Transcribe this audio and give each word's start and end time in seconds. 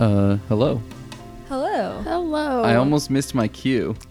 Uh, 0.00 0.36
hello. 0.48 0.80
Hello. 1.48 2.02
Hello. 2.02 2.62
I 2.62 2.76
almost 2.76 3.10
missed 3.10 3.34
my 3.34 3.48
cue. 3.48 3.96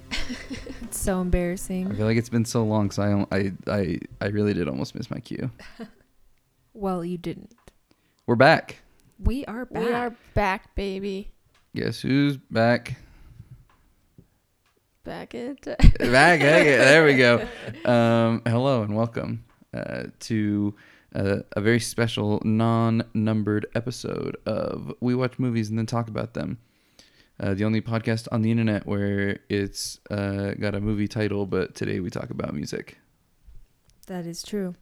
It's 0.82 1.02
so 1.02 1.20
embarrassing. 1.20 1.92
I 1.92 1.96
feel 1.96 2.06
like 2.06 2.16
it's 2.18 2.30
been 2.30 2.46
so 2.46 2.64
long, 2.64 2.92
so 2.92 3.26
I, 3.30 3.36
I, 3.38 3.52
I, 3.68 4.00
I 4.22 4.28
really 4.28 4.54
did 4.54 4.70
almost 4.70 4.96
miss 4.96 5.10
my 5.12 5.20
cue. 5.20 5.50
Well, 6.74 7.04
you 7.04 7.18
didn't. 7.18 7.56
We're 8.28 8.36
back. 8.36 8.78
We 9.18 9.44
are 9.46 9.66
back. 9.66 9.84
We 9.84 9.92
are 9.94 10.16
back, 10.36 10.76
baby. 10.76 11.32
Guess 11.76 12.02
who's 12.02 12.38
back? 12.38 12.98
Back 15.04 15.34
it. 15.36 15.64
back. 15.66 16.40
Okay, 16.40 16.78
there 16.78 17.04
we 17.04 17.18
go. 17.18 17.48
Um, 17.84 18.44
hello 18.46 18.84
and 18.84 18.96
welcome 18.96 19.44
uh, 19.74 20.04
to 20.20 20.76
uh, 21.16 21.38
a 21.54 21.62
very 21.62 21.80
special 21.80 22.42
non-numbered 22.44 23.68
episode 23.76 24.38
of 24.46 24.94
We 25.00 25.16
Watch 25.16 25.40
Movies 25.40 25.70
and 25.70 25.78
Then 25.78 25.86
Talk 25.86 26.08
About 26.08 26.34
Them. 26.34 26.60
Uh, 27.40 27.54
the 27.54 27.64
only 27.64 27.82
podcast 27.82 28.28
on 28.32 28.42
the 28.42 28.50
internet 28.50 28.86
where 28.88 29.40
it's 29.50 30.00
uh, 30.10 30.52
got 30.60 30.74
a 30.74 30.80
movie 30.80 31.08
title, 31.08 31.46
but 31.46 31.76
today 31.76 32.00
we 32.00 32.10
talk 32.10 32.30
about 32.30 32.54
music. 32.54 32.98
That 34.08 34.26
is 34.26 34.42
true. 34.42 34.74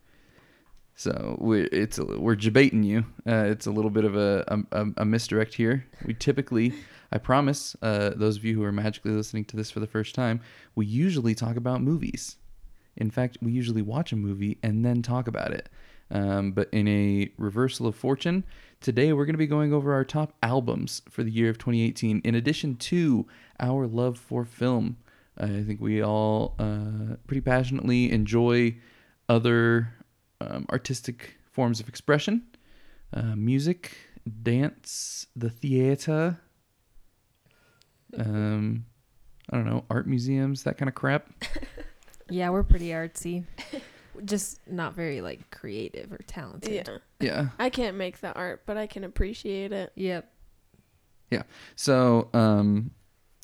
So 0.96 1.38
we're 1.42 1.68
it's 1.72 1.98
a, 1.98 2.06
we're 2.06 2.38
debating 2.38 2.84
you. 2.84 3.06
Uh, 3.28 3.46
it's 3.50 3.66
a 3.66 3.72
little 3.72 3.92
bit 3.92 4.06
of 4.06 4.16
a, 4.16 4.64
a 4.72 4.86
a 4.98 5.06
misdirect 5.06 5.54
here. 5.54 5.86
We 6.06 6.14
typically, 6.14 6.74
I 7.12 7.18
promise, 7.18 7.76
uh, 7.82 8.12
those 8.16 8.38
of 8.38 8.46
you 8.46 8.56
who 8.56 8.64
are 8.64 8.72
magically 8.72 9.12
listening 9.12 9.44
to 9.46 9.58
this 9.58 9.70
for 9.70 9.82
the 9.82 9.88
first 9.88 10.16
time, 10.16 10.40
we 10.74 10.86
usually 10.86 11.36
talk 11.36 11.58
about 11.58 11.82
movies. 11.82 12.38
In 12.96 13.12
fact, 13.12 13.38
we 13.42 13.52
usually 13.52 13.82
watch 13.82 14.14
a 14.14 14.16
movie 14.16 14.58
and 14.64 14.86
then 14.86 15.02
talk 15.02 15.28
about 15.28 15.52
it. 15.52 15.68
Um, 16.12 16.52
but 16.52 16.70
in 16.72 16.88
a 16.88 17.30
reversal 17.38 17.88
of 17.88 17.96
fortune, 17.96 18.44
today 18.80 19.12
we're 19.14 19.26
going 19.26 19.34
to 19.34 19.40
be 19.40 19.48
going 19.48 19.74
over 19.74 19.94
our 19.94 20.06
top 20.06 20.34
albums 20.44 21.02
for 21.10 21.24
the 21.24 21.32
year 21.32 21.50
of 21.50 21.58
2018. 21.58 22.22
In 22.24 22.36
addition 22.36 22.76
to 22.78 23.26
our 23.60 23.88
love 23.88 24.18
for 24.18 24.46
film, 24.46 24.98
I 25.38 25.64
think 25.64 25.82
we 25.82 26.02
all 26.04 26.56
uh, 26.60 27.16
pretty 27.28 27.42
passionately 27.42 28.12
enjoy 28.12 28.76
other 29.28 29.94
um, 30.40 30.66
artistic 30.72 31.38
forms 31.52 31.80
of 31.80 31.90
expression, 31.90 32.44
uh, 33.14 33.36
music, 33.36 33.98
dance, 34.44 35.28
the 35.36 35.50
theater, 35.50 36.40
um, 38.18 38.86
I 39.50 39.58
don't 39.58 39.66
know, 39.66 39.86
art 39.90 40.08
museums, 40.08 40.64
that 40.64 40.78
kind 40.78 40.90
of 40.90 40.96
crap. 40.96 41.30
Yeah, 42.30 42.50
we're 42.50 42.64
pretty 42.64 42.88
artsy. 42.90 43.44
Just 44.24 44.60
not 44.68 44.94
very 44.94 45.22
like 45.22 45.52
creative 45.52 46.12
or 46.12 46.20
talented. 46.28 46.88
yeah. 46.88 46.98
Yeah. 47.20 47.48
I 47.60 47.70
can't 47.70 47.98
make 47.98 48.20
the 48.20 48.34
art, 48.34 48.64
but 48.66 48.78
I 48.78 48.88
can 48.88 49.04
appreciate 49.04 49.72
it. 49.72 49.92
Yep. 49.96 50.32
Yeah. 51.32 51.44
So, 51.76 52.30
um, 52.34 52.92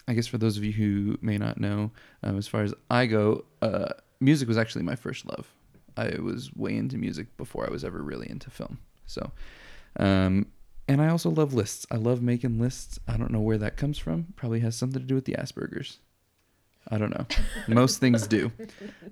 I 0.08 0.14
guess 0.14 0.28
for 0.28 0.38
those 0.38 0.58
of 0.58 0.64
you 0.64 0.74
who 0.74 1.18
may 1.22 1.38
not 1.38 1.60
know, 1.60 1.92
um, 2.24 2.38
as 2.38 2.48
far 2.48 2.64
as 2.64 2.74
I 2.90 3.06
go, 3.06 3.46
uh, 3.62 3.90
music 4.20 4.48
was 4.48 4.58
actually 4.58 4.84
my 4.84 4.96
first 4.96 5.26
love. 5.26 5.48
I 5.98 6.20
was 6.20 6.54
way 6.54 6.76
into 6.76 6.98
music 6.98 7.36
before 7.38 7.68
I 7.68 7.72
was 7.72 7.84
ever 7.84 8.02
really 8.02 8.30
into 8.30 8.50
film. 8.50 8.80
So, 9.06 9.32
um, 9.98 10.48
and 10.88 11.02
I 11.02 11.10
also 11.10 11.30
love 11.30 11.54
lists. 11.54 11.86
I 11.92 11.96
love 11.96 12.22
making 12.22 12.60
lists. 12.60 13.00
I 13.08 13.18
don't 13.18 13.32
know 13.32 13.40
where 13.40 13.58
that 13.58 13.78
comes 13.78 13.98
from. 13.98 14.34
Probably 14.36 14.62
has 14.62 14.76
something 14.76 15.02
to 15.02 15.08
do 15.08 15.16
with 15.16 15.26
the 15.26 15.34
Asperger's. 15.34 16.00
I 16.90 16.98
don't 16.98 17.12
know. 17.12 17.26
Most 17.68 18.00
things 18.00 18.26
do. 18.28 18.52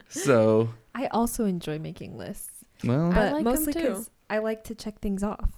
So, 0.10 0.70
I 0.96 1.06
also 1.08 1.46
enjoy 1.46 1.80
making 1.80 2.18
lists, 2.18 2.66
well, 2.84 3.12
I 3.12 3.14
but 3.14 3.32
like 3.34 3.40
'em 3.40 3.44
mostly 3.46 3.74
too. 3.74 3.80
because 3.82 4.10
I 4.30 4.40
like 4.40 4.64
to 4.66 4.76
check 4.76 5.00
things 5.00 5.24
off. 5.24 5.52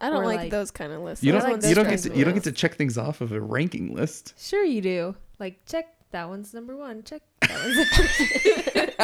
I 0.00 0.10
don't 0.10 0.24
like, 0.24 0.36
like- 0.38 0.50
those 0.50 0.70
kind 0.72 0.92
of 0.92 1.00
lists. 1.02 1.24
you 1.24 1.30
don't 1.32 1.48
ones 1.48 1.68
you 1.68 1.74
don't 1.76 1.88
get 1.88 2.00
to 2.00 2.10
me 2.10 2.18
you 2.18 2.24
don't 2.24 2.34
get 2.34 2.42
to 2.44 2.52
check 2.52 2.74
things 2.74 2.98
off 2.98 3.20
of 3.20 3.30
a 3.32 3.40
ranking 3.40 3.94
list. 3.94 4.34
Sure, 4.36 4.64
you 4.64 4.80
do. 4.80 5.14
Like 5.38 5.64
check 5.64 5.86
that 6.10 6.28
one's 6.28 6.52
number 6.52 6.76
one. 6.76 7.04
Check 7.04 7.22
that 7.40 7.64
one's. 7.64 8.98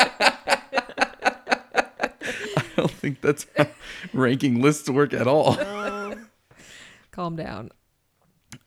I 2.57 2.63
don't 2.77 2.91
think 2.91 3.21
that's 3.21 3.47
how 3.57 3.67
ranking 4.13 4.61
lists 4.61 4.89
work 4.91 5.13
at 5.15 5.27
all. 5.27 5.57
Oh, 5.59 6.15
Calm 7.11 7.37
down. 7.37 7.71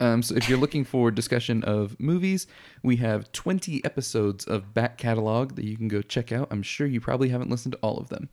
Um, 0.02 0.20
so 0.20 0.34
if 0.34 0.48
you're 0.48 0.58
looking 0.58 0.82
for 0.84 1.12
discussion 1.12 1.62
of 1.62 1.98
movies, 2.00 2.48
we 2.82 2.96
have 2.96 3.30
20 3.30 3.84
episodes 3.84 4.44
of 4.46 4.74
back 4.74 4.98
catalog 4.98 5.54
that 5.54 5.64
you 5.64 5.76
can 5.76 5.86
go 5.86 6.02
check 6.02 6.32
out. 6.32 6.48
I'm 6.50 6.64
sure 6.64 6.88
you 6.88 7.00
probably 7.00 7.28
haven't 7.28 7.50
listened 7.50 7.74
to 7.74 7.78
all 7.82 7.98
of 7.98 8.08
them. 8.08 8.28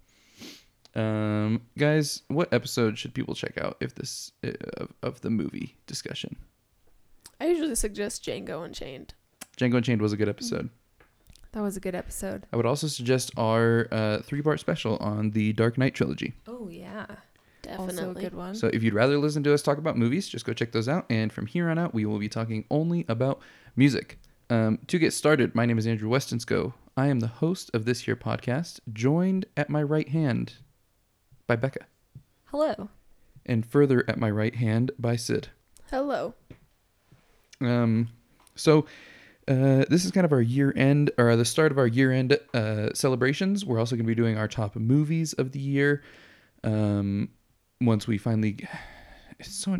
Um, 0.96 1.62
guys, 1.78 2.24
what 2.28 2.52
episode 2.52 2.98
should 2.98 3.14
people 3.14 3.36
check 3.36 3.60
out 3.60 3.78
if 3.82 3.94
this 3.94 4.32
uh, 4.44 4.54
of, 4.78 4.94
of 5.04 5.22
the 5.22 5.30
movie 5.30 5.76
discussion? 5.86 6.38
I 7.40 7.46
usually 7.46 7.76
suggest 7.76 8.26
Django 8.26 8.66
Unchained. 8.66 9.14
Django 9.56 9.76
Unchained 9.76 10.02
was 10.02 10.12
a 10.12 10.18
good 10.18 10.28
episode. 10.28 10.72
That 11.52 11.62
was 11.62 11.78
a 11.78 11.80
good 11.80 11.94
episode. 11.94 12.48
I 12.52 12.58
would 12.58 12.66
also 12.66 12.88
suggest 12.88 13.30
our 13.38 13.88
uh, 13.92 14.20
three-part 14.24 14.60
special 14.60 14.98
on 14.98 15.32
the 15.32 15.54
Dark 15.54 15.78
Knight 15.78 15.94
trilogy. 15.94 16.34
Oh 16.48 16.68
yeah. 16.68 17.06
Definitely. 17.62 17.98
Also 17.98 18.12
a 18.12 18.14
good 18.14 18.34
one. 18.34 18.56
So 18.56 18.68
if 18.74 18.84
you'd 18.84 18.94
rather 18.94 19.18
listen 19.18 19.44
to 19.44 19.54
us 19.54 19.62
talk 19.62 19.78
about 19.78 19.98
movies, 19.98 20.28
just 20.28 20.46
go 20.46 20.54
check 20.54 20.72
those 20.72 20.88
out. 20.88 21.06
And 21.10 21.32
from 21.32 21.46
here 21.46 21.70
on 21.70 21.78
out, 21.78 21.94
we 21.94 22.06
will 22.06 22.20
be 22.20 22.30
talking 22.30 22.66
only 22.72 23.06
about 23.10 23.42
music. 23.76 24.20
Um, 24.50 24.80
to 24.88 24.98
get 24.98 25.14
started, 25.14 25.54
my 25.54 25.66
name 25.66 25.78
is 25.78 25.86
Andrew 25.86 26.10
Westonsko. 26.10 26.74
I 26.98 27.08
am 27.08 27.20
the 27.20 27.28
host 27.28 27.70
of 27.74 27.86
this 27.86 28.02
here 28.02 28.16
podcast, 28.16 28.80
joined 28.92 29.46
at 29.56 29.70
my 29.70 29.84
right 29.84 30.10
hand 30.10 30.56
by 31.48 31.56
Becca, 31.56 31.86
Hello. 32.46 32.90
and 33.46 33.66
further 33.66 34.04
at 34.08 34.18
my 34.20 34.30
right 34.30 34.56
hand 34.56 34.92
by 34.98 35.16
Sid. 35.16 35.50
Hello. 35.90 36.34
Um, 37.62 38.10
so 38.56 38.86
uh, 39.48 39.86
this 39.90 40.04
is 40.06 40.12
kind 40.12 40.26
of 40.26 40.32
our 40.32 40.42
year 40.42 40.74
end, 40.76 41.12
or 41.18 41.36
the 41.36 41.46
start 41.46 41.72
of 41.72 41.78
our 41.78 41.88
year 41.88 42.12
end 42.12 42.38
uh, 42.54 42.90
celebrations. 42.94 43.66
We're 43.66 43.80
also 43.80 43.96
going 43.96 44.06
to 44.06 44.08
be 44.08 44.16
doing 44.16 44.38
our 44.38 44.48
top 44.48 44.76
movies 44.76 45.34
of 45.34 45.52
the 45.52 45.60
year. 45.60 46.04
Um, 46.64 47.30
once 47.82 48.08
we 48.08 48.18
finally, 48.18 48.58
it's 49.40 49.54
so 49.54 49.78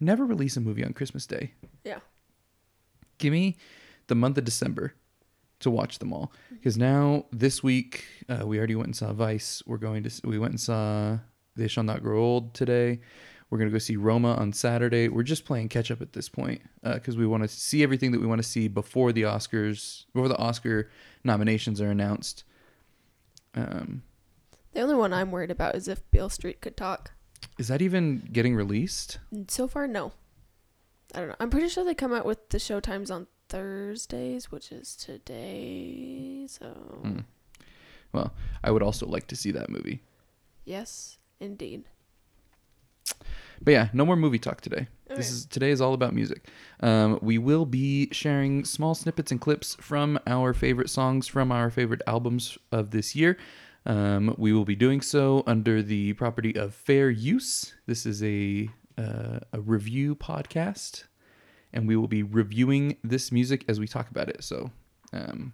never 0.00 0.24
release 0.24 0.56
a 0.56 0.60
movie 0.60 0.84
on 0.84 0.92
Christmas 0.92 1.26
Day. 1.26 1.52
Yeah. 1.84 2.00
Give 3.18 3.32
me 3.32 3.56
the 4.06 4.14
month 4.14 4.38
of 4.38 4.44
December 4.44 4.94
to 5.60 5.70
watch 5.70 5.98
them 5.98 6.12
all, 6.12 6.32
because 6.50 6.76
now 6.76 7.24
this 7.32 7.62
week 7.62 8.04
uh, 8.28 8.46
we 8.46 8.58
already 8.58 8.74
went 8.74 8.88
and 8.88 8.96
saw 8.96 9.12
Vice. 9.12 9.62
We're 9.66 9.78
going 9.78 10.02
to 10.02 10.10
we 10.24 10.38
went 10.38 10.52
and 10.52 10.60
saw 10.60 11.18
They 11.56 11.66
Shall 11.66 11.84
Not 11.84 12.02
Grow 12.02 12.22
Old 12.22 12.52
today. 12.54 13.00
We're 13.48 13.58
gonna 13.58 13.70
go 13.70 13.78
see 13.78 13.96
Roma 13.96 14.34
on 14.34 14.52
Saturday. 14.52 15.08
We're 15.08 15.22
just 15.22 15.44
playing 15.44 15.68
catch 15.70 15.90
up 15.90 16.02
at 16.02 16.12
this 16.12 16.28
point 16.28 16.60
because 16.82 17.16
we 17.16 17.26
want 17.26 17.42
to 17.42 17.48
see 17.48 17.82
everything 17.82 18.12
that 18.12 18.20
we 18.20 18.26
want 18.26 18.42
to 18.42 18.48
see 18.48 18.68
before 18.68 19.12
the 19.12 19.22
Oscars, 19.22 20.04
before 20.12 20.28
the 20.28 20.36
Oscar 20.36 20.90
nominations 21.24 21.80
are 21.80 21.90
announced. 21.90 22.44
Um, 23.54 24.02
The 24.74 24.80
only 24.82 24.96
one 24.96 25.12
I'm 25.14 25.30
worried 25.30 25.50
about 25.52 25.74
is 25.74 25.88
if 25.88 26.08
Beale 26.10 26.28
Street 26.28 26.60
could 26.60 26.76
talk. 26.76 27.12
Is 27.58 27.68
that 27.68 27.82
even 27.82 28.28
getting 28.32 28.54
released? 28.54 29.18
So 29.48 29.66
far, 29.68 29.86
no. 29.86 30.12
I 31.14 31.20
don't 31.20 31.28
know. 31.28 31.36
I'm 31.40 31.50
pretty 31.50 31.68
sure 31.68 31.84
they 31.84 31.94
come 31.94 32.12
out 32.12 32.26
with 32.26 32.48
the 32.50 32.58
show 32.58 32.80
times 32.80 33.10
on 33.10 33.26
Thursdays, 33.48 34.50
which 34.50 34.72
is 34.72 34.96
today. 34.96 36.46
So, 36.48 36.66
Hmm. 37.02 37.20
Well, 38.12 38.32
I 38.64 38.70
would 38.70 38.82
also 38.82 39.06
like 39.06 39.26
to 39.28 39.36
see 39.36 39.50
that 39.52 39.68
movie. 39.70 40.02
yes, 40.64 41.18
indeed. 41.40 41.84
But 43.62 43.70
yeah, 43.72 43.88
no 43.92 44.04
more 44.04 44.16
movie 44.16 44.38
talk 44.38 44.60
today. 44.60 44.88
This 45.08 45.30
is 45.30 45.46
today 45.46 45.70
is 45.70 45.80
all 45.80 45.94
about 45.94 46.12
music. 46.12 46.46
Um, 46.80 47.18
we 47.22 47.38
will 47.38 47.64
be 47.64 48.08
sharing 48.12 48.64
small 48.64 48.94
snippets 48.94 49.30
and 49.30 49.40
clips 49.40 49.76
from 49.80 50.18
our 50.26 50.52
favorite 50.52 50.90
songs 50.90 51.26
from 51.26 51.50
our 51.52 51.70
favorite 51.70 52.02
albums 52.06 52.58
of 52.72 52.90
this 52.90 53.14
year. 53.16 53.38
Um, 53.86 54.34
we 54.36 54.52
will 54.52 54.64
be 54.64 54.74
doing 54.74 55.00
so 55.00 55.44
under 55.46 55.80
the 55.80 56.12
property 56.14 56.56
of 56.56 56.74
Fair 56.74 57.08
Use. 57.08 57.74
This 57.86 58.04
is 58.04 58.22
a 58.22 58.68
uh, 58.98 59.38
a 59.52 59.60
review 59.60 60.16
podcast, 60.16 61.04
and 61.72 61.86
we 61.86 61.96
will 61.96 62.08
be 62.08 62.22
reviewing 62.24 62.96
this 63.04 63.30
music 63.30 63.64
as 63.68 63.78
we 63.78 63.86
talk 63.86 64.10
about 64.10 64.28
it. 64.28 64.42
So 64.42 64.70
um, 65.12 65.52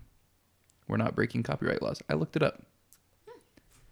we're 0.88 0.96
not 0.96 1.14
breaking 1.14 1.42
copyright 1.42 1.82
laws. 1.82 2.00
I 2.08 2.14
looked 2.14 2.36
it 2.36 2.42
up. 2.42 2.62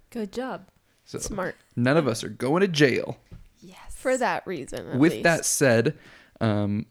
Good 0.09 0.33
job. 0.33 0.69
So 1.05 1.19
Smart. 1.19 1.57
none 1.77 1.97
of 1.97 2.09
us 2.09 2.25
are 2.25 2.29
going 2.29 2.61
to 2.61 2.69
jail. 2.69 3.19
Yes. 3.61 3.95
For 3.95 4.17
that 4.17 4.47
reason. 4.47 4.89
at 4.89 4.99
with 4.99 5.13
least. 5.13 5.25
that 5.25 5.45
said, 5.45 5.99
um, 6.41 6.87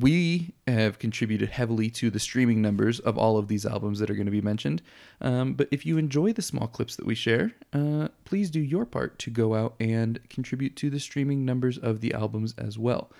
we 0.00 0.54
have 0.66 0.98
contributed 0.98 1.48
heavily 1.48 1.90
to 1.90 2.10
the 2.10 2.18
streaming 2.18 2.60
numbers 2.60 3.00
of 3.00 3.16
all 3.16 3.38
of 3.38 3.48
these 3.48 3.64
albums 3.64 3.98
that 3.98 4.10
are 4.10 4.14
going 4.14 4.26
to 4.26 4.32
be 4.32 4.40
mentioned. 4.40 4.82
Um, 5.20 5.54
but 5.54 5.68
if 5.70 5.86
you 5.86 5.96
enjoy 5.96 6.32
the 6.32 6.42
small 6.42 6.66
clips 6.66 6.96
that 6.96 7.06
we 7.06 7.14
share, 7.14 7.52
uh, 7.72 8.08
please 8.24 8.50
do 8.50 8.60
your 8.60 8.84
part 8.84 9.18
to 9.20 9.30
go 9.30 9.54
out 9.54 9.74
and 9.80 10.18
contribute 10.28 10.76
to 10.76 10.90
the 10.90 11.00
streaming 11.00 11.44
numbers 11.44 11.78
of 11.78 12.00
the 12.00 12.12
albums 12.14 12.54
as 12.58 12.78
well. 12.78 13.10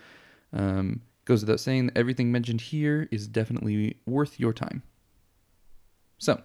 Um, 0.53 1.03
goes 1.25 1.43
without 1.43 1.61
saying 1.61 1.87
that 1.87 1.99
everything 1.99 2.31
mentioned 2.31 2.61
here 2.61 3.09
is 3.11 3.27
definitely 3.27 3.99
worth 4.07 4.39
your 4.39 4.53
time. 4.53 4.83
So, 6.19 6.43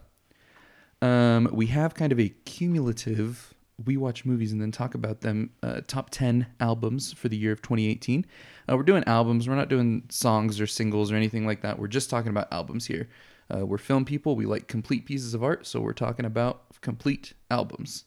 um, 1.02 1.50
we 1.52 1.68
have 1.68 1.94
kind 1.94 2.12
of 2.12 2.20
a 2.20 2.30
cumulative 2.30 3.51
we 3.86 3.98
watch 3.98 4.26
movies 4.26 4.52
and 4.52 4.62
then 4.62 4.72
talk 4.72 4.96
about 4.96 5.22
them. 5.22 5.52
Uh, 5.64 5.82
top 5.88 6.10
10 6.10 6.48
albums 6.60 7.14
for 7.14 7.30
the 7.30 7.38
year 7.38 7.52
of 7.52 7.62
2018. 7.62 8.26
Uh, 8.70 8.78
we're 8.78 8.84
doing 8.84 9.04
albums. 9.06 9.48
We're 9.48 9.56
not 9.56 9.70
doing 9.70 10.04
songs 10.10 10.60
or 10.60 10.68
singles 10.68 11.12
or 11.12 11.16
anything 11.16 11.46
like 11.46 11.62
that. 11.62 11.80
We're 11.80 11.88
just 11.88 12.10
talking 12.10 12.30
about 12.30 12.52
albums 12.52 12.86
here. 12.86 13.10
Uh, 13.54 13.66
we're 13.66 13.78
film 13.78 14.06
people. 14.06 14.36
We 14.36 14.46
like 14.46 14.68
complete 14.68 15.06
pieces 15.06 15.34
of 15.34 15.44
art. 15.44 15.68
So 15.68 15.82
we're 15.82 15.94
talking 15.94 16.26
about 16.26 16.64
complete 16.82 17.34
albums. 17.50 18.06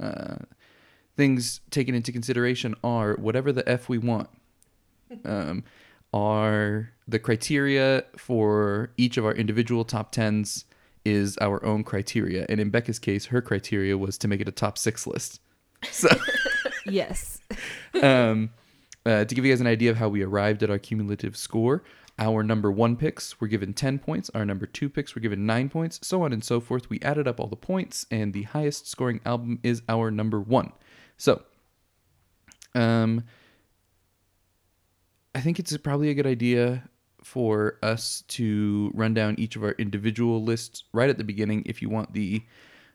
Uh, 0.00 0.36
things 1.16 1.60
taken 1.70 1.94
into 1.94 2.12
consideration 2.12 2.74
are 2.82 3.14
whatever 3.14 3.52
the 3.52 3.68
F 3.68 3.88
we 3.88 3.98
want. 3.98 4.28
Um, 5.24 5.62
are 6.12 6.90
the 7.06 7.18
criteria 7.18 8.04
for 8.16 8.90
each 8.96 9.16
of 9.16 9.24
our 9.24 9.34
individual 9.34 9.84
top 9.84 10.12
tens 10.12 10.64
is 11.04 11.36
our 11.38 11.64
own 11.64 11.84
criteria. 11.84 12.46
And 12.48 12.60
in 12.60 12.70
Becca's 12.70 12.98
case, 12.98 13.26
her 13.26 13.42
criteria 13.42 13.96
was 13.98 14.16
to 14.18 14.28
make 14.28 14.40
it 14.40 14.48
a 14.48 14.52
top 14.52 14.78
six 14.78 15.06
list. 15.06 15.40
So, 15.90 16.08
Yes. 16.86 17.40
um, 18.02 18.50
uh, 19.06 19.24
to 19.24 19.34
give 19.34 19.44
you 19.44 19.52
guys 19.52 19.60
an 19.60 19.66
idea 19.66 19.90
of 19.90 19.96
how 19.96 20.08
we 20.08 20.22
arrived 20.22 20.62
at 20.62 20.70
our 20.70 20.78
cumulative 20.78 21.36
score, 21.36 21.82
our 22.18 22.42
number 22.42 22.70
one 22.70 22.96
picks 22.96 23.40
were 23.40 23.48
given 23.48 23.74
10 23.74 23.98
points, 23.98 24.30
our 24.34 24.44
number 24.44 24.66
two 24.66 24.88
picks 24.88 25.14
were 25.14 25.20
given 25.20 25.46
nine 25.46 25.68
points, 25.68 25.98
so 26.02 26.22
on 26.22 26.32
and 26.32 26.44
so 26.44 26.60
forth. 26.60 26.88
We 26.88 27.00
added 27.00 27.26
up 27.26 27.40
all 27.40 27.48
the 27.48 27.56
points, 27.56 28.06
and 28.10 28.32
the 28.32 28.44
highest 28.44 28.88
scoring 28.88 29.20
album 29.26 29.58
is 29.62 29.82
our 29.88 30.10
number 30.10 30.40
one. 30.40 30.72
So, 31.16 31.42
um, 32.74 33.24
I 35.34 35.40
think 35.40 35.58
it's 35.58 35.76
probably 35.78 36.10
a 36.10 36.14
good 36.14 36.26
idea 36.26 36.88
for 37.24 37.78
us 37.82 38.22
to 38.28 38.90
run 38.94 39.14
down 39.14 39.34
each 39.38 39.56
of 39.56 39.64
our 39.64 39.72
individual 39.72 40.42
lists 40.42 40.84
right 40.92 41.10
at 41.10 41.18
the 41.18 41.24
beginning 41.24 41.62
if 41.66 41.82
you 41.82 41.88
want 41.88 42.12
the 42.12 42.42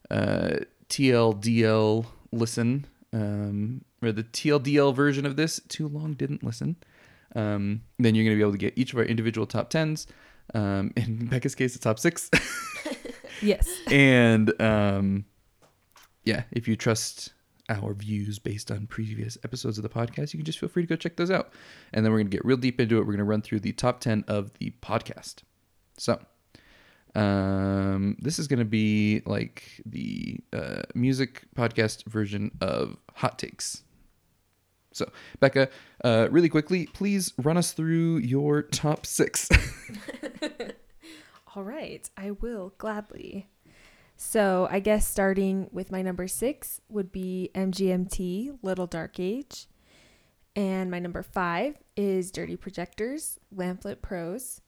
uh, 0.09 0.57
TLDL 0.89 2.05
listen 2.31 2.85
um, 3.11 3.83
or 4.01 4.11
the 4.11 4.23
TLDL 4.23 4.95
version 4.95 5.25
of 5.25 5.35
this. 5.35 5.59
Too 5.67 5.87
long, 5.87 6.13
didn't 6.13 6.43
listen. 6.43 6.75
Um, 7.35 7.81
then 7.97 8.15
you're 8.15 8.25
going 8.25 8.35
to 8.35 8.39
be 8.39 8.43
able 8.43 8.53
to 8.53 8.57
get 8.57 8.77
each 8.77 8.93
of 8.93 8.99
our 8.99 9.05
individual 9.05 9.45
top 9.45 9.69
tens. 9.69 10.07
Um, 10.53 10.93
in 10.97 11.27
Becca's 11.27 11.55
case, 11.55 11.73
the 11.73 11.79
top 11.79 11.99
six. 11.99 12.29
Yes. 13.41 13.69
and 13.87 14.59
um, 14.61 15.25
yeah, 16.25 16.43
if 16.51 16.67
you 16.67 16.75
trust 16.75 17.33
our 17.69 17.93
views 17.93 18.39
based 18.39 18.71
on 18.71 18.87
previous 18.87 19.37
episodes 19.43 19.77
of 19.77 19.83
the 19.83 19.89
podcast, 19.89 20.33
you 20.33 20.39
can 20.39 20.45
just 20.45 20.59
feel 20.59 20.69
free 20.69 20.83
to 20.83 20.87
go 20.87 20.95
check 20.95 21.15
those 21.15 21.31
out. 21.31 21.53
And 21.93 22.03
then 22.03 22.11
we're 22.11 22.19
going 22.19 22.29
to 22.29 22.35
get 22.35 22.45
real 22.45 22.57
deep 22.57 22.79
into 22.81 22.97
it. 22.97 23.01
We're 23.01 23.13
going 23.13 23.17
to 23.19 23.23
run 23.23 23.41
through 23.41 23.61
the 23.61 23.71
top 23.71 24.01
10 24.01 24.25
of 24.27 24.51
the 24.59 24.73
podcast. 24.81 25.43
So, 25.97 26.19
um, 27.15 28.17
this 28.19 28.39
is 28.39 28.47
going 28.47 28.59
to 28.59 28.65
be 28.65 29.21
like 29.25 29.81
the 29.85 30.39
uh, 30.53 30.83
music 30.93 31.43
podcast 31.55 32.05
version 32.05 32.51
of 32.61 32.97
Hot 33.15 33.39
Takes. 33.39 33.83
So, 34.91 35.11
Becca, 35.39 35.69
uh, 36.03 36.27
really 36.31 36.49
quickly, 36.49 36.87
please 36.87 37.33
run 37.37 37.57
us 37.57 37.71
through 37.73 38.17
your 38.17 38.61
top 38.63 39.05
six. 39.05 39.49
All 41.55 41.63
right, 41.63 42.07
I 42.15 42.31
will 42.31 42.73
gladly. 42.77 43.49
So, 44.21 44.67
I 44.69 44.81
guess 44.81 45.07
starting 45.07 45.69
with 45.71 45.93
my 45.93 46.01
number 46.01 46.27
six 46.27 46.81
would 46.89 47.09
be 47.09 47.51
MGMT, 47.55 48.59
Little 48.61 48.85
Dark 48.85 49.17
Age. 49.17 49.67
And 50.57 50.91
my 50.91 50.99
number 50.99 51.23
five 51.23 51.77
is 51.95 52.29
Dirty 52.29 52.57
Projectors, 52.57 53.39
Lamp 53.49 53.85
Lit 53.85 54.01
Prose. 54.01 54.59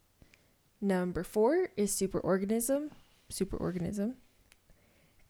Number 0.80 1.25
four 1.25 1.68
is 1.75 1.92
Superorganism, 1.92 2.92
Superorganism. 3.30 4.13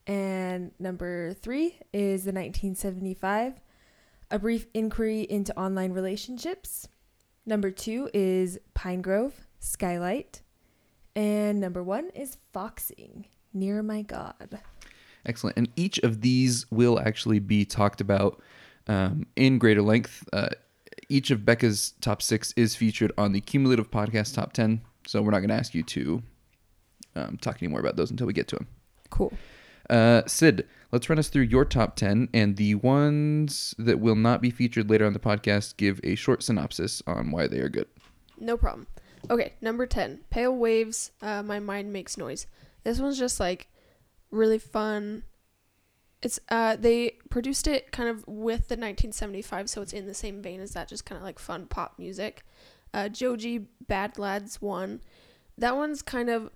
And 0.06 0.72
number 0.78 1.34
three 1.34 1.80
is 1.92 2.24
the 2.24 2.32
1975, 2.32 3.60
A 4.30 4.38
Brief 4.38 4.68
Inquiry 4.76 5.22
into 5.22 5.60
Online 5.60 5.94
Relationships. 5.94 6.88
Number 7.48 7.72
two 7.72 8.08
is 8.14 8.60
Pinegrove, 8.76 9.34
Skylight. 9.60 10.44
And 11.16 11.60
number 11.60 11.82
one 11.82 12.12
is 12.12 12.38
Foxing, 12.54 13.26
Near 13.54 13.84
My 13.84 14.02
God. 14.02 14.60
Excellent. 15.26 15.58
And 15.58 15.70
each 15.76 16.00
of 16.00 16.22
these 16.22 16.66
will 16.72 17.00
actually 17.00 17.40
be 17.40 17.66
talked 17.66 18.02
about 18.02 18.42
um, 18.88 19.26
in 19.36 19.58
greater 19.58 19.82
length. 19.82 20.28
Uh, 20.34 20.50
each 21.10 21.32
of 21.32 21.46
Becca's 21.46 21.94
top 22.02 22.22
six 22.22 22.54
is 22.56 22.76
featured 22.76 23.12
on 23.18 23.34
the 23.34 23.42
cumulative 23.42 23.92
podcast 23.92 24.34
top 24.34 24.54
10. 24.54 24.82
So 25.08 25.22
we're 25.22 25.32
not 25.32 25.40
going 25.40 25.50
to 25.50 25.56
ask 25.56 25.74
you 25.74 25.84
to 25.84 26.24
um, 27.16 27.38
talk 27.38 27.62
anymore 27.62 27.80
about 27.80 27.96
those 27.96 28.12
until 28.12 28.28
we 28.28 28.34
get 28.34 28.48
to 28.50 28.56
them. 28.56 28.68
Cool. 29.10 29.34
Uh, 29.90 30.22
Sid, 30.26 30.68
let's 30.92 31.10
run 31.10 31.20
us 31.20 31.28
through 31.28 31.44
your 31.44 31.66
top 31.66 31.96
10 31.96 32.30
and 32.34 32.56
the 32.56 32.76
ones 32.76 33.76
that 33.78 34.00
will 34.00 34.16
not 34.16 34.42
be 34.42 34.50
featured 34.50 34.90
later 34.90 35.06
on 35.06 35.14
the 35.14 35.20
podcast. 35.20 35.76
Give 35.78 36.00
a 36.04 36.16
short 36.16 36.44
synopsis 36.44 37.02
on 37.06 37.32
why 37.32 37.48
they 37.48 37.60
are 37.60 37.70
good. 37.70 37.88
No 38.40 38.58
problem. 38.58 38.88
Okay, 39.30 39.54
number 39.62 39.86
10. 39.86 40.22
Pale 40.30 40.56
Waves, 40.56 41.12
uh, 41.22 41.44
My 41.44 41.60
Mind 41.60 41.92
Makes 41.94 42.18
Noise. 42.18 42.48
This 42.84 43.00
one's 43.00 43.20
just 43.20 43.40
like 43.40 43.68
really 44.32 44.60
fun. 44.60 45.24
It's 46.22 46.40
uh 46.50 46.76
they 46.76 47.18
produced 47.30 47.68
it 47.68 47.92
kind 47.92 48.10
of 48.10 48.28
with 48.28 48.68
the 48.68 48.76
1975, 48.76 49.70
so 49.70 49.82
it's 49.82 49.94
in 49.94 50.06
the 50.06 50.14
same 50.14 50.42
vein 50.42 50.62
as 50.62 50.72
that, 50.74 50.88
just 50.88 51.06
kind 51.06 51.18
of 51.18 51.24
like 51.24 51.40
fun 51.40 51.66
pop 51.68 51.96
music. 51.98 52.44
Uh, 52.94 53.08
Joji 53.10 53.68
Ballads 53.88 54.62
one. 54.62 55.02
That 55.58 55.76
one's 55.76 56.02
kind 56.02 56.30
of 56.30 56.52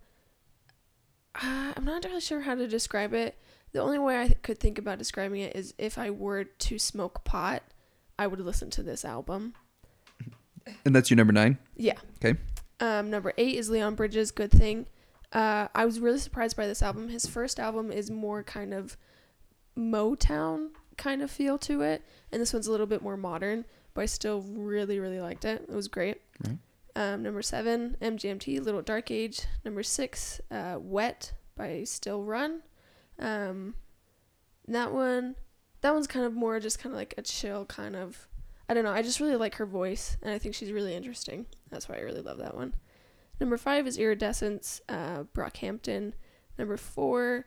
uh, 1.36 1.74
I'm 1.76 1.86
not 1.86 1.98
entirely 1.98 2.22
sure 2.22 2.42
how 2.42 2.56
to 2.56 2.68
describe 2.68 3.14
it. 3.14 3.38
The 3.72 3.82
only 3.82 4.00
way 4.00 4.22
I 4.22 4.30
could 4.30 4.58
think 4.58 4.78
about 4.78 4.98
describing 4.98 5.42
it 5.42 5.56
is 5.56 5.74
if 5.78 5.98
I 5.98 6.10
were 6.10 6.46
to 6.46 6.80
smoke 6.80 7.24
pot, 7.26 7.62
I 8.18 8.28
would 8.28 8.40
listen 8.40 8.70
to 8.72 8.84
this 8.84 9.04
album. 9.04 9.54
And 10.86 10.96
that's 10.96 11.10
your 11.10 11.18
number 11.18 11.34
nine. 11.34 11.58
Yeah. 11.76 11.98
Okay. 12.24 12.40
Um, 12.80 13.10
number 13.10 13.34
eight 13.38 13.56
is 13.56 13.70
Leon 13.70 13.96
Bridges' 13.96 14.32
Good 14.32 14.52
Thing. 14.52 14.88
Uh, 15.32 15.68
I 15.74 15.86
was 15.86 16.00
really 16.00 16.20
surprised 16.20 16.56
by 16.56 16.68
this 16.68 16.82
album. 16.82 17.10
His 17.10 17.26
first 17.26 17.60
album 17.60 17.92
is 17.92 18.10
more 18.10 18.44
kind 18.44 18.74
of 18.74 18.98
Motown 19.78 20.70
kind 20.98 21.22
of 21.22 21.30
feel 21.30 21.58
to 21.60 21.82
it, 21.82 22.04
and 22.32 22.42
this 22.42 22.54
one's 22.54 22.68
a 22.68 22.72
little 22.72 22.86
bit 22.86 23.02
more 23.02 23.18
modern, 23.18 23.66
but 23.94 24.02
I 24.02 24.06
still 24.06 24.42
really, 24.42 25.00
really 25.00 25.20
liked 25.20 25.46
it. 25.46 25.66
It 25.68 25.76
was 25.76 25.88
great. 25.88 26.22
Right. 26.46 26.58
Um, 26.96 27.24
number 27.24 27.42
seven, 27.42 27.98
MGMT, 28.02 28.64
Little 28.64 28.82
Dark 28.82 29.12
Age. 29.12 29.42
Number 29.66 29.84
six, 29.84 30.40
uh, 30.50 30.78
Wet 30.80 31.34
by 31.56 31.84
Still 31.84 32.24
Run. 32.24 32.62
Um, 33.20 33.76
that 34.68 34.94
one, 34.94 35.36
that 35.82 35.94
one's 35.94 36.08
kind 36.08 36.26
of 36.26 36.34
more 36.34 36.60
just 36.60 36.80
kind 36.80 36.94
of 36.94 36.98
like 36.98 37.14
a 37.18 37.22
chill 37.22 37.66
kind 37.66 37.96
of. 37.96 38.28
I 38.68 38.74
don't 38.74 38.84
know. 38.84 38.94
I 38.94 39.02
just 39.02 39.20
really 39.20 39.36
like 39.36 39.56
her 39.56 39.66
voice, 39.66 40.18
and 40.22 40.34
I 40.34 40.40
think 40.40 40.56
she's 40.56 40.72
really 40.72 40.96
interesting. 40.96 41.46
That's 41.70 41.88
why 41.88 41.98
I 41.98 42.02
really 42.02 42.22
love 42.22 42.38
that 42.38 42.56
one. 42.56 42.74
Number 43.40 43.58
five 43.58 43.88
is 43.88 43.98
Iridescence, 43.98 44.82
uh, 44.88 45.24
Brockhampton. 45.34 46.14
Number 46.58 46.78
four, 46.78 47.46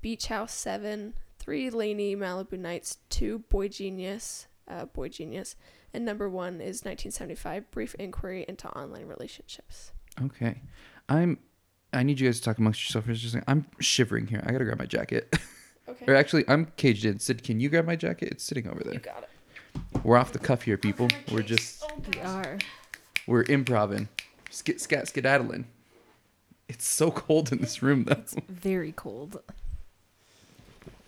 Beach 0.00 0.26
House 0.26 0.52
7. 0.54 1.14
Three, 1.38 1.70
LANY, 1.70 2.16
Malibu 2.16 2.58
Nights. 2.58 2.98
Two, 3.08 3.40
Boy 3.48 3.68
Genius, 3.68 4.46
uh, 4.68 4.84
Boy 4.84 5.08
Genius. 5.08 5.56
And 5.94 6.04
number 6.04 6.28
one 6.28 6.54
is 6.60 6.84
1975, 6.84 7.70
Brief 7.70 7.94
Inquiry 7.94 8.44
into 8.46 8.68
Online 8.78 9.06
Relationships. 9.06 9.92
Okay. 10.22 10.60
I'm. 11.08 11.38
I 11.92 12.04
need 12.04 12.20
you 12.20 12.28
guys 12.28 12.38
to 12.38 12.44
talk 12.44 12.58
amongst 12.58 12.80
yourselves 12.84 13.06
for 13.06 13.12
just 13.14 13.24
a 13.24 13.28
second. 13.30 13.44
I'm 13.48 13.66
shivering 13.80 14.28
here. 14.28 14.40
I 14.46 14.52
gotta 14.52 14.64
grab 14.64 14.78
my 14.78 14.86
jacket. 14.86 15.34
Okay. 15.88 16.04
or 16.08 16.14
actually, 16.14 16.44
I'm 16.46 16.66
caged 16.76 17.04
in. 17.04 17.18
Sid, 17.18 17.42
can 17.42 17.58
you 17.58 17.68
grab 17.68 17.84
my 17.84 17.96
jacket? 17.96 18.28
It's 18.30 18.44
sitting 18.44 18.68
over 18.68 18.84
there. 18.84 18.94
You 18.94 19.00
got 19.00 19.24
it. 19.24 20.04
We're 20.04 20.16
off 20.16 20.32
the 20.32 20.38
cuff 20.38 20.62
here, 20.62 20.76
people. 20.76 21.08
We're 21.32 21.42
just 21.42 21.82
oh, 21.82 21.90
We 22.14 22.20
are. 22.20 22.58
we're 23.26 23.42
improving, 23.44 24.08
skit 24.50 24.80
scat 24.80 25.08
skedaddling. 25.08 25.66
It's 26.68 26.86
so 26.86 27.10
cold 27.26 27.52
in 27.52 27.58
this 27.58 27.82
room, 27.82 28.04
though. 28.04 28.22
Very 28.48 28.92
cold. 28.92 29.40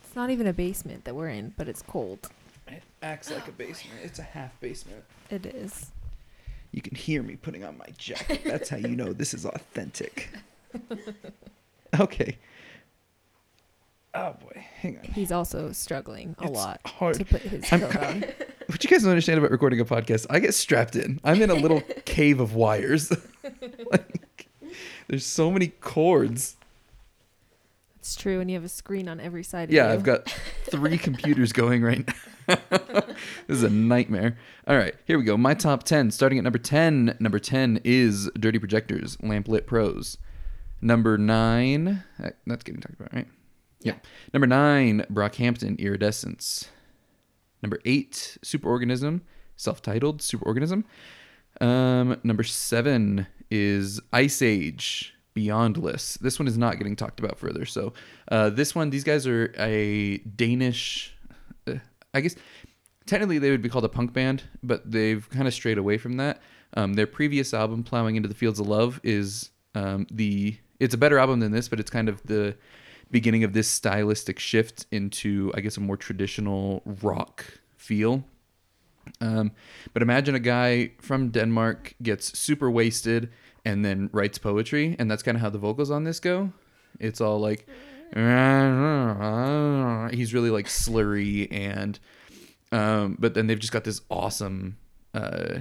It's 0.05 0.17
not 0.17 0.31
even 0.31 0.47
a 0.47 0.53
basement 0.53 1.05
that 1.05 1.15
we're 1.15 1.29
in, 1.29 1.55
but 1.57 1.69
it's 1.69 1.83
cold. 1.83 2.29
It 2.69 2.83
acts 3.03 3.31
like 3.31 3.49
a 3.49 3.53
basement. 3.53 4.01
It's 4.03 4.19
a 4.19 4.23
half 4.23 4.59
basement. 4.61 5.05
It 5.31 5.47
is. 5.47 5.91
You 6.73 6.81
can 6.81 6.95
hear 6.95 7.23
me 7.23 7.37
putting 7.37 7.65
on 7.65 7.77
my 7.77 7.89
jacket. 7.99 8.43
That's 8.45 8.71
how 8.71 8.79
you 8.79 8.89
know 8.89 9.13
this 9.13 9.35
is 9.35 9.45
authentic. 9.45 10.31
Okay. 12.01 12.39
Oh 14.15 14.35
boy, 14.35 14.65
hang 14.81 14.99
on. 14.99 15.05
He's 15.05 15.33
also 15.33 15.73
struggling 15.73 16.37
a 16.39 16.45
It's 16.45 16.53
lot 16.53 16.81
hard. 16.85 17.15
to 17.17 17.25
put 17.25 17.41
his 17.43 17.65
coat 17.69 17.97
on. 17.97 18.25
What 18.69 18.83
you 18.85 18.89
guys 18.89 19.03
don't 19.03 19.11
understand 19.11 19.39
about 19.39 19.51
recording 19.51 19.81
a 19.81 19.85
podcast, 19.85 20.25
I 20.31 20.39
get 20.39 20.55
strapped 20.55 20.97
in. 20.97 21.21
I'm 21.25 21.43
in 21.43 21.51
a 21.51 21.55
little 21.55 21.81
cave 22.07 22.41
of 22.41 22.55
wires. 22.55 23.11
like, 23.91 24.49
there's 25.09 25.27
so 25.27 25.51
many 25.51 25.69
cords. 25.69 26.57
It's 27.97 28.15
true, 28.15 28.41
and 28.41 28.51
you 28.51 28.57
have 28.57 28.65
a 28.65 28.69
screen 28.71 29.09
on 29.09 29.21
every 29.21 29.43
side 29.43 29.65
of 29.69 29.75
Yeah, 29.75 29.89
you. 29.89 29.93
I've 29.95 30.05
got 30.05 30.29
three 30.71 30.97
computers 30.97 31.53
going 31.53 31.83
right 31.83 32.09
now. 32.49 32.57
this 32.67 33.17
is 33.49 33.63
a 33.63 33.69
nightmare. 33.69 34.39
All 34.67 34.77
right, 34.77 34.95
here 35.07 35.19
we 35.19 35.25
go. 35.25 35.37
My 35.37 35.53
top 35.55 35.83
10. 35.83 36.11
Starting 36.11 36.39
at 36.39 36.45
number 36.45 36.59
10. 36.59 37.17
Number 37.21 37.39
10 37.41 37.81
is 37.85 38.31
Dirty 38.39 38.59
Projectors, 38.59 39.19
Lamp 39.23 39.49
Lit 39.49 39.67
Prose. 39.67 40.17
Number 40.81 41.19
9. 41.19 42.03
uh, 42.23 42.31
That's 42.47 42.63
getting 42.63 42.81
talked 42.81 42.95
about, 42.99 43.13
right? 43.13 43.29
Yeah. 43.85 43.95
Number 44.33 44.47
nine, 44.47 45.05
Brockhampton, 45.11 45.79
Iridescence. 45.79 46.69
Number 47.63 47.79
eight, 47.85 48.39
Superorganism, 48.45 49.21
self-titled 49.57 50.21
Superorganism. 50.21 50.85
Um, 51.61 52.19
number 52.25 52.43
seven 52.43 53.27
is 53.51 54.01
Iceage, 54.13 55.15
Beyondless. 55.37 56.19
This 56.19 56.39
one 56.39 56.49
is 56.49 56.59
not 56.59 56.79
getting 56.79 56.97
talked 56.97 57.21
about 57.21 57.39
further. 57.39 57.65
So, 57.65 57.93
uh, 58.31 58.51
this 58.51 58.75
one, 58.75 58.91
these 58.91 59.05
guys 59.05 59.27
are 59.27 59.55
a 59.59 60.19
Danish. 60.19 61.15
Uh, 61.67 61.75
I 62.15 62.21
guess 62.21 62.35
technically 63.07 63.39
they 63.39 63.51
would 63.51 63.63
be 63.63 63.69
called 63.69 63.85
a 63.85 63.89
punk 63.89 64.13
band, 64.13 64.43
but 64.63 64.91
they've 64.91 65.29
kind 65.31 65.47
of 65.47 65.55
strayed 65.55 65.79
away 65.79 65.99
from 65.99 66.17
that. 66.17 66.41
Um, 66.75 66.95
their 66.95 67.07
previous 67.07 67.53
album, 67.55 67.85
"Plowing 67.85 68.17
into 68.17 68.29
the 68.29 68.35
Fields 68.35 68.59
of 68.59 68.67
Love," 68.67 69.01
is 69.05 69.51
um, 69.75 70.07
the 70.11 70.57
it's 70.81 70.95
a 70.95 70.99
better 70.99 71.19
album 71.19 71.41
than 71.41 71.53
this, 71.53 71.69
but 71.69 71.79
it's 71.79 71.91
kind 71.91 72.09
of 72.09 72.23
the 72.25 72.57
beginning 73.13 73.45
of 73.45 73.53
this 73.53 73.69
stylistic 73.69 74.41
shift 74.41 74.87
into, 74.91 75.53
I 75.55 75.61
guess, 75.61 75.77
a 75.77 75.81
more 75.81 75.97
traditional 75.97 76.83
rock 76.85 77.45
feel. 77.77 78.25
Um, 79.21 79.53
but 79.93 80.03
imagine 80.03 80.35
a 80.35 80.41
guy 80.41 80.93
from 81.01 81.31
Denmark 81.31 81.95
gets 82.03 82.37
super 82.39 82.71
wasted 82.71 83.31
and 83.65 83.85
then 83.85 84.11
writes 84.13 84.39
poetry, 84.39 84.97
and 84.99 85.11
that's 85.11 85.23
kind 85.23 85.37
of 85.37 85.43
how 85.43 85.51
the 85.51 85.59
vocals 85.59 85.91
on 85.91 86.05
this 86.05 86.19
go. 86.19 86.53
It's 86.99 87.21
all 87.21 87.39
like 87.39 87.69
he's 90.13 90.35
really 90.35 90.51
like 90.51 90.67
slurry 90.67 91.49
and 91.51 91.99
um, 92.73 93.17
but 93.19 93.35
then 93.35 93.47
they've 93.47 93.59
just 93.59 93.73
got 93.73 93.85
this 93.85 94.01
awesome 94.11 94.77
uh, 95.15 95.61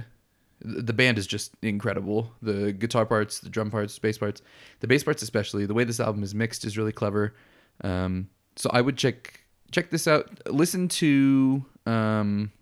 the 0.64 0.92
band 0.92 1.18
is 1.18 1.26
just 1.26 1.52
incredible. 1.62 2.32
The 2.42 2.72
guitar 2.72 3.06
parts, 3.06 3.40
the 3.40 3.48
drum 3.48 3.70
parts, 3.70 3.98
bass 3.98 4.18
parts, 4.18 4.42
the 4.80 4.86
bass 4.86 5.04
parts 5.04 5.22
especially. 5.22 5.66
The 5.66 5.74
way 5.74 5.84
this 5.84 6.00
album 6.00 6.22
is 6.22 6.34
mixed 6.34 6.64
is 6.64 6.78
really 6.78 6.92
clever. 6.92 7.34
Um, 7.82 8.28
so 8.56 8.70
I 8.72 8.80
would 8.80 8.96
check 8.96 9.40
check 9.70 9.90
this 9.90 10.06
out. 10.06 10.28
Listen 10.46 10.88
to 10.88 11.64
um, 11.86 12.52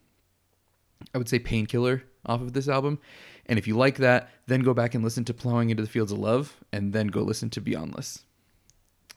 I 1.14 1.18
would 1.18 1.28
say 1.28 1.38
Painkiller 1.38 2.02
off 2.26 2.40
of 2.40 2.52
this 2.52 2.68
album, 2.68 2.98
and 3.46 3.58
if 3.58 3.66
you 3.66 3.76
like 3.76 3.96
that, 3.98 4.30
then 4.46 4.60
go 4.60 4.74
back 4.74 4.94
and 4.94 5.04
listen 5.04 5.24
to 5.24 5.34
Plowing 5.34 5.70
into 5.70 5.82
the 5.82 5.88
Fields 5.88 6.12
of 6.12 6.18
Love, 6.18 6.56
and 6.72 6.92
then 6.92 7.08
go 7.08 7.20
listen 7.22 7.50
to 7.50 7.60
Beyondless. 7.60 8.22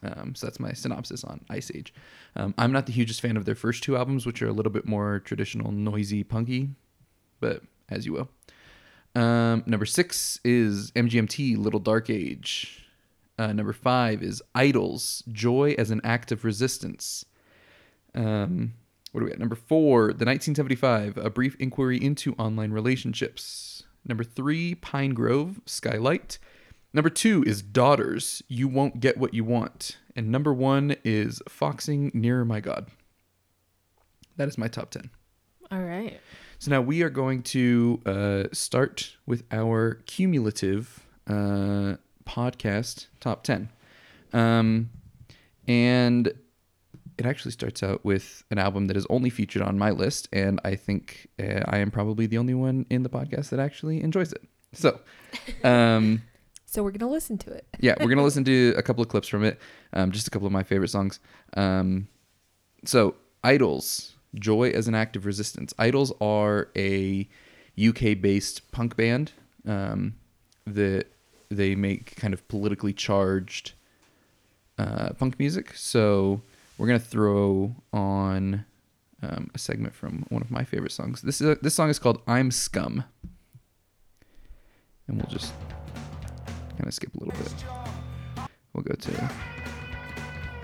Um, 0.02 0.34
so 0.34 0.46
that's 0.46 0.60
my 0.60 0.72
synopsis 0.72 1.24
on 1.24 1.40
Iceage. 1.48 1.94
Um, 2.36 2.52
I'm 2.58 2.72
not 2.72 2.84
the 2.84 2.92
hugest 2.92 3.22
fan 3.22 3.38
of 3.38 3.46
their 3.46 3.54
first 3.54 3.82
two 3.82 3.96
albums, 3.96 4.26
which 4.26 4.42
are 4.42 4.48
a 4.48 4.52
little 4.52 4.72
bit 4.72 4.86
more 4.86 5.20
traditional, 5.20 5.72
noisy, 5.72 6.22
punky, 6.24 6.70
but 7.40 7.62
as 7.88 8.04
you 8.04 8.12
will. 8.12 8.28
Um, 9.14 9.62
number 9.66 9.86
six 9.86 10.40
is 10.44 10.90
MGMT, 10.92 11.56
Little 11.56 11.80
Dark 11.80 12.10
Age. 12.10 12.84
Uh, 13.38 13.52
number 13.52 13.72
five 13.72 14.22
is 14.22 14.42
IDLES, 14.54 15.26
Joy 15.32 15.74
as 15.78 15.90
an 15.90 16.00
Act 16.04 16.32
of 16.32 16.44
Resistance. 16.44 17.24
Um, 18.14 18.74
what 19.12 19.20
do 19.20 19.26
we 19.26 19.32
at? 19.32 19.38
Number 19.38 19.56
four, 19.56 20.06
The 20.08 20.24
1975, 20.24 21.16
A 21.18 21.30
Brief 21.30 21.56
Inquiry 21.60 22.02
into 22.02 22.34
Online 22.34 22.72
Relationships. 22.72 23.84
Number 24.04 24.24
three, 24.24 24.74
Pinegrove, 24.74 25.56
Skylight. 25.66 26.38
Number 26.92 27.10
two 27.10 27.42
is 27.44 27.62
Daughters, 27.62 28.42
You 28.48 28.68
Won't 28.68 29.00
Get 29.00 29.16
What 29.16 29.34
You 29.34 29.44
Want. 29.44 29.98
And 30.14 30.30
number 30.30 30.52
one 30.52 30.96
is 31.04 31.42
Foxing 31.48 32.10
Nearer 32.14 32.44
My 32.44 32.60
God. 32.60 32.88
That 34.36 34.48
is 34.48 34.58
my 34.58 34.68
top 34.68 34.90
10. 34.90 35.10
All 35.70 35.82
right. 35.82 36.20
So 36.58 36.70
now 36.70 36.80
we 36.80 37.02
are 37.02 37.10
going 37.10 37.42
to 37.44 38.00
uh, 38.06 38.44
start 38.52 39.16
with 39.26 39.44
our 39.50 39.94
cumulative 40.06 41.06
uh, 41.26 41.96
podcast 42.26 43.06
top 43.20 43.44
10. 43.44 43.68
Um, 44.32 44.90
and 45.68 46.28
it 47.18 47.26
actually 47.26 47.52
starts 47.52 47.82
out 47.82 48.04
with 48.04 48.44
an 48.50 48.58
album 48.58 48.86
that 48.86 48.96
is 48.96 49.06
only 49.10 49.30
featured 49.30 49.62
on 49.62 49.78
my 49.78 49.90
list. 49.90 50.28
And 50.32 50.60
I 50.64 50.74
think 50.74 51.28
uh, 51.38 51.60
I 51.66 51.78
am 51.78 51.90
probably 51.90 52.26
the 52.26 52.38
only 52.38 52.54
one 52.54 52.86
in 52.90 53.02
the 53.02 53.10
podcast 53.10 53.50
that 53.50 53.60
actually 53.60 54.02
enjoys 54.02 54.32
it. 54.32 54.42
So, 54.72 55.00
um, 55.62 56.22
So 56.66 56.82
we're 56.82 56.90
gonna 56.90 57.08
listen 57.12 57.38
to 57.38 57.52
it. 57.52 57.68
yeah, 57.78 57.94
we're 58.00 58.08
gonna 58.08 58.24
listen 58.24 58.42
to 58.46 58.74
a 58.76 58.82
couple 58.82 59.00
of 59.00 59.08
clips 59.08 59.28
from 59.28 59.44
it. 59.44 59.60
Um, 59.92 60.10
just 60.10 60.26
a 60.26 60.30
couple 60.30 60.46
of 60.46 60.52
my 60.52 60.64
favorite 60.64 60.88
songs. 60.88 61.20
Um, 61.56 62.08
so, 62.84 63.14
IDLES, 63.44 64.13
Joy 64.34 64.70
as 64.70 64.88
an 64.88 64.94
Act 64.94 65.16
of 65.16 65.26
Resistance. 65.26 65.72
IDLES 65.78 66.12
are 66.20 66.68
a 66.76 67.28
UK-based 67.78 68.70
punk 68.72 68.96
band 68.96 69.32
um, 69.66 70.14
that 70.66 71.06
they 71.50 71.74
make 71.74 72.16
kind 72.16 72.34
of 72.34 72.46
politically 72.48 72.92
charged 72.92 73.72
uh, 74.78 75.10
punk 75.18 75.38
music. 75.38 75.74
So, 75.76 76.42
we're 76.78 76.86
gonna 76.86 76.98
throw 76.98 77.76
on 77.92 78.64
um, 79.22 79.50
a 79.54 79.58
segment 79.58 79.94
from 79.94 80.24
one 80.28 80.42
of 80.42 80.50
my 80.50 80.64
favorite 80.64 80.92
songs. 80.92 81.22
This 81.22 81.40
is 81.40 81.58
this 81.60 81.74
song 81.74 81.88
is 81.88 81.98
called 81.98 82.20
"I'm 82.26 82.50
Scum," 82.50 83.04
and 85.06 85.16
we'll 85.16 85.30
just 85.30 85.52
kind 86.70 86.86
of 86.86 86.94
skip 86.94 87.14
a 87.14 87.18
little 87.18 87.34
bit. 87.40 87.54
We'll 88.72 88.84
go 88.84 88.94
to. 88.94 89.30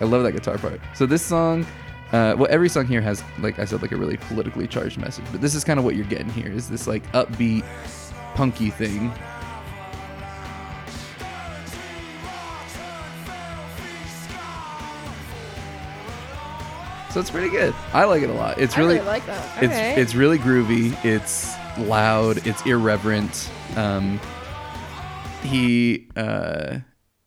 I 0.00 0.04
love 0.04 0.22
that 0.24 0.32
guitar 0.32 0.58
part. 0.58 0.80
So 0.94 1.06
this 1.06 1.22
song, 1.22 1.66
uh, 2.12 2.34
well, 2.36 2.48
every 2.50 2.68
song 2.68 2.86
here 2.86 3.00
has, 3.00 3.22
like 3.38 3.58
I 3.58 3.64
said, 3.64 3.82
like 3.82 3.92
a 3.92 3.96
really 3.96 4.16
politically 4.16 4.66
charged 4.66 4.98
message. 4.98 5.24
But 5.30 5.40
this 5.40 5.54
is 5.54 5.62
kind 5.62 5.78
of 5.78 5.84
what 5.84 5.94
you're 5.94 6.06
getting 6.06 6.30
here. 6.30 6.48
Is 6.48 6.68
this 6.68 6.86
like 6.86 7.10
upbeat, 7.12 7.64
punky 8.34 8.70
thing? 8.70 9.12
So 17.10 17.18
it's 17.18 17.30
pretty 17.30 17.48
good. 17.48 17.74
I 17.92 18.04
like 18.04 18.22
it 18.22 18.30
a 18.30 18.34
lot. 18.34 18.58
It's 18.58 18.76
I 18.76 18.80
really, 18.80 18.94
really 18.94 19.06
like 19.06 19.26
that. 19.26 19.62
it's 19.62 19.98
it's 19.98 20.14
really 20.14 20.38
groovy. 20.38 20.96
It's 21.04 21.56
loud. 21.76 22.46
It's 22.46 22.64
irreverent. 22.66 23.50
Um, 23.76 24.20
he 25.42 26.08
uh, 26.16 26.78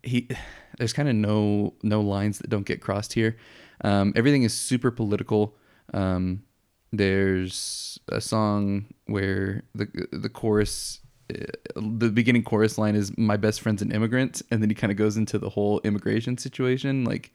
he. 0.01 0.29
There's 0.77 0.91
kind 0.93 1.07
of 1.07 1.15
no 1.15 1.75
no 1.83 2.01
lines 2.01 2.39
that 2.39 2.49
don't 2.49 2.65
get 2.65 2.81
crossed 2.81 3.13
here. 3.13 3.37
Um, 3.83 4.13
everything 4.15 4.43
is 4.43 4.53
super 4.53 4.91
political. 4.91 5.55
Um, 5.93 6.43
there's 6.91 7.99
a 8.09 8.21
song 8.21 8.85
where 9.07 9.63
the 9.75 9.87
the 10.11 10.29
chorus. 10.29 10.99
uh, 11.33 11.45
The 11.75 12.09
beginning 12.09 12.43
chorus 12.43 12.77
line 12.77 12.95
is 12.95 13.17
"My 13.17 13.37
best 13.37 13.61
friend's 13.61 13.81
an 13.81 13.91
immigrant," 13.91 14.41
and 14.51 14.61
then 14.61 14.69
he 14.69 14.75
kind 14.75 14.91
of 14.91 14.97
goes 14.97 15.17
into 15.17 15.37
the 15.39 15.49
whole 15.49 15.81
immigration 15.83 16.37
situation, 16.37 17.03
like 17.03 17.31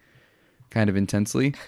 kind 0.70 0.88
of 0.90 0.96
intensely. 0.96 1.54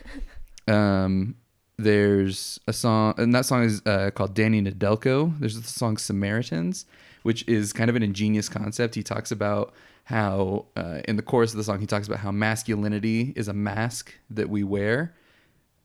Um, 0.69 1.35
there's 1.79 2.61
a 2.69 2.73
song, 2.73 3.15
and 3.19 3.35
that 3.35 3.45
song 3.47 3.65
is 3.65 3.83
uh, 3.87 4.11
called 4.15 4.35
Danny 4.35 4.63
Nedelko. 4.63 5.37
There's 5.41 5.61
the 5.61 5.67
song 5.67 5.97
Samaritans, 5.97 6.85
which 7.25 7.49
is 7.49 7.73
kind 7.73 7.91
of 7.91 7.97
an 7.97 8.05
ingenious 8.05 8.49
concept. 8.49 8.95
He 8.95 9.03
talks 9.03 9.33
about 9.33 9.73
how, 10.05 10.67
uh, 10.77 11.01
in 11.07 11.17
the 11.17 11.23
chorus 11.23 11.53
of 11.53 11.57
the 11.57 11.65
song, 11.65 11.81
he 11.81 11.87
talks 11.87 12.07
about 12.07 12.21
how 12.21 12.31
masculinity 12.31 13.33
is 13.37 13.49
a 13.49 13.53
mask 13.53 14.13
that 14.31 14.49
we 14.49 14.65
wear, 14.65 15.15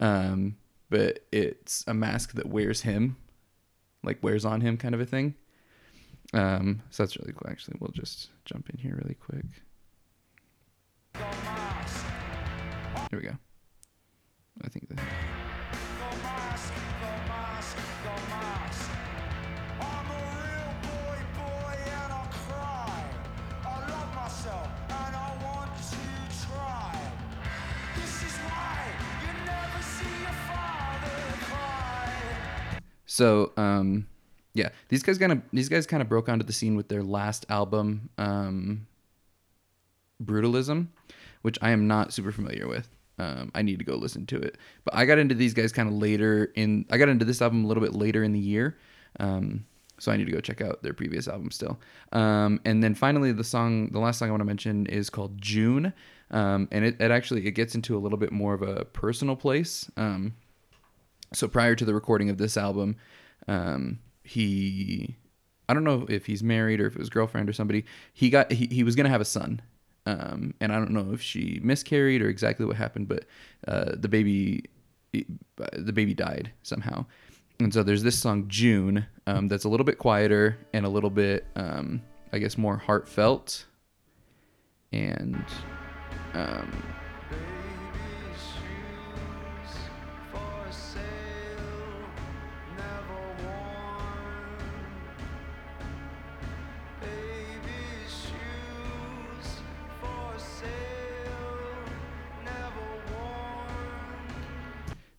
um, 0.00 0.56
but 0.90 1.20
it's 1.32 1.84
a 1.86 1.94
mask 1.94 2.34
that 2.34 2.46
wears 2.46 2.82
him, 2.82 3.16
like 4.02 4.22
wears 4.22 4.44
on 4.44 4.60
him, 4.60 4.76
kind 4.76 4.94
of 4.94 5.00
a 5.00 5.06
thing. 5.06 5.34
Um, 6.32 6.82
so 6.90 7.02
that's 7.02 7.16
really 7.18 7.32
cool. 7.32 7.50
Actually, 7.50 7.76
we'll 7.80 7.92
just 7.92 8.30
jump 8.44 8.68
in 8.70 8.78
here 8.78 8.98
really 9.00 9.14
quick. 9.14 9.44
Here 13.10 13.20
we 13.20 13.22
go. 13.22 13.36
I 14.64 14.68
think. 14.68 14.88
So, 33.16 33.52
um, 33.56 34.06
yeah, 34.52 34.68
these 34.90 35.02
guys 35.02 35.16
kind 35.16 35.32
of 35.32 35.40
these 35.50 35.70
guys 35.70 35.86
kind 35.86 36.02
of 36.02 36.08
broke 36.10 36.28
onto 36.28 36.44
the 36.44 36.52
scene 36.52 36.76
with 36.76 36.88
their 36.88 37.02
last 37.02 37.46
album, 37.48 38.10
um, 38.18 38.86
Brutalism, 40.22 40.88
which 41.40 41.56
I 41.62 41.70
am 41.70 41.86
not 41.86 42.12
super 42.12 42.30
familiar 42.30 42.68
with. 42.68 42.90
Um, 43.18 43.52
I 43.54 43.62
need 43.62 43.78
to 43.78 43.86
go 43.86 43.94
listen 43.94 44.26
to 44.26 44.36
it. 44.36 44.58
But 44.84 44.94
I 44.94 45.06
got 45.06 45.16
into 45.16 45.34
these 45.34 45.54
guys 45.54 45.72
kind 45.72 45.88
of 45.88 45.94
later 45.94 46.52
in. 46.56 46.84
I 46.90 46.98
got 46.98 47.08
into 47.08 47.24
this 47.24 47.40
album 47.40 47.64
a 47.64 47.68
little 47.68 47.82
bit 47.82 47.94
later 47.94 48.22
in 48.22 48.32
the 48.32 48.38
year, 48.38 48.76
um, 49.18 49.64
so 49.98 50.12
I 50.12 50.18
need 50.18 50.26
to 50.26 50.32
go 50.32 50.40
check 50.40 50.60
out 50.60 50.82
their 50.82 50.92
previous 50.92 51.26
album 51.26 51.50
still. 51.50 51.80
Um, 52.12 52.60
and 52.66 52.84
then 52.84 52.94
finally, 52.94 53.32
the 53.32 53.44
song, 53.44 53.88
the 53.92 53.98
last 53.98 54.18
song 54.18 54.28
I 54.28 54.32
want 54.32 54.42
to 54.42 54.46
mention 54.46 54.84
is 54.88 55.08
called 55.08 55.40
June, 55.40 55.94
um, 56.32 56.68
and 56.70 56.84
it, 56.84 57.00
it 57.00 57.10
actually 57.10 57.46
it 57.46 57.52
gets 57.52 57.74
into 57.74 57.96
a 57.96 57.98
little 57.98 58.18
bit 58.18 58.30
more 58.30 58.52
of 58.52 58.60
a 58.60 58.84
personal 58.84 59.36
place. 59.36 59.90
Um, 59.96 60.34
so 61.32 61.48
prior 61.48 61.74
to 61.74 61.84
the 61.84 61.94
recording 61.94 62.30
of 62.30 62.38
this 62.38 62.56
album, 62.56 62.96
um, 63.48 63.98
he 64.22 65.16
I 65.68 65.74
don't 65.74 65.84
know 65.84 66.06
if 66.08 66.26
he's 66.26 66.42
married 66.42 66.80
or 66.80 66.86
if 66.86 66.94
it 66.94 66.98
was 66.98 67.10
girlfriend 67.10 67.48
or 67.48 67.52
somebody. 67.52 67.84
He 68.12 68.30
got 68.30 68.52
he, 68.52 68.66
he 68.66 68.82
was 68.82 68.94
gonna 68.96 69.08
have 69.08 69.20
a 69.20 69.26
son, 69.26 69.62
um, 70.06 70.54
and 70.60 70.72
I 70.72 70.76
don't 70.76 70.92
know 70.92 71.12
if 71.12 71.20
she 71.20 71.60
miscarried 71.62 72.22
or 72.22 72.28
exactly 72.28 72.66
what 72.66 72.76
happened, 72.76 73.08
but 73.08 73.24
uh, 73.66 73.92
the 73.96 74.08
baby 74.08 74.64
the 75.12 75.92
baby 75.92 76.14
died 76.14 76.52
somehow. 76.62 77.06
And 77.58 77.72
so 77.72 77.82
there's 77.82 78.02
this 78.02 78.18
song 78.18 78.44
June 78.48 79.06
um, 79.26 79.48
that's 79.48 79.64
a 79.64 79.68
little 79.68 79.84
bit 79.84 79.98
quieter 79.98 80.58
and 80.74 80.84
a 80.84 80.88
little 80.88 81.10
bit, 81.10 81.46
um, 81.56 82.02
I 82.32 82.38
guess, 82.38 82.58
more 82.58 82.76
heartfelt. 82.76 83.64
And 84.92 85.44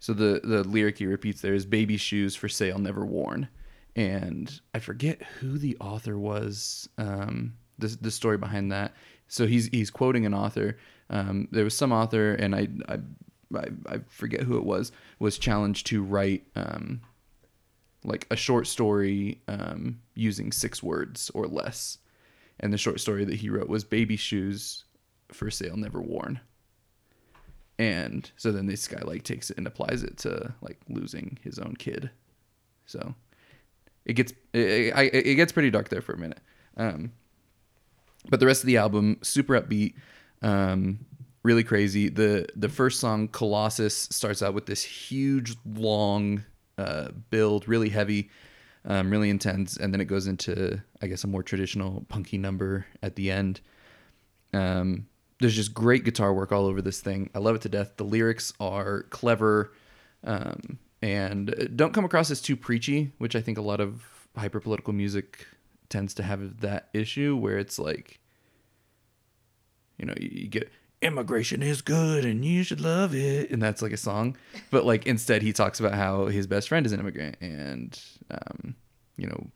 So 0.07 0.13
the 0.13 0.39
the 0.41 0.63
lyric 0.63 0.99
he 0.99 1.05
repeats 1.05 1.41
there 1.41 1.53
is 1.53 1.65
"baby 1.65 1.97
shoes 1.97 2.33
for 2.33 2.47
sale, 2.47 2.79
never 2.79 3.05
worn," 3.05 3.49
and 3.93 4.49
I 4.73 4.79
forget 4.79 5.21
who 5.21 5.57
the 5.57 5.75
author 5.81 6.17
was. 6.17 6.87
Um, 6.97 7.55
the 7.77 7.87
the 7.99 8.09
story 8.09 8.37
behind 8.37 8.71
that. 8.71 8.93
So 9.27 9.47
he's 9.47 9.67
he's 9.67 9.89
quoting 9.89 10.25
an 10.25 10.33
author. 10.33 10.77
Um, 11.09 11.49
there 11.51 11.65
was 11.65 11.75
some 11.75 11.91
author, 11.91 12.35
and 12.35 12.55
I, 12.55 12.69
I 12.87 12.99
I 13.87 13.99
forget 14.07 14.43
who 14.43 14.55
it 14.55 14.63
was 14.63 14.93
was 15.19 15.37
challenged 15.37 15.87
to 15.87 16.01
write 16.01 16.47
um, 16.55 17.01
like 18.05 18.27
a 18.31 18.37
short 18.37 18.67
story 18.67 19.41
um, 19.49 19.99
using 20.15 20.53
six 20.53 20.81
words 20.81 21.29
or 21.33 21.47
less, 21.47 21.97
and 22.61 22.71
the 22.71 22.77
short 22.77 23.01
story 23.01 23.25
that 23.25 23.35
he 23.35 23.49
wrote 23.49 23.67
was 23.67 23.83
"baby 23.83 24.15
shoes 24.15 24.85
for 25.33 25.51
sale, 25.51 25.75
never 25.75 26.01
worn." 26.01 26.39
And 27.79 28.29
so 28.37 28.51
then 28.51 28.65
this 28.65 28.87
guy 28.87 29.01
like 29.03 29.23
takes 29.23 29.49
it 29.49 29.57
and 29.57 29.67
applies 29.67 30.03
it 30.03 30.17
to 30.17 30.53
like 30.61 30.79
losing 30.89 31.37
his 31.43 31.59
own 31.59 31.75
kid. 31.77 32.09
So 32.85 33.13
it 34.05 34.13
gets 34.13 34.31
it, 34.53 34.59
it, 34.95 35.27
it 35.27 35.35
gets 35.35 35.51
pretty 35.51 35.69
dark 35.69 35.89
there 35.89 36.01
for 36.01 36.13
a 36.13 36.17
minute. 36.17 36.39
Um 36.75 37.11
but 38.29 38.39
the 38.39 38.45
rest 38.45 38.63
of 38.63 38.67
the 38.67 38.77
album 38.77 39.19
super 39.21 39.59
upbeat 39.59 39.93
um 40.41 41.05
really 41.43 41.63
crazy. 41.63 42.09
The 42.09 42.47
the 42.55 42.69
first 42.69 42.99
song 42.99 43.27
colossus 43.27 43.95
starts 44.11 44.41
out 44.41 44.53
with 44.53 44.65
this 44.65 44.83
huge 44.83 45.55
long 45.65 46.43
uh 46.77 47.09
build 47.29 47.67
really 47.67 47.89
heavy 47.89 48.29
um 48.85 49.11
really 49.11 49.29
intense 49.29 49.77
and 49.77 49.93
then 49.93 49.99
it 49.99 50.05
goes 50.05 50.27
into 50.27 50.81
i 51.01 51.07
guess 51.07 51.23
a 51.23 51.27
more 51.27 51.43
traditional 51.43 52.05
punky 52.09 52.37
number 52.37 52.87
at 53.03 53.15
the 53.15 53.29
end. 53.29 53.61
Um, 54.53 55.07
there's 55.39 55.55
just 55.55 55.73
great 55.73 56.03
guitar 56.03 56.33
work 56.33 56.51
all 56.51 56.65
over 56.65 56.81
this 56.81 56.99
thing. 56.99 57.29
I 57.35 57.39
love 57.39 57.55
it 57.55 57.61
to 57.61 57.69
death. 57.69 57.97
The 57.97 58.03
lyrics 58.03 58.53
are 58.59 59.03
clever 59.03 59.71
um, 60.23 60.79
and 61.01 61.71
don't 61.75 61.93
come 61.93 62.05
across 62.05 62.31
as 62.31 62.41
too 62.41 62.55
preachy, 62.55 63.11
which 63.17 63.35
I 63.35 63.41
think 63.41 63.57
a 63.57 63.61
lot 63.61 63.79
of 63.79 64.03
hyper 64.35 64.59
political 64.59 64.93
music 64.93 65.47
tends 65.89 66.13
to 66.15 66.23
have 66.23 66.61
that 66.61 66.89
issue 66.93 67.35
where 67.35 67.57
it's 67.57 67.77
like, 67.79 68.19
you 69.97 70.05
know, 70.05 70.13
you, 70.19 70.29
you 70.31 70.47
get 70.47 70.71
immigration 71.01 71.61
is 71.61 71.81
good 71.81 72.25
and 72.25 72.43
you 72.43 72.63
should 72.63 72.81
love 72.81 73.13
it, 73.13 73.51
and 73.51 73.61
that's 73.61 73.81
like 73.81 73.93
a 73.93 73.97
song. 73.97 74.35
But 74.71 74.85
like 74.85 75.05
instead, 75.05 75.43
he 75.43 75.53
talks 75.53 75.79
about 75.79 75.93
how 75.93 76.25
his 76.25 76.47
best 76.47 76.67
friend 76.67 76.85
is 76.85 76.91
an 76.91 76.99
immigrant 76.99 77.37
and, 77.41 77.99
um, 78.31 78.75
you 79.17 79.27
know, 79.27 79.47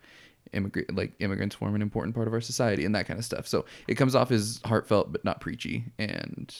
immigrant 0.53 0.95
like 0.95 1.13
immigrants 1.19 1.55
form 1.55 1.75
an 1.75 1.81
important 1.81 2.15
part 2.15 2.27
of 2.27 2.33
our 2.33 2.41
society 2.41 2.85
and 2.85 2.95
that 2.95 3.07
kind 3.07 3.17
of 3.17 3.25
stuff. 3.25 3.47
So 3.47 3.65
it 3.87 3.95
comes 3.95 4.15
off 4.15 4.31
as 4.31 4.59
heartfelt 4.65 5.11
but 5.11 5.23
not 5.23 5.41
preachy, 5.41 5.85
and 5.97 6.53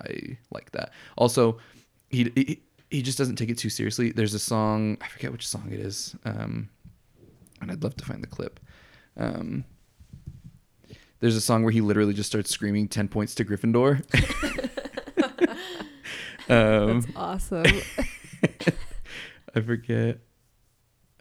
I 0.00 0.38
like 0.50 0.72
that. 0.72 0.92
Also, 1.16 1.58
he 2.10 2.32
he, 2.34 2.62
he 2.90 3.02
just 3.02 3.18
doesn't 3.18 3.36
take 3.36 3.50
it 3.50 3.58
too 3.58 3.70
seriously. 3.70 4.12
There's 4.12 4.34
a 4.34 4.38
song 4.38 4.98
I 5.00 5.08
forget 5.08 5.32
which 5.32 5.46
song 5.46 5.68
it 5.70 5.80
is, 5.80 6.14
um, 6.24 6.68
and 7.60 7.70
I'd 7.70 7.82
love 7.82 7.96
to 7.96 8.04
find 8.04 8.22
the 8.22 8.28
clip. 8.28 8.60
Um, 9.16 9.64
there's 11.20 11.36
a 11.36 11.40
song 11.40 11.62
where 11.62 11.72
he 11.72 11.80
literally 11.80 12.12
just 12.12 12.28
starts 12.28 12.50
screaming 12.50 12.88
10 12.88 13.08
points 13.08 13.34
to 13.36 13.44
Gryffindor. 13.44 14.02
um, 16.48 17.00
That's 17.00 17.06
awesome. 17.16 17.64
I 19.54 19.60
forget. 19.62 20.18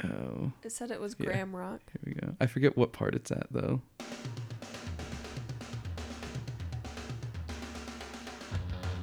Oh, 0.03 0.51
It 0.63 0.71
said 0.71 0.91
it 0.91 0.99
was 0.99 1.15
Yeah. 1.17 1.27
Gram 1.27 1.55
Rock. 1.55 1.81
here 1.93 2.01
we 2.05 2.13
go. 2.13 2.35
I 2.39 2.47
forget 2.47 2.75
what 2.77 2.91
part 2.93 3.15
it's 3.15 3.31
at 3.31 3.47
though. 3.51 3.81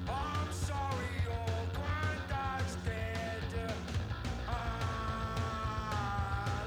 I'm 0.09 0.53
sorry 0.53 1.07
your 1.25 1.47
granddad's 1.75 2.77
dead. 2.85 3.43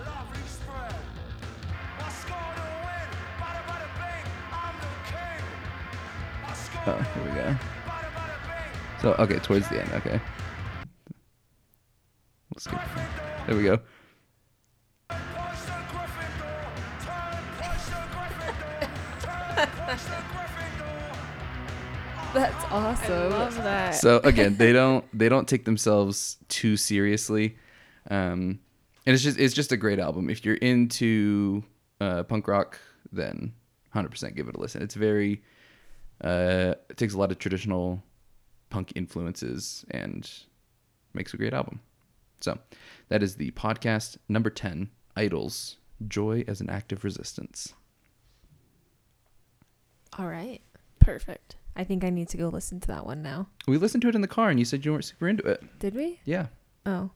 Lovely 0.06 0.46
spread. 0.48 0.96
I 2.00 2.10
scored 2.10 2.58
a 2.58 2.68
win. 2.86 3.10
Bada 3.40 3.62
bada 3.70 3.88
bing, 4.00 4.26
I'm 4.52 4.76
the 4.82 4.92
king. 5.12 5.44
I 6.46 6.54
scored 6.54 6.88
Oh, 6.88 7.02
here 7.14 7.24
we 7.24 7.30
go. 7.32 7.56
bada 7.86 8.10
bada 8.16 8.38
bing. 8.48 9.02
So 9.02 9.14
okay, 9.24 9.40
towards 9.40 9.68
the 9.70 9.82
end. 9.82 9.92
Okay. 9.94 10.20
Let's 12.54 12.64
skip. 12.64 12.80
There 13.48 13.56
we 13.58 13.64
go. 13.64 13.80
Turn, 19.86 19.98
push 19.98 20.04
the 20.04 20.16
That's 22.34 22.64
I 22.66 22.70
awesome. 22.72 23.30
love 23.32 23.56
that. 23.58 23.96
So 23.96 24.20
again, 24.24 24.58
they 24.58 24.74
don't 24.74 25.06
they 25.18 25.30
don't 25.30 25.48
take 25.48 25.66
themselves 25.66 26.38
too 26.50 26.76
seriously, 26.76 27.58
um, 28.10 28.60
and 29.06 29.14
it's 29.14 29.24
just 29.24 29.40
it's 29.40 29.54
just 29.54 29.72
a 29.72 29.78
great 29.78 30.00
album. 30.00 30.30
If 30.30 30.44
you're 30.44 30.56
into 30.56 31.64
uh, 32.02 32.24
punk 32.24 32.48
rock, 32.48 32.80
then 33.12 33.54
100% 33.94 34.36
give 34.36 34.48
it 34.48 34.56
a 34.56 34.60
listen. 34.60 34.82
It's 34.82 34.96
very 34.96 35.44
uh, 36.24 36.74
it 36.90 36.98
takes 36.98 37.14
a 37.14 37.18
lot 37.18 37.32
of 37.32 37.40
traditional 37.40 38.04
punk 38.70 38.92
influences 38.96 39.86
and 39.92 40.30
makes 41.14 41.34
a 41.34 41.38
great 41.38 41.54
album. 41.54 41.80
So 42.42 42.58
that 43.10 43.24
is 43.24 43.36
the 43.36 43.52
podcast 43.52 44.18
number 44.28 44.50
10, 44.50 44.90
IDLES, 45.16 45.76
Joy 46.08 46.44
as 46.48 46.60
an 46.60 46.70
Act 46.70 46.92
of 46.92 47.04
Resistance. 47.04 47.74
All 50.18 50.28
right. 50.28 50.62
Perfect. 51.00 51.56
I 51.76 51.84
think 51.84 52.04
I 52.04 52.10
need 52.10 52.30
to 52.30 52.38
go 52.38 52.48
listen 52.48 52.80
to 52.82 52.88
that 52.88 53.06
one 53.06 53.22
now. 53.22 53.48
We 53.68 53.78
listened 53.78 54.02
to 54.04 54.08
it 54.10 54.16
in 54.16 54.22
the 54.22 54.28
car 54.28 54.50
and 54.50 54.58
you 54.58 54.66
said 54.66 54.86
you 54.86 54.92
weren't 54.92 55.06
super 55.06 55.28
into 55.28 55.44
it. 55.44 55.62
Did 55.80 55.94
we? 55.94 56.20
Yeah. 56.24 56.48
Oh. 56.86 57.12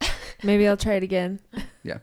Maybe 0.42 0.66
I'll 0.66 0.76
try 0.76 0.94
it 0.94 1.02
again. 1.02 1.40
Yeah. 1.84 1.98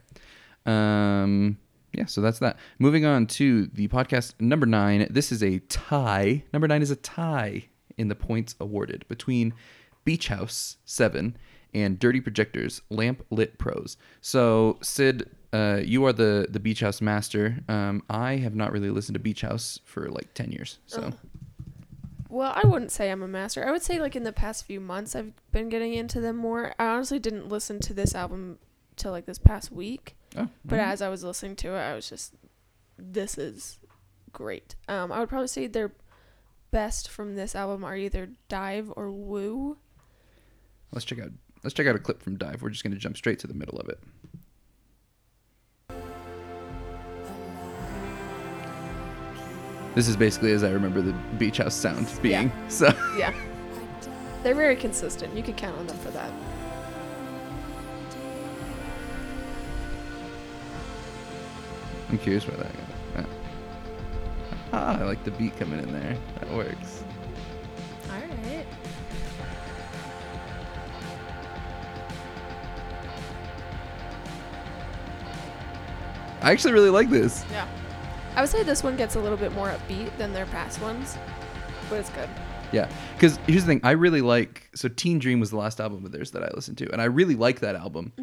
Um 0.66 1.58
yeah, 1.94 2.06
so 2.06 2.22
that's 2.22 2.40
that. 2.40 2.58
Moving 2.78 3.06
on 3.06 3.28
to 3.28 3.66
the 3.68 3.88
podcast 3.88 4.34
number 4.40 4.66
9. 4.66 5.08
This 5.10 5.32
is 5.32 5.42
a 5.42 5.60
tie. 5.60 6.44
Number 6.54 6.68
9 6.68 6.82
is 6.82 6.92
a 6.92 6.96
tie 6.98 7.68
in 7.98 8.10
the 8.10 8.16
points 8.16 8.56
awarded 8.60 9.06
between 9.08 9.54
Beach 10.06 10.28
House 10.28 10.78
7 10.86 11.36
and 11.74 11.98
Dirty 11.98 12.22
Projectors 12.22 12.82
Lamp 12.90 13.26
Lit 13.32 13.58
Prose. 13.58 13.98
So, 14.22 14.78
Sid, 14.82 15.30
uh, 15.54 15.82
you 15.84 16.06
are 16.06 16.14
the 16.14 16.48
the 16.50 16.60
Beach 16.60 16.80
House 16.82 17.02
master. 17.02 17.60
Um, 17.68 18.04
I 18.10 18.38
have 18.38 18.56
not 18.56 18.72
really 18.72 18.90
listened 18.90 19.16
to 19.16 19.20
Beach 19.20 19.42
House 19.42 19.80
for 19.84 20.10
like 20.10 20.34
10 20.34 20.52
years. 20.52 20.80
So, 20.86 21.12
Well, 22.30 22.54
I 22.56 22.68
wouldn't 22.68 22.92
say 22.92 23.10
I'm 23.10 23.24
a 23.24 23.28
master. 23.28 23.68
I 23.68 23.72
would 23.72 23.82
say 23.82 24.00
like 24.00 24.16
in 24.16 24.24
the 24.24 24.32
past 24.32 24.66
few 24.66 24.80
months 24.80 25.16
I've 25.16 25.34
been 25.52 25.70
getting 25.70 25.94
into 25.94 26.22
them 26.22 26.36
more. 26.36 26.74
I 26.78 26.86
honestly 26.88 27.20
didn't 27.20 27.50
listen 27.50 27.80
to 27.82 27.94
this 27.94 28.14
album 28.14 28.60
till 28.96 29.12
like 29.12 29.26
this 29.26 29.40
past 29.40 29.72
week, 29.72 30.16
oh, 30.38 30.50
but 30.66 30.80
as 30.80 31.02
I 31.02 31.10
was 31.10 31.24
listening 31.24 31.56
to 31.58 31.70
it, 31.76 31.80
I 31.80 31.96
was 31.96 32.10
just 32.10 32.36
this 32.98 33.38
is 33.38 33.80
great. 34.32 34.76
Um 34.88 35.12
I 35.12 35.20
would 35.20 35.30
probably 35.30 35.48
say 35.48 35.66
their 35.68 35.94
best 36.72 37.10
from 37.10 37.36
this 37.36 37.56
album 37.56 37.84
are 37.84 37.96
either 37.96 38.30
Dive 38.48 38.92
or 38.96 39.10
Woo. 39.12 39.78
let's 40.92 41.06
check 41.06 41.20
out 41.20 41.32
let's 41.64 41.74
check 41.74 41.88
out 41.88 41.96
a 41.96 42.00
clip 42.00 42.22
from 42.22 42.38
Dive. 42.38 42.62
We're 42.62 42.70
just 42.70 42.84
going 42.84 42.94
to 42.94 43.00
jump 43.00 43.18
straight 43.18 43.40
to 43.40 43.48
the 43.48 43.54
middle 43.54 43.80
of 43.80 43.90
it. 43.90 44.00
This 50.00 50.08
is 50.08 50.16
basically 50.16 50.54
as 50.54 50.64
I 50.64 50.72
remember 50.72 51.02
the 51.02 51.12
beach 51.38 51.58
house 51.58 51.76
sound 51.76 52.10
being. 52.22 52.54
So 52.70 52.94
Yeah. 53.18 53.34
They're 54.44 54.56
very 54.56 54.78
consistent. 54.78 55.36
You 55.36 55.44
can 55.44 55.56
count 55.56 55.78
on 55.78 55.88
them 55.88 55.98
for 55.98 56.10
that. 56.12 56.32
I'm 62.08 62.18
curious 62.18 62.48
where 62.48 62.56
that 62.56 62.72
goes. 62.74 63.26
Ah, 64.72 65.02
I 65.02 65.04
like 65.04 65.22
the 65.26 65.32
beat 65.32 65.58
coming 65.60 65.82
in 65.82 65.92
there. 65.92 66.16
That 66.40 66.50
works. 66.54 67.04
All 68.10 68.22
right. 68.22 68.66
I 76.42 76.52
actually 76.54 76.72
really 76.72 76.90
like 76.90 77.10
this. 77.10 77.44
Yeah. 77.52 77.68
I 78.40 78.42
would 78.44 78.50
say 78.50 78.64
this 78.64 78.84
one 78.86 78.96
gets 78.96 79.16
a 79.16 79.20
little 79.20 79.38
bit 79.38 79.52
more 79.52 79.68
upbeat 79.68 80.18
than 80.18 80.32
their 80.32 80.46
past 80.46 80.82
ones. 80.82 81.18
but 81.90 81.98
it's 82.00 82.10
good. 82.12 82.30
Yeah, 82.72 82.90
because 83.16 83.38
here's 83.48 83.64
the 83.66 83.68
thing. 83.68 83.82
I 83.84 83.92
really 83.92 84.22
like. 84.22 84.70
So 84.76 84.88
Teen 84.88 85.20
Dream 85.20 85.42
was 85.42 85.50
the 85.50 85.58
last 85.58 85.82
album 85.82 86.06
of 86.06 86.14
theirs 86.14 86.32
that 86.32 86.42
I 86.44 86.50
listened 86.54 86.78
to, 86.78 86.90
and 86.94 87.02
I 87.02 87.06
really 87.06 87.36
like 87.36 87.60
that 87.60 87.76
album. 87.76 88.14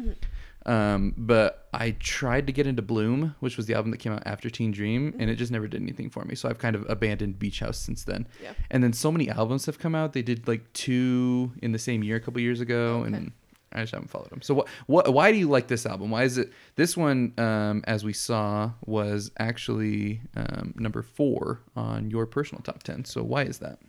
Um, 0.65 1.13
but 1.17 1.67
I 1.71 1.91
tried 1.99 2.47
to 2.47 2.53
get 2.53 2.65
into 2.65 2.81
Bloom, 2.81 3.35
which 3.41 3.57
was 3.57 3.67
the 3.67 3.75
album 3.75 3.91
that 3.91 3.97
came 3.99 4.11
out 4.11 4.23
after 4.25 4.49
Teen 4.49 4.71
Dream, 4.71 5.13
and 5.19 5.29
it 5.29 5.35
just 5.35 5.51
never 5.51 5.67
did 5.67 5.83
anything 5.83 6.09
for 6.09 6.25
me. 6.25 6.33
So 6.33 6.49
I've 6.49 6.57
kind 6.57 6.75
of 6.75 6.83
abandoned 6.89 7.37
Beach 7.37 7.59
House 7.59 7.77
since 7.77 8.03
then. 8.03 8.27
Yeah. 8.41 8.53
And 8.71 8.83
then 8.83 8.93
so 8.93 9.11
many 9.11 9.29
albums 9.29 9.67
have 9.67 9.77
come 9.77 9.93
out. 9.93 10.13
They 10.13 10.23
did 10.23 10.47
like 10.47 10.73
two 10.73 11.51
in 11.61 11.73
the 11.73 11.79
same 11.79 12.03
year 12.03 12.15
a 12.15 12.19
couple 12.19 12.41
years 12.41 12.59
ago, 12.59 13.01
Okay. 13.05 13.13
and 13.15 13.31
I 13.73 13.81
just 13.81 13.93
haven't 13.93 14.09
followed 14.09 14.29
them. 14.29 14.41
So 14.41 14.53
what? 14.53 14.67
What? 14.87 15.13
Why 15.13 15.31
do 15.31 15.37
you 15.37 15.49
like 15.49 15.67
this 15.67 15.85
album? 15.85 16.09
Why 16.09 16.23
is 16.23 16.37
it 16.37 16.51
this 16.75 16.95
one? 16.95 17.33
Um, 17.37 17.83
as 17.85 18.03
we 18.03 18.13
saw, 18.13 18.71
was 18.85 19.31
actually 19.39 20.21
um, 20.35 20.73
number 20.77 21.01
four 21.01 21.61
on 21.75 22.09
your 22.09 22.25
personal 22.25 22.61
top 22.63 22.83
ten. 22.83 23.05
So 23.05 23.23
why 23.23 23.43
is 23.43 23.59
that? 23.59 23.79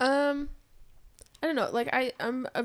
Um, 0.00 0.50
I 1.42 1.46
don't 1.46 1.56
know. 1.56 1.68
Like 1.72 1.90
I, 1.92 2.12
I'm 2.20 2.46
a 2.54 2.64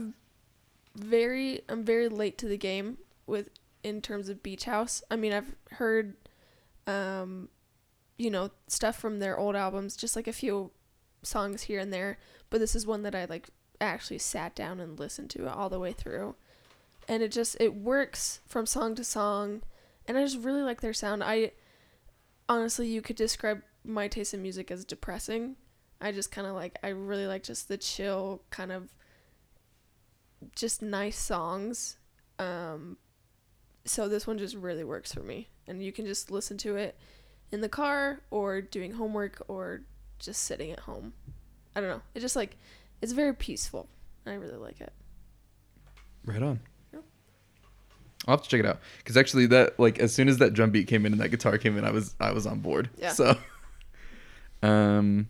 very, 0.96 1.62
I'm 1.70 1.84
very 1.84 2.08
late 2.08 2.38
to 2.40 2.48
the 2.48 2.58
game 2.58 2.98
with 3.28 3.50
in 3.84 4.02
terms 4.02 4.30
of 4.30 4.44
Beach 4.44 4.66
House. 4.66 5.02
I 5.10 5.16
mean, 5.16 5.34
I've 5.34 5.56
heard, 5.72 6.16
um, 6.86 7.50
you 8.18 8.30
know, 8.30 8.52
stuff 8.68 8.98
from 8.98 9.20
their 9.20 9.38
old 9.38 9.56
albums, 9.56 9.96
just 9.96 10.16
like 10.16 10.28
a 10.28 10.34
few 10.34 10.72
songs 11.24 11.64
here 11.64 11.80
and 11.80 11.92
there. 11.92 12.18
But 12.50 12.60
this 12.60 12.76
is 12.76 12.86
one 12.86 13.04
that 13.04 13.16
I 13.16 13.26
like 13.26 13.50
actually 13.82 14.18
sat 14.20 14.56
down 14.56 14.80
and 14.80 15.00
listened 15.00 15.30
to 15.32 15.50
all 15.50 15.70
the 15.70 15.80
way 15.80 15.94
through, 15.94 16.36
and 17.10 17.24
it 17.24 17.32
just 17.34 17.58
it 17.60 17.74
works 17.74 18.40
from 18.48 18.66
song 18.66 18.96
to 18.96 19.04
song, 19.04 19.64
and 20.08 20.18
I 20.18 20.24
just 20.24 20.38
really 20.38 20.62
like 20.62 20.80
their 20.80 20.94
sound. 20.94 21.24
I 21.24 21.52
honestly, 22.48 22.88
you 22.88 23.02
could 23.02 23.18
describe 23.18 23.64
my 23.84 24.08
taste 24.08 24.34
in 24.34 24.42
music 24.42 24.72
as 24.72 24.86
depressing. 24.86 25.58
I 26.00 26.12
just 26.12 26.32
kind 26.32 26.48
of 26.48 26.54
like 26.54 26.78
I 26.84 26.90
really 26.90 27.28
like 27.28 27.44
just 27.44 27.68
the 27.68 27.78
chill 27.78 28.44
kind 28.52 28.72
of 28.72 28.94
just 30.56 30.82
nice 30.82 31.18
songs. 31.18 31.98
Um 32.38 32.98
so 33.86 34.08
this 34.08 34.28
one 34.28 34.38
just 34.38 34.56
really 34.56 34.84
works 34.84 35.14
for 35.14 35.22
me 35.22 35.50
and 35.68 35.84
you 35.84 35.92
can 35.92 36.06
just 36.06 36.30
listen 36.30 36.58
to 36.60 36.76
it 36.76 36.98
in 37.52 37.62
the 37.62 37.70
car 37.70 38.22
or 38.30 38.62
doing 38.62 38.94
homework 38.94 39.42
or 39.48 39.82
just 40.20 40.44
sitting 40.44 40.72
at 40.72 40.82
home. 40.82 41.14
I 41.76 41.82
don't 41.82 41.90
know. 41.90 42.02
It 42.14 42.20
just 42.20 42.36
like 42.36 42.56
it's 43.02 43.12
very 43.12 43.34
peaceful. 43.34 43.90
I 44.26 44.34
really 44.34 44.58
like 44.58 44.80
it. 44.80 44.94
Right 46.24 46.44
on. 46.44 46.60
I'll 48.28 48.36
have 48.36 48.44
to 48.44 48.50
check 48.50 48.60
it 48.60 48.66
out 48.66 48.80
because 49.00 49.16
actually, 49.18 49.46
that 49.48 49.80
like 49.80 50.00
as 50.00 50.14
soon 50.14 50.28
as 50.28 50.38
that 50.40 50.54
drum 50.54 50.72
beat 50.72 50.88
came 50.88 51.06
in 51.06 51.14
and 51.14 51.22
that 51.22 51.30
guitar 51.30 51.58
came 51.58 51.78
in, 51.78 51.84
I 51.86 51.92
was 51.92 52.16
I 52.20 52.32
was 52.32 52.46
on 52.46 52.60
board. 52.60 52.90
Yeah. 52.98 53.14
So, 53.14 53.38
um, 54.64 55.30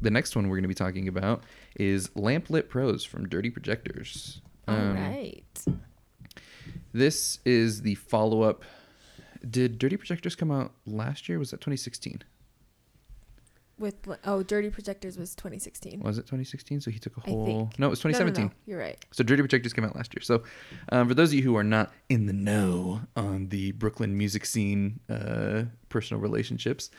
the 0.00 0.10
next 0.10 0.34
one 0.36 0.48
we're 0.48 0.56
going 0.56 0.62
to 0.62 0.68
be 0.68 0.74
talking 0.74 1.08
about 1.08 1.42
is 1.76 2.10
Lamp 2.14 2.50
Lit 2.50 2.68
Prose 2.68 3.04
from 3.04 3.28
Dirty 3.28 3.50
Projectors. 3.50 4.40
All 4.68 4.74
Um, 4.76 4.94
right. 4.96 5.64
This 6.92 7.38
is 7.44 7.82
the 7.82 7.94
follow 7.94 8.42
up. 8.42 8.64
Did 9.48 9.78
Dirty 9.78 9.96
Projectors 9.96 10.34
come 10.34 10.50
out 10.50 10.72
last 10.86 11.28
year? 11.28 11.38
Was 11.38 11.50
that 11.50 11.58
2016? 11.60 12.22
With 13.78 13.94
oh, 14.24 14.42
Dirty 14.42 14.70
Projectors 14.70 15.18
was 15.18 15.34
2016. 15.34 16.00
Was 16.00 16.16
it 16.16 16.22
2016? 16.22 16.80
So 16.80 16.90
he 16.90 16.98
took 16.98 17.14
a 17.18 17.20
whole. 17.20 17.70
No, 17.76 17.88
it 17.88 17.90
was 17.90 18.02
No, 18.02 18.08
no, 18.08 18.20
2017. 18.20 18.44
no, 18.46 18.50
You're 18.64 18.78
right. 18.78 18.96
So 19.12 19.22
Dirty 19.22 19.42
Projectors 19.42 19.74
came 19.74 19.84
out 19.84 19.94
last 19.94 20.14
year. 20.14 20.22
So 20.22 20.44
um, 20.92 21.08
for 21.08 21.14
those 21.14 21.28
of 21.30 21.34
you 21.34 21.42
who 21.42 21.56
are 21.56 21.64
not 21.64 21.92
in 22.08 22.24
the 22.24 22.32
know 22.32 23.02
on 23.16 23.48
the 23.50 23.72
Brooklyn 23.72 24.16
music 24.16 24.46
scene, 24.46 25.00
uh, 25.10 25.64
personal 25.90 26.22
relationships, 26.22 26.90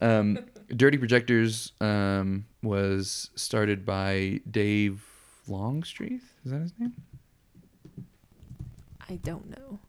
um, 0.00 0.38
Dirty 0.68 0.96
Projectors 0.96 1.72
um, 1.82 2.46
was 2.62 3.30
started 3.34 3.84
by 3.84 4.40
Dave 4.50 5.04
Longstreet. 5.48 6.22
Is 6.46 6.50
that 6.50 6.62
his 6.62 6.72
name? 6.78 6.94
I 9.08 9.16
don't 9.16 9.50
know. 9.50 9.80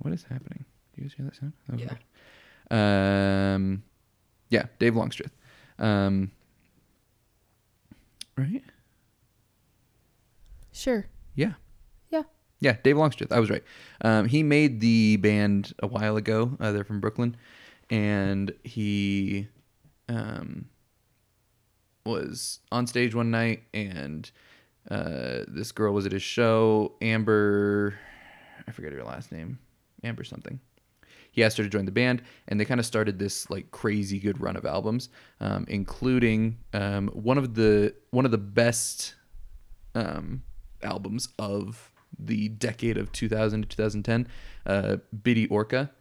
What 0.00 0.12
is 0.12 0.24
happening? 0.24 0.66
Do 0.94 1.02
you 1.02 1.08
guys 1.08 1.16
hear 1.16 1.24
that 1.26 1.36
sound? 1.36 1.52
Yeah. 1.68 1.86
weird. 1.86 1.98
Um, 2.70 3.82
yeah, 4.50 4.66
Dave 4.78 4.96
Longstreth. 4.96 5.32
Um, 5.78 6.30
right? 8.36 8.62
Sure. 10.72 11.06
Yeah. 11.34 11.54
Yeah. 12.10 12.22
Yeah, 12.60 12.76
Dave 12.82 12.96
Longstreth. 12.96 13.32
I 13.32 13.40
was 13.40 13.50
right. 13.50 13.64
Um, 14.00 14.26
he 14.26 14.42
made 14.42 14.80
the 14.80 15.16
band 15.16 15.74
a 15.82 15.86
while 15.86 16.16
ago. 16.16 16.56
Uh, 16.60 16.72
they're 16.72 16.84
from 16.84 17.00
Brooklyn, 17.00 17.36
and 17.90 18.52
he 18.64 19.48
um, 20.08 20.66
was 22.04 22.60
on 22.72 22.86
stage 22.86 23.14
one 23.14 23.30
night, 23.30 23.62
and 23.74 24.30
uh, 24.90 25.40
this 25.48 25.72
girl 25.72 25.92
was 25.92 26.06
at 26.06 26.12
his 26.12 26.22
show. 26.22 26.92
Amber, 27.02 27.94
I 28.66 28.70
forget 28.72 28.92
her 28.92 29.04
last 29.04 29.30
name. 29.32 29.58
Amber 30.02 30.24
something. 30.24 30.60
He 31.38 31.44
asked 31.44 31.56
her 31.58 31.62
to 31.62 31.70
join 31.70 31.84
the 31.84 31.92
band, 31.92 32.22
and 32.48 32.58
they 32.58 32.64
kind 32.64 32.80
of 32.80 32.84
started 32.86 33.20
this 33.20 33.48
like 33.48 33.70
crazy 33.70 34.18
good 34.18 34.40
run 34.40 34.56
of 34.56 34.66
albums, 34.66 35.08
um, 35.40 35.66
including 35.68 36.58
um, 36.72 37.06
one 37.10 37.38
of 37.38 37.54
the 37.54 37.94
one 38.10 38.24
of 38.24 38.32
the 38.32 38.38
best 38.38 39.14
um, 39.94 40.42
albums 40.82 41.28
of 41.38 41.92
the 42.18 42.48
decade 42.48 42.96
of 42.96 43.12
2000 43.12 43.62
to 43.62 43.68
2010, 43.68 44.26
uh, 44.66 44.96
Bitte 45.22 45.48
Orca. 45.48 45.92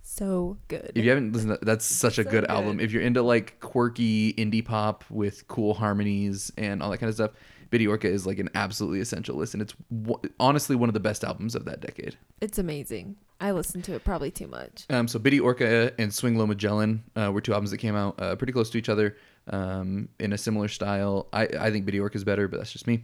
So 0.00 0.56
good. 0.68 0.92
If 0.94 1.04
you 1.04 1.10
haven't 1.10 1.32
listened, 1.34 1.58
to, 1.58 1.64
that's 1.64 1.84
such 1.84 2.18
a 2.18 2.24
So 2.24 2.30
good, 2.30 2.40
good. 2.44 2.50
album. 2.50 2.80
If 2.80 2.90
you're 2.90 3.02
into 3.02 3.20
like 3.20 3.60
quirky 3.60 4.32
indie 4.32 4.64
pop 4.64 5.04
with 5.10 5.46
cool 5.46 5.74
harmonies 5.74 6.50
and 6.56 6.82
all 6.82 6.90
that 6.90 6.98
kind 6.98 7.08
of 7.08 7.14
stuff, 7.16 7.32
Bitte 7.74 7.88
Orca 7.88 8.06
is 8.06 8.24
like 8.24 8.38
an 8.38 8.50
absolutely 8.54 9.00
essential 9.00 9.34
listen. 9.34 9.60
It's 9.60 9.74
w- 9.90 10.20
honestly 10.38 10.76
one 10.76 10.88
of 10.88 10.92
the 10.94 11.00
best 11.00 11.24
albums 11.24 11.56
of 11.56 11.64
that 11.64 11.80
decade. 11.80 12.16
It's 12.40 12.56
amazing. 12.56 13.16
I 13.40 13.50
listened 13.50 13.82
to 13.84 13.94
it 13.94 14.04
probably 14.04 14.30
too 14.30 14.46
much. 14.46 14.86
Um, 14.90 15.08
so 15.08 15.18
Bitte 15.18 15.40
Orca 15.40 15.92
and 15.98 16.14
Swing 16.14 16.38
Lo 16.38 16.46
Magellan 16.46 17.02
uh, 17.16 17.32
were 17.32 17.40
two 17.40 17.52
albums 17.52 17.72
that 17.72 17.78
came 17.78 17.96
out 17.96 18.14
uh, 18.22 18.36
pretty 18.36 18.52
close 18.52 18.70
to 18.70 18.78
each 18.78 18.88
other 18.88 19.16
um, 19.48 20.08
in 20.20 20.32
a 20.32 20.38
similar 20.38 20.68
style. 20.68 21.26
I, 21.32 21.48
I 21.58 21.72
think 21.72 21.84
Bitte 21.84 21.98
Orca 21.98 22.14
is 22.14 22.22
better, 22.22 22.46
but 22.46 22.58
that's 22.58 22.70
just 22.70 22.86
me. 22.86 23.02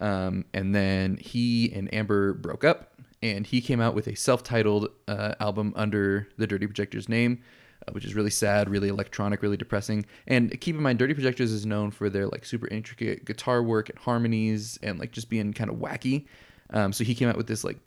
Um, 0.00 0.46
and 0.52 0.74
then 0.74 1.16
he 1.18 1.72
and 1.72 1.94
Amber 1.94 2.32
broke 2.32 2.64
up, 2.64 2.94
and 3.22 3.46
he 3.46 3.60
came 3.60 3.80
out 3.80 3.94
with 3.94 4.08
a 4.08 4.16
self-titled 4.16 4.88
uh, 5.06 5.34
album 5.38 5.72
under 5.76 6.26
the 6.38 6.48
Dirty 6.48 6.66
Projectors 6.66 7.08
name, 7.08 7.40
uh, 7.86 7.92
which 7.92 8.04
is 8.04 8.14
really 8.14 8.30
sad, 8.30 8.68
really 8.68 8.88
electronic, 8.88 9.42
really 9.42 9.56
depressing. 9.56 10.04
And 10.26 10.60
keep 10.60 10.76
in 10.76 10.82
mind, 10.82 10.98
Dirty 10.98 11.14
Projectors 11.14 11.52
is 11.52 11.66
known 11.66 11.90
for 11.90 12.10
their 12.10 12.26
like 12.26 12.44
super 12.44 12.68
intricate 12.68 13.24
guitar 13.24 13.62
work 13.62 13.88
and 13.88 13.98
harmonies, 13.98 14.78
and 14.82 14.98
like 14.98 15.12
just 15.12 15.30
being 15.30 15.52
kind 15.52 15.70
of 15.70 15.76
wacky. 15.76 16.26
Um, 16.70 16.92
so 16.92 17.04
he 17.04 17.14
came 17.14 17.28
out 17.28 17.36
with 17.36 17.46
this 17.46 17.64
like 17.64 17.78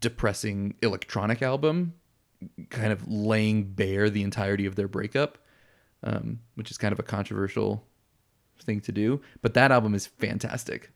depressing 0.00 0.74
electronic 0.82 1.42
album, 1.42 1.94
kind 2.70 2.92
of 2.92 3.06
laying 3.08 3.64
bare 3.64 4.10
the 4.10 4.22
entirety 4.22 4.66
of 4.66 4.76
their 4.76 4.88
breakup, 4.88 5.38
um, 6.02 6.40
which 6.54 6.70
is 6.70 6.78
kind 6.78 6.92
of 6.92 6.98
a 6.98 7.02
controversial 7.02 7.84
thing 8.62 8.80
to 8.82 8.92
do. 8.92 9.20
But 9.42 9.54
that 9.54 9.70
album 9.70 9.94
is 9.94 10.06
fantastic. 10.06 10.90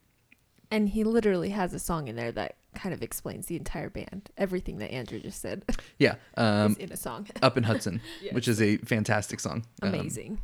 And 0.71 0.89
he 0.89 1.03
literally 1.05 1.51
has 1.51 1.75
a 1.75 1.79
song 1.79 2.07
in 2.09 2.15
there 2.17 2.31
that 2.33 2.57
kind 2.75 2.95
of 2.95 3.03
explains 3.03 3.47
the 3.47 3.57
entire 3.57 3.91
band. 3.91 4.31
Everything 4.39 4.79
that 4.79 4.93
Andrew 4.93 5.19
just 5.19 5.41
said 5.41 5.65
Yeah, 5.99 6.15
um, 6.37 6.73
is 6.73 6.79
in 6.79 6.93
a 6.93 6.97
song. 6.97 7.27
Up 7.43 7.57
in 7.59 7.65
Hudson, 7.65 8.01
which 8.33 8.47
is 8.47 8.63
a 8.63 8.77
fantastic 8.79 9.41
song. 9.41 9.65
Um, 9.83 9.95
Amazing. 9.95 10.41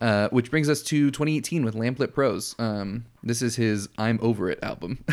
uh, 0.00 0.28
which 0.30 0.50
brings 0.50 0.68
us 0.68 0.82
to 0.84 1.10
2018 1.12 1.64
with 1.64 1.74
Lamp 1.76 1.98
Lit 2.00 2.12
Prose. 2.14 2.56
Um, 2.58 3.06
this 3.22 3.42
is 3.42 3.54
his 3.56 3.88
"I'm 3.96 4.18
Over 4.20 4.50
It" 4.50 4.58
album, 4.62 5.04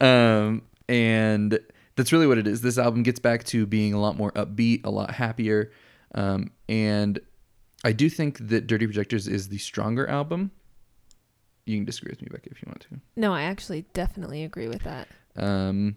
um, 0.00 0.62
and 0.88 1.58
that's 1.96 2.12
really 2.12 2.26
what 2.26 2.38
it 2.38 2.46
is. 2.46 2.62
This 2.62 2.78
album 2.78 3.02
gets 3.02 3.20
back 3.20 3.44
to 3.44 3.66
being 3.66 3.92
a 3.94 4.00
lot 4.00 4.16
more 4.16 4.32
upbeat, 4.32 4.84
a 4.84 4.90
lot 4.90 5.10
happier, 5.12 5.70
um, 6.14 6.50
and 6.68 7.18
I 7.84 7.92
do 7.92 8.08
think 8.08 8.48
that 8.48 8.66
Dirty 8.66 8.86
Projectors 8.86 9.28
is 9.28 9.48
the 9.48 9.58
stronger 9.58 10.06
album. 10.08 10.50
You 11.70 11.78
can 11.78 11.84
disagree 11.84 12.10
with 12.10 12.22
me, 12.22 12.28
Becky, 12.30 12.50
if 12.50 12.62
you 12.62 12.66
want 12.66 12.80
to. 12.90 13.00
no, 13.16 13.32
I 13.32 13.42
actually 13.42 13.84
definitely 13.92 14.44
agree 14.44 14.68
with 14.68 14.82
that. 14.82 15.08
Um, 15.36 15.96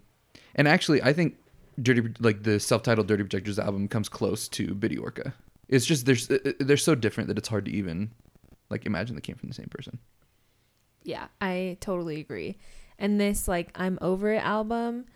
and 0.54 0.68
actually, 0.68 1.02
I 1.02 1.12
think 1.12 1.36
Dirty, 1.82 2.02
like 2.20 2.44
the 2.44 2.60
self-titled 2.60 3.08
Dirty 3.08 3.24
Projectors 3.24 3.58
album, 3.58 3.88
comes 3.88 4.08
close 4.08 4.48
to 4.48 4.74
Bitte 4.74 4.98
Orca. 4.98 5.34
It's 5.68 5.84
just 5.84 6.06
they're 6.06 6.16
uh, 6.30 6.52
they're 6.60 6.76
so 6.76 6.94
different 6.94 7.28
that 7.28 7.38
it's 7.38 7.48
hard 7.48 7.64
to 7.64 7.70
even 7.72 8.10
like 8.70 8.86
imagine 8.86 9.16
they 9.16 9.20
came 9.20 9.36
from 9.36 9.48
the 9.48 9.54
same 9.54 9.68
person. 9.70 9.98
Yeah, 11.02 11.26
I 11.40 11.76
totally 11.80 12.20
agree. 12.20 12.58
And 12.98 13.20
this 13.20 13.48
like 13.48 13.70
I'm 13.74 13.98
over 14.00 14.32
it 14.32 14.44
album. 14.44 15.06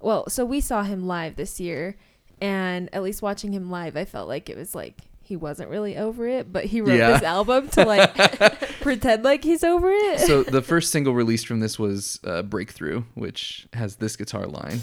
Well, 0.00 0.28
so 0.28 0.44
we 0.44 0.60
saw 0.60 0.82
him 0.82 1.06
live 1.06 1.36
this 1.36 1.60
year 1.60 1.96
and 2.40 2.88
at 2.94 3.02
least 3.02 3.22
watching 3.22 3.52
him 3.52 3.70
live, 3.70 3.96
I 3.96 4.04
felt 4.04 4.28
like 4.28 4.48
it 4.48 4.56
was 4.56 4.74
like 4.74 5.02
he 5.28 5.36
wasn't 5.36 5.68
really 5.68 5.94
over 5.98 6.26
it, 6.26 6.50
but 6.50 6.64
he 6.64 6.80
wrote 6.80 6.96
Yeah. 6.96 7.12
this 7.12 7.22
album 7.22 7.68
to 7.70 7.84
like 7.84 8.14
pretend 8.80 9.24
like 9.24 9.44
he's 9.44 9.62
over 9.62 9.90
it. 9.90 10.20
So 10.20 10.42
the 10.58 10.62
first 10.62 10.90
single 10.90 11.12
released 11.12 11.46
from 11.46 11.60
this 11.60 11.78
was 11.78 12.18
uh, 12.24 12.40
"Breakthrough," 12.42 13.02
which 13.14 13.68
has 13.74 13.96
this 13.96 14.16
guitar 14.16 14.46
line. 14.46 14.80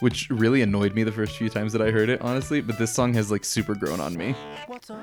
which 0.00 0.30
really 0.30 0.62
annoyed 0.62 0.94
me 0.94 1.02
the 1.02 1.12
first 1.12 1.36
few 1.36 1.50
times 1.50 1.74
that 1.74 1.82
I 1.82 1.90
heard 1.90 2.08
it, 2.08 2.22
honestly. 2.22 2.60
But 2.62 2.78
this 2.78 2.92
song 2.92 3.12
has 3.14 3.30
like 3.30 3.44
super 3.44 3.74
grown 3.74 4.00
on 4.00 4.16
me. 4.16 4.34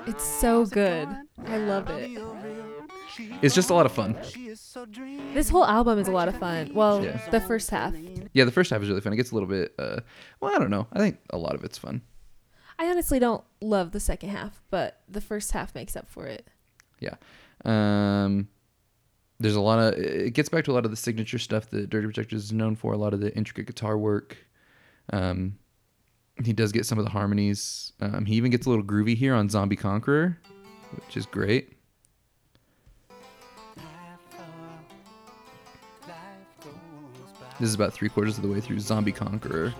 It's 0.06 0.24
so 0.24 0.66
good. 0.66 1.08
I 1.46 1.56
love 1.58 1.88
it. 1.90 2.18
It's 3.42 3.54
just 3.54 3.70
a 3.70 3.74
lot 3.74 3.86
of 3.86 3.92
fun. 3.92 4.16
This 5.34 5.48
whole 5.48 5.64
album 5.64 5.98
is 5.98 6.08
a 6.08 6.12
lot 6.12 6.28
of 6.28 6.36
fun. 6.38 6.72
Well, 6.74 7.04
Yeah. 7.04 7.16
the 7.30 7.40
first 7.40 7.70
half. 7.70 7.94
Yeah, 8.32 8.44
the 8.44 8.50
first 8.52 8.70
half 8.70 8.82
is 8.82 8.88
really 8.88 9.00
fun. 9.00 9.12
It 9.12 9.16
gets 9.16 9.30
a 9.30 9.34
little 9.34 9.48
bit, 9.48 9.74
uh, 9.78 10.00
well, 10.40 10.54
I 10.54 10.58
don't 10.58 10.70
know. 10.70 10.86
I 10.92 10.98
think 10.98 11.18
a 11.30 11.38
lot 11.38 11.54
of 11.54 11.64
it's 11.64 11.78
fun. 11.78 12.02
I 12.78 12.86
honestly 12.86 13.18
don't 13.18 13.42
love 13.60 13.90
the 13.92 14.00
second 14.00 14.30
half, 14.30 14.62
but 14.70 15.00
the 15.08 15.20
first 15.20 15.50
half 15.52 15.74
makes 15.74 15.96
up 15.96 16.08
for 16.08 16.26
it. 16.26 16.48
Yeah. 17.00 17.14
Um, 17.64 18.48
there's 19.40 19.56
a 19.56 19.60
lot 19.60 19.78
of 19.78 19.98
it 19.98 20.32
gets 20.32 20.48
back 20.48 20.64
to 20.64 20.72
a 20.72 20.74
lot 20.74 20.84
of 20.84 20.90
the 20.90 20.96
signature 20.96 21.38
stuff 21.38 21.70
that 21.70 21.90
Dirty 21.90 22.06
Projectors 22.06 22.44
is 22.44 22.52
known 22.52 22.76
for. 22.76 22.92
A 22.92 22.96
lot 22.96 23.14
of 23.14 23.20
the 23.20 23.34
intricate 23.36 23.66
guitar 23.66 23.96
work. 23.98 24.36
Um, 25.12 25.58
he 26.44 26.52
does 26.52 26.70
get 26.70 26.86
some 26.86 26.98
of 26.98 27.04
the 27.04 27.10
harmonies. 27.10 27.92
Um, 28.00 28.24
he 28.26 28.34
even 28.36 28.50
gets 28.50 28.66
a 28.66 28.70
little 28.70 28.84
groovy 28.84 29.16
here 29.16 29.34
on 29.34 29.48
Zombie 29.48 29.74
Conqueror, 29.76 30.38
which 31.04 31.16
is 31.16 31.26
great. 31.26 31.77
This 37.60 37.70
is 37.70 37.74
about 37.74 37.92
three 37.92 38.08
quarters 38.08 38.36
of 38.36 38.42
the 38.44 38.48
way 38.48 38.60
through 38.60 38.78
Zombie 38.78 39.10
Conqueror. 39.10 39.74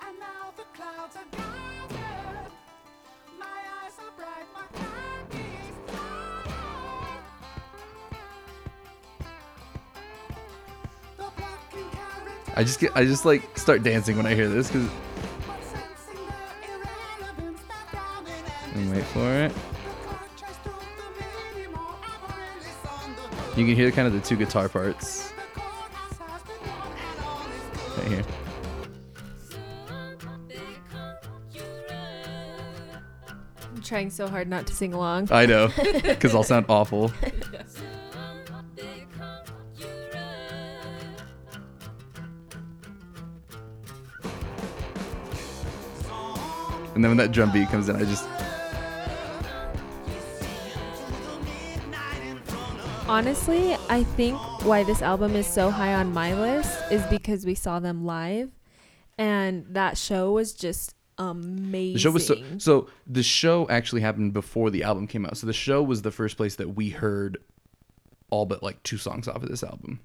And 0.00 0.18
now 0.18 0.52
the 0.56 0.62
clouds 0.74 1.16
are 1.16 1.24
gathered. 1.30 2.50
My 3.38 3.44
eyes 3.82 3.92
are 4.00 4.10
bright, 4.16 4.46
my 4.54 4.60
heart 4.80 5.34
is 5.34 5.76
tired. 5.94 7.28
The 11.18 11.28
blocking 11.36 11.90
characters 11.90 12.54
I 12.56 12.64
just 12.64 12.80
get 12.80 12.96
I 12.96 13.04
just 13.04 13.26
like 13.26 13.58
start 13.58 13.82
dancing 13.82 14.16
when 14.16 14.24
I 14.24 14.34
hear 14.34 14.48
this 14.48 14.68
because 14.68 14.88
but 15.46 15.62
sensing 15.62 16.24
their 16.26 16.56
irrelevance, 16.74 17.60
they're 17.68 17.86
drowning 17.90 18.44
and 18.76 18.92
wait 18.96 19.04
for 19.04 19.30
it. 19.30 19.52
You 23.56 23.64
can 23.64 23.76
hear 23.76 23.90
kind 23.92 24.08
of 24.08 24.12
the 24.14 24.20
two 24.20 24.36
guitar 24.36 24.68
parts 24.68 25.32
The 25.54 25.60
courthouse 25.60 26.18
has 26.18 26.42
been 26.42 26.56
won 26.66 26.92
and 26.98 27.24
all 27.24 27.46
is 27.46 27.78
good. 27.78 27.98
right 27.98 28.08
here. 28.08 28.24
I'm 33.74 33.82
trying 33.82 34.10
so 34.10 34.26
hard 34.28 34.48
not 34.48 34.66
to 34.66 34.74
sing 34.74 34.92
along. 34.92 35.28
I 35.30 35.46
know, 35.46 35.68
because 36.02 36.34
I'll 36.34 36.42
sound 36.42 36.66
awful. 36.68 37.12
And 46.94 47.02
then 47.02 47.10
when 47.10 47.16
that 47.16 47.32
drum 47.32 47.50
beat 47.52 47.68
comes 47.68 47.88
in, 47.88 47.96
I 47.96 48.04
just 48.04 48.28
Honestly, 53.14 53.76
I 53.88 54.02
think 54.02 54.36
why 54.64 54.82
this 54.82 55.00
album 55.00 55.36
is 55.36 55.46
so 55.46 55.70
high 55.70 55.94
on 55.94 56.12
my 56.12 56.34
list 56.34 56.90
is 56.90 57.00
because 57.06 57.46
we 57.46 57.54
saw 57.54 57.78
them 57.78 58.04
live, 58.04 58.50
and 59.16 59.64
that 59.68 59.96
show 59.96 60.32
was 60.32 60.52
just 60.52 60.96
amazing. 61.16 61.92
the 61.92 61.98
show 62.00 62.10
was 62.10 62.26
so 62.26 62.42
so. 62.58 62.88
The 63.06 63.22
show 63.22 63.68
actually 63.68 64.00
happened 64.00 64.32
before 64.32 64.68
the 64.68 64.82
album 64.82 65.06
came 65.06 65.24
out, 65.24 65.36
so 65.36 65.46
the 65.46 65.52
show 65.52 65.80
was 65.80 66.02
the 66.02 66.10
first 66.10 66.36
place 66.36 66.56
that 66.56 66.74
we 66.74 66.88
heard 66.90 67.38
all 68.30 68.46
but 68.46 68.64
like 68.64 68.82
two 68.82 68.98
songs 68.98 69.28
off 69.28 69.44
of 69.44 69.48
this 69.48 69.62
album. 69.62 70.00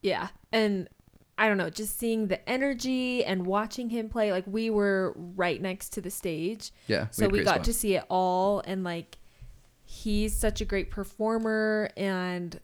yeah, 0.00 0.28
and 0.52 0.88
I 1.36 1.48
don't 1.48 1.58
know, 1.58 1.68
just 1.68 1.98
seeing 1.98 2.28
the 2.28 2.48
energy 2.48 3.26
and 3.26 3.44
watching 3.46 3.90
him 3.90 4.08
play, 4.08 4.32
like 4.32 4.44
we 4.46 4.70
were 4.70 5.12
right 5.14 5.60
next 5.60 5.90
to 5.90 6.00
the 6.00 6.10
stage, 6.10 6.70
Yeah, 6.86 7.08
so 7.10 7.24
had 7.24 7.32
we 7.32 7.44
got 7.44 7.56
spots. 7.56 7.68
to 7.68 7.74
see 7.74 7.94
it 7.96 8.04
all, 8.08 8.60
and 8.60 8.84
like 8.84 9.18
he's 9.86 10.36
such 10.36 10.60
a 10.60 10.64
great 10.64 10.90
performer, 10.90 11.88
and 11.96 12.58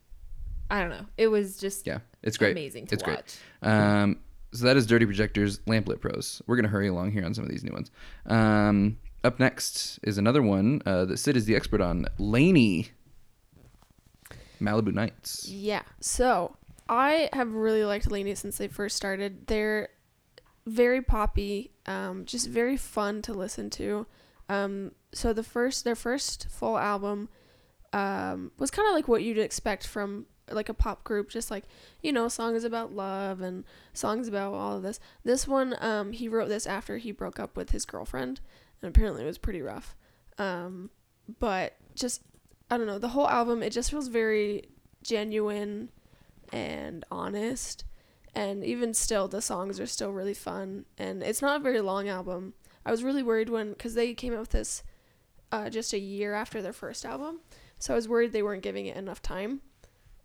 I 0.71 0.81
don't 0.81 0.91
know, 0.91 1.07
it 1.17 1.29
was 1.29 1.57
just 1.59 1.87
Yeah, 1.87 2.01
it's 2.23 2.37
great. 2.37 2.53
amazing 2.53 2.87
to 2.89 2.95
it's 2.95 3.07
watch. 3.07 3.39
great. 3.63 3.71
Um, 3.73 4.19
so 4.53 4.65
that 4.67 4.77
is 4.77 4.87
Dirty 4.87 5.07
Projectors, 5.07 5.61
Lamp 5.67 5.89
Lit 5.89 6.01
Prose. 6.01 6.43
We're 6.47 6.57
gonna 6.57 6.69
hurry 6.69 6.89
along 6.89 7.13
here 7.13 7.25
on 7.25 7.33
some 7.33 7.45
of 7.45 7.51
these 7.51 7.65
new 7.65 7.73
ones. 7.73 7.91
Um, 8.27 8.99
up 9.25 9.39
next 9.41 9.99
is 10.03 10.19
another 10.19 10.43
one 10.43 10.83
uh, 10.85 11.05
that 11.07 11.17
Sid 11.19 11.37
is 11.37 11.45
the 11.47 11.55
expert 11.57 11.81
on, 11.81 12.07
LANY, 12.19 12.89
Malibu 14.61 14.93
Nights. 14.93 15.49
Yeah. 15.49 15.83
So 16.01 16.57
I 16.89 17.29
have 17.33 17.53
really 17.53 17.85
liked 17.85 18.11
LANY 18.11 18.35
since 18.35 18.59
they 18.59 18.69
first 18.69 18.97
started. 18.97 19.47
They're 19.47 19.89
very 20.67 21.03
poppy, 21.03 21.73
um, 21.87 22.25
just 22.25 22.49
very 22.49 22.77
fun 22.77 23.23
to 23.23 23.33
listen 23.33 23.71
to. 23.71 24.07
Um, 24.49 24.93
so 25.13 25.33
the 25.33 25.43
first, 25.43 25.85
their 25.85 25.95
first 25.95 26.49
full 26.51 26.79
album, 26.79 27.29
um, 27.93 28.53
was 28.59 28.71
kind 28.71 28.89
of 28.89 28.95
like 28.95 29.09
what 29.09 29.23
you'd 29.23 29.39
expect 29.39 29.87
from 29.87 30.27
like 30.51 30.69
a 30.69 30.75
pop 30.75 31.05
group, 31.05 31.31
just 31.31 31.51
like 31.51 31.65
you 32.03 32.13
know, 32.13 32.29
songs 32.29 32.65
about 32.65 32.93
love 32.93 33.41
and 33.41 33.65
songs 33.93 34.29
about 34.29 34.55
all 34.55 34.77
of 34.77 34.83
this. 34.83 35.01
This 35.25 35.47
one, 35.47 35.77
um, 35.81 36.13
he 36.13 36.29
wrote 36.29 36.49
this 36.49 36.67
after 36.67 36.99
he 36.99 37.13
broke 37.13 37.39
up 37.39 37.57
with 37.57 37.71
his 37.71 37.85
girlfriend, 37.85 38.41
and 38.81 38.89
apparently 38.89 39.23
it 39.23 39.27
was 39.27 39.39
pretty 39.39 39.63
rough. 39.63 39.95
Um, 40.39 40.91
but 41.39 41.77
just 41.95 42.23
I 42.71 42.79
don't 42.79 42.87
know, 42.87 42.99
the 42.99 43.09
whole 43.09 43.29
album 43.29 43.63
it 43.63 43.71
just 43.71 43.91
feels 43.91 44.09
very 44.09 44.65
genuine 45.03 45.91
and 46.53 47.05
honest. 47.11 47.85
And 48.35 48.65
even 48.65 48.95
still, 48.95 49.29
the 49.29 49.43
songs 49.43 49.79
are 49.79 49.87
still 49.87 50.11
really 50.11 50.35
fun. 50.35 50.87
And 50.97 51.23
it's 51.23 51.43
not 51.43 51.61
a 51.61 51.63
very 51.63 51.81
long 51.81 52.09
album. 52.09 52.55
I 52.85 52.91
was 52.91 53.05
really 53.05 53.23
worried 53.23 53.51
when, 53.51 53.71
because 53.71 53.95
they 53.95 54.15
came 54.15 54.33
out 54.33 54.41
with 54.41 54.51
this 54.51 54.83
uh, 55.53 55.71
just 55.71 55.93
a 55.93 55.99
year 55.99 56.35
after 56.35 56.61
their 56.63 56.73
first 56.73 57.05
album. 57.05 57.41
So 57.79 57.93
I 57.95 57.97
was 57.97 58.09
worried 58.09 58.33
they 58.33 58.43
weren't 58.43 58.63
giving 58.63 58.87
it 58.87 58.97
enough 58.97 59.23
time. 59.23 59.61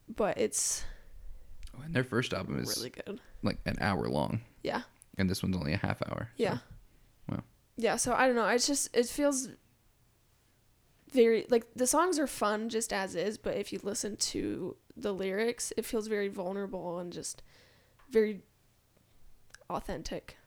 But 0.07 0.37
it's 0.37 0.83
Oh, 1.77 1.81
and 1.83 1.93
their 1.93 2.03
first 2.05 2.33
album 2.33 2.57
is 2.59 2.75
really 2.77 2.89
good. 2.91 3.19
like 3.43 3.59
an 3.65 3.75
hour 3.81 4.07
long, 4.07 4.41
Yeah. 4.63 4.81
and 5.17 5.29
this 5.29 5.43
one's 5.43 5.55
only 5.57 5.73
a 5.73 5.77
half 5.77 6.01
hour. 6.09 6.29
so- 6.37 6.43
Yeah. 6.43 6.57
wow. 7.29 7.43
Yeah, 7.75 7.97
so 7.97 8.13
I 8.13 8.25
don't 8.25 8.35
know. 8.35 8.47
It's 8.47 8.65
just 8.67 8.95
it 8.95 9.05
feels 9.07 9.49
very 11.11 11.45
like 11.49 11.65
the 11.75 11.87
songs 11.87 12.17
are 12.19 12.27
fun 12.27 12.69
just 12.69 12.91
as 12.93 13.15
is, 13.15 13.37
but 13.37 13.55
if 13.57 13.71
you 13.73 13.79
listen 13.83 14.15
to 14.17 14.75
the 14.95 15.13
lyrics, 15.13 15.71
it 15.77 15.85
feels 15.85 16.07
very 16.07 16.27
vulnerable 16.29 16.99
and 16.99 17.11
just 17.13 17.43
very 18.09 18.41
authentic. 19.69 20.37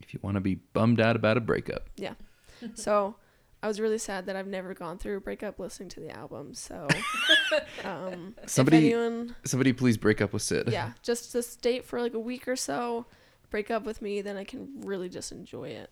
If 0.00 0.14
you 0.14 0.20
want 0.22 0.36
to 0.36 0.40
be 0.40 0.54
bummed 0.54 1.00
out 1.00 1.16
about 1.16 1.36
a 1.36 1.40
breakup, 1.40 1.90
Yeah. 1.96 2.14
so 2.74 3.16
I 3.62 3.68
was 3.68 3.78
really 3.78 3.98
sad 3.98 4.26
that 4.26 4.36
I've 4.36 4.46
never 4.46 4.72
gone 4.72 4.96
through 4.96 5.18
a 5.18 5.20
breakup 5.20 5.58
listening 5.58 5.90
to 5.90 6.00
the 6.00 6.10
album. 6.10 6.54
So 6.54 6.88
um 7.84 8.34
Somebody- 8.46 8.88
if 8.88 8.94
anyone 8.94 9.36
somebody 9.44 9.72
please 9.72 9.96
break 9.98 10.20
up 10.20 10.32
with 10.32 10.42
Sid. 10.42 10.68
yeah, 10.70 10.92
just 11.02 11.32
to 11.32 11.44
date 11.60 11.84
for 11.84 12.00
like 12.00 12.14
a 12.14 12.18
week 12.20 12.48
or 12.48 12.56
so, 12.56 13.06
break 13.50 13.70
up 13.70 13.84
with 13.84 14.00
me, 14.00 14.22
then 14.22 14.36
I 14.36 14.44
can 14.44 14.80
really 14.82 15.08
just 15.08 15.30
enjoy 15.32 15.68
it. 15.70 15.90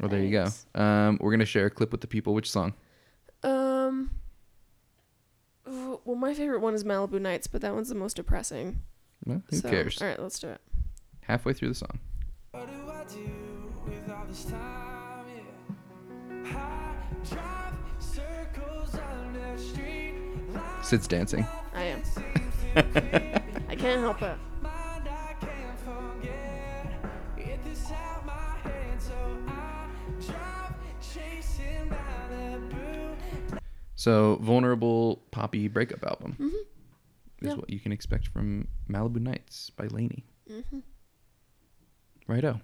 Well, 0.00 0.08
there 0.08 0.20
you 0.20 0.30
go. 0.32 0.80
Um, 0.80 1.18
we're 1.20 1.30
gonna 1.30 1.44
share 1.44 1.66
a 1.66 1.70
clip 1.70 1.92
with 1.92 2.00
the 2.00 2.08
people. 2.08 2.34
Which 2.34 2.50
song? 2.50 2.74
Um. 3.44 4.10
Well, 5.64 6.16
my 6.16 6.34
favorite 6.34 6.58
one 6.60 6.74
is 6.74 6.82
Malibu 6.82 7.20
Nights, 7.20 7.46
but 7.46 7.60
that 7.60 7.72
one's 7.72 7.88
the 7.88 7.94
most 7.94 8.16
depressing. 8.16 8.80
Well, 9.24 9.42
who 9.48 9.56
So, 9.58 9.70
cares? 9.70 10.02
All 10.02 10.08
right, 10.08 10.20
let's 10.20 10.40
do 10.40 10.48
it. 10.48 10.60
Halfway 11.20 11.52
through 11.52 11.68
the 11.68 11.74
song. 11.76 12.00
Sid's 20.82 21.06
dancing. 21.08 21.46
I 21.74 21.84
am. 21.84 22.02
I 23.68 23.76
can't 23.76 24.00
help 24.00 24.20
it. 24.22 24.36
mind 24.60 25.08
I 25.08 25.34
can't 25.40 25.78
forget. 25.80 27.02
Get 27.36 27.64
this 27.64 27.90
out 27.90 28.26
my 28.26 28.56
head, 28.62 29.00
so 29.00 29.14
I 29.48 29.86
drive 30.20 30.74
chasing 31.00 31.88
Malibu. 31.88 33.16
So, 33.94 34.36
vulnerable 34.42 35.22
poppy 35.30 35.68
breakup 35.68 36.02
album 36.04 36.36
Mhm. 36.38 36.48
is 36.48 37.48
Yeah. 37.48 37.54
what 37.54 37.70
you 37.70 37.80
can 37.80 37.92
expect 37.92 38.26
from 38.28 38.68
Malibu 38.88 39.20
Nights 39.20 39.70
by 39.70 39.86
LANY. 39.86 40.24
hmm 40.48 40.80
Righto. 42.26 42.60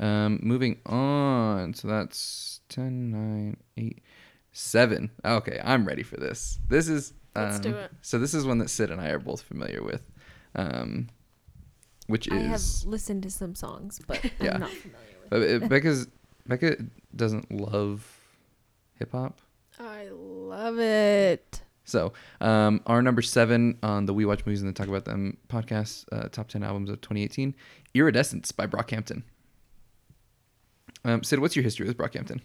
Um, 0.00 0.40
moving 0.42 0.80
on. 0.86 1.74
So 1.74 1.86
that's 1.88 2.60
10, 2.70 3.10
9, 3.10 3.56
8, 3.76 4.02
7. 4.52 5.10
Okay, 5.24 5.60
I'm 5.62 5.86
ready 5.86 6.02
for 6.02 6.16
this. 6.16 6.58
This 6.68 6.88
is. 6.88 7.12
Um, 7.36 7.44
Let's 7.44 7.60
do 7.60 7.76
it. 7.76 7.92
So, 8.02 8.18
this 8.18 8.34
is 8.34 8.44
one 8.44 8.58
that 8.58 8.70
Sid 8.70 8.90
and 8.90 9.00
I 9.00 9.10
are 9.10 9.20
both 9.20 9.42
familiar 9.42 9.84
with, 9.84 10.02
um, 10.56 11.08
which 12.08 12.26
is. 12.26 12.32
I 12.32 12.40
have 12.40 12.62
listened 12.90 13.22
to 13.22 13.30
some 13.30 13.54
songs, 13.54 14.00
but 14.04 14.24
Yeah. 14.40 14.54
I'm 14.54 14.60
not 14.60 14.70
familiar 14.70 15.16
with. 15.30 15.62
Uh, 15.62 15.66
Becca's, 15.68 16.08
Becca 16.48 16.76
doesn't 17.14 17.52
love 17.52 18.04
hip 18.94 19.12
hop. 19.12 19.40
I 19.78 20.08
love 20.12 20.80
it. 20.80 21.62
So, 21.84 22.12
um, 22.40 22.80
our 22.86 23.00
number 23.00 23.22
seven 23.22 23.78
on 23.82 24.06
the 24.06 24.14
We 24.14 24.24
Watch 24.24 24.44
Movies 24.44 24.60
and 24.60 24.68
Then 24.68 24.74
Talk 24.74 24.88
About 24.88 25.04
Them 25.04 25.36
podcast, 25.48 26.04
uh, 26.12 26.28
top 26.28 26.48
10 26.48 26.62
albums 26.64 26.90
of 26.90 27.00
2018, 27.00 27.54
Iridescence 27.94 28.50
by 28.52 28.66
Brockhampton. 28.66 29.22
Um, 31.04 31.22
Sid, 31.22 31.38
what's 31.38 31.56
your 31.56 31.62
history 31.62 31.86
with 31.86 31.96
Brockhampton? 31.96 32.40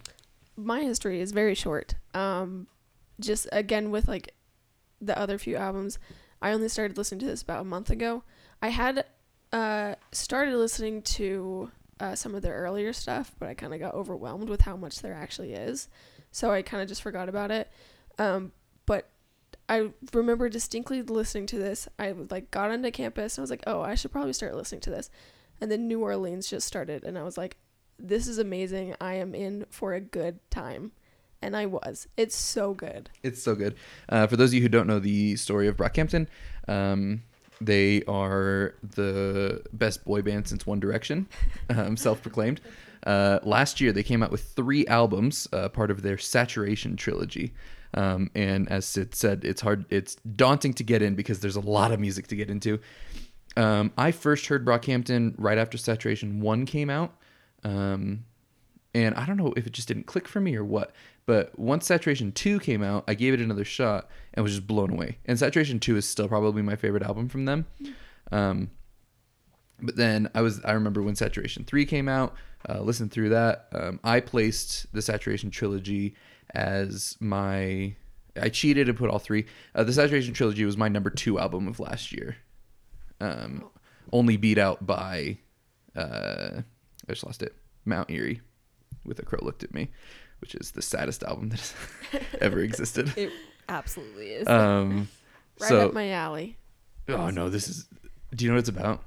My 0.56 0.82
history 0.82 1.20
is 1.20 1.32
very 1.32 1.56
short. 1.56 1.96
Um, 2.13 2.68
just 3.20 3.48
again 3.52 3.91
with 3.91 4.08
like 4.08 4.34
the 5.02 5.18
other 5.18 5.38
few 5.38 5.56
albums, 5.56 6.00
I 6.41 6.52
only 6.52 6.70
started 6.70 6.98
listening 6.98 7.20
to 7.20 7.26
this 7.26 7.41
about 7.41 7.62
a 7.62 7.65
month 7.65 7.89
ago. 7.89 8.24
I 8.62 8.70
had 8.70 9.06
uh 9.52 9.96
started 10.12 10.56
listening 10.56 11.02
to 11.02 11.72
uh, 12.00 12.15
some 12.15 12.36
of 12.36 12.41
their 12.41 12.56
earlier 12.56 12.91
stuff, 12.94 13.34
but 13.39 13.48
I 13.48 13.54
kind 13.54 13.74
of 13.74 13.80
got 13.80 13.94
overwhelmed 13.94 14.50
with 14.50 14.62
how 14.62 14.76
much 14.76 15.02
there 15.02 15.13
actually 15.13 15.54
is, 15.54 15.88
so 16.32 16.52
I 16.52 16.62
kind 16.62 16.84
of 16.84 16.89
just 16.89 17.02
forgot 17.02 17.30
about 17.30 17.52
it. 17.52 17.72
Um, 18.18 18.52
but 18.86 19.10
I 19.70 19.91
remember 20.13 20.50
distinctly 20.50 21.02
listening 21.02 21.48
to 21.48 21.58
this. 21.58 21.88
I 21.98 22.12
like 22.30 22.52
got 22.52 22.72
onto 22.72 22.91
campus 22.91 23.38
and 23.38 23.41
I 23.41 23.44
was 23.44 23.50
like, 23.50 23.63
oh, 23.65 23.82
I 23.82 23.96
should 23.96 24.12
probably 24.12 24.34
start 24.34 24.56
listening 24.56 24.82
to 24.82 24.89
this. 24.89 25.10
And 25.62 25.72
then 25.72 25.88
New 25.88 26.02
Orleans 26.02 26.50
just 26.50 26.68
started, 26.68 27.06
and 27.06 27.18
I 27.18 27.24
was 27.24 27.38
like, 27.38 27.58
this 28.00 28.28
is 28.28 28.38
amazing. 28.38 28.96
I 29.00 29.16
am 29.16 29.34
in 29.34 29.66
for 29.70 29.94
a 29.94 30.02
good 30.02 30.40
time. 30.50 30.92
And 31.42 31.56
I 31.56 31.68
was. 31.68 32.08
It's 32.18 32.36
so 32.36 32.74
good. 32.74 33.10
It's 33.22 33.44
so 33.44 33.54
good. 33.54 33.76
Uh, 34.10 34.26
for 34.26 34.36
those 34.36 34.50
of 34.50 34.56
you 34.56 34.62
who 34.62 34.70
don't 34.70 34.88
know 34.88 35.00
the 35.00 35.36
story 35.36 35.68
of 35.68 35.78
Brockhampton, 35.78 36.28
um, 36.68 37.22
they 37.62 38.04
are 38.08 38.74
the 38.82 39.62
best 39.72 40.04
boy 40.06 40.22
band 40.22 40.48
since 40.48 40.66
One 40.66 40.80
Direction, 40.80 41.28
um, 41.70 41.98
self-proclaimed. 41.98 42.62
Uh, 43.06 43.40
last 43.44 43.80
year, 43.80 43.92
they 43.92 44.02
came 44.02 44.24
out 44.24 44.32
with 44.32 44.44
three 44.44 44.88
albums, 44.88 45.48
uh, 45.54 45.70
part 45.70 45.92
of 45.92 46.02
their 46.02 46.18
Saturation 46.18 46.96
trilogy. 46.96 47.54
Um, 47.94 48.30
and 48.36 48.70
as 48.70 48.86
Sid 48.86 49.14
said, 49.16 49.46
it's 49.46 49.62
hard, 49.62 49.86
it's 49.90 50.16
daunting 50.16 50.74
to 50.74 50.84
get 50.84 51.02
in 51.02 51.16
because 51.16 51.40
there's 51.40 51.56
a 51.56 51.62
lot 51.62 51.92
of 51.92 52.00
music 52.00 52.28
to 52.28 52.36
get 52.36 52.50
into. 52.50 52.80
Um, 53.56 53.94
I 53.98 54.12
first 54.12 54.48
heard 54.48 54.66
Brockhampton 54.66 55.36
right 55.38 55.58
after 55.58 55.78
Saturation 55.78 56.42
One 56.42 56.66
came 56.66 56.90
out. 56.90 57.16
Um, 57.63 58.26
and 58.94 59.13
I 59.15 59.26
don't 59.26 59.38
know 59.38 59.54
if 59.58 59.68
it 59.68 59.74
just 59.74 59.88
didn't 59.88 60.06
click 60.06 60.28
for 60.28 60.39
me 60.39 60.56
or 60.56 60.63
what. 60.63 60.94
But 61.26 61.58
once 61.58 61.88
Saturation 61.88 62.32
2 62.32 62.60
came 62.60 62.84
out, 62.84 63.04
I 63.08 63.13
gave 63.13 63.34
it 63.34 63.41
another 63.41 63.65
shot 63.65 64.08
and 64.34 64.44
was 64.44 64.54
just 64.54 64.68
blown 64.68 64.91
away. 64.91 65.18
And 65.26 65.38
Saturation 65.38 65.80
2 65.80 65.98
is 65.98 66.08
still 66.08 66.28
probably 66.28 66.62
my 66.62 66.76
favorite 66.76 67.04
album 67.04 67.28
from 67.28 67.46
them. 67.46 67.65
Um, 68.32 68.70
but 69.82 69.96
then 69.96 70.30
I 70.34 70.41
was 70.41 70.63
I 70.63 70.72
remember 70.72 71.02
when 71.02 71.15
Saturation 71.15 71.65
3 71.65 71.86
came 71.86 72.08
out, 72.08 72.36
uh, 72.70 72.80
listened 72.82 73.12
through 73.12 73.30
that. 73.30 73.68
Um, 73.74 74.00
I 74.04 74.20
placed 74.20 74.91
the 74.94 75.02
Saturation 75.02 75.52
trilogy 75.52 76.15
as 76.54 77.18
my 77.20 77.96
I 78.39 78.50
cheated 78.50 78.88
and 78.89 78.98
put 78.98 79.10
all 79.10 79.20
three. 79.20 79.46
Uh, 79.74 79.84
the 79.84 79.94
Saturation 79.94 80.34
trilogy 80.34 80.65
was 80.65 80.78
my 80.78 80.88
number 80.88 81.10
2 81.10 81.39
album 81.39 81.68
of 81.68 81.80
last 81.80 82.12
year. 82.12 82.38
Um, 83.20 83.70
only 84.12 84.38
beat 84.38 84.58
out 84.58 84.86
by 84.86 85.39
uh, 85.96 86.62
I 87.08 87.13
just 87.13 87.26
lost 87.26 87.41
it. 87.44 87.56
Mount 87.86 88.10
Eerie 88.10 88.41
with 89.06 89.20
a 89.20 89.26
crow 89.26 89.39
looked 89.41 89.63
at 89.63 89.74
me, 89.74 89.89
which 90.39 90.56
is 90.56 90.72
the 90.72 90.82
saddest 90.82 91.24
album 91.24 91.50
that 91.50 91.60
has 91.60 91.74
ever 92.41 92.60
existed. 92.60 93.15
It 93.18 93.32
absolutely 93.70 94.28
is. 94.32 94.48
Um, 94.48 95.08
Right 95.62 95.70
so 95.70 95.88
up 95.88 95.94
my 95.94 96.12
alley. 96.12 96.58
oh 97.08 97.30
no, 97.30 97.48
this 97.50 97.70
is. 97.70 97.88
Do 98.36 98.44
you 98.44 98.52
know 98.52 98.56
what 98.56 98.60
it's 98.60 98.70
about? 98.70 99.02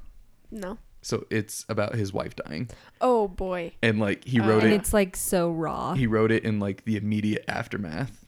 No. 0.50 0.78
So 1.02 1.26
it's 1.30 1.66
about 1.68 1.94
his 1.94 2.10
wife 2.12 2.34
dying, 2.36 2.70
Oh 3.02 3.28
boy. 3.28 3.72
and 3.82 4.00
like 4.00 4.24
he 4.24 4.40
wrote 4.40 4.64
and 4.64 4.72
it. 4.72 4.76
it's 4.76 4.94
like 4.94 5.14
so 5.14 5.50
raw. 5.50 5.92
He 5.94 6.06
wrote 6.06 6.32
it 6.32 6.44
in 6.44 6.58
like 6.58 6.84
the 6.86 6.96
immediate 6.96 7.44
aftermath. 7.48 8.24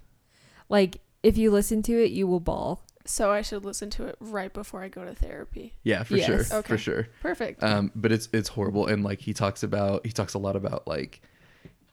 like 0.68 1.00
if 1.22 1.38
you 1.38 1.50
listen 1.50 1.82
to 1.84 1.92
it, 2.04 2.10
you 2.10 2.26
will 2.26 2.40
bawl. 2.40 2.82
So 3.06 3.30
I 3.30 3.40
should 3.42 3.64
listen 3.64 3.88
to 3.90 4.06
it 4.06 4.16
right 4.20 4.52
before 4.52 4.82
I 4.82 4.88
go 4.88 5.04
to 5.04 5.14
therapy. 5.14 5.74
Yeah, 5.82 6.02
for 6.02 6.16
Yes. 6.16 6.26
sure, 6.26 6.58
Okay. 6.58 6.68
for 6.68 6.78
sure. 6.78 7.08
Perfect. 7.22 7.62
Um, 7.62 7.90
but 7.94 8.12
it's 8.12 8.28
it's 8.32 8.48
horrible, 8.50 8.86
and 8.86 9.02
like 9.02 9.20
he 9.20 9.32
talks 9.32 9.62
about 9.62 10.04
he 10.06 10.12
talks 10.12 10.34
a 10.34 10.38
lot 10.38 10.54
about 10.54 10.86
like, 10.86 11.22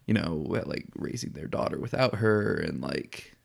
you 0.06 0.14
know, 0.14 0.44
like 0.48 0.86
raising 0.96 1.32
their 1.32 1.48
daughter 1.48 1.80
without 1.80 2.16
her, 2.16 2.56
and 2.56 2.82
like, 2.82 3.36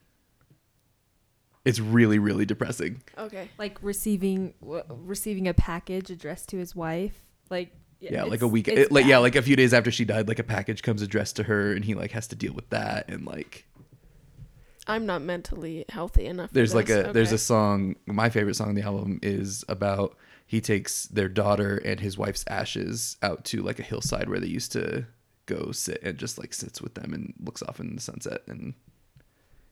it's 1.64 1.78
really 1.80 2.18
really 2.18 2.44
depressing. 2.44 3.02
okay. 3.16 3.48
Like 3.58 3.78
receiving 3.82 4.54
w- 4.60 4.82
receiving 4.88 5.46
a 5.46 5.54
package 5.54 6.10
addressed 6.10 6.48
to 6.50 6.58
his 6.58 6.74
wife. 6.74 7.22
Like 7.50 7.72
yeah, 8.00 8.24
like 8.24 8.42
a 8.42 8.48
week 8.48 8.66
it- 8.66 8.90
like 8.90 9.06
yeah 9.06 9.18
like 9.18 9.36
a 9.36 9.42
few 9.42 9.54
days 9.54 9.72
after 9.72 9.92
she 9.92 10.04
died 10.04 10.26
like 10.26 10.40
a 10.40 10.44
package 10.44 10.82
comes 10.82 11.02
addressed 11.02 11.36
to 11.36 11.44
her 11.44 11.72
and 11.72 11.84
he 11.84 11.94
like 11.94 12.10
has 12.10 12.26
to 12.28 12.34
deal 12.36 12.52
with 12.52 12.68
that 12.70 13.08
and 13.08 13.24
like 13.24 13.64
I'm 14.86 15.06
not 15.06 15.22
mentally 15.22 15.84
healthy 15.88 16.26
enough. 16.26 16.50
there's 16.52 16.74
like 16.74 16.90
a 16.90 17.10
there's 17.12 17.32
a 17.32 17.38
song 17.38 17.96
my 18.06 18.30
favorite 18.30 18.54
song 18.54 18.70
on 18.70 18.74
the 18.74 18.82
album 18.82 19.20
is 19.22 19.64
about 19.68 20.16
he 20.46 20.60
takes 20.60 21.06
their 21.06 21.28
daughter 21.28 21.76
and 21.84 22.00
his 22.00 22.18
wife's 22.18 22.44
ashes 22.48 23.16
out 23.22 23.44
to 23.46 23.62
like 23.62 23.78
a 23.78 23.82
hillside 23.82 24.28
where 24.28 24.40
they 24.40 24.46
used 24.48 24.72
to 24.72 25.06
go 25.46 25.72
sit 25.72 26.02
and 26.02 26.18
just 26.18 26.38
like 26.38 26.52
sits 26.54 26.80
with 26.82 26.94
them 26.94 27.12
and 27.14 27.32
looks 27.42 27.62
off 27.62 27.80
in 27.80 27.94
the 27.94 28.00
sunset 28.00 28.42
and 28.48 28.74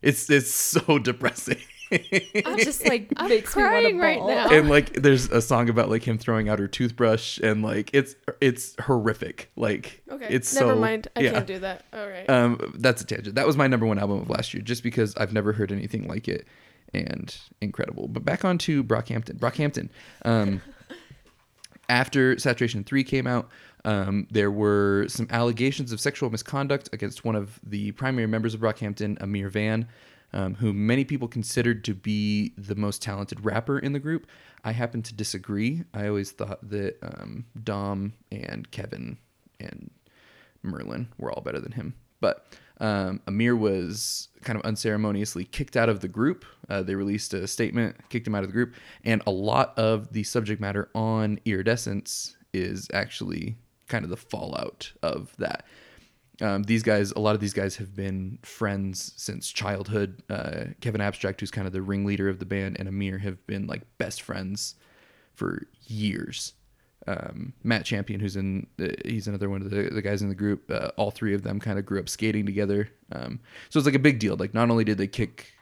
it's 0.02 0.30
it's 0.30 0.50
so 0.50 0.98
depressing 1.10 1.58
It 1.90 2.46
just 2.64 2.86
like 2.86 3.12
I'm 3.16 3.28
makes 3.28 3.54
me 3.56 3.62
crying 3.62 3.98
want 3.98 4.02
right 4.04 4.26
now. 4.26 4.48
and 4.50 4.68
like 4.70 4.92
there's 4.94 5.28
a 5.30 5.42
song 5.42 5.68
about 5.68 5.88
like 5.90 6.06
him 6.06 6.18
throwing 6.18 6.48
out 6.48 6.58
her 6.58 6.68
toothbrush 6.68 7.38
and 7.38 7.62
like 7.62 7.90
it's 7.92 8.14
it's 8.40 8.76
horrific 8.80 9.50
like 9.56 10.02
Okay. 10.10 10.26
it's 10.30 10.54
Never 10.54 10.74
so 10.74 10.78
mind. 10.78 11.08
I 11.16 11.20
yeah. 11.20 11.32
can't 11.32 11.46
do 11.46 11.58
that. 11.60 11.84
All 11.92 12.06
right. 12.08 12.28
Um, 12.30 12.72
that's 12.76 13.02
a 13.02 13.06
tangent. 13.06 13.34
That 13.34 13.46
was 13.46 13.56
my 13.56 13.66
number 13.66 13.86
one 13.86 13.98
album 13.98 14.20
of 14.20 14.30
last 14.30 14.54
year, 14.54 14.62
just 14.62 14.82
because 14.82 15.16
I've 15.16 15.32
never 15.32 15.52
heard 15.52 15.72
anything 15.72 16.06
like 16.08 16.28
it, 16.28 16.46
and 16.94 17.34
incredible. 17.60 18.06
But 18.08 18.24
back 18.24 18.44
on 18.44 18.58
to 18.58 18.84
Brockhampton. 18.84 19.38
Brockhampton. 19.38 19.88
Um, 20.24 20.60
after 21.88 22.38
Saturation 22.38 22.84
Three 22.84 23.02
came 23.04 23.26
out, 23.26 23.48
um, 23.84 24.26
there 24.30 24.50
were 24.50 25.06
some 25.08 25.26
allegations 25.30 25.92
of 25.92 26.00
sexual 26.00 26.30
misconduct 26.30 26.88
against 26.92 27.24
one 27.24 27.34
of 27.36 27.58
the 27.64 27.92
primary 27.92 28.26
members 28.28 28.54
of 28.54 28.60
Brockhampton, 28.60 29.18
Ameer 29.20 29.48
Vann, 29.50 29.88
um, 30.32 30.54
who 30.54 30.72
many 30.72 31.04
people 31.04 31.28
considered 31.28 31.84
to 31.84 31.94
be 31.94 32.52
the 32.56 32.74
most 32.74 33.02
talented 33.02 33.44
rapper 33.44 33.78
in 33.78 33.92
the 33.92 33.98
group. 33.98 34.26
I 34.64 34.72
happen 34.72 35.02
to 35.02 35.14
disagree. 35.14 35.84
I 35.94 36.08
always 36.08 36.30
thought 36.30 36.68
that 36.68 36.98
um, 37.02 37.46
Dom 37.62 38.12
and 38.30 38.70
Kevin 38.70 39.18
and 39.58 39.90
Merlyn 40.64 41.06
were 41.18 41.32
all 41.32 41.42
better 41.42 41.60
than 41.60 41.72
him. 41.72 41.94
But 42.20 42.46
um, 42.80 43.20
Ameer 43.26 43.56
was 43.56 44.28
kind 44.42 44.58
of 44.58 44.64
unceremoniously 44.64 45.44
kicked 45.44 45.76
out 45.76 45.88
of 45.88 46.00
the 46.00 46.08
group. 46.08 46.44
Uh, 46.68 46.82
they 46.82 46.94
released 46.94 47.34
a 47.34 47.46
statement, 47.46 47.96
kicked 48.08 48.26
him 48.26 48.34
out 48.34 48.42
of 48.42 48.48
the 48.48 48.54
group, 48.54 48.74
and 49.04 49.22
a 49.26 49.30
lot 49.30 49.78
of 49.78 50.12
the 50.12 50.22
subject 50.22 50.60
matter 50.60 50.88
on 50.94 51.38
iridescence 51.44 52.36
is 52.52 52.88
actually 52.92 53.56
kind 53.88 54.04
of 54.04 54.10
the 54.10 54.16
fallout 54.16 54.92
of 55.02 55.34
that. 55.38 55.66
Um, 56.40 56.62
these 56.62 56.82
guys, 56.82 57.12
a 57.12 57.18
lot 57.18 57.34
of 57.34 57.40
these 57.40 57.52
guys 57.52 57.76
have 57.76 57.94
been 57.94 58.38
friends 58.42 59.12
since 59.16 59.50
childhood. 59.50 60.22
Uh, 60.30 60.64
Kevin 60.80 61.00
Abstract, 61.00 61.40
who's 61.40 61.50
kind 61.50 61.66
of 61.66 61.72
the 61.72 61.82
ringleader 61.82 62.28
of 62.28 62.38
the 62.38 62.46
band, 62.46 62.76
and 62.78 62.88
Amir 62.88 63.18
have 63.18 63.46
been 63.46 63.66
like 63.66 63.82
best 63.98 64.22
friends 64.22 64.74
for 65.34 65.66
years. 65.86 66.54
Um, 67.06 67.54
Matt 67.62 67.84
Champion, 67.84 68.20
who's 68.20 68.36
in, 68.36 68.66
uh, 68.80 68.88
he's 69.04 69.26
another 69.26 69.50
one 69.50 69.62
of 69.62 69.70
the, 69.70 69.90
the 69.90 70.02
guys 70.02 70.22
in 70.22 70.28
the 70.28 70.34
group. 70.34 70.70
Uh, 70.70 70.90
all 70.96 71.10
three 71.10 71.34
of 71.34 71.42
them 71.42 71.58
kind 71.58 71.78
of 71.78 71.86
grew 71.86 71.98
up 71.98 72.08
skating 72.08 72.46
together. 72.46 72.90
Um, 73.12 73.40
so 73.68 73.78
it's 73.78 73.86
like 73.86 73.94
a 73.94 73.98
big 73.98 74.18
deal. 74.18 74.36
Like 74.36 74.54
not 74.54 74.70
only 74.70 74.84
did 74.84 74.98
they 74.98 75.06
kick 75.06 75.52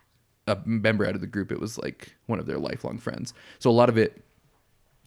a 0.46 0.58
member 0.64 1.06
out 1.06 1.14
of 1.14 1.20
the 1.20 1.26
group, 1.26 1.52
it 1.52 1.60
was 1.60 1.78
like 1.78 2.14
one 2.26 2.38
of 2.38 2.46
their 2.46 2.58
lifelong 2.58 2.98
friends. 2.98 3.34
So 3.58 3.70
a 3.70 3.72
lot 3.72 3.88
of 3.88 3.96
it 3.96 4.22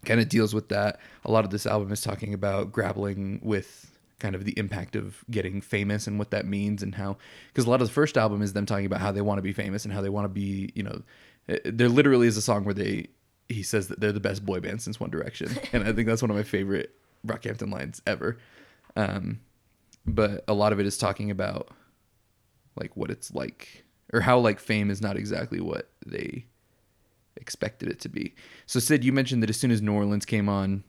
kind 0.06 0.20
of 0.20 0.30
deals 0.30 0.54
with 0.54 0.70
that. 0.70 1.00
A 1.26 1.32
lot 1.32 1.44
of 1.46 1.52
this 1.52 1.66
album 1.66 1.92
is 1.92 2.02
talking 2.02 2.34
about 2.34 2.72
grappling 2.72 3.40
with 3.44 3.91
kind 4.22 4.36
of 4.36 4.46
the 4.46 4.58
impact 4.58 4.96
of 4.96 5.26
getting 5.30 5.60
famous 5.60 6.08
and 6.08 6.18
what 6.18 6.32
that 6.32 6.46
means 6.46 6.82
and 6.82 6.96
how 6.96 7.18
because 7.48 7.66
a 7.66 7.70
lot 7.70 7.82
of 7.82 7.88
the 7.88 7.94
first 7.94 8.18
album 8.18 8.42
is 8.42 8.54
them 8.54 8.66
talking 8.66 8.86
about 8.86 9.02
how 9.02 9.12
they 9.12 9.22
want 9.22 9.38
to 9.38 9.42
be 9.42 9.52
famous 9.52 9.84
and 9.84 9.94
how 9.94 10.02
they 10.02 10.10
want 10.10 10.26
to 10.26 10.30
be 10.30 10.72
you 10.76 10.84
know 10.84 11.02
eh, 11.50 11.58
there 11.66 11.90
literally 11.90 12.28
is 12.28 12.38
a 12.38 12.42
song 12.42 12.64
where 12.64 12.74
they 12.74 13.08
he 13.50 13.64
says 13.64 13.88
that 13.90 14.00
they're 14.00 14.12
the 14.12 14.20
best 14.20 14.46
boy 14.46 14.60
band 14.60 14.82
since 14.82 15.00
one 15.00 15.10
direction 15.10 15.50
and 15.74 15.84
i 15.84 15.92
think 15.92 16.08
that's 16.08 16.22
one 16.22 16.32
of 16.32 16.38
my 16.38 16.44
favorite 16.44 16.96
Brockhampton 17.26 17.72
lines 17.72 18.02
ever 18.08 18.38
um, 18.96 19.40
but 20.06 20.44
a 20.48 20.54
lot 20.54 20.72
of 20.72 20.80
it 20.80 20.86
is 20.86 20.98
talking 20.98 21.32
about 21.32 21.70
like 22.76 22.96
what 22.96 23.12
it's 23.12 23.34
like 23.34 23.84
or 24.14 24.22
how 24.22 24.38
like 24.38 24.60
fame 24.60 24.90
is 24.90 25.02
not 25.02 25.18
exactly 25.18 25.60
what 25.60 25.90
they 26.06 26.46
expected 27.38 27.90
it 27.90 28.00
to 28.02 28.10
be. 28.10 28.36
So 28.66 28.80
Sid, 28.80 29.04
you 29.04 29.14
mentioned 29.14 29.42
that 29.44 29.50
as 29.50 29.58
soon 29.58 29.72
as 29.72 29.82
New 29.82 29.94
Orleans 29.94 30.26
came 30.26 30.50
on, 30.50 30.84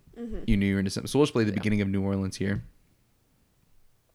you 0.46 0.56
knew 0.56 0.66
you 0.66 0.74
were 0.74 0.78
into 0.78 0.90
something. 0.90 1.08
So 1.08 1.18
we'll 1.18 1.26
just 1.26 1.32
play 1.32 1.44
the 1.44 1.52
beginning 1.52 1.80
of 1.80 1.88
New 1.88 2.02
Orleans 2.02 2.36
here. 2.36 2.62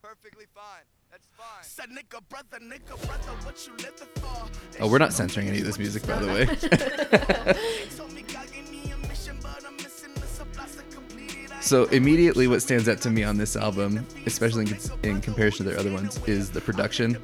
Perfectly 0.02 0.46
fine. 0.54 0.86
That's 1.12 1.28
fine. 1.36 1.67
Said 1.78 1.92
nigga, 1.92 2.28
brother, 2.28 2.58
nigga, 2.58 2.98
brother, 3.06 3.46
what 3.46 3.68
you 3.68 3.74
living 3.74 4.08
for? 4.16 4.82
Oh, 4.82 4.90
we're 4.90 4.98
not 4.98 5.14
censoring 5.14 5.48
any 5.48 5.60
of 5.60 5.66
this 5.66 5.78
music, 5.78 6.08
by 6.08 6.18
the 6.18 6.26
way. 6.26 6.46
Told 7.96 8.14
me 8.14 8.24
God 8.24 8.52
gave 8.52 8.68
me 8.72 8.92
a 8.92 8.98
mission, 9.08 9.38
but 9.44 9.64
I'm 9.64 9.76
missing 9.76 10.12
the 10.16 10.26
supplies 10.26 10.76
to 10.76 10.82
complete 10.86 11.36
it. 11.36 11.52
I 11.52 11.62
So 11.62 11.86
immediately, 11.86 12.48
what 12.48 12.64
stands 12.64 12.90
out 12.90 13.00
to 13.02 13.12
me 13.12 13.24
on 13.24 13.38
this 13.38 13.56
album, 13.56 14.08
especially 14.26 14.66
in, 14.66 14.80
in 15.08 15.22
comparison 15.22 15.68
to 15.68 15.72
their 15.72 15.80
other 15.80 15.92
ones, 15.92 16.20
is 16.26 16.50
the 16.50 16.62
production. 16.62 17.22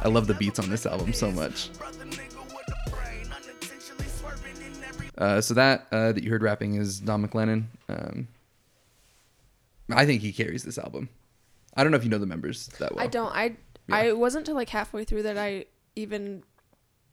I 0.00 0.08
love 0.08 0.26
the 0.26 0.32
beats 0.32 0.58
on 0.58 0.70
this 0.70 0.86
album 0.86 1.12
so 1.12 1.30
much. 1.30 1.70
brother, 1.74 2.06
nigga, 2.06 2.42
with 2.56 2.64
the 2.64 2.90
brand. 2.90 3.28
Uh, 5.18 5.40
so 5.42 5.52
that 5.52 5.86
uh, 5.92 6.12
that 6.12 6.24
you 6.24 6.30
heard 6.30 6.42
rapping 6.42 6.76
is 6.76 6.98
Dom 6.98 7.28
McLennon. 7.28 7.64
Um, 7.90 8.26
I 9.90 10.06
think 10.06 10.22
he 10.22 10.32
carries 10.32 10.62
this 10.62 10.78
album. 10.78 11.10
I 11.74 11.82
don't 11.82 11.92
know 11.92 11.98
if 11.98 12.04
you 12.04 12.10
know 12.10 12.18
the 12.18 12.26
members 12.26 12.68
that 12.78 12.94
well. 12.94 13.04
I 13.04 13.06
don't. 13.06 13.34
I 13.34 13.56
Yeah. 13.88 13.96
I 13.96 14.12
wasn't 14.12 14.46
till 14.46 14.54
like 14.54 14.68
halfway 14.68 15.04
through 15.04 15.24
that 15.24 15.38
I 15.38 15.66
even 15.96 16.42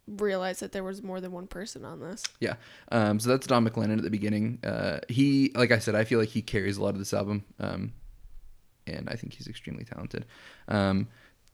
realized 0.08 0.62
that 0.62 0.72
there 0.72 0.84
was 0.84 1.03
more 1.03 1.20
than 1.20 1.32
one 1.32 1.47
person 1.47 1.84
on 1.84 1.99
this. 1.99 2.24
Yeah. 2.39 2.55
Um, 2.91 3.20
so 3.20 3.30
that's 3.30 3.45
Dom 3.45 3.68
McLennon 3.68 3.97
at 3.97 4.03
the 4.03 4.10
beginning. 4.10 4.60
Uh, 4.64 4.99
he, 5.10 5.51
like 5.55 5.72
I 5.72 5.80
said, 5.80 5.95
I 5.95 6.05
feel 6.05 6.20
like 6.20 6.30
he 6.30 6.41
carries 6.41 6.78
a 6.78 6.84
lot 6.84 6.89
of 6.89 6.99
this 6.99 7.14
album. 7.14 7.43
Um, 7.60 7.93
and 8.86 9.10
I 9.10 9.16
think 9.16 9.34
he's 9.34 9.47
extremely 9.47 9.84
talented. 9.84 10.26
Um, 10.70 11.08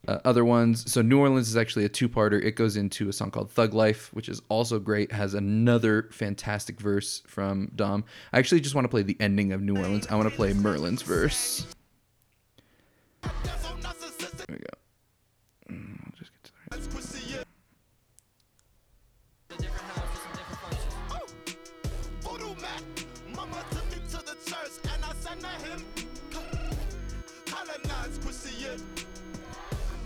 uh, 0.08 0.20
other 0.26 0.43
ones. 0.43 0.91
So 0.91 1.01
New 1.01 1.20
Orleans 1.20 1.47
is 1.47 1.56
actually 1.56 1.86
a 1.86 1.89
two-parter. 1.89 2.43
It 2.43 2.51
goes 2.51 2.76
into 2.76 3.08
a 3.08 3.14
song 3.14 3.32
called 3.32 3.49
Thug 3.49 3.74
Life, 3.74 4.14
which 4.14 4.28
is 4.28 4.41
also 4.49 4.78
great. 4.78 5.12
Has 5.12 5.34
another 5.34 6.10
fantastic 6.12 6.80
verse 6.80 7.24
from 7.26 7.72
Dom. 7.76 8.04
I 8.34 8.39
actually 8.39 8.62
just 8.62 8.76
want 8.76 8.86
to 8.86 8.89
play 8.89 9.04
the 9.04 9.18
ending 9.20 9.54
of 9.54 9.62
New 9.62 9.78
Orleans. 9.78 10.06
I 10.08 10.16
want 10.16 10.30
to 10.30 10.36
play 10.36 10.54
Merlyn's 10.54 11.01
verse. 11.01 11.66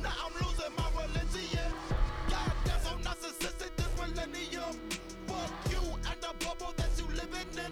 Now 0.01 0.14
I'm 0.26 0.34
losing 0.34 0.74
my 0.78 0.89
religion. 0.97 1.72
God, 2.30 2.51
so 2.84 2.91
narcissistic 3.05 3.72
this 3.76 3.91
millennium. 3.97 4.74
Fuck 5.28 5.51
you 5.72 5.82
and 5.93 6.20
the 6.22 6.34
bubble 6.43 6.74
that 6.78 6.89
you 6.97 7.05
living 7.14 7.47
in. 7.53 7.72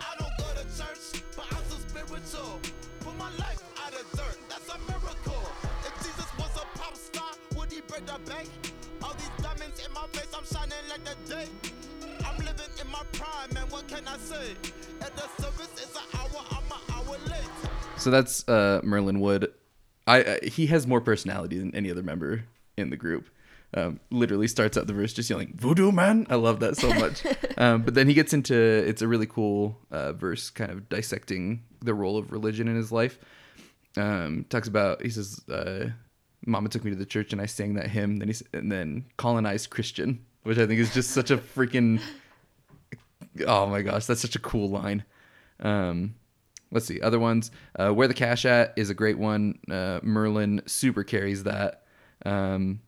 I 0.00 0.14
don't 0.18 0.34
go 0.38 0.46
to 0.54 0.64
church, 0.78 1.22
but 1.36 1.46
I'm 1.50 1.64
so 1.68 1.76
spiritual. 1.88 2.60
Put 3.00 3.18
my 3.18 3.30
life 3.38 3.62
out 3.84 3.92
of 3.92 4.06
dirt, 4.12 4.38
that's 4.48 4.68
a 4.68 4.78
miracle. 4.86 5.42
If 5.84 5.94
Jesus 5.98 6.30
was 6.38 6.54
a 6.56 6.78
pop 6.78 6.94
star, 6.94 7.32
would 7.56 7.72
he 7.72 7.80
break 7.80 8.06
the 8.06 8.18
bank? 8.30 8.48
All 9.02 9.14
these 9.14 9.30
diamonds 9.42 9.84
in 9.84 9.92
my 9.92 10.06
face, 10.12 10.32
I'm 10.36 10.44
shining 10.44 10.84
like 10.88 11.04
the 11.04 11.34
day. 11.34 11.48
I'm 12.24 12.36
living 12.38 12.70
in 12.80 12.90
my 12.90 13.02
prime, 13.12 13.52
man. 13.54 13.66
What 13.70 13.88
can 13.88 14.06
I 14.06 14.16
say? 14.18 14.52
If 15.00 15.16
the 15.16 15.42
service 15.42 15.74
is 15.82 15.96
an 15.96 16.02
hour, 16.20 16.44
I'm 16.50 16.64
an 16.70 16.82
hour 16.94 17.16
late. 17.28 17.70
So 17.96 18.10
that's 18.10 18.46
uh, 18.48 18.80
Merlyn 18.84 19.18
Wood. 19.18 19.52
I 20.10 20.22
uh, 20.22 20.36
he 20.42 20.66
has 20.66 20.86
more 20.86 21.00
personality 21.00 21.58
than 21.58 21.74
any 21.74 21.90
other 21.90 22.02
member 22.02 22.44
in 22.76 22.90
the 22.90 22.96
group. 22.96 23.28
Um, 23.72 24.00
literally 24.10 24.48
starts 24.48 24.76
out 24.76 24.88
the 24.88 24.92
verse 24.92 25.12
just 25.12 25.30
yelling 25.30 25.54
"Voodoo 25.56 25.92
Man." 25.92 26.26
I 26.28 26.34
love 26.34 26.60
that 26.60 26.76
so 26.76 26.92
much. 26.92 27.22
um, 27.56 27.82
but 27.82 27.94
then 27.94 28.08
he 28.08 28.14
gets 28.14 28.32
into 28.32 28.54
it's 28.54 29.02
a 29.02 29.08
really 29.08 29.26
cool 29.26 29.78
uh, 29.90 30.12
verse, 30.12 30.50
kind 30.50 30.70
of 30.70 30.88
dissecting 30.88 31.62
the 31.80 31.94
role 31.94 32.16
of 32.16 32.32
religion 32.32 32.66
in 32.66 32.76
his 32.76 32.90
life. 32.90 33.18
Um, 33.96 34.44
talks 34.48 34.68
about 34.68 35.02
he 35.02 35.10
says, 35.10 35.40
uh, 35.48 35.90
"Mama 36.44 36.68
took 36.68 36.84
me 36.84 36.90
to 36.90 36.96
the 36.96 37.06
church 37.06 37.32
and 37.32 37.40
I 37.40 37.46
sang 37.46 37.74
that 37.74 37.88
hymn." 37.88 38.16
Then 38.16 38.28
he's 38.28 38.42
and 38.52 38.72
then 38.72 39.04
colonized 39.16 39.70
Christian, 39.70 40.24
which 40.42 40.58
I 40.58 40.66
think 40.66 40.80
is 40.80 40.92
just 40.92 41.10
such 41.10 41.30
a 41.30 41.38
freaking 41.38 42.00
oh 43.46 43.66
my 43.66 43.82
gosh, 43.82 44.06
that's 44.06 44.20
such 44.20 44.36
a 44.36 44.40
cool 44.40 44.68
line. 44.68 45.04
Um, 45.60 46.14
let's 46.70 46.86
see 46.86 47.00
other 47.00 47.18
ones. 47.18 47.50
Uh, 47.78 47.90
Where 47.90 48.08
the 48.08 48.14
cash 48.14 48.44
at 48.44 48.72
is 48.76 48.90
a 48.90 48.94
great 48.94 49.18
one. 49.18 49.58
Uh, 49.68 50.00
Merlyn 50.00 50.68
super 50.68 51.04
carries 51.04 51.44
that. 51.44 51.84
Um, 52.24 52.80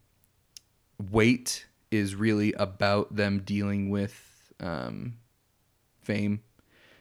Weight 1.11 1.67
is 1.91 2.15
really 2.15 2.53
about 2.55 3.15
them 3.15 3.41
dealing 3.45 3.91
with 3.91 4.53
um, 4.61 5.15
fame. 6.03 6.41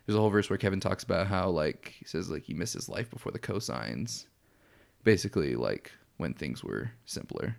There's 0.06 0.16
a 0.16 0.20
whole 0.20 0.30
verse 0.30 0.50
where 0.50 0.58
Kevin 0.58 0.80
talks 0.80 1.04
about 1.04 1.28
how 1.28 1.50
like 1.50 1.94
he 1.98 2.06
says 2.06 2.30
like 2.30 2.44
he 2.44 2.54
missed 2.54 2.74
his 2.74 2.90
life 2.90 3.10
before 3.10 3.32
the 3.32 3.40
cosigns, 3.40 4.26
basically 5.04 5.56
like 5.56 5.92
when 6.18 6.34
things 6.34 6.64
were 6.64 6.92
simpler. 7.06 7.56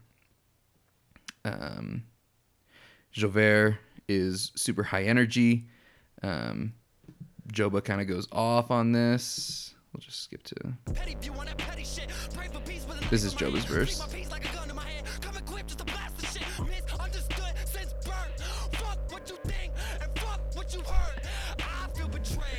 Um, 1.44 2.04
J'ouvert 3.14 3.78
is 4.08 4.52
super 4.56 4.82
high 4.82 5.04
energy. 5.04 5.68
Um, 6.22 6.74
Joba 7.50 7.82
kind 7.82 8.00
of 8.00 8.06
goes 8.06 8.28
off 8.32 8.70
on 8.70 8.92
this. 8.92 9.74
We'll 9.92 10.00
just 10.00 10.22
skip 10.24 10.42
to. 10.44 10.54
This 13.10 13.24
is 13.24 13.34
Joba's 13.34 13.64
verse. 13.64 14.02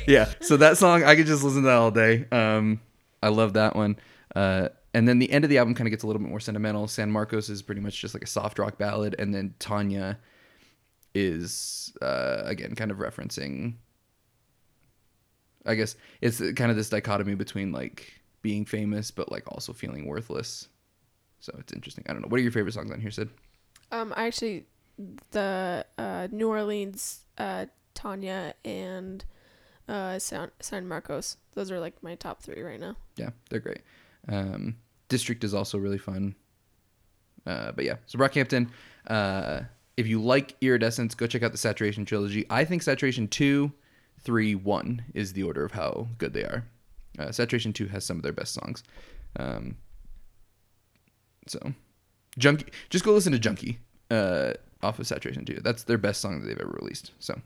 Yeah, 0.06 0.32
so 0.40 0.56
that 0.58 0.76
song 0.76 1.02
I 1.02 1.16
could 1.16 1.26
just 1.26 1.42
listen 1.42 1.62
to 1.62 1.68
that 1.68 1.76
all 1.76 1.90
day. 1.90 2.26
Um, 2.30 2.80
I 3.22 3.28
love 3.28 3.54
that 3.54 3.74
one. 3.74 3.96
Uh, 4.36 4.68
and 4.92 5.08
then 5.08 5.18
the 5.18 5.30
end 5.30 5.44
of 5.44 5.50
the 5.50 5.58
album 5.58 5.74
kind 5.74 5.88
of 5.88 5.90
gets 5.90 6.04
a 6.04 6.06
little 6.06 6.20
bit 6.20 6.28
more 6.28 6.40
sentimental. 6.40 6.86
San 6.86 7.10
Marcos 7.10 7.48
is 7.48 7.62
pretty 7.62 7.80
much 7.80 8.00
just 8.00 8.14
like 8.14 8.22
a 8.22 8.28
soft 8.28 8.58
rock 8.58 8.78
ballad, 8.78 9.16
and 9.18 9.34
then 9.34 9.54
Tanya 9.58 10.18
is 11.14 11.92
uh, 12.02 12.42
again 12.44 12.74
kind 12.74 12.90
of 12.90 12.98
referencing. 12.98 13.74
I 15.66 15.74
guess 15.74 15.96
it's 16.20 16.38
kind 16.38 16.70
of 16.70 16.76
this 16.76 16.90
dichotomy 16.90 17.34
between 17.34 17.72
like 17.72 18.12
being 18.42 18.64
famous 18.64 19.10
but 19.10 19.32
like 19.32 19.50
also 19.50 19.72
feeling 19.72 20.06
worthless. 20.06 20.68
So 21.40 21.54
it's 21.58 21.72
interesting. 21.72 22.04
I 22.08 22.12
don't 22.12 22.22
know. 22.22 22.28
What 22.28 22.40
are 22.40 22.42
your 22.42 22.52
favorite 22.52 22.72
songs 22.72 22.90
on 22.90 23.00
here, 23.00 23.10
Sid? 23.10 23.28
Um, 23.90 24.12
I 24.16 24.26
actually 24.26 24.66
the 25.30 25.84
uh, 25.98 26.28
New 26.30 26.48
Orleans, 26.48 27.24
uh, 27.38 27.66
Tanya, 27.94 28.54
and 28.64 29.24
uh, 29.88 30.18
San, 30.18 30.50
San 30.60 30.86
Marcos. 30.86 31.36
Those 31.54 31.70
are 31.70 31.80
like 31.80 32.02
my 32.02 32.14
top 32.14 32.42
three 32.42 32.62
right 32.62 32.80
now. 32.80 32.96
Yeah, 33.16 33.30
they're 33.50 33.60
great. 33.60 33.82
Um, 34.28 34.76
District 35.08 35.44
is 35.44 35.54
also 35.54 35.78
really 35.78 35.98
fun. 35.98 36.34
Uh, 37.46 37.72
but 37.72 37.84
yeah, 37.84 37.96
so 38.06 38.18
Brockhampton. 38.18 38.68
Uh, 39.06 39.60
if 39.96 40.06
you 40.06 40.20
like 40.20 40.56
Iridescence, 40.60 41.14
go 41.14 41.26
check 41.26 41.42
out 41.42 41.52
the 41.52 41.58
Saturation 41.58 42.04
trilogy. 42.04 42.46
I 42.50 42.64
think 42.64 42.82
Saturation 42.82 43.28
2, 43.28 43.70
3, 44.24 44.54
1 44.54 45.04
is 45.14 45.32
the 45.32 45.42
order 45.42 45.64
of 45.64 45.72
how 45.72 46.08
good 46.18 46.32
they 46.32 46.44
are. 46.44 46.64
Uh, 47.18 47.30
Saturation 47.30 47.72
2 47.72 47.86
has 47.88 48.04
some 48.04 48.16
of 48.16 48.22
their 48.22 48.32
best 48.32 48.54
songs. 48.54 48.82
Um, 49.36 49.76
so, 51.46 51.74
Junkie, 52.38 52.66
just 52.90 53.04
go 53.04 53.12
listen 53.12 53.32
to 53.32 53.38
Junkie 53.38 53.78
uh, 54.10 54.54
off 54.82 54.98
of 54.98 55.06
Saturation 55.06 55.44
2. 55.44 55.60
That's 55.62 55.84
their 55.84 55.98
best 55.98 56.20
song 56.20 56.40
that 56.40 56.46
they've 56.46 56.58
ever 56.58 56.76
released. 56.80 57.12
So, 57.18 57.40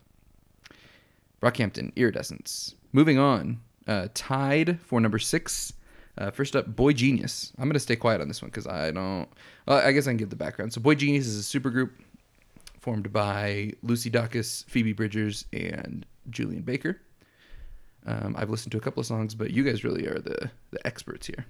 Brockhampton, 1.43 1.95
Iridescence. 1.97 2.74
Moving 2.93 3.18
on, 3.18 3.61
uh, 3.87 4.09
tied 4.14 4.81
for 4.81 5.01
number 5.01 5.18
six. 5.18 5.72
Uh, 6.16 6.31
first 6.31 6.57
up, 6.57 6.74
Boy 6.74 6.93
Genius. 6.93 7.53
I'm 7.59 7.68
gonna 7.68 7.79
stay 7.79 7.95
quiet 7.95 8.20
on 8.20 8.29
this 8.29 8.43
one 8.43 8.51
because 8.51 8.66
I 8.66 8.91
don't. 8.91 9.29
Well, 9.66 9.79
I 9.87 9.93
guess 9.93 10.07
I 10.07 10.11
can 10.11 10.16
give 10.16 10.31
the 10.31 10.37
background. 10.37 10.72
So, 10.72 10.81
Boy 10.81 10.95
Genius 10.95 11.26
is 11.26 11.39
a 11.39 11.59
supergroup 11.59 11.91
formed 12.81 13.12
by 13.12 13.72
Lucy 13.83 14.11
Dacus, 14.11 14.64
Phoebe 14.68 14.93
Bridgers, 14.93 15.45
and 15.53 16.05
Julien 16.31 16.62
Baker. 16.62 17.01
Um, 18.07 18.35
I've 18.39 18.51
listened 18.51 18.72
to 18.72 18.79
a 18.79 18.81
couple 18.81 19.01
of 19.01 19.07
songs, 19.07 19.35
but 19.35 19.51
you 19.51 19.64
guys 19.64 19.85
really 19.85 20.07
are 20.07 20.18
the 20.18 20.51
the 20.70 20.87
experts 20.87 21.26
here. 21.26 21.47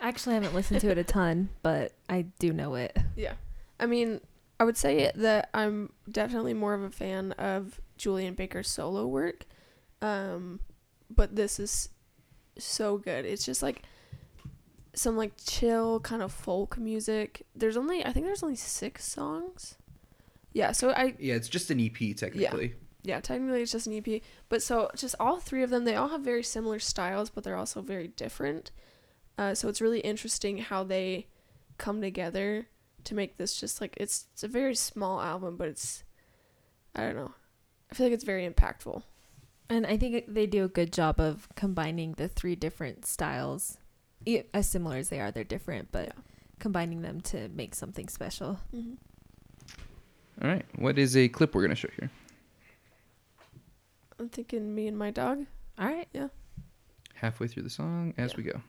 Actually, 0.00 0.32
I 0.32 0.34
haven't 0.36 0.54
listened 0.54 0.80
to 0.80 0.90
it 0.90 0.98
a 0.98 1.04
ton, 1.04 1.48
but 1.62 1.92
I 2.08 2.22
do 2.38 2.52
know 2.52 2.74
it. 2.74 2.96
Yeah. 3.16 3.34
I 3.80 3.86
mean, 3.86 4.20
I 4.60 4.64
would 4.64 4.76
say 4.76 5.10
that 5.14 5.48
I'm 5.54 5.92
definitely 6.10 6.54
more 6.54 6.74
of 6.74 6.82
a 6.82 6.90
fan 6.90 7.32
of 7.32 7.80
Julien 7.96 8.34
Baker's 8.34 8.68
solo 8.68 9.06
work. 9.06 9.44
Um, 10.02 10.60
but 11.10 11.36
this 11.36 11.58
is 11.58 11.88
so 12.58 12.98
good. 12.98 13.24
It's 13.24 13.44
just 13.44 13.62
like 13.62 13.82
some 14.94 15.16
like 15.16 15.32
chill 15.44 16.00
kind 16.00 16.22
of 16.22 16.32
folk 16.32 16.76
music. 16.78 17.46
There's 17.56 17.76
only 17.76 18.04
I 18.04 18.12
think 18.12 18.26
there's 18.26 18.42
only 18.42 18.56
6 18.56 19.04
songs. 19.04 19.76
Yeah, 20.52 20.72
so 20.72 20.90
I 20.90 21.14
Yeah, 21.18 21.34
it's 21.34 21.48
just 21.48 21.70
an 21.70 21.80
EP 21.80 22.14
technically. 22.16 22.66
yeah, 22.68 22.74
technically 23.04 23.62
it's 23.62 23.72
just 23.72 23.86
an 23.86 23.94
EP, 23.96 24.22
but 24.48 24.62
so 24.62 24.90
just 24.96 25.14
all 25.20 25.38
three 25.38 25.62
of 25.62 25.70
them 25.70 25.84
they 25.84 25.94
all 25.96 26.08
have 26.08 26.22
very 26.22 26.42
similar 26.42 26.78
styles, 26.78 27.30
but 27.30 27.44
they're 27.44 27.56
also 27.56 27.82
very 27.82 28.08
different. 28.08 28.70
Uh, 29.36 29.54
so 29.54 29.68
it's 29.68 29.80
really 29.80 30.00
interesting 30.00 30.58
how 30.58 30.82
they 30.84 31.26
come 31.76 32.00
together 32.00 32.66
to 33.04 33.14
make 33.14 33.36
this 33.36 33.58
just 33.60 33.80
like 33.80 33.94
it's 33.98 34.26
it's 34.32 34.44
a 34.44 34.48
very 34.48 34.74
small 34.74 35.20
album, 35.20 35.56
but 35.56 35.68
it's 35.68 36.04
I 36.94 37.02
don't 37.02 37.16
know. 37.16 37.32
I 37.90 37.94
feel 37.94 38.06
like 38.06 38.14
it's 38.14 38.24
very 38.24 38.48
impactful. 38.48 39.02
And 39.68 39.86
I 39.86 39.96
think 39.96 40.24
they 40.28 40.46
do 40.46 40.64
a 40.64 40.68
good 40.68 40.92
job 40.92 41.18
of 41.20 41.48
combining 41.56 42.12
the 42.12 42.28
three 42.28 42.54
different 42.54 43.06
styles. 43.06 43.78
As 44.54 44.68
similar 44.68 44.96
as 44.96 45.08
they 45.10 45.20
are, 45.20 45.30
they're 45.30 45.44
different, 45.44 45.88
but 45.92 46.06
Yeah. 46.06 46.22
combining 46.60 47.02
them 47.02 47.20
to 47.22 47.48
make 47.48 47.74
something 47.74 48.08
special. 48.08 48.58
Mm-hmm. 48.74 48.94
All 50.42 50.48
right, 50.48 50.64
what 50.76 50.98
is 50.98 51.16
a 51.16 51.28
clip 51.28 51.54
we're 51.54 51.62
gonna 51.62 51.74
show 51.74 51.88
here? 51.98 52.10
I'm 54.18 54.28
thinking 54.28 54.74
me 54.74 54.86
and 54.88 54.96
my 54.98 55.10
dog. 55.10 55.44
All 55.78 55.86
right. 55.86 56.08
Yeah. 56.12 56.28
Halfway 57.14 57.46
through 57.48 57.64
the 57.64 57.70
song, 57.70 58.14
as 58.16 58.32
Yeah. 58.32 58.36
we 58.36 58.42
go. 58.44 58.60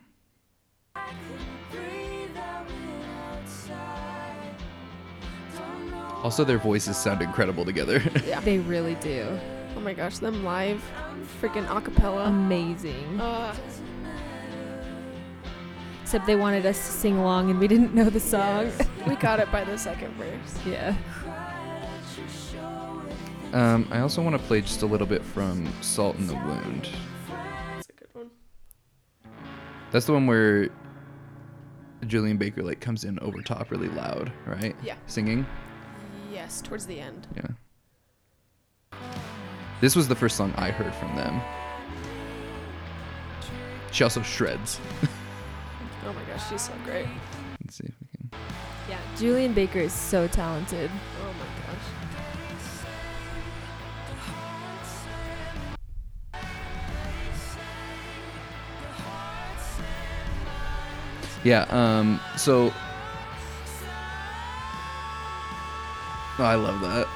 Also, 6.24 6.44
their 6.44 6.58
voices 6.58 6.98
sound 6.98 7.22
incredible 7.22 7.66
together. 7.66 8.02
Yeah. 8.26 8.40
They 8.40 8.60
really 8.60 8.96
do. 8.96 9.38
Oh 9.76 9.80
my 9.80 9.94
gosh, 9.94 10.18
them 10.18 10.44
live, 10.44 10.84
freaking 11.42 11.66
acapella. 11.68 12.28
Amazing. 12.28 13.20
Uh, 13.20 13.56
Except 16.02 16.26
they 16.26 16.36
wanted 16.36 16.66
us 16.66 16.78
to 16.78 16.92
sing 16.92 17.18
along 17.18 17.50
and 17.52 17.60
we 17.60 17.68
didn't 17.68 17.94
know 17.94 18.10
the 18.10 18.20
song. 18.20 18.72
we 19.08 19.16
got 19.16 19.40
it 19.40 19.52
by 19.52 19.64
the 19.64 19.78
second 19.78 20.14
verse. 20.16 20.60
yeah. 20.66 20.96
Um, 23.56 23.88
I 23.90 24.02
also 24.02 24.22
want 24.22 24.36
to 24.36 24.48
play 24.48 24.60
just 24.60 24.82
a 24.82 24.86
little 24.86 25.08
bit 25.08 25.24
from 25.24 25.72
Salt 25.82 26.18
in 26.18 26.28
the 26.28 26.34
Wound. 26.34 26.90
That's 27.74 27.88
a 27.88 27.94
good 27.94 28.10
one. 28.12 28.30
That's 29.92 30.06
the 30.06 30.12
one 30.12 30.28
where 30.28 30.68
Julien 32.06 32.36
Baker 32.36 32.64
like 32.64 32.82
comes 32.82 33.06
in 33.06 33.18
over 33.20 33.42
top 33.42 33.72
really 33.72 33.88
loud, 33.88 34.30
right? 34.46 34.76
Yeah. 34.84 34.96
Singing. 35.08 35.46
Yes, 36.34 36.62
towards 36.62 36.86
the 36.86 37.00
end. 37.00 37.28
Yeah. 37.34 39.00
This 39.80 39.96
was 39.96 40.10
the 40.10 40.16
first 40.16 40.36
song 40.36 40.54
I 40.58 40.70
heard 40.72 40.94
from 40.96 41.16
them. 41.16 41.40
She 43.94 44.04
also 44.04 44.22
shreds. 44.22 44.82
Oh 46.08 46.14
my 46.14 46.22
gosh, 46.32 46.48
she's 46.52 46.62
so 46.62 46.74
great. 46.84 47.08
Let's 47.64 47.78
see 47.78 47.86
if 47.88 47.96
we 48.00 48.08
can. 48.16 48.40
Yeah. 48.88 49.00
Julien 49.18 49.54
Baker 49.54 49.80
is 49.80 49.92
so 49.92 50.28
talented. 50.28 50.92
Yeah. 61.46 61.66
Um. 61.70 62.20
So. 62.38 62.74
Oh, 66.38 66.44
I 66.44 66.56
love 66.56 66.82
that. 66.82 67.08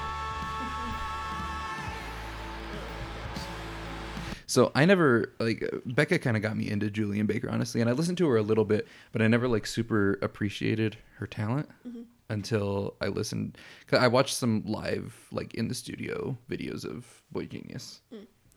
So 4.46 4.72
I 4.74 4.86
never 4.86 5.34
like 5.40 5.64
Becca 5.86 6.20
kind 6.20 6.38
of 6.38 6.42
got 6.42 6.56
me 6.56 6.70
into 6.72 6.90
Julien 6.90 7.26
Baker 7.26 7.50
honestly, 7.50 7.82
and 7.82 7.90
I 7.90 7.94
listened 7.94 8.18
to 8.20 8.28
her 8.30 8.38
a 8.38 8.42
little 8.42 8.66
bit, 8.66 8.88
but 9.12 9.22
I 9.22 9.28
never 9.28 9.48
like 9.48 9.68
super 9.68 10.18
appreciated 10.22 10.98
her 11.18 11.28
talent 11.28 11.70
until 12.30 12.96
I 13.02 13.08
listened. 13.08 13.58
Cause 13.88 14.00
I 14.00 14.08
watched 14.08 14.36
some 14.36 14.64
live 14.66 15.28
like 15.32 15.54
in 15.56 15.68
the 15.68 15.76
studio 15.76 16.38
videos 16.50 16.84
of 16.86 17.22
Boy 17.32 17.46
Genius, 17.46 18.02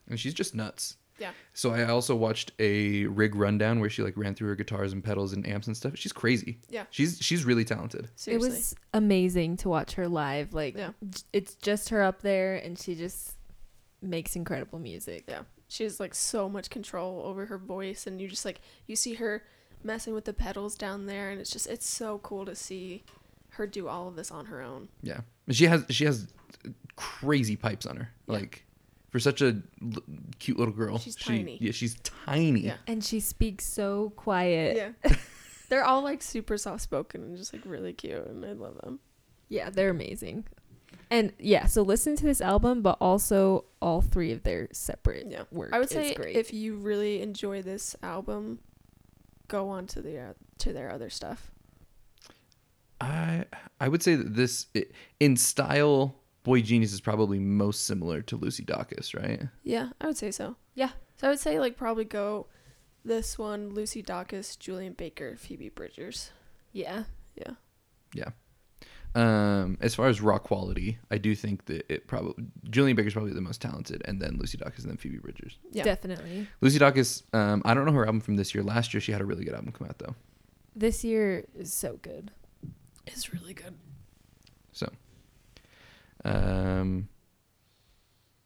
and 0.09 0.19
she's 0.19 0.33
just 0.33 0.55
nuts. 0.55 0.97
Yeah. 1.23 1.31
So 1.53 1.71
I 1.71 1.85
also 1.85 2.15
watched 2.15 2.51
a 2.59 3.05
rig 3.05 3.35
rundown 3.35 3.79
where 3.79 3.89
she 3.89 4.01
like 4.03 4.15
ran 4.17 4.35
through 4.35 4.49
her 4.49 4.55
guitars 4.55 4.93
and 4.93 5.03
pedals 5.03 5.33
and 5.33 5.47
amps 5.47 5.67
and 5.67 5.75
stuff. 5.77 5.93
She's 5.95 6.13
crazy. 6.13 6.59
Yeah. 6.69 6.85
She's 6.91 7.17
she's 7.21 7.45
really 7.45 7.63
talented. 7.65 8.09
Seriously. 8.15 8.47
It 8.49 8.51
was 8.51 8.75
amazing 8.93 9.57
to 9.57 9.69
watch 9.69 9.93
her 9.93 10.07
live. 10.07 10.53
Like, 10.53 10.75
Yeah. 10.77 10.91
it's 11.31 11.55
just 11.55 11.89
her 11.89 12.01
up 12.03 12.21
there 12.21 12.55
and 12.55 12.77
she 12.77 12.95
just 12.95 13.35
makes 14.01 14.35
incredible 14.35 14.79
music. 14.79 15.23
Yeah. 15.27 15.43
She 15.67 15.83
has 15.85 15.99
like 15.99 16.13
so 16.13 16.49
much 16.49 16.69
control 16.69 17.21
over 17.25 17.45
her 17.47 17.57
voice 17.57 18.05
and 18.05 18.19
you 18.21 18.27
just 18.27 18.45
like 18.45 18.61
you 18.85 18.95
see 18.95 19.15
her 19.15 19.43
messing 19.83 20.13
with 20.13 20.25
the 20.25 20.33
pedals 20.33 20.75
down 20.75 21.05
there 21.07 21.29
and 21.31 21.39
it's 21.41 21.49
just 21.51 21.67
it's 21.67 21.87
so 21.87 22.17
cool 22.19 22.45
to 22.45 22.55
see 22.55 23.03
her 23.49 23.67
do 23.67 23.87
all 23.87 24.07
of 24.07 24.15
this 24.15 24.31
on 24.31 24.45
her 24.47 24.61
own. 24.61 24.89
Yeah. 25.01 25.21
She 25.51 25.65
has 25.67 25.85
she 25.89 26.05
has 26.05 26.27
crazy 26.95 27.55
pipes 27.55 27.85
on 27.85 27.97
her. 27.97 28.09
Yeah. 28.27 28.33
Like 28.33 28.65
for 29.13 29.19
such 29.19 29.41
a 29.41 29.61
l- 29.81 30.03
cute 30.39 30.57
little 30.59 30.73
girl. 30.73 30.97
She's 30.97 31.15
she, 31.17 31.37
tiny. 31.37 31.57
Yeah, 31.61 31.71
she's 31.71 31.95
tiny. 31.99 32.61
Yeah. 32.61 32.77
And 32.87 33.01
she 33.03 33.19
speaks 33.21 33.63
so 33.63 34.11
quiet. 34.15 34.75
Yeah. 35.05 35.15
They're 35.69 35.85
all 35.85 36.01
like 36.01 36.21
super 36.23 36.57
soft 36.57 36.81
spoken 36.81 37.21
and 37.23 37.37
just 37.37 37.53
like 37.53 37.61
really 37.65 37.93
cute 37.93 38.25
and 38.27 38.43
I 38.43 38.51
love 38.53 38.77
them. 38.81 38.99
Yeah, 39.49 39.69
they're 39.69 39.91
amazing. 39.91 40.45
And 41.11 41.31
yeah, 41.39 41.67
so 41.67 41.83
listen 41.83 42.15
to 42.15 42.25
this 42.25 42.41
album, 42.41 42.81
but 42.81 42.97
also 42.99 43.65
all 43.81 44.01
three 44.01 44.31
of 44.31 44.41
their 44.43 44.67
separate 44.71 45.27
Yeah. 45.29 45.43
work. 45.51 45.69
I 45.71 45.77
would 45.77 45.85
is 45.85 45.91
say 45.91 46.13
great. 46.15 46.35
if 46.35 46.51
you 46.53 46.75
really 46.75 47.21
enjoy 47.21 47.61
this 47.61 47.95
album, 48.01 48.59
go 49.47 49.69
on 49.69 49.85
to 49.87 50.01
the 50.01 50.17
uh, 50.19 50.33
to 50.59 50.73
their 50.73 50.91
other 50.91 51.09
stuff. 51.11 51.51
I 53.01 53.45
I 53.79 53.87
would 53.89 54.01
say 54.03 54.15
that 54.15 54.35
this 54.35 54.67
i- 54.75 54.85
in 55.19 55.37
style 55.37 56.15
Boy 56.43 56.61
Genius 56.61 56.91
is 56.93 57.01
probably 57.01 57.39
most 57.39 57.85
similar 57.85 58.21
to 58.23 58.35
Lucy 58.35 58.63
Dacus, 58.63 59.15
right? 59.15 59.43
Yeah, 59.63 59.89
I 60.01 60.07
would 60.07 60.17
say 60.17 60.31
so. 60.31 60.55
yeah, 60.75 60.89
So 61.17 61.27
I 61.27 61.29
would 61.29 61.39
say 61.39 61.59
like 61.59 61.77
probably 61.77 62.05
go 62.05 62.47
this 63.05 63.37
one, 63.37 63.69
Lucy 63.69 64.03
Dacus, 64.03 64.57
Julien 64.59 64.93
Baker, 64.93 65.35
Phoebe 65.37 65.69
Bridgers. 65.69 66.31
yeah, 66.71 67.03
Yeah. 67.35 67.53
Yeah. 68.13 68.29
Um, 69.15 69.77
as 69.79 69.93
far 69.93 70.07
as 70.07 70.21
raw 70.21 70.39
quality, 70.39 70.97
I 71.11 71.19
do 71.19 71.35
think 71.35 71.65
that 71.65 71.85
it 71.91 72.07
probably 72.07 72.45
Julien 72.69 72.95
Baker's 72.95 73.13
probably 73.13 73.33
the 73.33 73.41
most 73.41 73.61
talented, 73.61 74.01
and 74.05 74.19
then 74.19 74.37
Lucy 74.39 74.57
Dacus, 74.57 74.79
and 74.79 74.89
then 74.89 74.97
Phoebe 74.97 75.17
Bridgers. 75.19 75.59
Yeah. 75.71 75.83
definitely. 75.83 76.47
Lucy 76.61 76.79
Dacus, 76.79 77.21
um, 77.33 77.61
I 77.63 77.73
don't 77.75 77.85
know 77.85 77.91
her 77.91 78.05
album 78.05 78.21
from 78.21 78.37
this 78.37 78.55
year. 78.55 78.63
Last 78.63 78.91
year, 78.93 79.01
she 79.01 79.11
had 79.11 79.21
a 79.21 79.25
really 79.25 79.45
good 79.45 79.53
album 79.53 79.71
come 79.71 79.87
out 79.87 79.99
though. 79.99 80.15
This 80.75 81.03
year 81.03 81.45
is 81.55 81.71
so 81.71 81.99
good. 82.01 82.31
It's 83.05 83.31
really 83.33 83.53
good. 83.53 83.75
So, 84.71 84.89
um, 86.25 87.07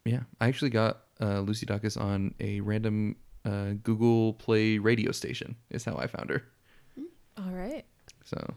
yeah, 0.05 0.21
I 0.39 0.47
actually 0.47 0.69
got 0.71 1.01
uh, 1.21 1.39
Lucy 1.41 1.65
Dacus 1.65 1.99
on 1.99 2.33
a 2.39 2.59
random 2.61 3.15
uh, 3.45 3.71
Google 3.83 4.33
Play 4.33 4.77
radio 4.77 5.11
station. 5.11 5.55
Is 5.69 5.83
how 5.85 5.95
I 5.95 6.07
found 6.07 6.29
her. 6.29 6.43
All 7.37 7.51
right. 7.51 7.85
So, 8.25 8.55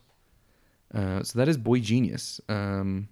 uh, 0.94 1.22
so 1.22 1.38
that 1.38 1.48
is 1.48 1.56
Boy 1.56 1.80
Genius. 1.80 2.40
Um, 2.48 3.08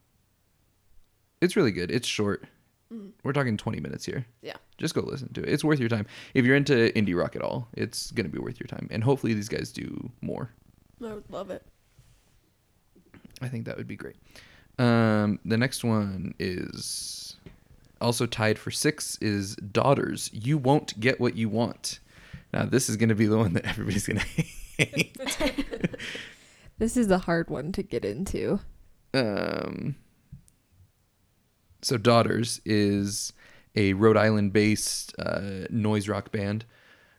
it's 1.40 1.56
really 1.56 1.72
good. 1.72 1.90
It's 1.90 2.08
short. 2.08 2.44
Mhm. 2.92 3.10
We're 3.22 3.32
talking 3.34 3.56
20 3.56 3.80
minutes 3.80 4.04
here. 4.06 4.24
Yeah. 4.40 4.56
Just 4.78 4.94
go 4.94 5.02
listen 5.02 5.32
to 5.34 5.42
it. 5.42 5.48
It's 5.50 5.62
worth 5.62 5.78
your 5.78 5.88
time. 5.90 6.06
If 6.34 6.44
you're 6.46 6.56
into 6.56 6.90
indie 6.96 7.16
rock 7.16 7.36
at 7.36 7.42
all, 7.42 7.68
it's 7.74 8.10
gonna 8.12 8.28
be 8.30 8.38
worth 8.38 8.58
your 8.58 8.66
time. 8.66 8.88
And 8.90 9.04
hopefully 9.04 9.34
these 9.34 9.48
guys 9.48 9.70
do 9.72 10.10
more. 10.22 10.50
I 11.04 11.12
would 11.14 11.30
love 11.30 11.50
it. 11.50 11.64
I 13.40 13.48
think 13.48 13.66
that 13.66 13.76
would 13.76 13.86
be 13.86 13.96
great. 13.96 14.16
Um, 14.78 15.40
the 15.44 15.56
next 15.56 15.82
one 15.84 16.34
is 16.38 17.36
also 18.00 18.26
tied 18.26 18.58
for 18.58 18.70
six 18.70 19.16
is 19.20 19.56
Daughters. 19.56 20.30
You 20.32 20.56
won't 20.58 20.98
get 21.00 21.20
what 21.20 21.36
you 21.36 21.48
want. 21.48 21.98
Now 22.52 22.64
this 22.64 22.88
is 22.88 22.96
gonna 22.96 23.14
be 23.14 23.26
the 23.26 23.36
one 23.38 23.54
that 23.54 23.66
everybody's 23.66 24.06
gonna 24.06 24.20
hate. 24.78 25.16
This 26.78 26.96
is 26.96 27.10
a 27.10 27.18
hard 27.18 27.50
one 27.50 27.72
to 27.72 27.82
get 27.82 28.04
into. 28.04 28.60
um, 29.14 29.96
so 31.82 31.96
Daughters 31.96 32.60
is 32.64 33.32
a 33.74 33.92
Rhode 33.94 34.16
Island 34.16 34.52
based 34.52 35.14
uh, 35.18 35.66
noise 35.70 36.08
rock 36.08 36.30
band. 36.32 36.64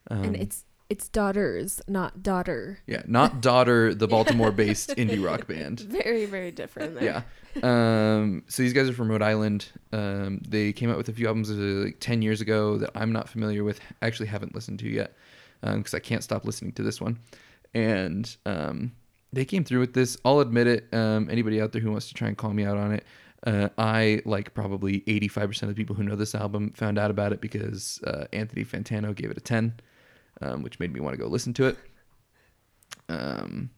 Um, 0.09 0.23
and 0.23 0.35
it's 0.35 0.63
it's 0.89 1.07
daughters, 1.07 1.81
not 1.87 2.23
daughter. 2.23 2.79
yeah, 2.87 3.03
not 3.07 3.41
Daughter, 3.41 3.93
the 3.93 4.07
Baltimore 4.15 4.51
based 4.51 4.89
indie 4.91 5.23
rock 5.23 5.47
band. 5.51 5.79
Very, 5.81 6.25
very 6.25 6.51
different 6.51 6.99
there. 6.99 7.03
Yeah. 7.03 7.21
Um, 7.63 8.43
so 8.47 8.63
these 8.63 8.73
guys 8.73 8.89
are 8.89 8.93
from 8.93 9.09
Rhode 9.09 9.21
Island. 9.21 9.67
Um, 9.91 10.39
they 10.47 10.73
came 10.73 10.89
out 10.89 10.97
with 10.97 11.09
a 11.09 11.13
few 11.13 11.27
albums 11.27 11.49
uh, 11.51 11.53
like 11.53 11.99
10 11.99 12.21
years 12.21 12.41
ago 12.41 12.77
that 12.77 12.91
I'm 12.95 13.11
not 13.11 13.29
familiar 13.29 13.63
with. 13.63 13.79
Actually 14.01 14.27
haven't 14.27 14.53
listened 14.55 14.79
to 14.79 14.89
yet 14.89 15.15
because 15.61 15.93
I 15.93 15.99
can't 15.99 16.23
stop 16.23 16.45
listening 16.45 16.71
to 16.73 16.83
this 16.83 17.01
one. 17.01 17.19
And 17.73 18.35
um, 18.45 18.93
they 19.33 19.45
came 19.45 19.63
through 19.63 19.79
with 19.81 19.93
this. 19.93 20.17
I'll 20.25 20.39
admit 20.39 20.67
it. 20.67 20.87
Um, 20.93 21.29
anybody 21.29 21.61
out 21.61 21.71
there 21.71 21.81
who 21.81 21.91
wants 21.91 22.07
to 22.07 22.13
try 22.13 22.27
and 22.27 22.37
call 22.37 22.53
me 22.53 22.65
out 22.65 22.77
on 22.77 22.93
it, 22.93 23.03
uh, 23.45 23.69
I, 23.77 24.21
like 24.25 24.53
probably 24.53 25.01
85% 25.01 25.63
of 25.63 25.69
the 25.69 25.75
people 25.75 25.95
who 25.95 26.03
know 26.03 26.15
this 26.15 26.35
album, 26.35 26.71
found 26.71 26.97
out 26.97 27.11
about 27.11 27.31
it 27.31 27.41
because 27.41 28.01
uh, 28.05 28.25
Anthony 28.33 28.63
Fantano 28.65 29.13
gave 29.15 29.31
it 29.31 29.37
a 29.37 29.41
10, 29.41 29.73
um, 30.41 30.63
which 30.63 30.79
made 30.79 30.93
me 30.93 30.99
want 30.99 31.15
to 31.15 31.21
go 31.21 31.27
listen 31.27 31.53
to 31.53 31.65
it. 31.65 31.77
Um, 33.07 33.69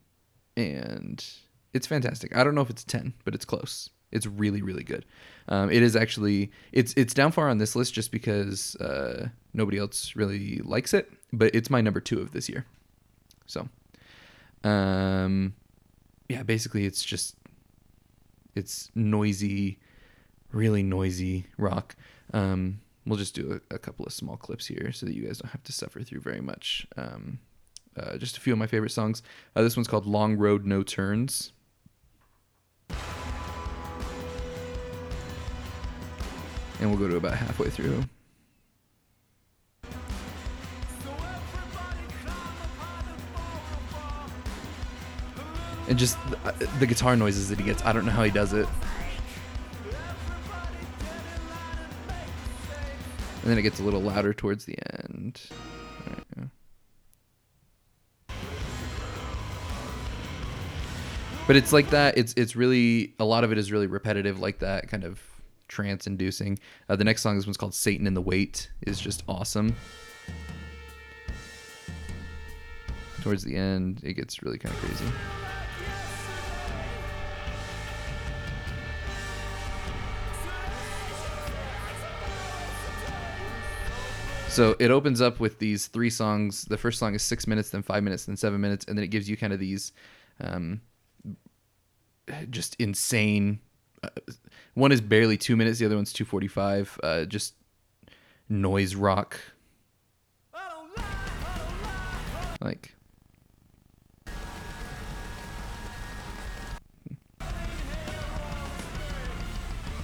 and 0.56 1.24
it's 1.72 1.86
fantastic. 1.86 2.36
I 2.36 2.44
don't 2.44 2.54
know 2.54 2.60
if 2.60 2.70
it's 2.70 2.84
10, 2.84 3.14
but 3.24 3.34
it's 3.34 3.44
close. 3.44 3.90
It's 4.10 4.26
really, 4.26 4.60
really 4.60 4.84
good. 4.84 5.06
Um, 5.48 5.70
it 5.70 5.82
is 5.82 5.96
actually 5.96 6.52
it's 6.70 6.92
it's 6.98 7.14
down 7.14 7.32
far 7.32 7.48
on 7.48 7.58
this 7.58 7.74
list 7.74 7.94
just 7.94 8.12
because 8.12 8.76
uh, 8.76 9.28
nobody 9.54 9.78
else 9.78 10.14
really 10.14 10.58
likes 10.58 10.92
it, 10.92 11.10
but 11.32 11.54
it's 11.54 11.70
my 11.70 11.80
number 11.80 12.00
two 12.00 12.20
of 12.20 12.32
this 12.32 12.48
year. 12.48 12.66
So, 13.46 13.68
um, 14.64 15.54
yeah, 16.28 16.42
basically 16.42 16.84
it's 16.84 17.02
just 17.02 17.36
it's 18.54 18.90
noisy, 18.94 19.78
really 20.52 20.82
noisy 20.82 21.46
rock. 21.56 21.96
Um, 22.34 22.80
we'll 23.06 23.18
just 23.18 23.34
do 23.34 23.60
a, 23.70 23.74
a 23.74 23.78
couple 23.78 24.06
of 24.06 24.12
small 24.12 24.36
clips 24.36 24.66
here 24.66 24.92
so 24.92 25.06
that 25.06 25.14
you 25.14 25.26
guys 25.26 25.38
don't 25.38 25.50
have 25.50 25.62
to 25.64 25.72
suffer 25.72 26.00
through 26.02 26.20
very 26.20 26.40
much. 26.40 26.86
Um, 26.96 27.40
uh, 27.96 28.16
just 28.16 28.36
a 28.36 28.40
few 28.40 28.52
of 28.52 28.58
my 28.58 28.66
favorite 28.66 28.90
songs. 28.90 29.22
Uh, 29.54 29.62
this 29.62 29.76
one's 29.76 29.88
called 29.88 30.06
"Long 30.06 30.36
Road 30.36 30.64
No 30.64 30.82
Turns." 30.82 31.52
And 36.80 36.90
we'll 36.90 36.98
go 36.98 37.08
to 37.08 37.16
about 37.16 37.34
halfway 37.34 37.70
through. 37.70 38.04
And 45.88 45.98
just 45.98 46.16
the, 46.30 46.38
uh, 46.38 46.52
the 46.78 46.86
guitar 46.86 47.16
noises 47.16 47.48
that 47.50 47.58
he 47.58 47.64
gets. 47.64 47.84
I 47.84 47.92
don't 47.92 48.06
know 48.06 48.12
how 48.12 48.24
he 48.24 48.30
does 48.30 48.52
it. 48.52 48.66
And 53.42 53.50
then 53.50 53.58
it 53.58 53.62
gets 53.62 53.80
a 53.80 53.82
little 53.82 54.00
louder 54.00 54.32
towards 54.32 54.64
the 54.64 54.78
end. 55.04 55.40
But 61.46 61.56
it's 61.56 61.72
like 61.72 61.90
that. 61.90 62.16
It's 62.16 62.32
it's 62.36 62.54
really 62.54 63.14
a 63.18 63.24
lot 63.24 63.42
of 63.42 63.50
it 63.50 63.58
is 63.58 63.72
really 63.72 63.88
repetitive, 63.88 64.38
like 64.38 64.60
that 64.60 64.88
kind 64.88 65.04
of 65.04 65.20
trance 65.66 66.06
inducing. 66.06 66.58
Uh, 66.88 66.96
the 66.96 67.04
next 67.04 67.22
song, 67.22 67.36
this 67.36 67.46
one's 67.46 67.56
called 67.56 67.74
"Satan 67.74 68.06
in 68.06 68.14
the 68.14 68.22
Wait," 68.22 68.70
is 68.86 69.00
just 69.00 69.24
awesome. 69.28 69.74
Towards 73.22 73.42
the 73.42 73.56
end, 73.56 74.00
it 74.04 74.14
gets 74.14 74.42
really 74.42 74.58
kind 74.58 74.74
of 74.74 74.80
crazy. 74.80 75.04
So 84.52 84.76
it 84.78 84.90
opens 84.90 85.22
up 85.22 85.40
with 85.40 85.58
these 85.58 85.86
three 85.86 86.10
songs. 86.10 86.66
The 86.66 86.76
first 86.76 86.98
song 86.98 87.14
is 87.14 87.22
six 87.22 87.46
minutes, 87.46 87.70
then 87.70 87.82
five 87.82 88.02
minutes, 88.04 88.26
then 88.26 88.36
seven 88.36 88.60
minutes, 88.60 88.84
and 88.84 88.98
then 88.98 89.02
it 89.02 89.08
gives 89.08 89.26
you 89.26 89.34
kind 89.34 89.50
of 89.50 89.58
these 89.58 89.92
um, 90.40 90.82
just 92.50 92.76
insane. 92.78 93.60
Uh, 94.02 94.08
one 94.74 94.92
is 94.92 95.00
barely 95.00 95.38
two 95.38 95.56
minutes, 95.56 95.78
the 95.78 95.86
other 95.86 95.96
one's 95.96 96.12
two 96.12 96.26
forty 96.26 96.48
five. 96.48 97.00
Uh, 97.02 97.24
just 97.24 97.54
noise 98.50 98.94
rock, 98.94 99.40
like. 102.60 102.91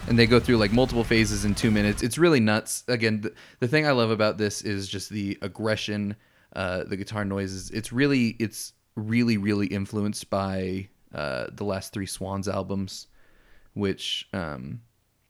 And 0.09 0.19
they 0.19 0.27
go 0.27 0.41
through 0.41 0.57
like 0.57 0.73
multiple 0.73 1.05
phases 1.05 1.45
in 1.45 1.55
two 1.55 1.71
minutes. 1.71 2.03
It's 2.03 2.17
really 2.17 2.41
nuts. 2.41 2.83
Again, 2.89 3.21
the, 3.21 3.35
the 3.61 3.69
thing 3.69 3.87
I 3.87 3.93
love 3.93 4.11
about 4.11 4.39
this 4.39 4.63
is 4.63 4.89
just 4.89 5.11
the 5.11 5.37
aggression, 5.43 6.17
uh, 6.57 6.85
the 6.85 6.97
guitar 6.97 7.25
noises. 7.25 7.71
It's 7.71 7.93
really, 7.93 8.29
it's 8.39 8.73
really, 8.97 9.37
really 9.37 9.67
influenced 9.67 10.31
by 10.31 10.89
uh, 11.15 11.49
the 11.53 11.65
last 11.65 11.93
three 11.93 12.07
Swans 12.07 12.49
albums, 12.49 13.07
which 13.75 14.27
um, 14.33 14.81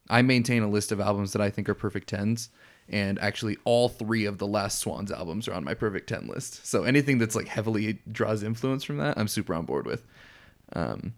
I 0.08 0.22
maintain 0.22 0.62
a 0.62 0.68
list 0.68 0.92
of 0.92 1.00
albums 1.00 1.32
that 1.32 1.42
I 1.42 1.50
think 1.50 1.68
are 1.68 1.74
perfect 1.74 2.08
tens. 2.08 2.48
And 2.88 3.18
actually, 3.18 3.58
all 3.64 3.88
three 3.88 4.24
of 4.24 4.38
the 4.38 4.46
last 4.46 4.78
Swans 4.78 5.10
albums 5.10 5.48
are 5.48 5.54
on 5.54 5.64
my 5.64 5.74
perfect 5.74 6.08
10 6.08 6.26
list. 6.28 6.64
So 6.66 6.84
anything 6.84 7.18
that's 7.18 7.34
like 7.34 7.48
heavily 7.48 7.98
draws 8.10 8.42
influence 8.42 8.84
from 8.84 8.96
that, 8.98 9.18
I'm 9.18 9.28
super 9.28 9.54
on 9.54 9.66
board 9.66 9.86
with. 9.86 10.06
Um, 10.72 11.14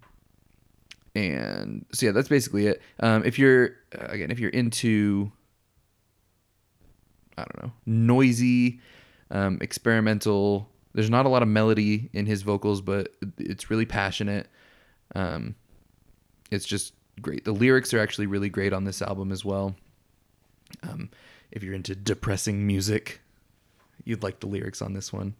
and 1.14 1.84
so 1.92 2.06
yeah 2.06 2.12
that's 2.12 2.28
basically 2.28 2.66
it. 2.66 2.80
Um, 3.00 3.24
if 3.24 3.38
you're 3.38 3.76
uh, 3.98 4.06
again 4.08 4.30
if 4.30 4.38
you're 4.38 4.50
into 4.50 5.30
i 7.36 7.44
don't 7.44 7.62
know 7.62 7.72
noisy 7.86 8.80
um, 9.30 9.58
experimental 9.61 10.68
there's 10.94 11.11
not 11.11 11.26
a 11.26 11.28
lot 11.28 11.42
of 11.42 11.48
melody 11.48 12.11
in 12.12 12.26
his 12.26 12.42
vocals 12.42 12.80
but 12.80 13.14
it's 13.38 13.70
really 13.70 13.86
passionate. 13.86 14.48
Um, 15.14 15.54
it's 16.50 16.66
just 16.66 16.94
great. 17.20 17.44
The 17.44 17.52
lyrics 17.52 17.94
are 17.94 18.00
actually 18.00 18.26
really 18.26 18.48
great 18.48 18.72
on 18.72 18.84
this 18.84 19.00
album 19.00 19.30
as 19.30 19.44
well. 19.44 19.76
Um, 20.82 21.11
if 21.52 21.62
you're 21.62 21.74
into 21.74 21.94
depressing 21.94 22.66
music 22.66 23.20
you'd 24.04 24.22
like 24.22 24.40
the 24.40 24.46
lyrics 24.46 24.82
on 24.82 24.92
this 24.92 25.12
one 25.12 25.34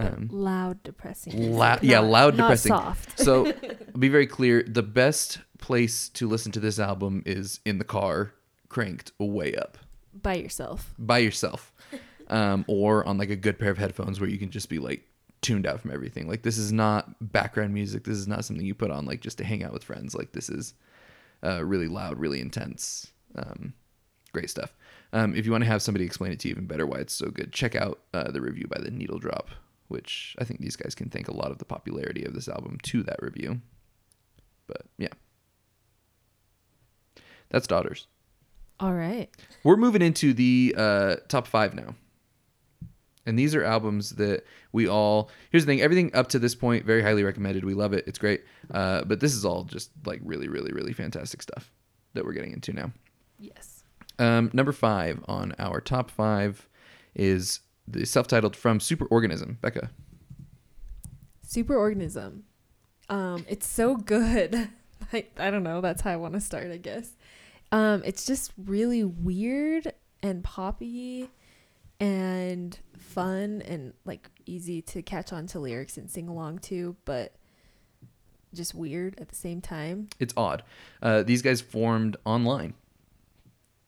um, 0.00 0.28
Loud, 0.32 0.82
depressing. 0.82 1.54
La- 1.56 1.78
yeah, 1.82 2.00
loud, 2.00 2.36
not 2.36 2.44
depressing. 2.46 2.70
soft. 2.70 3.18
so, 3.18 3.52
be 3.98 4.08
very 4.08 4.26
clear. 4.26 4.62
The 4.62 4.82
best 4.82 5.38
place 5.58 6.08
to 6.10 6.26
listen 6.28 6.52
to 6.52 6.60
this 6.60 6.78
album 6.78 7.22
is 7.26 7.60
in 7.64 7.78
the 7.78 7.84
car, 7.84 8.32
cranked 8.68 9.12
way 9.18 9.54
up 9.54 9.78
By 10.22 10.34
yourself. 10.36 10.94
by 10.98 11.18
yourself, 11.18 11.72
um, 12.28 12.64
or 12.68 13.04
on 13.06 13.18
like 13.18 13.30
a 13.30 13.36
good 13.36 13.58
pair 13.58 13.70
of 13.70 13.78
headphones 13.78 14.20
where 14.20 14.30
you 14.30 14.38
can 14.38 14.50
just 14.50 14.68
be 14.68 14.78
like 14.78 15.02
tuned 15.42 15.66
out 15.66 15.80
from 15.80 15.90
everything. 15.90 16.28
Like 16.28 16.42
this 16.42 16.58
is 16.58 16.72
not 16.72 17.32
background 17.32 17.72
music. 17.74 18.04
This 18.04 18.16
is 18.18 18.28
not 18.28 18.44
something 18.44 18.64
you 18.64 18.74
put 18.74 18.90
on 18.90 19.06
like 19.06 19.20
just 19.20 19.38
to 19.38 19.44
hang 19.44 19.62
out 19.64 19.72
with 19.72 19.84
friends. 19.84 20.14
Like 20.14 20.32
this 20.32 20.48
is 20.50 20.74
uh, 21.42 21.64
really 21.64 21.88
loud, 21.88 22.18
really 22.18 22.40
intense. 22.40 23.10
Um, 23.36 23.72
great 24.32 24.50
stuff. 24.50 24.74
Um, 25.12 25.34
if 25.34 25.44
you 25.46 25.50
want 25.52 25.64
to 25.64 25.68
have 25.70 25.82
somebody 25.82 26.04
explain 26.04 26.30
it 26.32 26.38
to 26.40 26.48
you 26.48 26.52
even 26.52 26.66
better 26.66 26.86
why 26.86 26.98
it's 26.98 27.12
so 27.14 27.30
good, 27.30 27.52
check 27.52 27.74
out 27.74 28.00
uh, 28.14 28.30
the 28.30 28.40
review 28.40 28.66
by 28.68 28.80
the 28.80 28.90
Needle 28.90 29.18
Drop, 29.18 29.48
which 29.90 30.36
I 30.38 30.44
think 30.44 30.60
these 30.60 30.76
guys 30.76 30.94
can 30.94 31.10
thank 31.10 31.28
a 31.28 31.36
lot 31.36 31.50
of 31.50 31.58
the 31.58 31.64
popularity 31.64 32.24
of 32.24 32.32
this 32.32 32.48
album 32.48 32.78
to 32.84 33.02
that 33.02 33.20
review. 33.20 33.60
But 34.66 34.82
yeah, 34.98 35.08
that's 37.50 37.66
Daughters. 37.66 38.06
All 38.78 38.94
right. 38.94 39.28
We're 39.64 39.76
moving 39.76 40.00
into 40.00 40.32
the 40.32 40.74
uh, 40.76 41.16
top 41.28 41.46
five 41.46 41.74
now. 41.74 41.94
And 43.26 43.38
these 43.38 43.54
are 43.54 43.62
albums 43.62 44.10
that 44.12 44.44
we 44.72 44.88
all. 44.88 45.30
Here's 45.50 45.66
the 45.66 45.72
thing 45.72 45.82
everything 45.82 46.14
up 46.14 46.28
to 46.28 46.38
this 46.38 46.54
point, 46.54 46.86
very 46.86 47.02
highly 47.02 47.22
recommended. 47.22 47.64
We 47.64 47.74
love 47.74 47.92
it. 47.92 48.04
It's 48.06 48.18
great. 48.18 48.44
Uh, 48.72 49.04
but 49.04 49.20
this 49.20 49.34
is 49.34 49.44
all 49.44 49.64
just 49.64 49.90
like 50.06 50.20
really, 50.24 50.48
really, 50.48 50.72
really 50.72 50.94
fantastic 50.94 51.42
stuff 51.42 51.70
that 52.14 52.24
we're 52.24 52.32
getting 52.32 52.52
into 52.52 52.72
now. 52.72 52.92
Yes. 53.38 53.84
Um, 54.18 54.50
number 54.52 54.72
five 54.72 55.22
on 55.28 55.54
our 55.58 55.80
top 55.80 56.10
five 56.10 56.66
is 57.14 57.60
the 57.92 58.04
self 58.06 58.26
titled 58.26 58.56
From 58.56 58.78
Superorganism. 58.78 59.60
Becca. 59.60 59.90
Superorganism. 61.46 62.42
Um, 63.08 63.44
it's 63.48 63.66
so 63.66 63.96
good. 63.96 64.68
I, 65.12 65.26
I 65.36 65.50
don't 65.50 65.62
know. 65.62 65.80
That's 65.80 66.02
how 66.02 66.12
I 66.12 66.16
want 66.16 66.34
to 66.34 66.40
start, 66.40 66.70
I 66.70 66.76
guess. 66.76 67.12
Um, 67.72 68.02
it's 68.04 68.24
just 68.24 68.52
really 68.56 69.04
weird 69.04 69.92
and 70.22 70.44
poppy 70.44 71.30
and 71.98 72.78
fun 72.98 73.62
and 73.66 73.92
like 74.04 74.30
easy 74.46 74.82
to 74.82 75.02
catch 75.02 75.32
on 75.32 75.46
to 75.48 75.58
lyrics 75.58 75.96
and 75.96 76.10
sing 76.10 76.28
along 76.28 76.58
to, 76.58 76.96
but 77.04 77.34
just 78.54 78.74
weird 78.74 79.18
at 79.20 79.28
the 79.28 79.36
same 79.36 79.60
time. 79.60 80.08
It's 80.18 80.34
odd. 80.36 80.62
Uh, 81.02 81.22
these 81.22 81.42
guys 81.42 81.60
formed 81.60 82.16
online. 82.24 82.74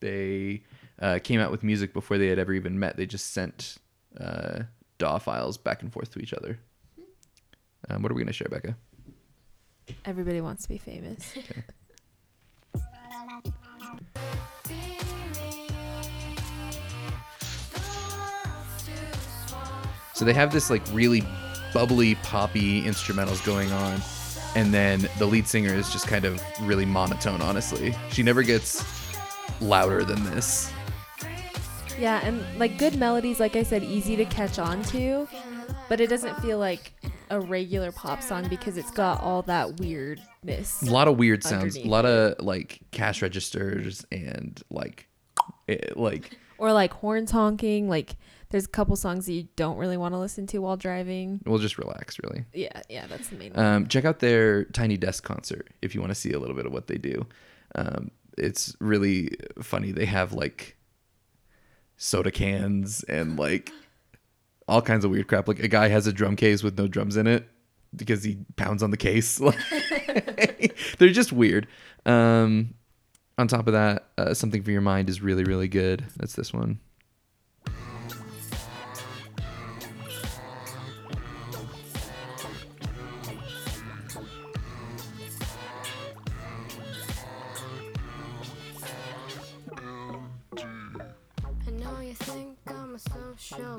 They 0.00 0.62
uh, 1.00 1.18
came 1.22 1.40
out 1.40 1.50
with 1.50 1.62
music 1.62 1.92
before 1.92 2.18
they 2.18 2.28
had 2.28 2.38
ever 2.38 2.53
even 2.53 2.78
met. 2.78 2.96
They 2.96 3.07
just 3.07 3.32
sent 3.32 3.78
uh, 4.20 4.62
DAW 4.98 5.18
files 5.18 5.58
back 5.58 5.82
and 5.82 5.92
forth 5.92 6.12
to 6.12 6.20
each 6.20 6.32
other. 6.32 6.58
Um, 7.88 8.02
what 8.02 8.12
are 8.12 8.14
we 8.14 8.20
going 8.20 8.28
to 8.28 8.32
share, 8.32 8.48
Becca? 8.48 8.76
Everybody 10.04 10.40
wants 10.40 10.62
to 10.64 10.68
be 10.68 10.78
famous. 10.78 11.36
So 20.14 20.26
they 20.26 20.34
have 20.34 20.52
this 20.52 20.70
like 20.70 20.82
really 20.92 21.24
bubbly, 21.74 22.14
poppy 22.16 22.82
instrumentals 22.82 23.44
going 23.44 23.72
on, 23.72 24.00
and 24.54 24.72
then 24.72 25.08
the 25.18 25.26
lead 25.26 25.48
singer 25.48 25.74
is 25.74 25.90
just 25.90 26.06
kind 26.06 26.24
of 26.24 26.40
really 26.60 26.84
monotone. 26.84 27.40
Honestly, 27.40 27.92
she 28.10 28.22
never 28.22 28.44
gets 28.44 28.84
louder 29.60 30.04
than 30.04 30.22
this. 30.24 30.70
Yeah, 31.99 32.20
and 32.24 32.43
like 32.59 32.78
good 32.78 32.97
melodies, 32.97 33.38
like 33.40 33.57
I 33.57 33.62
said, 33.62 33.82
easy 33.82 34.16
to 34.16 34.24
catch 34.24 34.59
on 34.59 34.82
to, 34.84 35.28
but 35.88 36.01
it 36.01 36.09
doesn't 36.09 36.40
feel 36.40 36.59
like 36.59 36.93
a 37.30 37.40
regular 37.40 37.93
pop 37.93 38.22
song 38.22 38.49
because 38.49 38.76
it's 38.76 38.90
got 38.90 39.20
all 39.20 39.43
that 39.43 39.78
weirdness. 39.80 40.82
A 40.82 40.90
lot 40.90 41.09
of 41.09 41.16
weird 41.16 41.43
sounds, 41.45 41.76
a 41.76 41.84
lot 41.84 42.05
of 42.05 42.45
like 42.45 42.80
cash 42.90 43.22
registers 43.22 44.05
and 44.11 44.61
like, 44.70 45.09
it, 45.66 45.97
like 45.97 46.36
Or 46.59 46.72
like 46.72 46.93
horns 46.93 47.30
honking. 47.30 47.88
Like 47.88 48.16
there's 48.51 48.66
a 48.66 48.68
couple 48.68 48.97
songs 48.97 49.26
that 49.26 49.32
you 49.32 49.49
don't 49.57 49.76
really 49.78 49.97
want 49.97 50.14
to 50.14 50.18
listen 50.18 50.47
to 50.49 50.59
while 50.59 50.76
driving. 50.76 51.40
we'll 51.47 51.59
just 51.59 51.78
relax, 51.78 52.18
really. 52.22 52.45
Yeah, 52.53 52.82
yeah, 52.88 53.07
that's 53.07 53.28
the 53.28 53.36
main 53.36 53.53
one. 53.55 53.64
Um, 53.64 53.86
check 53.88 54.05
out 54.05 54.18
their 54.18 54.64
Tiny 54.64 54.97
Desk 54.97 55.24
concert 55.24 55.68
if 55.80 55.95
you 55.95 56.01
want 56.01 56.11
to 56.11 56.14
see 56.14 56.32
a 56.32 56.38
little 56.38 56.57
bit 56.57 56.66
of 56.66 56.72
what 56.72 56.86
they 56.86 56.99
do. 56.99 57.26
Um, 57.74 58.11
it's 58.36 58.76
really 58.80 59.30
funny. 59.61 59.93
They 59.93 60.07
have 60.07 60.32
like 60.32 60.76
soda 62.03 62.32
cans 62.32 63.05
and 63.05 63.38
like 63.38 63.70
all 64.66 64.82
kinds 64.82 65.05
of 65.05 65.11
weird 65.11 65.28
crap. 65.28 65.46
Like 65.46 65.61
a 65.61 65.68
guy 65.68 65.88
has 65.88 66.07
a 66.07 66.12
drum 66.12 66.34
case 66.36 66.62
with 66.62 66.76
no 66.76 66.88
drums 66.88 67.16
in 67.16 67.26
it 67.26 67.48
because 67.94 68.24
he 68.24 68.38
pounds 68.57 68.82
on 68.82 68.90
the 68.90 68.96
case. 68.96 69.38
They're 70.98 71.11
just 71.11 71.32
weird. 71.32 71.68
Um, 72.05 72.74
on 73.38 73.48
top 73.48 73.66
of 73.66 73.72
that, 73.72 74.09
uh, 74.18 74.34
something 74.34 74.62
for 74.62 74.72
your 74.72 74.80
mind 74.80 75.09
is 75.09 75.22
really 75.22 75.44
really 75.44 75.68
good. 75.68 76.05
That's 76.16 76.34
this 76.34 76.53
one. 76.53 76.80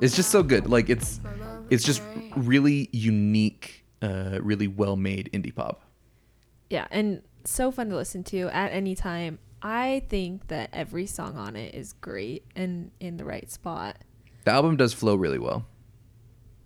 It's 0.02 0.16
just 0.16 0.30
so 0.32 0.44
good. 0.44 0.68
Like 0.70 0.90
it's 0.90 1.20
it's 1.70 1.84
just 1.84 2.02
really 2.36 2.90
unique, 2.92 3.86
uh, 4.02 4.40
really 4.42 4.68
well 4.68 4.96
made 4.96 5.30
indie 5.34 5.54
pop. 5.54 5.82
yeah, 6.70 6.88
and 6.92 7.22
so 7.46 7.72
fun 7.72 7.90
to 7.90 7.96
listen 7.96 8.24
to 8.26 8.50
at 8.50 8.72
any 8.72 8.96
time. 8.96 9.40
I 9.62 10.04
think 10.10 10.48
that 10.50 10.70
every 10.74 11.06
song 11.06 11.38
on 11.38 11.56
it 11.56 11.74
is 11.74 11.94
great 11.94 12.44
and 12.56 12.92
in 13.00 13.16
the 13.18 13.24
right 13.26 13.50
spot. 13.50 13.98
The 14.44 14.52
album 14.52 14.76
does 14.76 14.94
flow 14.94 15.16
really 15.16 15.40
well. 15.40 15.66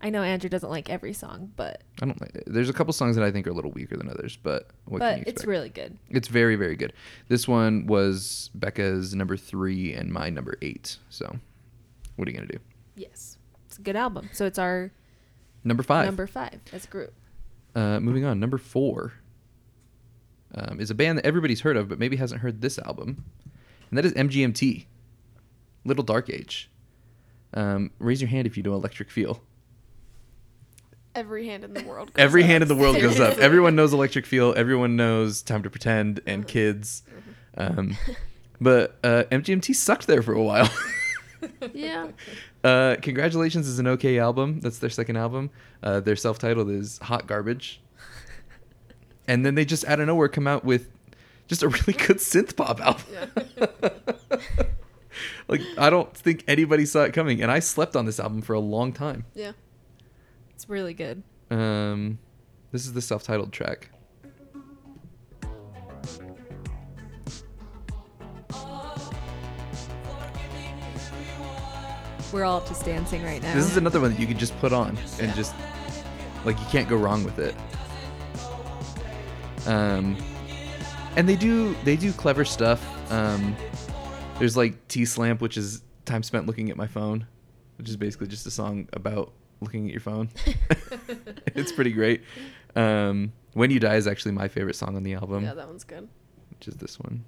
I 0.01 0.09
know 0.11 0.21
Andrew 0.21 0.49
doesn't 0.49 0.69
like 0.69 0.89
every 0.89 1.13
song, 1.13 1.51
but 1.55 1.81
I 2.01 2.05
don't 2.05 2.19
like. 2.21 2.31
There's 2.45 2.69
a 2.69 2.73
couple 2.73 2.93
songs 2.93 3.15
that 3.15 3.23
I 3.25 3.31
think 3.31 3.47
are 3.47 3.49
a 3.49 3.53
little 3.53 3.71
weaker 3.71 3.97
than 3.97 4.09
others, 4.09 4.37
but 4.41 4.69
what 4.85 4.99
but 4.99 5.27
it's 5.27 5.45
really 5.45 5.69
good. 5.69 5.97
It's 6.09 6.27
very 6.27 6.55
very 6.55 6.75
good. 6.75 6.93
This 7.29 7.47
one 7.47 7.87
was 7.87 8.49
Becca's 8.55 9.15
number 9.15 9.37
three 9.37 9.93
and 9.93 10.11
my 10.11 10.29
number 10.29 10.55
eight. 10.61 10.97
So, 11.09 11.39
what 12.15 12.27
are 12.27 12.31
you 12.31 12.37
gonna 12.37 12.51
do? 12.51 12.59
Yes, 12.97 13.37
it's 13.67 13.77
a 13.77 13.81
good 13.81 13.95
album. 13.95 14.29
So 14.33 14.45
it's 14.45 14.59
our 14.59 14.91
Number 15.63 15.83
five. 15.83 16.05
number 16.05 16.27
five 16.27 16.59
as 16.73 16.85
a 16.85 16.87
group. 16.89 17.13
Uh, 17.75 17.99
moving 17.99 18.25
on, 18.25 18.39
number 18.39 18.57
four 18.57 19.13
um, 20.55 20.79
is 20.79 20.89
a 20.89 20.95
band 20.95 21.19
that 21.19 21.25
everybody's 21.25 21.61
heard 21.61 21.77
of, 21.77 21.87
but 21.87 21.99
maybe 21.99 22.15
hasn't 22.17 22.41
heard 22.41 22.61
this 22.61 22.79
album, 22.79 23.23
and 23.89 23.97
that 23.97 24.05
is 24.05 24.13
MGMT, 24.13 24.85
Little 25.85 26.03
Dark 26.03 26.29
Age. 26.29 26.69
Um, 27.53 27.91
raise 27.99 28.19
your 28.21 28.29
hand 28.29 28.47
if 28.47 28.57
you 28.57 28.63
know 28.63 28.73
Electric 28.73 29.09
Feel. 29.11 29.41
Every 31.15 31.47
hand 31.47 31.63
in 31.63 31.73
the 31.73 31.83
world. 31.83 32.13
goes 32.13 32.23
Every 32.23 32.43
up. 32.43 32.47
hand 32.49 32.61
in 32.63 32.67
the 32.67 32.75
world 32.75 32.95
goes 33.01 33.19
up. 33.19 33.37
Everyone 33.39 33.75
knows 33.75 33.93
Electric 33.93 34.25
Feel. 34.25 34.53
Everyone 34.55 34.95
knows 34.95 35.41
Time 35.41 35.63
to 35.63 35.69
Pretend 35.69 36.19
and 36.27 36.47
Kids. 36.47 37.03
Um, 37.57 37.97
but 38.61 38.97
uh, 39.03 39.23
MGMT 39.31 39.73
sucked 39.75 40.07
there 40.07 40.21
for 40.21 40.33
a 40.33 40.43
while. 40.43 40.69
Yeah. 41.73 42.09
Uh, 42.63 42.97
Congratulations 43.01 43.65
is 43.65 43.79
an 43.79 43.87
okay 43.87 44.19
album. 44.19 44.59
That's 44.59 44.79
their 44.79 44.89
second 44.89 45.15
album. 45.15 45.51
Uh, 45.81 46.01
their 46.01 46.17
self-titled 46.17 46.69
is 46.69 46.97
Hot 46.97 47.25
Garbage. 47.25 47.79
And 49.25 49.45
then 49.45 49.55
they 49.55 49.63
just 49.63 49.85
out 49.85 50.01
of 50.01 50.07
nowhere 50.07 50.27
come 50.27 50.47
out 50.47 50.65
with 50.65 50.89
just 51.47 51.63
a 51.63 51.69
really 51.69 51.93
good 51.93 52.17
synth 52.17 52.57
pop 52.57 52.81
album. 52.81 53.03
Yeah. 53.13 53.69
like 55.47 55.61
I 55.77 55.89
don't 55.89 56.15
think 56.15 56.43
anybody 56.47 56.85
saw 56.85 57.03
it 57.03 57.13
coming, 57.13 57.41
and 57.41 57.49
I 57.49 57.59
slept 57.59 57.95
on 57.95 58.05
this 58.05 58.19
album 58.19 58.41
for 58.41 58.53
a 58.53 58.59
long 58.59 58.91
time. 58.91 59.25
Yeah. 59.33 59.53
It's 60.53 60.67
really 60.67 60.93
good. 60.93 61.23
Um, 61.49 62.19
this 62.71 62.85
is 62.85 62.93
the 62.93 63.01
self-titled 63.01 63.53
track. 63.53 63.91
We're 72.37 72.45
all 72.45 72.61
just 72.61 72.85
dancing 72.85 73.23
right 73.23 73.41
now. 73.41 73.55
This 73.55 73.65
is 73.65 73.77
another 73.77 73.99
one 73.99 74.11
that 74.11 74.19
you 74.19 74.27
could 74.27 74.37
just 74.37 74.55
put 74.59 74.71
on 74.71 74.95
and 75.19 75.33
just 75.33 75.55
like 76.45 76.59
you 76.59 76.65
can't 76.67 76.87
go 76.87 76.95
wrong 76.95 77.23
with 77.23 77.39
it. 77.39 77.55
Um, 79.65 80.15
and 81.15 81.27
they 81.27 81.35
do 81.35 81.75
they 81.83 81.95
do 81.95 82.13
clever 82.13 82.45
stuff. 82.45 82.79
Um, 83.11 83.55
there's 84.37 84.55
like 84.55 84.87
TSLAMP, 84.87 85.41
which 85.41 85.57
is 85.57 85.81
time 86.05 86.21
spent 86.21 86.45
looking 86.45 86.69
at 86.69 86.77
my 86.77 86.85
phone, 86.85 87.25
which 87.79 87.89
is 87.89 87.97
basically 87.97 88.27
just 88.27 88.45
a 88.45 88.51
song 88.51 88.87
about 88.93 89.33
looking 89.59 89.87
at 89.87 89.91
your 89.91 90.01
phone. 90.01 90.29
it's 91.55 91.71
pretty 91.71 91.91
great. 91.91 92.21
Um, 92.75 93.33
when 93.53 93.71
You 93.71 93.79
Die 93.79 93.95
is 93.95 94.05
actually 94.05 94.33
my 94.33 94.47
favorite 94.47 94.75
song 94.75 94.95
on 94.95 95.01
the 95.01 95.15
album, 95.15 95.43
yeah, 95.43 95.55
that 95.55 95.67
one's 95.67 95.83
good. 95.83 96.07
which 96.51 96.67
is 96.67 96.75
this 96.75 96.99
one. 96.99 97.25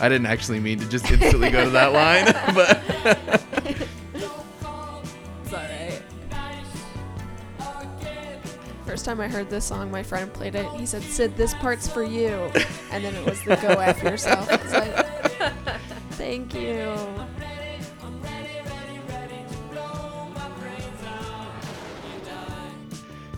I 0.00 0.08
didn't 0.08 0.26
actually 0.26 0.60
mean 0.60 0.78
to 0.80 0.88
just 0.88 1.10
instantly 1.10 1.50
go 1.50 1.64
to 1.64 1.70
that 1.70 1.92
line, 1.92 2.24
but 2.54 2.82
It's 4.14 5.52
all 5.52 5.58
right. 5.60 6.02
First 8.86 9.04
time 9.04 9.20
I 9.20 9.28
heard 9.28 9.50
this 9.50 9.64
song, 9.64 9.90
my 9.90 10.02
friend 10.02 10.32
played 10.32 10.54
it. 10.54 10.66
He 10.72 10.86
said, 10.86 11.02
"Sid, 11.02 11.36
this 11.36 11.54
part's 11.54 11.88
for 11.88 12.02
you," 12.02 12.50
and 12.90 13.04
then 13.04 13.14
it 13.14 13.24
was 13.24 13.42
the 13.42 13.56
"Go 13.56 13.68
F 13.68 14.02
yourself." 14.02 14.48
I 14.50 14.78
like, 14.78 15.80
"Thank 16.12 16.54
you." 16.54 16.94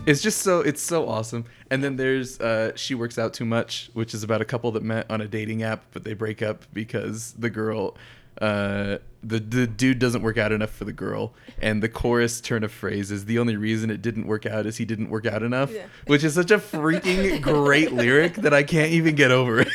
it's 0.07 0.21
just 0.21 0.41
so 0.41 0.61
it's 0.61 0.81
so 0.81 1.07
awesome. 1.07 1.45
And 1.69 1.83
then 1.83 1.97
there's 1.97 2.39
uh, 2.39 2.71
she 2.75 2.95
works 2.95 3.17
out 3.17 3.33
too 3.33 3.45
much, 3.45 3.89
which 3.93 4.13
is 4.13 4.23
about 4.23 4.41
a 4.41 4.45
couple 4.45 4.71
that 4.71 4.83
met 4.83 5.05
on 5.09 5.19
a 5.21 5.27
dating 5.27 5.63
app, 5.63 5.83
but 5.91 6.03
they 6.03 6.13
break 6.13 6.41
up 6.41 6.63
because 6.73 7.33
the 7.33 7.49
girl, 7.49 7.95
uh, 8.41 8.99
the 9.21 9.39
the 9.39 9.67
dude 9.67 9.99
doesn't 9.99 10.21
work 10.21 10.37
out 10.37 10.51
enough 10.53 10.69
for 10.69 10.85
the 10.85 10.93
girl, 10.93 11.33
and 11.61 11.83
the 11.83 11.89
chorus 11.89 12.39
turn 12.39 12.63
of 12.63 12.71
phrase 12.71 13.11
is 13.11 13.25
the 13.25 13.37
only 13.39 13.57
reason 13.57 13.89
it 13.89 14.01
didn't 14.01 14.27
work 14.27 14.45
out 14.45 14.65
is 14.65 14.77
he 14.77 14.85
didn't 14.85 15.09
work 15.09 15.25
out 15.25 15.43
enough, 15.43 15.71
Yeah. 15.73 15.87
which 16.05 16.23
is 16.23 16.35
such 16.35 16.51
a 16.51 16.57
freaking 16.57 17.41
great 17.41 17.91
lyric 17.91 18.35
that 18.35 18.53
I 18.53 18.63
can't 18.63 18.91
even 18.93 19.15
get 19.15 19.31
over. 19.31 19.61
It. 19.61 19.67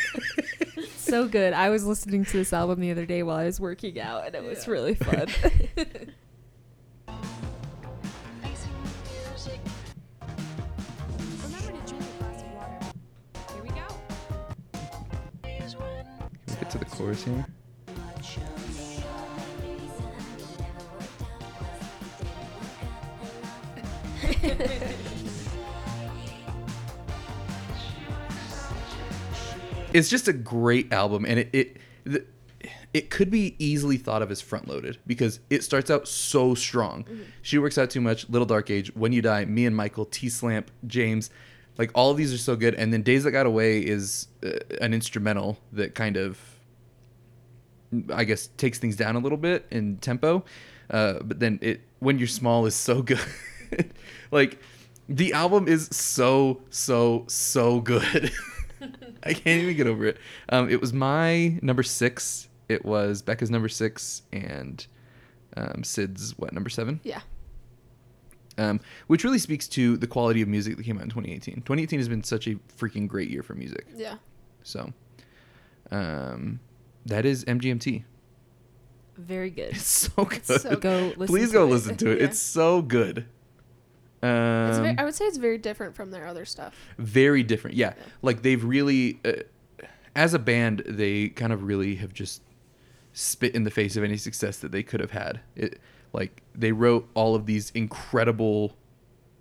so 0.97 1.29
good. 1.29 1.53
I 1.53 1.69
was 1.69 1.85
listening 1.85 2.25
to 2.25 2.33
this 2.33 2.53
album 2.55 2.81
the 2.81 2.91
other 2.91 3.05
day 3.05 3.23
while 3.23 3.37
I 3.37 3.45
was 3.45 3.61
working 3.61 4.01
out, 4.01 4.27
and 4.27 4.35
it 4.35 4.43
was 4.45 4.67
Yeah. 4.67 4.73
really 4.73 4.95
fun. 4.95 5.27
chorus 17.03 17.25
here? 17.25 17.45
it's 29.93 30.09
just 30.09 30.29
a 30.29 30.33
great 30.33 30.93
album 30.93 31.25
and 31.27 31.39
it 31.41 31.51
it 31.53 31.77
the, 32.05 32.25
it 32.95 33.11
could 33.11 33.31
be 33.31 33.57
easily 33.59 33.97
thought 33.97 34.23
of 34.23 34.31
as 34.31 34.41
front 34.41 34.69
loaded 34.69 34.99
because 35.07 35.41
it 35.51 35.65
starts 35.65 35.91
out 35.91 36.07
so 36.07 36.55
strong. 36.55 37.07
She 37.41 37.57
works 37.59 37.79
out 37.79 37.89
too 37.89 38.03
much, 38.03 38.29
Little 38.29 38.45
Dark 38.47 38.71
Age, 38.71 38.95
When 38.95 39.13
You 39.13 39.23
Die, 39.23 39.47
Me 39.47 39.65
and 39.65 39.75
Michael, 39.75 40.05
TSLAMP, 40.05 40.67
James, 40.87 41.31
like 41.79 41.91
all 41.95 42.11
of 42.11 42.19
these 42.19 42.35
are 42.35 42.39
so 42.39 42.55
good. 42.55 42.75
And 42.75 42.93
then 42.93 43.03
Days 43.03 43.25
That 43.25 43.31
Got 43.31 43.47
Away 43.47 43.81
is 43.81 44.29
uh, 44.45 44.51
an 44.81 44.93
instrumental 44.93 45.59
that 45.73 45.95
kind 45.95 46.19
of, 46.19 46.39
I 48.13 48.25
guess, 48.25 48.49
takes 48.57 48.79
things 48.79 48.97
down 48.97 49.17
a 49.17 49.19
little 49.19 49.39
bit 49.39 49.67
in 49.71 49.99
tempo. 49.99 50.45
Uh, 50.91 51.21
but 51.23 51.41
then 51.41 51.59
it 51.63 51.83
When 52.01 52.19
You're 52.19 52.29
Small 52.29 52.67
is 52.67 52.75
so 52.75 53.03
good. 53.13 53.21
like 54.31 54.59
the 55.09 55.33
album 55.33 55.69
is 55.69 55.89
so 55.93 56.63
so 56.71 57.25
so 57.29 57.81
good. 57.81 58.31
I 59.25 59.33
can't 59.35 59.63
even 59.63 59.77
get 59.77 59.87
over 59.87 60.07
it. 60.07 60.19
Um, 60.49 60.69
it 60.69 60.81
was 60.81 60.93
my 60.93 61.59
number 61.63 61.83
six. 61.83 62.49
It 62.69 62.85
was 62.85 63.23
Becca's 63.23 63.51
number 63.51 63.69
six 63.69 64.23
and 64.33 64.85
um, 65.57 65.85
Sid's 65.85 66.37
what 66.39 66.53
number 66.53 66.71
seven? 66.71 67.01
Yeah. 67.05 67.21
Um, 68.59 68.81
which 69.07 69.25
really 69.25 69.39
speaks 69.39 69.67
to 69.69 69.97
the 69.97 70.07
quality 70.07 70.43
of 70.43 70.49
music 70.49 70.77
that 70.77 70.83
came 70.83 70.99
out 70.99 71.05
in 71.05 71.09
2018. 71.09 71.57
2018 71.57 71.99
has 71.99 72.09
been 72.09 72.23
such 72.25 72.47
a 72.47 72.57
freaking 72.77 73.09
great 73.09 73.31
year 73.31 73.43
for 73.43 73.55
music. 73.55 73.87
Yeah. 73.97 74.17
So, 74.63 74.93
um, 75.91 76.61
that 77.07 77.25
is 77.25 77.45
MGMT. 77.45 78.05
Very 79.19 79.51
good. 79.51 79.71
It's 79.77 79.83
so 80.15 80.25
good. 80.25 80.45
so 80.45 80.77
Go 80.77 81.13
listen 81.17 81.27
Please 81.27 81.53
go 81.53 81.65
it. 81.65 81.71
listen 81.71 81.97
to 81.99 82.11
it. 82.11 82.19
Yeah. 82.19 82.25
It's 82.27 82.39
so 82.41 82.83
good. 82.83 83.27
Um, 84.23 84.31
It's 84.71 84.79
very, 84.79 84.99
I 84.99 85.05
would 85.05 85.15
say 85.15 85.25
it's 85.27 85.37
very 85.39 85.59
different 85.59 85.95
from 85.97 86.11
their 86.13 86.27
other 86.27 86.45
stuff. 86.45 86.75
very 86.99 87.43
different 87.43 87.77
yeah, 87.77 87.95
Yeah. 87.97 88.05
like 88.23 88.43
they've 88.43 88.63
really 88.65 89.19
uh, 89.25 89.33
as 90.15 90.33
a 90.35 90.39
band 90.39 90.83
they 90.87 91.29
kind 91.31 91.53
of 91.53 91.65
really 91.65 91.97
have 91.97 92.13
just 92.13 92.43
spit 93.13 93.55
in 93.55 93.65
the 93.65 93.71
face 93.71 93.97
of 93.97 94.05
any 94.05 94.17
success 94.17 94.59
that 94.59 94.71
they 94.73 94.83
could 94.83 95.01
have 95.01 95.11
had 95.11 95.41
it 95.57 95.81
like 96.13 96.43
they 96.55 96.71
wrote 96.73 97.09
all 97.15 97.35
of 97.35 97.47
these 97.47 97.71
incredible 97.75 98.77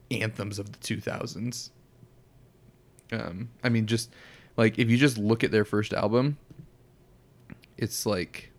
anthems 0.09 0.57
of 0.59 0.71
the 0.71 0.77
2000s 0.79 1.69
um 3.11 3.49
i 3.63 3.69
mean 3.69 3.85
just 3.85 4.11
like 4.57 4.77
if 4.79 4.89
you 4.89 4.97
just 4.97 5.17
look 5.17 5.43
at 5.43 5.51
their 5.51 5.63
first 5.65 5.93
album 5.93 6.37
it's 7.81 8.05
like 8.05 8.51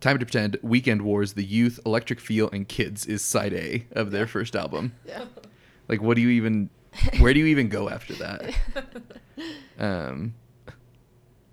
Time 0.00 0.18
to 0.18 0.26
Pretend, 0.26 0.58
Weekend 0.62 1.02
Wars, 1.02 1.32
The 1.32 1.44
Youth, 1.44 1.80
Electric 1.86 2.20
Feel, 2.20 2.50
and 2.50 2.68
Kids 2.68 3.06
is 3.06 3.22
side 3.22 3.52
A 3.54 3.86
of 3.92 4.10
their 4.10 4.26
first 4.26 4.54
album. 4.54 4.92
Yeah. 5.06 5.24
Like, 5.88 6.00
what 6.00 6.14
do 6.14 6.22
you 6.22 6.28
even, 6.30 6.70
where 7.18 7.34
do 7.34 7.40
you 7.40 7.46
even 7.46 7.68
go 7.68 7.88
after 7.88 8.14
that? 8.14 8.54
Um, 9.78 10.34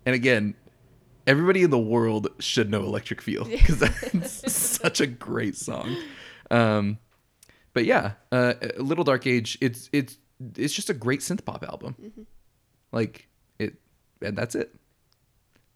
and 0.05 0.13
again, 0.13 0.53
everybody 1.25 1.63
in 1.63 1.71
the 1.71 1.79
world 1.79 2.27
should 2.37 2.69
know 2.69 2.83
Electric 2.83 3.21
Feel 3.21 3.45
because 3.45 3.79
that's 3.79 4.53
such 4.53 5.01
a 5.01 5.07
great 5.07 5.55
song. 5.55 5.95
Um, 6.51 6.99
but 7.73 7.85
yeah, 7.85 8.13
uh, 8.31 8.53
Little 8.77 9.03
Dark 9.03 9.25
Age, 9.25 9.57
it's 9.61 9.89
it's 9.91 10.17
it's 10.57 10.73
just 10.73 10.91
a 10.91 10.93
great 10.93 11.21
synth 11.21 11.43
pop 11.45 11.63
album. 11.63 12.27
Like 12.91 13.29
it, 13.57 13.75
and 14.21 14.37
that's 14.37 14.53
it. 14.53 14.75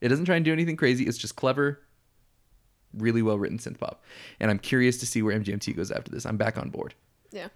It 0.04 0.10
doesn't 0.10 0.26
try 0.26 0.36
and 0.36 0.44
do 0.44 0.52
anything 0.52 0.76
crazy. 0.76 1.06
It's 1.06 1.18
just 1.18 1.38
clever, 1.38 1.80
really 2.94 3.22
well 3.22 3.40
written 3.40 3.58
synth 3.58 3.80
pop. 3.80 4.04
And 4.42 4.52
I'm 4.52 4.60
curious 4.60 4.98
to 4.98 5.06
see 5.06 5.22
where 5.22 5.34
MGMT 5.40 5.78
goes 5.78 5.92
after 5.92 6.12
this. 6.12 6.26
I'm 6.26 6.36
back 6.36 6.58
on 6.58 6.70
board. 6.70 6.94
Yeah. 7.32 7.48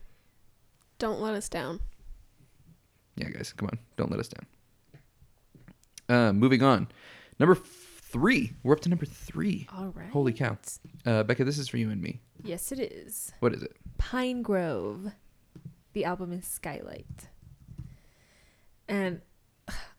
Don't 0.98 1.20
let 1.20 1.34
us 1.34 1.50
down. 1.50 1.82
Yeah, 3.18 3.32
guys, 3.32 3.52
come 3.52 3.68
on. 3.68 3.78
Don't 3.98 4.10
let 4.10 4.22
us 4.22 4.30
down. 4.30 4.46
Uh, 6.08 6.32
moving 6.32 6.64
on. 6.64 6.88
Number 7.38 7.54
three. 7.54 8.54
We're 8.64 8.74
up 8.76 8.80
to 8.82 8.90
number 8.90 9.06
three. 9.06 9.68
All 9.76 9.92
right. 9.94 10.10
Holy 10.10 10.32
cow. 10.32 10.58
Uh, 11.06 11.24
Becca, 11.24 11.44
this 11.44 11.58
is 11.58 11.68
for 11.68 11.76
you 11.76 11.90
and 11.90 12.02
me. 12.02 12.22
Yes, 12.46 12.72
it 12.72 12.80
is. 12.80 13.34
What 13.42 13.54
is 13.54 13.62
it? 13.62 13.76
Pinegrove. 14.00 15.12
The 15.92 16.06
album 16.06 16.32
is 16.32 16.46
Skylight. 16.48 17.28
And 18.88 19.20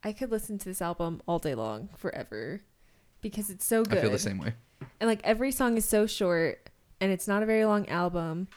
I 0.05 0.13
could 0.13 0.31
listen 0.31 0.59
to 0.59 0.65
this 0.65 0.81
album 0.81 1.23
all 1.27 1.39
day 1.39 1.55
long, 1.55 1.89
forever, 1.97 2.63
because 3.21 3.51
it's 3.51 3.65
so 3.65 3.85
good. 3.85 3.99
I 3.99 4.03
feel 4.03 4.11
the 4.11 4.19
same 4.19 4.39
way. 4.39 4.55
And 5.01 5.09
like 5.09 5.21
every 5.25 5.51
song 5.53 5.77
is 5.77 5.85
so 5.85 6.07
short, 6.07 6.71
and 7.01 7.13
it's 7.13 7.29
not 7.29 7.43
a 7.43 7.47
very 7.47 7.65
long 7.65 7.89
album, 7.89 8.49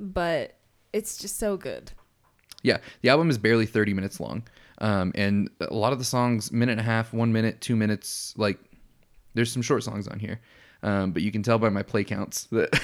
but 0.00 0.56
it's 0.92 1.18
just 1.18 1.38
so 1.38 1.56
good. 1.56 1.92
Yeah, 2.62 2.78
the 3.02 3.10
album 3.10 3.30
is 3.30 3.38
barely 3.38 3.66
30 3.66 3.94
minutes 3.94 4.18
long. 4.18 4.42
Um, 4.78 5.12
and 5.14 5.48
a 5.60 5.72
lot 5.72 5.92
of 5.92 5.98
the 5.98 6.04
songs, 6.04 6.52
minute 6.52 6.72
and 6.72 6.80
a 6.80 6.84
half, 6.84 7.12
one 7.12 7.32
minute, 7.32 7.60
two 7.60 7.76
minutes, 7.76 8.34
like 8.36 8.58
there's 9.34 9.52
some 9.52 9.62
short 9.62 9.84
songs 9.84 10.08
on 10.08 10.18
here. 10.18 10.40
Um, 10.82 11.12
but 11.12 11.22
you 11.22 11.32
can 11.32 11.42
tell 11.42 11.58
by 11.58 11.68
my 11.68 11.82
play 11.82 12.04
counts 12.04 12.44
that 12.52 12.78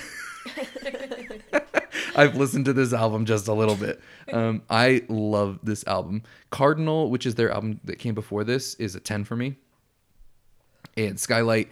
I've 2.17 2.37
listened 2.37 2.67
to 2.67 2.73
this 2.73 2.93
album 2.93 3.25
just 3.25 3.49
a 3.49 3.53
little 3.53 3.75
bit. 3.75 4.01
Um, 4.33 4.63
I 4.69 5.03
love 5.09 5.59
this 5.63 5.87
album. 5.87 6.23
Cardinal, 6.51 7.11
which 7.11 7.27
is 7.27 7.35
their 7.35 7.51
album 7.51 7.81
that 7.85 7.99
came 7.99 8.15
before 8.15 8.45
this, 8.45 8.75
is 8.75 8.95
a 8.95 9.01
10 9.01 9.25
for 9.25 9.37
me. 9.37 9.57
And 10.97 11.19
Skylight 11.19 11.71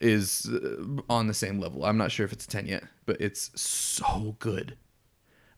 is 0.00 0.48
uh, 0.48 1.00
on 1.08 1.26
the 1.26 1.34
same 1.34 1.58
level. 1.58 1.84
I'm 1.84 1.96
not 1.96 2.12
sure 2.12 2.24
if 2.24 2.32
it's 2.32 2.44
a 2.44 2.48
10 2.48 2.66
yet, 2.66 2.84
but 3.06 3.20
it's 3.20 3.50
so 3.60 4.36
good. 4.38 4.76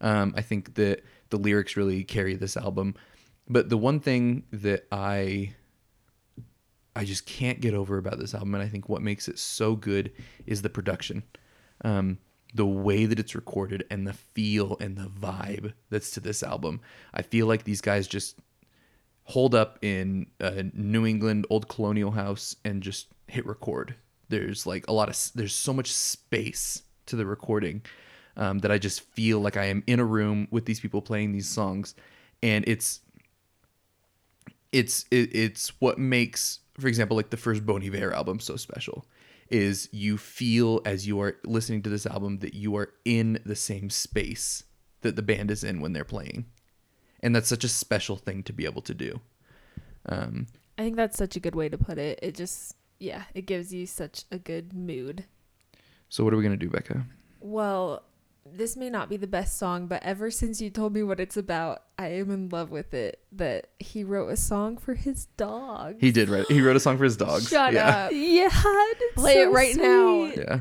Um, 0.00 0.34
I 0.36 0.42
think 0.42 0.74
that 0.74 1.04
the 1.30 1.38
lyrics 1.38 1.76
really 1.76 2.02
carry 2.04 2.34
this 2.34 2.56
album. 2.56 2.94
But 3.48 3.68
the 3.68 3.76
one 3.76 4.00
thing 4.00 4.44
that 4.52 4.86
I 4.90 5.54
I 6.94 7.04
just 7.04 7.24
can't 7.24 7.60
get 7.60 7.72
over 7.72 7.96
about 7.96 8.18
this 8.18 8.34
album, 8.34 8.54
and 8.54 8.62
I 8.62 8.68
think 8.68 8.88
what 8.88 9.00
makes 9.00 9.26
it 9.26 9.38
so 9.38 9.74
good 9.74 10.12
is 10.46 10.60
the 10.60 10.68
production. 10.68 11.22
Um, 11.84 12.18
the 12.54 12.66
way 12.66 13.06
that 13.06 13.18
it's 13.18 13.34
recorded 13.34 13.84
and 13.90 14.06
the 14.06 14.12
feel 14.12 14.76
and 14.80 14.96
the 14.96 15.08
vibe 15.08 15.72
that's 15.90 16.10
to 16.12 16.20
this 16.20 16.42
album. 16.42 16.80
I 17.14 17.22
feel 17.22 17.46
like 17.46 17.64
these 17.64 17.80
guys 17.80 18.06
just 18.06 18.38
hold 19.24 19.54
up 19.54 19.78
in 19.82 20.26
a 20.40 20.64
New 20.74 21.06
England 21.06 21.46
old 21.48 21.68
colonial 21.68 22.10
house 22.10 22.56
and 22.64 22.82
just 22.82 23.08
hit 23.26 23.46
record. 23.46 23.94
There's 24.28 24.66
like 24.66 24.86
a 24.88 24.92
lot 24.92 25.08
of 25.08 25.18
there's 25.34 25.54
so 25.54 25.72
much 25.72 25.92
space 25.92 26.82
to 27.06 27.16
the 27.16 27.26
recording 27.26 27.82
um, 28.36 28.58
that 28.60 28.70
I 28.70 28.78
just 28.78 29.00
feel 29.00 29.40
like 29.40 29.56
I 29.56 29.66
am 29.66 29.82
in 29.86 30.00
a 30.00 30.04
room 30.04 30.48
with 30.50 30.64
these 30.64 30.80
people 30.80 31.02
playing 31.02 31.32
these 31.32 31.48
songs, 31.48 31.94
and 32.42 32.64
it's 32.66 33.00
it's 34.72 35.04
it, 35.10 35.34
it's 35.34 35.68
what 35.80 35.98
makes, 35.98 36.60
for 36.78 36.88
example, 36.88 37.16
like 37.16 37.30
the 37.30 37.36
first 37.36 37.64
Bon 37.64 37.82
Iver 37.82 38.14
album 38.14 38.40
so 38.40 38.56
special 38.56 39.06
is 39.52 39.88
you 39.92 40.16
feel 40.18 40.80
as 40.84 41.06
you 41.06 41.20
are 41.20 41.36
listening 41.44 41.82
to 41.82 41.90
this 41.90 42.06
album 42.06 42.38
that 42.38 42.54
you 42.54 42.74
are 42.76 42.92
in 43.04 43.38
the 43.44 43.54
same 43.54 43.90
space 43.90 44.64
that 45.02 45.14
the 45.16 45.22
band 45.22 45.50
is 45.50 45.62
in 45.62 45.80
when 45.80 45.92
they're 45.92 46.04
playing, 46.04 46.46
and 47.20 47.36
that's 47.36 47.48
such 47.48 47.64
a 47.64 47.68
special 47.68 48.16
thing 48.16 48.42
to 48.44 48.52
be 48.52 48.64
able 48.64 48.82
to 48.82 48.94
do. 48.94 49.20
Um, 50.06 50.46
I 50.78 50.82
think 50.82 50.96
that's 50.96 51.18
such 51.18 51.36
a 51.36 51.40
good 51.40 51.54
way 51.54 51.68
to 51.68 51.78
put 51.78 51.98
it. 51.98 52.18
It 52.22 52.34
just, 52.34 52.76
yeah, 52.98 53.24
it 53.34 53.46
gives 53.46 53.72
you 53.72 53.86
such 53.86 54.24
a 54.32 54.38
good 54.38 54.72
mood. 54.72 55.24
so 56.08 56.24
what 56.24 56.32
are 56.32 56.36
we 56.36 56.42
gonna 56.42 56.56
do, 56.56 56.70
Becca? 56.70 57.04
Well, 57.40 58.02
this 58.50 58.76
may 58.76 58.90
not 58.90 59.08
be 59.08 59.16
the 59.16 59.26
best 59.26 59.58
song, 59.58 59.86
but 59.86 60.02
ever 60.02 60.30
since 60.30 60.60
you 60.60 60.70
told 60.70 60.92
me 60.92 61.02
what 61.02 61.20
it's 61.20 61.36
about, 61.36 61.82
I 61.98 62.08
am 62.08 62.30
in 62.30 62.48
love 62.48 62.70
with 62.70 62.92
it. 62.94 63.20
That 63.32 63.68
he 63.78 64.04
wrote 64.04 64.28
a 64.28 64.36
song 64.36 64.76
for 64.76 64.94
his 64.94 65.26
dog. 65.36 65.96
He 66.00 66.10
did 66.10 66.28
write. 66.28 66.46
He 66.50 66.60
wrote 66.60 66.76
a 66.76 66.80
song 66.80 66.98
for 66.98 67.04
his 67.04 67.16
dogs. 67.18 67.48
Shut 67.48 67.72
yeah. 67.72 68.06
up. 68.06 68.12
Yeah, 68.12 68.48
it's 68.52 69.14
Play 69.14 69.34
so 69.34 69.40
it 69.42 69.52
right 69.52 69.76
now. 69.76 70.24
Yeah. 70.36 70.60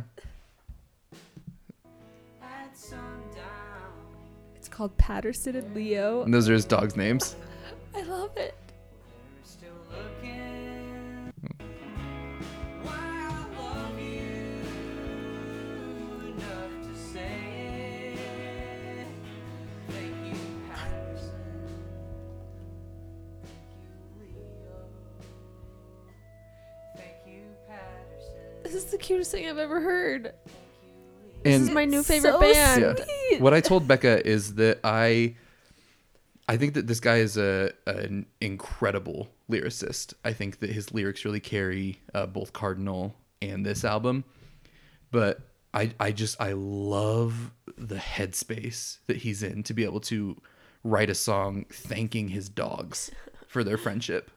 It's 4.55 4.69
called 4.69 4.95
Patterson 4.97 5.55
and 5.55 5.75
Leo. 5.75 6.21
And 6.21 6.33
those 6.33 6.47
are 6.47 6.53
his 6.53 6.65
dogs' 6.65 6.95
names. 6.95 7.35
I 7.95 8.03
love 8.03 8.37
it. 8.37 8.55
The 28.91 28.97
cutest 28.97 29.31
thing 29.31 29.47
I've 29.47 29.57
ever 29.57 29.81
heard. 29.81 30.33
This 31.43 31.61
is 31.61 31.71
my 31.71 31.85
new 31.85 32.03
favorite 32.03 32.33
so 32.33 32.39
band. 32.39 33.03
Yeah. 33.31 33.39
what 33.39 33.53
I 33.53 33.61
told 33.61 33.87
Becca 33.87 34.25
is 34.27 34.55
that 34.55 34.79
I 34.83 35.35
I 36.47 36.57
think 36.57 36.75
that 36.75 36.87
this 36.87 36.99
guy 36.99 37.17
is 37.17 37.37
a 37.37 37.71
an 37.87 38.25
incredible 38.39 39.29
lyricist. 39.49 40.13
I 40.23 40.33
think 40.33 40.59
that 40.59 40.69
his 40.69 40.93
lyrics 40.93 41.25
really 41.25 41.39
carry 41.39 41.99
uh, 42.13 42.27
both 42.27 42.53
Cardinal 42.53 43.15
and 43.41 43.65
this 43.65 43.83
album. 43.83 44.23
But 45.09 45.39
I 45.73 45.93
I 45.99 46.11
just 46.11 46.39
I 46.39 46.53
love 46.53 47.51
the 47.77 47.95
headspace 47.95 48.99
that 49.07 49.17
he's 49.17 49.41
in 49.41 49.63
to 49.63 49.73
be 49.73 49.83
able 49.83 50.01
to 50.01 50.39
write 50.83 51.09
a 51.09 51.15
song 51.15 51.65
thanking 51.71 52.29
his 52.29 52.49
dogs 52.49 53.11
for 53.47 53.63
their 53.63 53.77
friendship. 53.77 54.31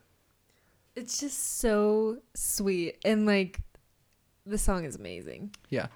It's 0.97 1.19
just 1.19 1.59
so 1.59 2.19
sweet. 2.35 2.99
And 3.05 3.27
like, 3.27 3.61
the 4.47 4.59
song 4.59 4.85
is 4.85 4.97
amazing. 4.97 5.55
Yeah. 5.71 5.87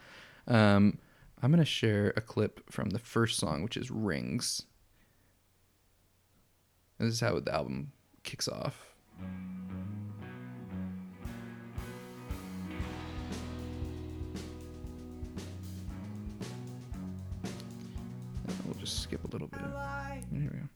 Um, 0.47 0.99
I'm 1.43 1.51
going 1.51 1.59
to 1.63 1.65
share 1.67 2.13
a 2.17 2.21
clip 2.21 2.71
from 2.71 2.91
the 2.91 2.99
first 2.99 3.39
song, 3.39 3.63
which 3.63 3.77
is 3.77 3.91
Rings. 3.91 4.63
This 6.99 7.13
is 7.15 7.21
how 7.21 7.39
the 7.39 7.55
album 7.55 7.93
kicks 8.25 8.49
off. 8.49 8.85
Uh, 18.49 18.53
We'll 18.65 18.75
just 18.75 19.03
skip 19.03 19.25
a 19.25 19.29
little 19.29 19.49
bit. 19.49 19.61
Here 20.33 20.51
we 20.53 20.59
go. 20.59 20.69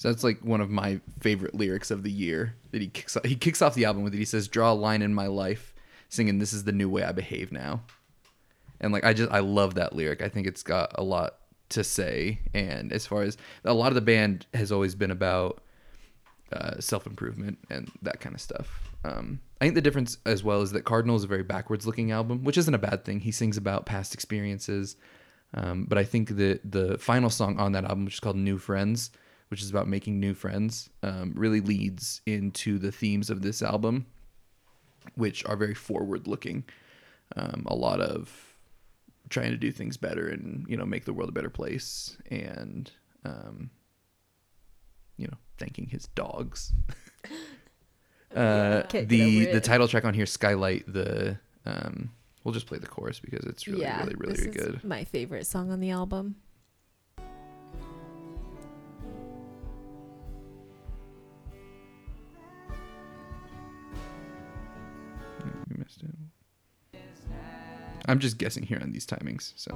So 0.00 0.08
that's 0.08 0.24
like 0.24 0.42
one 0.42 0.62
of 0.62 0.70
my 0.70 0.98
favorite 1.20 1.54
lyrics 1.54 1.90
of 1.90 2.04
the 2.04 2.10
year 2.10 2.56
that 2.70 2.80
he 2.80 2.88
kicks 2.88 3.18
off. 3.18 3.24
He 3.26 3.34
kicks 3.34 3.60
off 3.60 3.74
the 3.74 3.84
album 3.84 4.02
with 4.02 4.14
it. 4.14 4.16
He 4.16 4.24
says, 4.24 4.48
"Draw 4.48 4.72
a 4.72 4.72
line 4.72 5.02
in 5.02 5.12
my 5.12 5.26
life, 5.26 5.74
singing 6.08 6.38
this 6.38 6.54
is 6.54 6.64
the 6.64 6.72
new 6.72 6.88
way 6.88 7.02
I 7.02 7.12
behave 7.12 7.52
now." 7.52 7.82
And 8.80 8.94
like 8.94 9.04
I 9.04 9.12
just 9.12 9.30
I 9.30 9.40
love 9.40 9.74
that 9.74 9.94
lyric. 9.94 10.22
I 10.22 10.30
think 10.30 10.46
it's 10.46 10.62
got 10.62 10.92
a 10.94 11.02
lot 11.02 11.34
to 11.68 11.84
say. 11.84 12.38
And 12.54 12.94
as 12.94 13.06
far 13.06 13.20
as 13.20 13.36
a 13.62 13.74
lot 13.74 13.88
of 13.88 13.94
the 13.94 14.00
band 14.00 14.46
has 14.54 14.72
always 14.72 14.94
been 14.94 15.10
about 15.10 15.60
uh, 16.50 16.80
self 16.80 17.06
improvement 17.06 17.58
and 17.68 17.92
that 18.00 18.20
kind 18.20 18.34
of 18.34 18.40
stuff. 18.40 18.94
Um, 19.04 19.38
I 19.60 19.66
think 19.66 19.74
the 19.74 19.82
difference 19.82 20.16
as 20.24 20.42
well 20.42 20.62
is 20.62 20.72
that 20.72 20.86
Cardinal 20.86 21.16
is 21.16 21.24
a 21.24 21.26
very 21.26 21.42
backwards 21.42 21.86
looking 21.86 22.10
album, 22.10 22.42
which 22.42 22.56
isn't 22.56 22.74
a 22.74 22.78
bad 22.78 23.04
thing. 23.04 23.20
He 23.20 23.32
sings 23.32 23.58
about 23.58 23.84
past 23.84 24.14
experiences. 24.14 24.96
Um, 25.52 25.84
but 25.84 25.98
I 25.98 26.04
think 26.04 26.36
that 26.38 26.60
the 26.64 26.96
final 26.96 27.28
song 27.28 27.60
on 27.60 27.72
that 27.72 27.84
album, 27.84 28.06
which 28.06 28.14
is 28.14 28.20
called 28.20 28.36
New 28.36 28.56
Friends, 28.56 29.10
which 29.50 29.62
is 29.62 29.70
about 29.70 29.88
making 29.88 30.20
new 30.20 30.32
friends, 30.32 30.90
um, 31.02 31.32
really 31.34 31.60
leads 31.60 32.22
into 32.24 32.78
the 32.78 32.92
themes 32.92 33.30
of 33.30 33.42
this 33.42 33.62
album, 33.62 34.06
which 35.16 35.44
are 35.44 35.56
very 35.56 35.74
forward 35.74 36.28
looking. 36.28 36.64
Um, 37.36 37.64
a 37.66 37.74
lot 37.74 38.00
of 38.00 38.56
trying 39.28 39.50
to 39.50 39.56
do 39.56 39.70
things 39.70 39.96
better 39.96 40.28
and 40.28 40.66
you 40.68 40.76
know 40.76 40.84
make 40.84 41.04
the 41.04 41.12
world 41.12 41.28
a 41.28 41.32
better 41.32 41.50
place 41.50 42.16
and 42.30 42.90
um, 43.24 43.70
you 45.16 45.26
know 45.26 45.36
thanking 45.58 45.86
his 45.86 46.06
dogs. 46.14 46.72
uh, 48.34 48.82
the 48.92 49.46
the 49.46 49.60
title 49.60 49.88
track 49.88 50.04
on 50.04 50.14
here, 50.14 50.26
Skylight. 50.26 50.92
The 50.92 51.38
um, 51.66 52.12
we'll 52.44 52.54
just 52.54 52.66
play 52.66 52.78
the 52.78 52.86
chorus 52.86 53.18
because 53.18 53.44
it's 53.46 53.66
really 53.66 53.82
yeah, 53.82 53.98
really 54.00 54.14
really, 54.16 54.34
this 54.34 54.46
really 54.46 54.58
is 54.58 54.66
good. 54.66 54.84
my 54.84 55.02
favorite 55.04 55.46
song 55.46 55.72
on 55.72 55.80
the 55.80 55.90
album. 55.90 56.36
I'm 68.10 68.18
just 68.18 68.38
guessing 68.38 68.64
here 68.64 68.80
on 68.82 68.90
these 68.90 69.06
timings. 69.06 69.52
So 69.54 69.72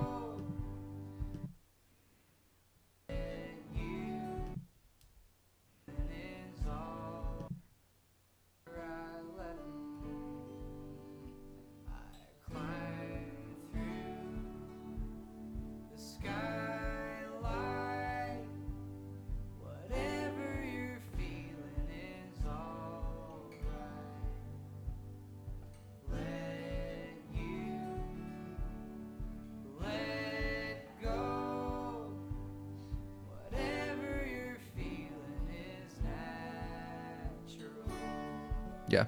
yeah, 38.95 39.07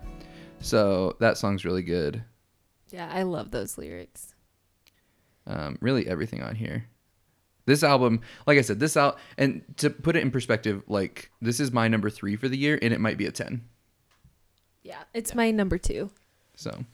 so 0.61 1.17
that 1.21 1.39
song's 1.39 1.65
really 1.65 1.83
good. 1.83 2.23
Yeah, 2.91 3.09
I 3.13 3.23
love 3.23 3.51
those 3.51 3.79
lyrics. 3.79 4.35
um, 5.47 5.79
really 5.81 6.07
everything 6.07 6.43
on 6.43 6.55
here. 6.57 6.87
This 7.67 7.83
album, 7.83 8.21
like 8.47 8.59
I 8.59 8.63
said, 8.63 8.79
this 8.79 8.97
out 8.97 9.19
and 9.39 9.63
to 9.79 9.91
put 9.91 10.15
it 10.17 10.23
in 10.23 10.31
perspective, 10.31 10.83
like 10.87 11.31
this 11.41 11.59
is 11.59 11.73
my 11.73 11.89
number 11.89 12.11
three 12.11 12.37
for 12.37 12.49
the 12.49 12.57
year, 12.57 12.79
and 12.81 12.93
it 12.95 13.01
might 13.01 13.19
be 13.19 13.27
a 13.27 13.33
ten. 13.33 13.63
Yeah, 14.83 15.03
it's 15.13 15.35
my 15.35 15.51
number 15.51 15.79
two. 15.79 16.11
So, 16.55 16.85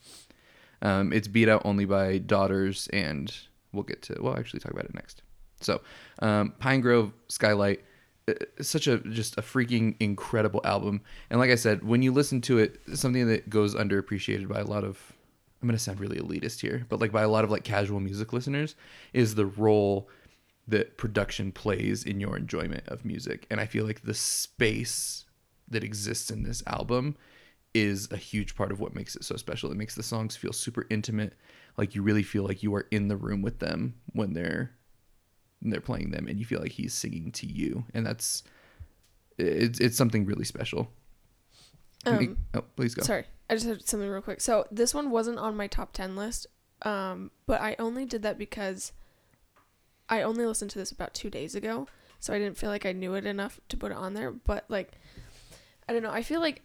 um, 0.80 1.12
it's 1.12 1.28
beat 1.28 1.49
out 1.49 1.62
only 1.66 1.84
by 1.84 2.18
Daughters, 2.18 2.88
and 2.93 3.30
we'll 3.72 3.82
get 3.84 4.01
to. 4.03 4.16
We'll 4.18 4.36
actually 4.38 4.61
talk 4.61 4.72
about 4.72 4.86
it 4.86 4.95
next. 4.95 5.22
So, 5.61 5.82
um, 6.20 6.55
Pinegrove 6.61 7.12
Skylight, 7.28 7.84
Uh, 8.28 8.34
such 8.60 8.86
a 8.86 8.98
just 8.98 9.36
a 9.36 9.42
freaking 9.42 9.96
incredible 9.98 10.60
album. 10.64 11.00
And 11.30 11.40
like 11.40 11.50
I 11.50 11.56
said, 11.56 11.82
when 11.82 12.02
you 12.02 12.12
listen 12.12 12.40
to 12.42 12.58
it, 12.58 12.80
something 12.94 13.26
that 13.28 13.50
goes 13.50 13.74
underappreciated 13.74 14.48
by 14.48 14.60
a 14.60 14.64
lot 14.64 14.84
of. 14.84 15.00
I'm 15.60 15.68
gonna 15.68 15.78
sound 15.78 16.00
really 16.00 16.18
elitist 16.18 16.60
here, 16.60 16.86
but 16.88 17.00
like 17.00 17.12
by 17.12 17.22
a 17.22 17.28
lot 17.28 17.44
of 17.44 17.50
like 17.50 17.62
casual 17.62 18.00
music 18.00 18.32
listeners, 18.32 18.74
is 19.12 19.36
the 19.36 19.46
role 19.46 20.08
that 20.66 20.96
production 20.96 21.52
plays 21.52 22.04
in 22.04 22.20
your 22.20 22.36
enjoyment 22.36 22.86
of 22.88 23.04
music. 23.04 23.46
And 23.50 23.60
I 23.60 23.66
feel 23.66 23.84
like 23.84 24.02
the 24.02 24.14
space 24.14 25.24
that 25.68 25.84
exists 25.84 26.30
in 26.30 26.42
this 26.42 26.62
album 26.66 27.16
is 27.74 28.08
a 28.10 28.16
huge 28.16 28.54
part 28.54 28.70
of 28.70 28.80
what 28.80 28.94
makes 28.94 29.16
it 29.16 29.24
so 29.24 29.36
special. 29.36 29.70
It 29.70 29.76
makes 29.76 29.94
the 29.94 30.02
songs 30.02 30.36
feel 30.36 30.52
super 30.52 30.86
intimate, 30.90 31.34
like 31.76 31.94
you 31.94 32.02
really 32.02 32.22
feel 32.22 32.44
like 32.44 32.62
you 32.62 32.74
are 32.74 32.86
in 32.90 33.08
the 33.08 33.16
room 33.16 33.42
with 33.42 33.58
them 33.58 33.94
when 34.12 34.34
they're 34.34 34.72
when 35.62 35.70
they're 35.70 35.80
playing 35.80 36.10
them, 36.10 36.26
and 36.26 36.38
you 36.38 36.44
feel 36.44 36.60
like 36.60 36.72
he's 36.72 36.92
singing 36.92 37.32
to 37.32 37.46
you, 37.46 37.84
and 37.94 38.04
that's 38.04 38.42
it's 39.38 39.80
it's 39.80 39.96
something 39.96 40.26
really 40.26 40.44
special. 40.44 40.90
Um, 42.04 42.36
oh, 42.54 42.64
please 42.76 42.94
go. 42.94 43.02
Sorry, 43.02 43.24
I 43.48 43.54
just 43.54 43.66
had 43.66 43.86
something 43.86 44.08
real 44.08 44.20
quick. 44.20 44.40
So 44.40 44.66
this 44.70 44.92
one 44.92 45.10
wasn't 45.10 45.38
on 45.38 45.56
my 45.56 45.68
top 45.68 45.92
ten 45.92 46.16
list, 46.16 46.48
um, 46.82 47.30
but 47.46 47.60
I 47.60 47.76
only 47.78 48.04
did 48.04 48.22
that 48.22 48.38
because 48.38 48.92
I 50.08 50.22
only 50.22 50.44
listened 50.44 50.70
to 50.72 50.78
this 50.78 50.90
about 50.90 51.14
two 51.14 51.30
days 51.30 51.54
ago, 51.54 51.86
so 52.18 52.34
I 52.34 52.38
didn't 52.38 52.58
feel 52.58 52.70
like 52.70 52.84
I 52.84 52.92
knew 52.92 53.14
it 53.14 53.24
enough 53.24 53.60
to 53.68 53.76
put 53.76 53.92
it 53.92 53.98
on 53.98 54.14
there. 54.14 54.32
But 54.32 54.64
like, 54.68 54.92
I 55.88 55.92
don't 55.92 56.02
know. 56.02 56.10
I 56.10 56.22
feel 56.22 56.40
like, 56.40 56.62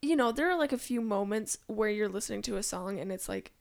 you 0.00 0.14
know, 0.14 0.30
there 0.30 0.48
are 0.48 0.56
like 0.56 0.72
a 0.72 0.78
few 0.78 1.00
moments 1.00 1.58
where 1.66 1.90
you're 1.90 2.08
listening 2.08 2.42
to 2.42 2.56
a 2.56 2.62
song 2.62 3.00
and 3.00 3.10
it's 3.10 3.28
like 3.28 3.52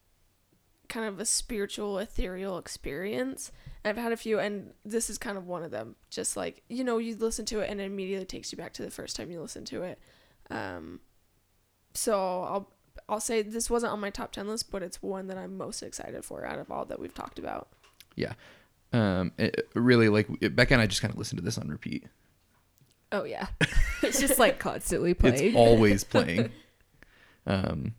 kind 0.89 1.05
of 1.05 1.19
a 1.19 1.25
spiritual, 1.25 1.97
ethereal 1.99 2.57
experience. 2.57 3.51
And 3.83 3.89
I've 3.97 4.01
had 4.01 4.11
a 4.11 4.17
few, 4.17 4.39
and 4.39 4.73
this 4.85 5.09
is 5.09 5.17
kind 5.17 5.37
of 5.37 5.45
one 5.47 5.63
of 5.63 5.71
them. 5.71 5.95
Just 6.09 6.35
like 6.37 6.63
you 6.69 6.83
know, 6.83 6.97
you 6.97 7.15
listen 7.15 7.45
to 7.45 7.59
it 7.59 7.69
and 7.69 7.79
it 7.79 7.85
immediately 7.85 8.25
takes 8.25 8.51
you 8.51 8.57
back 8.57 8.73
to 8.73 8.83
the 8.83 8.91
first 8.91 9.15
time 9.15 9.31
you 9.31 9.41
listened 9.41 9.67
to 9.67 9.83
it. 9.83 9.99
Um, 10.49 10.99
so 11.93 12.13
I'll 12.43 12.69
I'll 13.09 13.19
say 13.19 13.41
this 13.41 13.69
wasn't 13.69 13.93
on 13.93 13.99
my 13.99 14.09
top 14.09 14.31
ten 14.31 14.47
list, 14.47 14.71
but 14.71 14.83
it's 14.83 15.01
one 15.01 15.27
that 15.27 15.37
I'm 15.37 15.57
most 15.57 15.81
excited 15.83 16.23
for 16.25 16.45
out 16.45 16.59
of 16.59 16.71
all 16.71 16.85
that 16.85 16.99
we've 16.99 17.13
talked 17.13 17.39
about. 17.39 17.69
Yeah, 18.15 18.33
um, 18.93 19.31
it, 19.37 19.69
really 19.73 20.09
like 20.09 20.27
Becca 20.55 20.73
and 20.73 20.81
I 20.81 20.87
just 20.87 21.01
kind 21.01 21.13
of 21.13 21.17
listened 21.17 21.39
to 21.39 21.45
this 21.45 21.57
on 21.57 21.67
repeat. 21.69 22.05
Oh 23.11 23.23
yeah, 23.23 23.47
it's 24.03 24.19
just 24.19 24.39
like 24.39 24.59
constantly 24.59 25.13
playing. 25.13 25.35
It's 25.47 25.55
always 25.55 26.03
playing. 26.03 26.51
Um, 27.49 27.93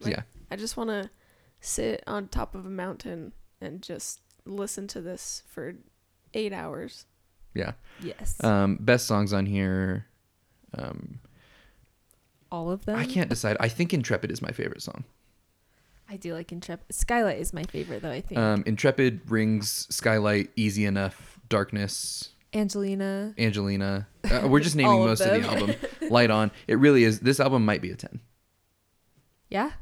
Like- 0.00 0.10
yeah, 0.16 0.22
I 0.50 0.56
just 0.56 0.76
want 0.76 0.90
to 0.90 1.08
sit 1.60 2.02
on 2.06 2.28
top 2.28 2.54
of 2.54 2.64
a 2.66 2.70
mountain 2.70 3.32
and 3.60 3.82
just 3.82 4.20
listen 4.44 4.86
to 4.88 5.00
this 5.00 5.42
for 5.48 5.74
eight 6.34 6.52
hours. 6.52 7.06
yeah. 7.54 7.72
yes, 8.02 8.42
Um, 8.44 8.76
best 8.80 9.06
songs 9.06 9.32
on 9.32 9.46
here. 9.46 10.06
Um, 10.76 11.20
all 12.52 12.70
of 12.70 12.84
them. 12.84 12.96
I 12.98 13.06
can't 13.06 13.28
decide. 13.30 13.56
I 13.60 13.68
think 13.68 13.92
Intrepid 13.94 14.30
is 14.30 14.40
my 14.42 14.50
favorite 14.50 14.82
song. 14.82 15.04
I 16.08 16.16
do 16.16 16.34
like 16.34 16.52
Intrepid. 16.52 16.94
Skylight 16.94 17.38
is 17.40 17.52
my 17.52 17.64
favorite 17.64 18.02
though. 18.02 18.10
I 18.12 18.20
think 18.20 18.38
Um, 18.38 18.62
Intrepid, 18.66 19.28
Rings, 19.30 19.88
Skylight, 19.90 20.50
Easy 20.54 20.84
Enough, 20.84 21.40
Darkness, 21.48 22.30
Angelina. 22.54 23.34
Angelina. 23.38 24.06
Uh, 24.24 24.46
we're 24.48 24.60
just 24.60 24.76
naming 24.76 25.00
of 25.00 25.06
most 25.06 25.20
of, 25.20 25.42
the 25.42 25.48
album. 25.48 25.74
Light 26.10 26.30
On. 26.30 26.50
It 26.68 26.78
really 26.78 27.02
is. 27.04 27.20
This 27.20 27.40
album 27.40 27.64
might 27.64 27.82
be 27.82 27.90
a 27.90 27.96
10. 27.96 28.20
Yeah, 29.50 29.72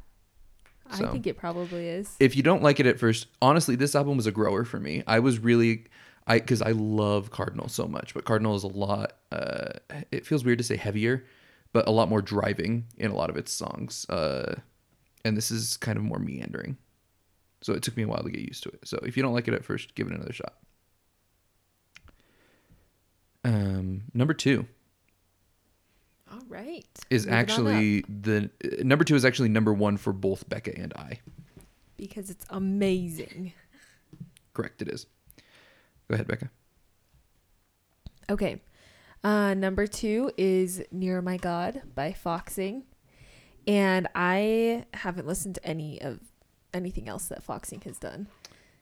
So. 0.94 1.06
I 1.06 1.10
think 1.10 1.26
it 1.26 1.36
probably 1.36 1.88
is. 1.88 2.16
If 2.20 2.36
you 2.36 2.42
don't 2.42 2.62
like 2.62 2.80
it 2.80 2.86
at 2.86 2.98
first, 2.98 3.26
honestly, 3.42 3.76
this 3.76 3.94
album 3.94 4.16
was 4.16 4.26
a 4.26 4.32
grower 4.32 4.64
for 4.64 4.78
me. 4.80 5.02
I 5.06 5.18
was 5.20 5.38
really, 5.38 5.84
I 6.26 6.38
because 6.38 6.62
I 6.62 6.70
love 6.70 7.30
Cardinal 7.30 7.68
so 7.68 7.86
much, 7.86 8.14
but 8.14 8.24
Cardinal 8.24 8.54
is 8.54 8.64
a 8.64 8.68
lot. 8.68 9.14
Uh, 9.32 9.72
it 10.10 10.26
feels 10.26 10.44
weird 10.44 10.58
to 10.58 10.64
say 10.64 10.76
heavier, 10.76 11.24
but 11.72 11.86
a 11.88 11.90
lot 11.90 12.08
more 12.08 12.22
driving 12.22 12.86
in 12.96 13.10
a 13.10 13.14
lot 13.14 13.30
of 13.30 13.36
its 13.36 13.52
songs. 13.52 14.08
Uh, 14.08 14.56
and 15.24 15.36
this 15.36 15.50
is 15.50 15.76
kind 15.76 15.96
of 15.96 16.04
more 16.04 16.18
meandering. 16.18 16.76
So 17.62 17.72
it 17.72 17.82
took 17.82 17.96
me 17.96 18.02
a 18.02 18.08
while 18.08 18.22
to 18.22 18.30
get 18.30 18.42
used 18.42 18.62
to 18.64 18.68
it. 18.68 18.86
So 18.86 18.98
if 19.06 19.16
you 19.16 19.22
don't 19.22 19.32
like 19.32 19.48
it 19.48 19.54
at 19.54 19.64
first, 19.64 19.94
give 19.94 20.06
it 20.06 20.12
another 20.12 20.32
shot. 20.32 20.54
Um, 23.42 24.04
number 24.14 24.34
two 24.34 24.66
right. 26.54 26.86
is 27.10 27.26
on 27.26 27.32
actually 27.32 28.04
the 28.08 28.50
uh, 28.64 28.68
number 28.82 29.04
two 29.04 29.14
is 29.14 29.24
actually 29.24 29.48
number 29.48 29.72
one 29.72 29.96
for 29.96 30.12
both 30.12 30.48
Becca 30.48 30.78
and 30.78 30.92
I. 30.94 31.20
because 31.96 32.30
it's 32.30 32.46
amazing. 32.50 33.52
Correct, 34.52 34.80
it 34.82 34.88
is. 34.88 35.06
Go 36.08 36.14
ahead, 36.14 36.28
Becca. 36.28 36.50
Okay. 38.30 38.60
Uh, 39.22 39.54
number 39.54 39.86
two 39.86 40.30
is 40.36 40.82
Near 40.92 41.22
My 41.22 41.36
God 41.36 41.82
by 41.94 42.12
Foxing. 42.12 42.84
And 43.66 44.06
I 44.14 44.84
haven't 44.92 45.26
listened 45.26 45.54
to 45.56 45.64
any 45.64 46.00
of 46.02 46.20
anything 46.74 47.08
else 47.08 47.26
that 47.28 47.42
Foxing 47.42 47.80
has 47.82 47.98
done. 47.98 48.28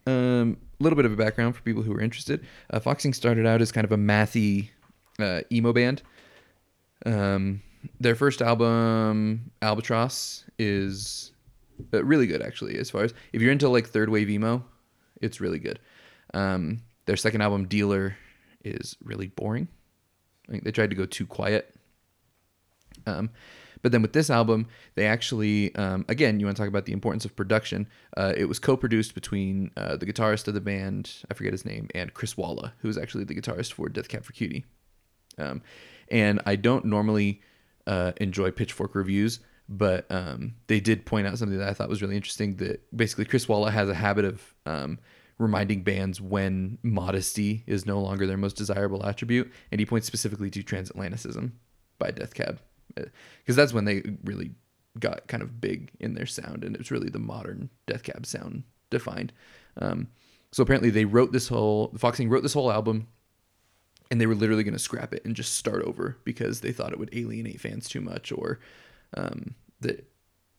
Um, 0.06 0.56
a 0.80 0.82
little 0.82 0.96
bit 0.96 1.04
of 1.04 1.12
a 1.12 1.16
background 1.16 1.54
for 1.54 1.62
people 1.62 1.82
who 1.82 1.92
are 1.92 2.00
interested. 2.00 2.44
Uh, 2.70 2.80
Foxing 2.80 3.14
started 3.14 3.46
out 3.46 3.62
as 3.62 3.70
kind 3.70 3.84
of 3.84 3.92
a 3.92 3.96
mathy 3.96 4.70
uh, 5.20 5.42
emo 5.52 5.72
band. 5.72 6.02
Um, 7.04 7.62
their 8.00 8.14
first 8.14 8.42
album, 8.42 9.50
Albatross, 9.60 10.44
is 10.58 11.32
uh, 11.92 12.04
really 12.04 12.26
good 12.26 12.42
actually. 12.42 12.78
As 12.78 12.90
far 12.90 13.02
as 13.02 13.14
if 13.32 13.42
you're 13.42 13.52
into 13.52 13.68
like 13.68 13.88
third 13.88 14.08
wave 14.08 14.30
emo, 14.30 14.64
it's 15.20 15.40
really 15.40 15.58
good. 15.58 15.78
Um, 16.34 16.82
their 17.06 17.16
second 17.16 17.42
album, 17.42 17.66
Dealer, 17.66 18.16
is 18.64 18.96
really 19.02 19.28
boring. 19.28 19.68
I 20.48 20.52
think 20.52 20.64
they 20.64 20.72
tried 20.72 20.90
to 20.90 20.96
go 20.96 21.06
too 21.06 21.26
quiet. 21.26 21.74
Um, 23.06 23.30
but 23.82 23.90
then 23.90 24.02
with 24.02 24.12
this 24.12 24.30
album, 24.30 24.68
they 24.94 25.06
actually, 25.06 25.74
um, 25.74 26.04
again, 26.08 26.38
you 26.38 26.46
want 26.46 26.56
to 26.56 26.62
talk 26.62 26.68
about 26.68 26.84
the 26.84 26.92
importance 26.92 27.24
of 27.24 27.34
production. 27.34 27.88
Uh, 28.16 28.32
it 28.36 28.44
was 28.44 28.60
co-produced 28.60 29.14
between 29.14 29.72
uh, 29.76 29.96
the 29.96 30.06
guitarist 30.06 30.46
of 30.46 30.54
the 30.54 30.60
band, 30.60 31.12
I 31.30 31.34
forget 31.34 31.52
his 31.52 31.64
name, 31.64 31.88
and 31.94 32.14
Chris 32.14 32.36
Walla, 32.36 32.72
who 32.78 32.88
is 32.88 32.96
actually 32.96 33.24
the 33.24 33.34
guitarist 33.34 33.72
for 33.72 33.88
Death 33.88 34.08
Cab 34.08 34.24
for 34.24 34.32
Cutie. 34.32 34.64
Um, 35.36 35.62
and 36.12 36.40
I 36.46 36.54
don't 36.54 36.84
normally 36.84 37.40
uh, 37.88 38.12
enjoy 38.18 38.52
Pitchfork 38.52 38.94
reviews, 38.94 39.40
but 39.68 40.06
um, 40.10 40.54
they 40.68 40.78
did 40.78 41.06
point 41.06 41.26
out 41.26 41.38
something 41.38 41.58
that 41.58 41.68
I 41.68 41.72
thought 41.72 41.88
was 41.88 42.02
really 42.02 42.16
interesting. 42.16 42.56
That 42.56 42.84
basically 42.94 43.24
Chris 43.24 43.48
Walla 43.48 43.72
has 43.72 43.88
a 43.88 43.94
habit 43.94 44.24
of 44.24 44.54
um, 44.66 45.00
reminding 45.38 45.82
bands 45.82 46.20
when 46.20 46.78
modesty 46.82 47.64
is 47.66 47.86
no 47.86 48.00
longer 48.00 48.26
their 48.26 48.36
most 48.36 48.56
desirable 48.56 49.04
attribute, 49.04 49.50
and 49.72 49.80
he 49.80 49.86
points 49.86 50.06
specifically 50.06 50.50
to 50.50 50.62
Transatlanticism 50.62 51.52
by 51.98 52.10
Death 52.10 52.34
Cab, 52.34 52.60
because 52.94 53.56
that's 53.56 53.72
when 53.72 53.86
they 53.86 54.02
really 54.22 54.52
got 54.98 55.26
kind 55.26 55.42
of 55.42 55.60
big 55.60 55.90
in 56.00 56.14
their 56.14 56.26
sound, 56.26 56.62
and 56.62 56.76
it's 56.76 56.90
really 56.90 57.08
the 57.08 57.18
modern 57.18 57.70
Death 57.86 58.02
Cab 58.02 58.26
sound 58.26 58.64
defined. 58.90 59.32
Um, 59.78 60.08
so 60.52 60.62
apparently 60.62 60.90
they 60.90 61.06
wrote 61.06 61.32
this 61.32 61.48
whole 61.48 61.94
Foxing 61.96 62.28
wrote 62.28 62.42
this 62.42 62.52
whole 62.52 62.70
album 62.70 63.08
and 64.12 64.20
they 64.20 64.26
were 64.26 64.34
literally 64.34 64.62
going 64.62 64.74
to 64.74 64.78
scrap 64.78 65.14
it 65.14 65.24
and 65.24 65.34
just 65.34 65.56
start 65.56 65.82
over 65.84 66.18
because 66.22 66.60
they 66.60 66.70
thought 66.70 66.92
it 66.92 66.98
would 66.98 67.08
alienate 67.14 67.58
fans 67.60 67.88
too 67.88 68.02
much 68.02 68.30
or 68.30 68.60
um, 69.16 69.54
that 69.80 70.06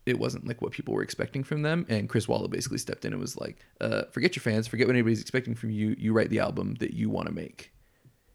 it 0.07 0.17
wasn't 0.17 0.47
like 0.47 0.59
what 0.61 0.71
people 0.73 0.93
were 0.93 1.03
expecting 1.03 1.43
from 1.43 1.61
them. 1.61 1.85
And 1.87 2.09
Chris 2.09 2.27
Walla 2.27 2.47
basically 2.49 2.79
stepped 2.79 3.05
in 3.05 3.13
and 3.13 3.21
was 3.21 3.37
like, 3.37 3.59
uh, 3.79 4.05
"Forget 4.11 4.35
your 4.35 4.41
fans, 4.41 4.67
forget 4.67 4.87
what 4.87 4.95
anybody's 4.95 5.21
expecting 5.21 5.53
from 5.55 5.69
you. 5.69 5.95
You 5.99 6.13
write 6.13 6.31
the 6.31 6.39
album 6.39 6.75
that 6.79 6.95
you 6.95 7.11
want 7.11 7.27
to 7.27 7.33
make." 7.33 7.71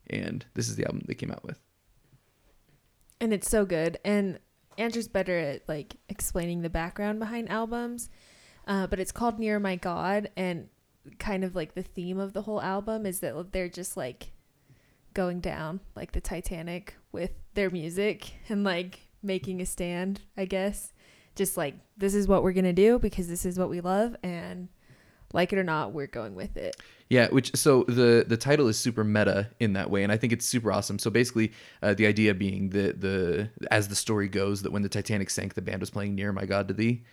And 0.09 0.47
this 0.55 0.69
is 0.69 0.77
the 0.77 0.85
album 0.87 1.03
they 1.07 1.15
came 1.15 1.33
out 1.33 1.45
with. 1.45 1.59
and 3.21 3.33
it's 3.33 3.51
so 3.51 3.65
good 3.67 3.99
and 4.05 4.39
andrew's 4.79 5.09
better 5.09 5.37
at 5.39 5.69
like 5.69 5.97
explaining 6.09 6.63
the 6.63 6.71
background 6.71 7.19
behind 7.19 7.51
albums 7.51 8.09
uh, 8.69 8.87
but 8.87 9.01
it's 9.01 9.13
called 9.13 9.39
near 9.39 9.59
my 9.59 9.75
god 9.77 10.31
and 10.37 10.69
kind 11.19 11.43
of 11.43 11.55
like 11.57 11.75
the 11.75 11.83
theme 11.83 12.19
of 12.21 12.33
the 12.33 12.43
whole 12.43 12.63
album 12.63 13.05
is 13.07 13.21
that 13.21 13.53
they're 13.53 13.69
just 13.69 13.97
like 13.97 14.33
going 15.15 15.41
down 15.41 15.81
like 15.97 16.13
the 16.13 16.21
titanic 16.21 16.97
with 17.13 17.33
their 17.55 17.71
music 17.71 18.33
and 18.49 18.65
like 18.65 19.01
making 19.23 19.61
a 19.61 19.67
stand 19.67 20.21
i 20.37 20.45
guess. 20.45 20.93
Just 21.35 21.57
like 21.57 21.77
this 21.97 22.15
is 22.15 22.27
what 22.27 22.43
we're 22.43 22.53
gonna 22.53 22.73
do 22.73 22.99
because 22.99 23.29
this 23.29 23.47
is 23.47 23.59
what 23.59 23.71
we 23.71 23.81
love 23.81 24.17
and 24.25 24.69
like 25.33 25.53
it 25.53 25.59
or 25.59 25.65
not 25.65 25.93
we're 25.93 26.07
going 26.07 26.35
with 26.35 26.57
it. 26.57 26.77
Yeah, 27.09 27.29
which 27.29 27.55
so 27.57 27.85
the 27.85 28.25
the 28.27 28.37
title 28.37 28.69
is 28.69 28.79
super 28.79 29.05
meta 29.05 29.49
in 29.61 29.73
that 29.75 29.91
way, 29.91 30.03
and 30.03 30.13
I 30.13 30.17
think 30.17 30.33
it's 30.33 30.45
super 30.45 30.71
awesome. 30.71 30.99
So 30.99 31.11
basically, 31.11 31.53
uh, 31.83 31.95
the 31.95 32.07
idea 32.07 32.35
being 32.35 32.71
that 32.71 33.01
the 33.01 33.51
as 33.71 33.89
the 33.89 33.95
story 33.95 34.29
goes, 34.29 34.63
that 34.63 34.73
when 34.73 34.83
the 34.83 34.89
Titanic 34.89 35.31
sank, 35.31 35.55
the 35.55 35.63
band 35.63 35.81
was 35.81 35.91
playing 35.91 36.15
"Near 36.15 36.33
My 36.33 36.45
God 36.45 36.69
to 36.69 36.75
Thee," 36.75 37.05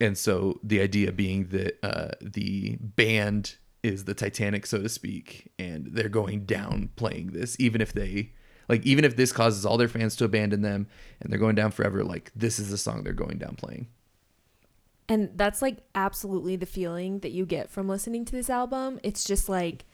and 0.00 0.16
so 0.16 0.60
the 0.62 0.80
idea 0.80 1.10
being 1.12 1.48
that 1.48 1.78
uh, 1.82 2.12
the 2.20 2.76
band 2.80 3.56
is 3.86 4.04
the 4.04 4.14
Titanic, 4.14 4.66
so 4.66 4.82
to 4.82 4.88
speak, 4.88 5.50
and 5.58 5.88
they're 5.92 6.08
going 6.08 6.44
down 6.44 6.90
playing 6.96 7.28
this, 7.28 7.56
even 7.58 7.80
if 7.80 7.92
they 7.92 8.32
like 8.68 8.84
even 8.84 9.04
if 9.04 9.16
this 9.16 9.32
causes 9.32 9.64
all 9.64 9.76
their 9.76 9.88
fans 9.88 10.16
to 10.16 10.24
abandon 10.24 10.62
them 10.62 10.88
and 11.20 11.30
they're 11.30 11.38
going 11.38 11.54
down 11.54 11.70
forever. 11.70 12.02
Like 12.04 12.32
this 12.34 12.58
is 12.58 12.70
the 12.70 12.78
song 12.78 13.04
they're 13.04 13.12
going 13.12 13.38
down 13.38 13.56
playing. 13.56 13.88
And 15.08 15.30
that's 15.36 15.62
like 15.62 15.78
absolutely 15.94 16.56
the 16.56 16.66
feeling 16.66 17.20
that 17.20 17.30
you 17.30 17.46
get 17.46 17.70
from 17.70 17.88
listening 17.88 18.24
to 18.24 18.32
this 18.32 18.50
album. 18.50 18.98
It's 19.04 19.24
just 19.24 19.48
like 19.48 19.84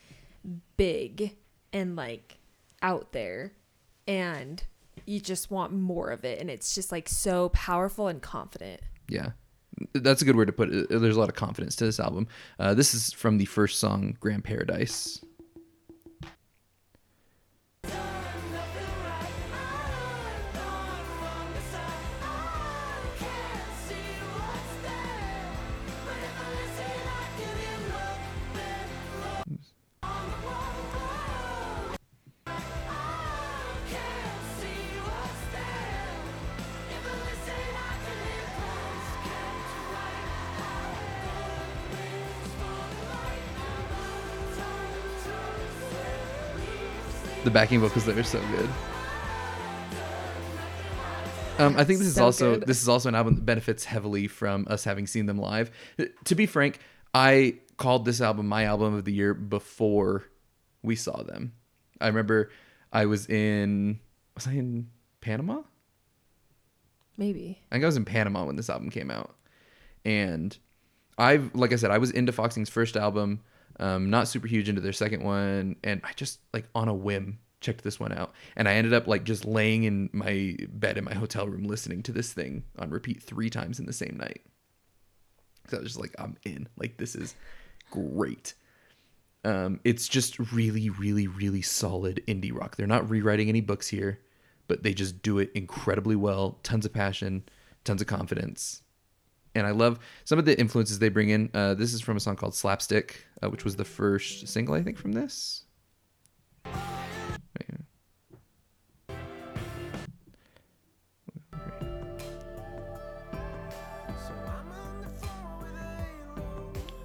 big 0.76 1.36
and 1.72 1.96
like 1.96 2.38
out 2.80 3.12
there 3.12 3.52
and 4.08 4.62
you 5.04 5.20
just 5.20 5.50
want 5.50 5.72
more 5.72 6.08
of 6.08 6.24
it 6.24 6.40
and 6.40 6.50
it's 6.50 6.74
just 6.74 6.90
like 6.90 7.08
so 7.08 7.50
powerful 7.50 8.08
and 8.08 8.22
confident. 8.22 8.80
Yeah. 9.08 9.30
That's 9.92 10.22
a 10.22 10.24
good 10.24 10.36
word 10.36 10.46
to 10.46 10.52
put 10.52 10.72
it. 10.72 10.88
There's 10.88 11.16
a 11.16 11.20
lot 11.20 11.28
of 11.28 11.34
confidence 11.34 11.76
to 11.76 11.84
this 11.84 12.00
album. 12.00 12.28
Uh, 12.58 12.74
this 12.74 12.94
is 12.94 13.12
from 13.12 13.38
the 13.38 13.44
first 13.46 13.78
song, 13.78 14.16
Grand 14.20 14.44
Paradise. 14.44 15.24
Backing 47.52 47.80
vocals 47.80 48.04
there 48.04 48.18
are 48.18 48.22
so 48.22 48.40
good. 48.56 48.68
Um, 51.58 51.76
I 51.76 51.84
think 51.84 51.98
this 51.98 52.08
is 52.08 52.14
So 52.14 52.24
also 52.24 52.54
good. 52.58 52.66
this 52.66 52.80
is 52.82 52.88
also 52.88 53.08
an 53.08 53.14
album 53.14 53.34
that 53.34 53.44
benefits 53.44 53.84
heavily 53.84 54.26
from 54.26 54.66
us 54.70 54.84
having 54.84 55.06
seen 55.06 55.26
them 55.26 55.38
live. 55.38 55.70
To 56.24 56.34
be 56.34 56.46
frank, 56.46 56.78
I 57.14 57.58
called 57.76 58.04
this 58.04 58.20
album 58.20 58.48
my 58.48 58.64
album 58.64 58.94
of 58.94 59.04
the 59.04 59.12
year 59.12 59.34
before 59.34 60.24
we 60.82 60.96
saw 60.96 61.22
them. 61.22 61.52
I 62.00 62.06
remember 62.08 62.50
I 62.92 63.06
was 63.06 63.28
in 63.28 64.00
was 64.34 64.46
I 64.46 64.52
in 64.52 64.88
Panama? 65.20 65.62
Maybe. 67.18 67.58
I 67.70 67.74
think 67.74 67.84
I 67.84 67.86
was 67.86 67.96
in 67.96 68.06
Panama 68.06 68.44
when 68.44 68.56
this 68.56 68.70
album 68.70 68.88
came 68.90 69.10
out, 69.10 69.34
and 70.04 70.56
I've 71.18 71.54
like 71.54 71.72
I 71.72 71.76
said, 71.76 71.90
I 71.90 71.98
was 71.98 72.10
into 72.10 72.32
Foxing's 72.32 72.70
first 72.70 72.96
album, 72.96 73.40
um, 73.80 74.10
not 74.10 74.28
super 74.28 74.46
huge 74.46 74.68
into 74.68 74.80
their 74.80 74.92
second 74.92 75.22
one, 75.22 75.76
and 75.84 76.00
I 76.04 76.12
just 76.14 76.40
like 76.52 76.66
on 76.74 76.88
a 76.88 76.94
whim 76.94 77.38
checked 77.60 77.84
this 77.84 78.00
one 78.00 78.12
out, 78.12 78.32
and 78.56 78.68
I 78.68 78.74
ended 78.74 78.92
up 78.92 79.06
like 79.06 79.24
just 79.24 79.44
laying 79.44 79.84
in 79.84 80.10
my 80.12 80.56
bed 80.68 80.98
in 80.98 81.04
my 81.04 81.14
hotel 81.14 81.46
room 81.48 81.64
listening 81.64 82.02
to 82.04 82.12
this 82.12 82.32
thing 82.32 82.64
on 82.78 82.90
repeat 82.90 83.22
three 83.22 83.50
times 83.50 83.78
in 83.78 83.86
the 83.86 83.92
same 83.92 84.16
night. 84.18 84.42
So 85.68 85.76
I 85.76 85.80
was 85.80 85.90
just 85.90 86.00
like, 86.00 86.14
I'm 86.18 86.36
in. 86.44 86.68
Like 86.76 86.96
this 86.96 87.14
is 87.14 87.34
great. 87.90 88.54
Um, 89.44 89.80
it's 89.84 90.08
just 90.08 90.38
really, 90.52 90.90
really, 90.90 91.26
really 91.26 91.62
solid 91.62 92.22
indie 92.28 92.54
rock. 92.54 92.76
They're 92.76 92.86
not 92.86 93.08
rewriting 93.08 93.48
any 93.48 93.60
books 93.60 93.88
here, 93.88 94.20
but 94.68 94.82
they 94.82 94.94
just 94.94 95.22
do 95.22 95.38
it 95.38 95.50
incredibly 95.54 96.16
well. 96.16 96.58
Tons 96.62 96.86
of 96.86 96.92
passion, 96.92 97.44
tons 97.84 98.00
of 98.00 98.06
confidence. 98.06 98.81
And 99.54 99.66
I 99.66 99.70
love 99.70 99.98
some 100.24 100.38
of 100.38 100.44
the 100.44 100.58
influences 100.58 100.98
they 100.98 101.10
bring 101.10 101.28
in. 101.28 101.50
Uh, 101.52 101.74
this 101.74 101.92
is 101.92 102.00
from 102.00 102.16
a 102.16 102.20
song 102.20 102.36
called 102.36 102.54
Slapstick, 102.54 103.26
uh, 103.42 103.50
which 103.50 103.64
was 103.64 103.76
the 103.76 103.84
first 103.84 104.48
single, 104.48 104.74
I 104.74 104.82
think, 104.82 104.96
from 104.96 105.12
this. 105.12 105.64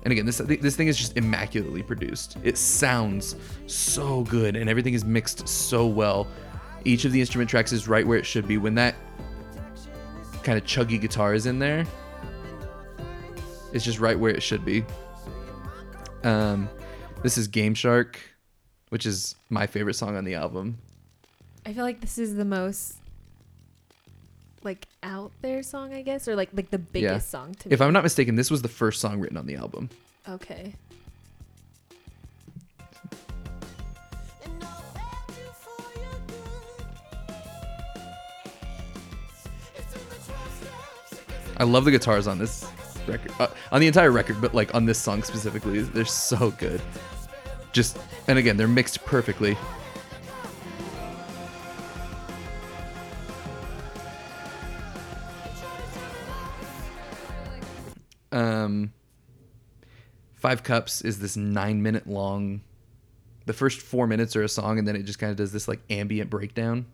And 0.07 0.13
again, 0.13 0.25
this 0.25 0.37
this 0.37 0.77
thing 0.77 0.87
is 0.87 0.95
just 0.95 1.17
immaculately 1.17 1.83
produced. 1.83 2.37
It 2.41 2.57
sounds 2.57 3.35
so 3.65 4.23
good, 4.23 4.55
and 4.55 4.69
everything 4.69 4.93
is 4.93 5.03
mixed 5.03 5.45
so 5.49 5.85
well. 5.85 6.27
Each 6.85 7.03
of 7.03 7.11
the 7.11 7.19
instrument 7.19 7.49
tracks 7.49 7.73
is 7.73 7.89
right 7.89 8.07
where 8.07 8.17
it 8.17 8.25
should 8.25 8.47
be. 8.47 8.57
When 8.57 8.73
that 8.75 8.95
kind 10.43 10.57
of 10.57 10.63
chuggy 10.63 11.01
guitar 11.01 11.33
is 11.33 11.45
in 11.45 11.59
there, 11.59 11.85
it's 13.77 13.85
just 13.85 13.99
right 13.99 14.19
where 14.19 14.31
it 14.31 14.41
should 14.41 14.65
be. 14.65 14.83
Um, 16.23 16.67
this 17.21 17.37
is 17.37 17.47
Gameshark, 17.47 18.15
which 18.89 19.05
is 19.05 19.35
my 19.51 19.67
favorite 19.67 19.93
song 19.93 20.17
on 20.17 20.25
the 20.25 20.33
album. 20.33 20.79
I 21.63 21.73
feel 21.73 21.83
like 21.83 22.01
this 22.01 22.17
is 22.17 22.35
the 22.35 22.43
most 22.43 22.97
like 24.63 24.87
out 25.03 25.31
there 25.41 25.61
song, 25.61 25.93
I 25.93 26.01
guess, 26.01 26.27
or 26.27 26.35
like 26.35 26.49
like 26.53 26.71
the 26.71 26.79
biggest 26.79 27.29
song 27.29 27.53
to 27.53 27.69
me. 27.69 27.73
If 27.73 27.79
I'm 27.79 27.93
not 27.93 28.01
mistaken, 28.01 28.33
this 28.35 28.49
was 28.49 28.63
the 28.63 28.67
first 28.67 28.99
song 28.99 29.19
written 29.19 29.37
on 29.37 29.45
the 29.45 29.55
album. 29.55 29.89
okay. 30.27 30.73
I 41.59 41.63
love 41.63 41.85
the 41.85 41.91
guitars 41.91 42.27
on 42.27 42.37
this 42.37 42.67
record, 43.07 43.31
uh, 43.39 43.47
on 43.71 43.81
the 43.81 43.87
entire 43.87 44.11
record, 44.11 44.39
but 44.41 44.53
like 44.53 44.73
on 44.75 44.85
this 44.85 44.97
song 44.97 45.23
specifically, 45.23 45.81
they're 45.81 46.05
so 46.05 46.51
good. 46.51 46.81
Just 47.71 47.97
and 48.27 48.37
again, 48.39 48.57
they're 48.57 48.67
mixed 48.67 49.03
perfectly. 49.05 49.57
Um, 58.31 58.93
Five 60.35 60.63
Cups 60.63 61.01
is 61.01 61.19
this 61.19 61.35
nine 61.35 61.81
minute 61.81 62.07
long. 62.07 62.61
The 63.45 63.53
first 63.53 63.81
four 63.81 64.07
minutes 64.07 64.35
are 64.35 64.43
a 64.43 64.49
song, 64.49 64.77
and 64.77 64.87
then 64.87 64.95
it 64.95 65.03
just 65.03 65.19
kind 65.19 65.31
of 65.31 65.37
does 65.37 65.51
this 65.51 65.67
like 65.67 65.79
ambient 65.89 66.29
breakdown. 66.29 66.85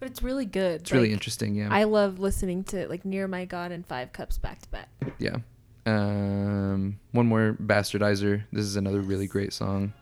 But 0.00 0.10
it's 0.10 0.22
really 0.22 0.46
good. 0.46 0.82
It's 0.82 0.92
really 0.92 1.12
interesting. 1.12 1.54
Yeah. 1.54 1.68
I 1.70 1.84
love 1.84 2.18
listening 2.18 2.64
to 2.64 2.88
like 2.88 3.04
Near 3.04 3.26
My 3.26 3.44
God 3.44 3.72
and 3.72 3.84
Five 3.84 4.12
Cups 4.12 4.38
back 4.38 4.60
to 4.62 4.68
back. 4.68 4.88
Yeah. 5.18 5.38
Um, 5.86 7.00
one 7.12 7.26
more 7.26 7.56
bastardizer. 7.60 8.44
This 8.52 8.64
is 8.64 8.76
another 8.76 9.00
really 9.00 9.26
great 9.26 9.52
song. 9.52 9.92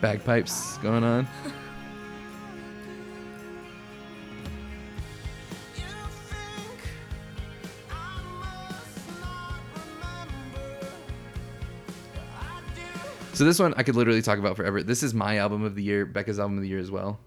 Bagpipes 0.00 0.78
going 0.78 1.02
on. 1.02 1.28
So 13.38 13.44
this 13.44 13.60
one 13.60 13.72
I 13.76 13.84
could 13.84 13.94
literally 13.94 14.20
talk 14.20 14.40
about 14.40 14.56
forever. 14.56 14.82
This 14.82 15.04
is 15.04 15.14
my 15.14 15.36
album 15.38 15.62
of 15.62 15.76
the 15.76 15.82
year, 15.84 16.04
Becca's 16.04 16.40
album 16.40 16.56
of 16.56 16.62
the 16.64 16.68
year 16.68 16.80
as 16.80 16.90
well. 16.90 17.20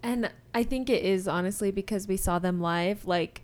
And 0.00 0.30
I 0.54 0.62
think 0.62 0.88
it 0.88 1.02
is 1.02 1.26
honestly 1.26 1.72
because 1.72 2.06
we 2.06 2.16
saw 2.16 2.38
them 2.38 2.60
live. 2.60 3.04
Like, 3.04 3.42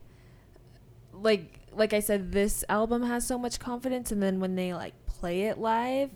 like, 1.13 1.59
like 1.73 1.93
I 1.93 1.99
said, 1.99 2.31
this 2.31 2.63
album 2.69 3.03
has 3.03 3.27
so 3.27 3.37
much 3.37 3.59
confidence, 3.59 4.13
and 4.13 4.23
then 4.23 4.39
when 4.39 4.55
they 4.55 4.73
like 4.73 4.95
play 5.07 5.47
it 5.49 5.59
live, 5.59 6.11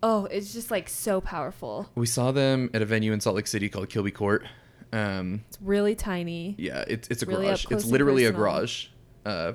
oh, 0.00 0.26
it's 0.26 0.52
just 0.52 0.70
like 0.70 0.88
so 0.88 1.20
powerful. 1.20 1.90
We 1.96 2.06
saw 2.06 2.30
them 2.30 2.70
at 2.72 2.82
a 2.82 2.86
venue 2.86 3.12
in 3.12 3.20
Salt 3.20 3.34
Lake 3.34 3.48
City 3.48 3.68
called 3.68 3.88
Kilby 3.88 4.12
Court. 4.12 4.46
Um, 4.92 5.42
It's 5.48 5.58
really 5.60 5.96
tiny. 5.96 6.54
yeah, 6.56 6.84
it's 6.86 7.08
it's 7.08 7.24
a 7.24 7.26
Really 7.26 7.46
garage. 7.46 7.66
It's 7.68 7.84
literally 7.84 8.26
a 8.26 8.30
garage. 8.30 8.86
Uh, 9.24 9.54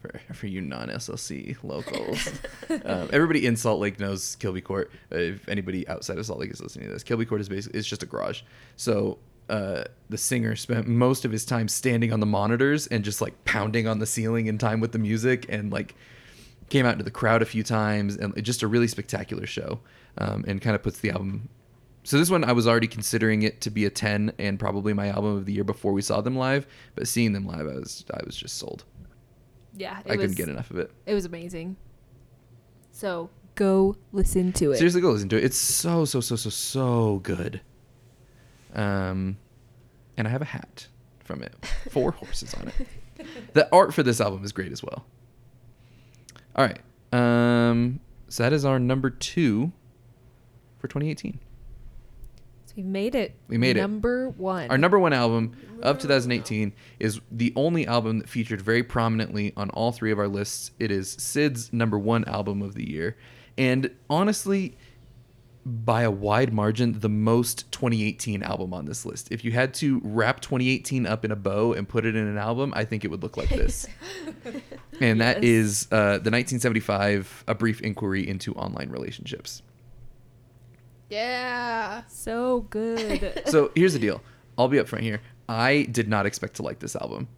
for, 0.00 0.20
for 0.34 0.46
you 0.46 0.60
non-SLC 0.60 1.56
locals, 1.62 2.28
um, 2.84 3.08
everybody 3.12 3.46
in 3.46 3.56
Salt 3.56 3.80
Lake 3.80 3.98
knows 3.98 4.36
Kilby 4.36 4.60
Court. 4.60 4.90
Uh, 5.12 5.16
if 5.18 5.48
anybody 5.48 5.86
outside 5.88 6.18
of 6.18 6.26
Salt 6.26 6.38
Lake 6.40 6.50
is 6.50 6.60
listening 6.60 6.86
to 6.86 6.92
this, 6.92 7.02
Kilby 7.02 7.24
Court 7.26 7.40
is 7.40 7.48
basically 7.48 7.78
it's 7.78 7.88
just 7.88 8.02
a 8.02 8.06
garage. 8.06 8.42
So 8.76 9.18
uh, 9.48 9.84
the 10.10 10.18
singer 10.18 10.54
spent 10.56 10.86
most 10.86 11.24
of 11.24 11.32
his 11.32 11.44
time 11.44 11.68
standing 11.68 12.12
on 12.12 12.20
the 12.20 12.26
monitors 12.26 12.86
and 12.88 13.02
just 13.04 13.20
like 13.20 13.44
pounding 13.44 13.86
on 13.86 13.98
the 13.98 14.06
ceiling 14.06 14.46
in 14.46 14.58
time 14.58 14.80
with 14.80 14.92
the 14.92 14.98
music, 14.98 15.46
and 15.48 15.72
like 15.72 15.94
came 16.68 16.84
out 16.84 16.92
into 16.92 17.04
the 17.04 17.10
crowd 17.10 17.40
a 17.42 17.46
few 17.46 17.62
times, 17.62 18.16
and 18.16 18.36
it- 18.36 18.42
just 18.42 18.62
a 18.62 18.66
really 18.66 18.88
spectacular 18.88 19.46
show, 19.46 19.80
um, 20.18 20.44
and 20.46 20.60
kind 20.60 20.76
of 20.76 20.82
puts 20.82 20.98
the 21.00 21.10
album. 21.10 21.48
So 22.04 22.18
this 22.18 22.30
one 22.30 22.44
I 22.44 22.52
was 22.52 22.66
already 22.66 22.86
considering 22.88 23.42
it 23.42 23.60
to 23.62 23.70
be 23.70 23.84
a 23.84 23.90
ten 23.90 24.32
and 24.38 24.58
probably 24.58 24.92
my 24.94 25.08
album 25.08 25.36
of 25.36 25.44
the 25.46 25.52
year 25.52 25.64
before 25.64 25.92
we 25.92 26.00
saw 26.02 26.20
them 26.20 26.36
live, 26.36 26.66
but 26.94 27.06
seeing 27.08 27.32
them 27.32 27.46
live, 27.46 27.60
I 27.66 27.74
was 27.74 28.04
I 28.12 28.20
was 28.24 28.36
just 28.36 28.56
sold. 28.58 28.84
Yeah, 29.78 30.00
it 30.00 30.12
I 30.12 30.16
was, 30.16 30.20
couldn't 30.20 30.36
get 30.36 30.48
enough 30.48 30.70
of 30.70 30.78
it. 30.78 30.90
It 31.06 31.14
was 31.14 31.24
amazing. 31.24 31.76
So 32.90 33.30
go 33.54 33.96
listen 34.12 34.52
to 34.54 34.72
it. 34.72 34.78
Seriously, 34.78 35.00
go 35.00 35.12
listen 35.12 35.28
to 35.30 35.36
it. 35.38 35.44
It's 35.44 35.56
so 35.56 36.04
so 36.04 36.20
so 36.20 36.36
so 36.36 36.50
so 36.50 37.20
good. 37.22 37.60
Um, 38.74 39.38
and 40.16 40.26
I 40.26 40.30
have 40.30 40.42
a 40.42 40.46
hat 40.46 40.88
from 41.24 41.42
it. 41.42 41.54
Four 41.90 42.12
horses 42.12 42.54
on 42.54 42.68
it. 42.68 43.26
The 43.54 43.68
art 43.72 43.94
for 43.94 44.02
this 44.02 44.20
album 44.20 44.44
is 44.44 44.52
great 44.52 44.72
as 44.72 44.82
well. 44.82 45.06
All 46.56 46.66
right. 46.66 46.80
Um, 47.12 48.00
so 48.28 48.42
that 48.42 48.52
is 48.52 48.64
our 48.64 48.78
number 48.78 49.10
two 49.10 49.72
for 50.78 50.88
2018. 50.88 51.38
We 52.78 52.84
made 52.84 53.16
it. 53.16 53.34
We 53.48 53.58
made 53.58 53.76
it. 53.76 53.80
Number 53.80 54.28
one. 54.28 54.70
Our 54.70 54.78
number 54.78 55.00
one 55.00 55.12
album 55.12 55.56
of 55.82 55.98
2018 55.98 56.72
is 57.00 57.20
the 57.32 57.52
only 57.56 57.84
album 57.88 58.20
that 58.20 58.28
featured 58.28 58.62
very 58.62 58.84
prominently 58.84 59.52
on 59.56 59.68
all 59.70 59.90
three 59.90 60.12
of 60.12 60.18
our 60.20 60.28
lists. 60.28 60.70
It 60.78 60.92
is 60.92 61.10
Sid's 61.10 61.72
number 61.72 61.98
one 61.98 62.24
album 62.26 62.62
of 62.62 62.76
the 62.76 62.88
year. 62.88 63.16
And 63.58 63.90
honestly, 64.08 64.76
by 65.66 66.02
a 66.02 66.10
wide 66.10 66.52
margin, 66.52 67.00
the 67.00 67.08
most 67.08 67.70
2018 67.72 68.44
album 68.44 68.72
on 68.72 68.84
this 68.86 69.04
list. 69.04 69.32
If 69.32 69.44
you 69.44 69.50
had 69.50 69.74
to 69.74 70.00
wrap 70.04 70.38
2018 70.40 71.04
up 71.04 71.24
in 71.24 71.32
a 71.32 71.36
bow 71.36 71.72
and 71.72 71.88
put 71.88 72.06
it 72.06 72.14
in 72.14 72.28
an 72.28 72.38
album, 72.38 72.72
I 72.76 72.84
think 72.84 73.04
it 73.04 73.08
would 73.10 73.24
look 73.24 73.36
like 73.36 73.48
this. 73.48 73.88
and 75.00 75.20
that 75.20 75.42
Yes. 75.42 75.44
is 75.44 75.88
uh, 75.90 76.18
the 76.22 76.30
1975 76.30 77.42
A 77.48 77.56
Brief 77.56 77.80
Inquiry 77.80 78.26
into 78.28 78.54
Online 78.54 78.88
Relationships. 78.90 79.62
Yeah. 81.10 82.02
so 82.08 82.60
good. 82.70 83.42
so 83.46 83.70
here's 83.74 83.92
the 83.92 83.98
deal. 83.98 84.20
I'll 84.56 84.68
be 84.68 84.78
upfront 84.78 85.00
here. 85.00 85.20
I 85.48 85.86
did 85.90 86.08
not 86.08 86.26
expect 86.26 86.56
to 86.56 86.62
like 86.62 86.78
this 86.80 86.94
album. 86.96 87.28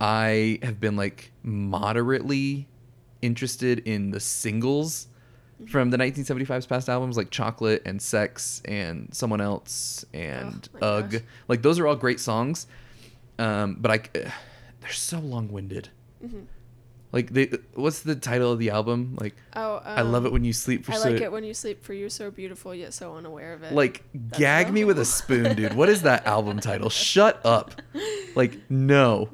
I 0.00 0.58
have 0.62 0.80
been 0.80 0.96
like 0.96 1.32
moderately 1.42 2.68
interested 3.22 3.80
in 3.80 4.10
the 4.10 4.20
singles 4.20 5.08
from 5.66 5.90
the 5.90 5.96
1975's 5.98 6.66
past 6.66 6.88
albums, 6.88 7.16
like 7.16 7.30
Chocolate 7.30 7.82
and 7.84 8.00
Sex 8.00 8.62
and 8.64 9.08
Someone 9.12 9.40
Else 9.40 10.04
and 10.14 10.68
Oh 10.80 10.86
Ugh. 10.98 11.10
gosh. 11.10 11.20
Like 11.48 11.62
those 11.62 11.78
are 11.80 11.86
all 11.86 11.96
great 11.96 12.20
songs, 12.20 12.66
um, 13.40 13.76
but 13.80 13.90
I 13.90 13.98
they're 14.80 14.90
so 14.92 15.18
long-winded. 15.18 15.88
Mm-hmm. 16.24 16.38
Like 17.10 17.30
they, 17.30 17.50
what's 17.74 18.00
the 18.00 18.14
title 18.16 18.52
of 18.52 18.58
the 18.58 18.70
album? 18.70 19.16
Like 19.20 19.34
Oh, 19.56 19.80
I 19.84 20.02
love 20.02 20.24
it 20.24 20.28
um, 20.28 20.34
when 20.34 20.44
you 20.44 20.52
sleep 20.52 20.84
for 20.84 20.92
I 20.92 20.96
so 20.96 21.10
like 21.10 21.22
it 21.22 21.32
when 21.32 21.42
you 21.44 21.54
sleep 21.54 21.82
for 21.82 21.94
you 21.94 22.10
so 22.10 22.30
beautiful 22.30 22.74
yet 22.74 22.92
so 22.92 23.14
unaware 23.16 23.54
of 23.54 23.62
it. 23.62 23.72
like 23.72 24.04
gag 24.32 24.70
me 24.72 24.84
with 24.84 24.98
a 24.98 25.04
spoon 25.04 25.56
dude. 25.56 25.72
What 25.74 25.88
is 25.88 26.02
that 26.02 26.26
album 26.26 26.60
title? 26.60 26.90
Shut 26.90 27.40
up. 27.44 27.80
Like 28.34 28.58
no. 28.70 29.30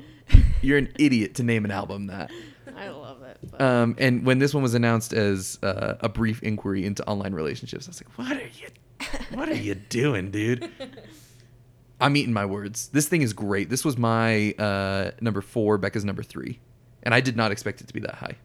You're 0.63 0.79
an 0.79 0.93
idiot 0.99 1.35
to 1.37 1.43
name 1.43 1.65
an 1.65 1.71
album 1.71 2.07
that. 2.07 2.31
I 2.77 2.89
love 2.89 3.23
it. 3.23 3.39
But 3.51 3.61
um, 3.61 3.97
and 3.99 4.25
when 4.25 4.39
this 4.39 4.55
one 4.55 4.63
was 4.63 4.75
announced 4.75 5.13
as 5.13 5.59
uh, 5.63 5.95
a 6.01 6.09
brief 6.09 6.43
inquiry 6.43 6.87
into 6.87 7.07
online 7.07 7.35
relationships 7.35 7.87
i 7.87 7.91
was 7.91 8.03
like 8.03 8.19
what 8.19 8.37
are 8.37 8.49
you 8.59 8.69
what 9.37 9.49
are 9.49 9.55
you 9.55 9.75
doing 9.75 10.31
dude? 10.31 10.71
I'm 12.01 12.17
eating 12.17 12.33
my 12.33 12.45
words. 12.45 12.89
This 12.89 13.09
thing 13.09 13.23
is 13.23 13.33
great. 13.33 13.71
This 13.71 13.85
was 13.85 13.97
my 13.97 14.53
uh, 14.53 15.13
number 15.21 15.41
four 15.41 15.79
becca's 15.79 16.05
number 16.05 16.23
three 16.23 16.59
and 17.05 17.15
i 17.15 17.21
did 17.21 17.37
not 17.37 17.53
expect 17.53 17.81
it 17.81 17.87
to 17.87 17.95
be 17.95 18.01
that 18.01 18.17
high 18.17 18.37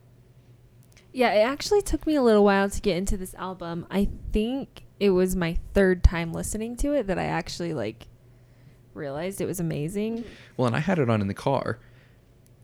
yeah, 1.12 1.32
it 1.32 1.42
actually 1.42 1.82
took 1.82 2.06
me 2.06 2.14
a 2.16 2.22
little 2.22 2.44
while 2.44 2.70
to 2.70 2.80
get 2.82 2.96
into 2.96 3.18
this 3.18 3.34
album. 3.34 3.88
I 3.90 4.10
think 4.32 4.84
it 5.00 5.10
was 5.10 5.36
my 5.36 5.58
third 5.74 6.04
time 6.04 6.32
listening 6.34 6.78
to 6.78 6.94
it 6.94 7.08
that 7.08 7.18
I 7.18 7.24
actually 7.24 7.74
like 7.74 8.06
realized 8.94 9.42
it 9.42 9.48
was 9.48 9.60
amazing. 9.60 10.24
well 10.56 10.68
and 10.68 10.76
i 10.76 10.80
had 10.80 11.00
it 11.00 11.10
on 11.10 11.20
in 11.20 11.28
the 11.28 11.34
car 11.34 11.80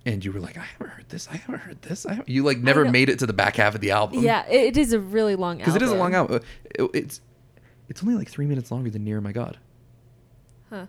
and 0.05 0.23
you 0.23 0.31
were 0.31 0.39
like 0.39 0.57
i 0.57 0.61
haven't 0.61 0.89
heard 0.89 1.09
this 1.09 1.27
i 1.31 1.38
haven't 1.38 1.59
heard 1.61 1.81
this 1.81 2.05
I 2.05 2.11
haven't. 2.11 2.30
you 2.30 2.43
like 2.43 2.59
never 2.59 2.85
made 2.89 3.09
it 3.09 3.17
to 3.19 3.26
the 3.26 3.34
back 3.34 3.55
half 3.55 3.73
of 3.73 3.81
the 3.81 3.89
album 3.91 4.22
Yeah, 4.23 4.45
it, 4.47 4.65
it 4.65 4.77
is 4.77 4.93
a 4.93 4.99
really 4.99 5.35
long 5.35 5.59
album. 5.61 5.73
because 5.73 5.76
it 5.76 5.81
is 5.81 5.91
a 5.91 5.95
long 5.95 6.13
album. 6.13 6.35
Uh, 6.35 6.84
it- 6.85 6.91
it's 6.93 7.22
it's 7.89 8.03
only 8.03 8.13
like 8.15 8.30
three 8.30 8.45
minutes 8.45 8.69
longer 8.69 8.91
than 8.91 9.03
Near 9.03 9.22
My 9.22 9.31
God. 9.31 9.57
Huh. 10.69 10.85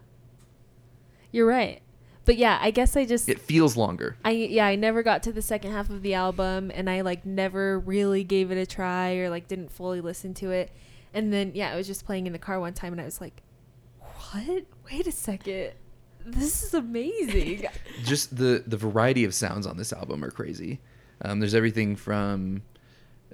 You're 1.32 1.46
right. 1.46 1.80
But 2.26 2.36
yeah, 2.36 2.58
I 2.60 2.72
guess 2.72 2.96
I 2.96 3.06
just 3.06 3.28
It 3.28 3.40
feels 3.40 3.76
longer. 3.76 4.16
I 4.24 4.32
yeah, 4.32 4.66
I 4.66 4.74
never 4.74 5.02
got 5.04 5.22
to 5.22 5.32
the 5.32 5.40
second 5.40 5.70
half 5.70 5.88
of 5.88 6.02
the 6.02 6.12
album 6.12 6.72
and 6.74 6.90
I 6.90 7.00
like 7.00 7.24
never 7.24 7.78
really 7.78 8.24
gave 8.24 8.50
it 8.50 8.58
a 8.58 8.66
try 8.66 9.14
or 9.14 9.30
like 9.30 9.46
didn't 9.46 9.70
fully 9.70 10.00
listen 10.00 10.34
to 10.34 10.50
it. 10.50 10.72
And 11.14 11.32
then 11.32 11.52
yeah, 11.54 11.72
I 11.72 11.76
was 11.76 11.86
just 11.86 12.04
playing 12.04 12.26
in 12.26 12.32
the 12.32 12.38
car 12.38 12.58
one 12.58 12.74
time 12.74 12.92
and 12.92 13.00
I 13.00 13.04
was 13.04 13.20
like, 13.20 13.42
"What? 14.00 14.64
Wait 14.90 15.06
a 15.06 15.12
second. 15.12 15.72
This 16.26 16.64
is 16.64 16.74
amazing." 16.74 17.66
Just 18.04 18.36
the 18.36 18.64
the 18.66 18.76
variety 18.76 19.22
of 19.24 19.32
sounds 19.32 19.64
on 19.64 19.76
this 19.76 19.92
album 19.92 20.24
are 20.24 20.32
crazy. 20.32 20.80
Um, 21.22 21.38
there's 21.38 21.54
everything 21.54 21.94
from, 21.94 22.62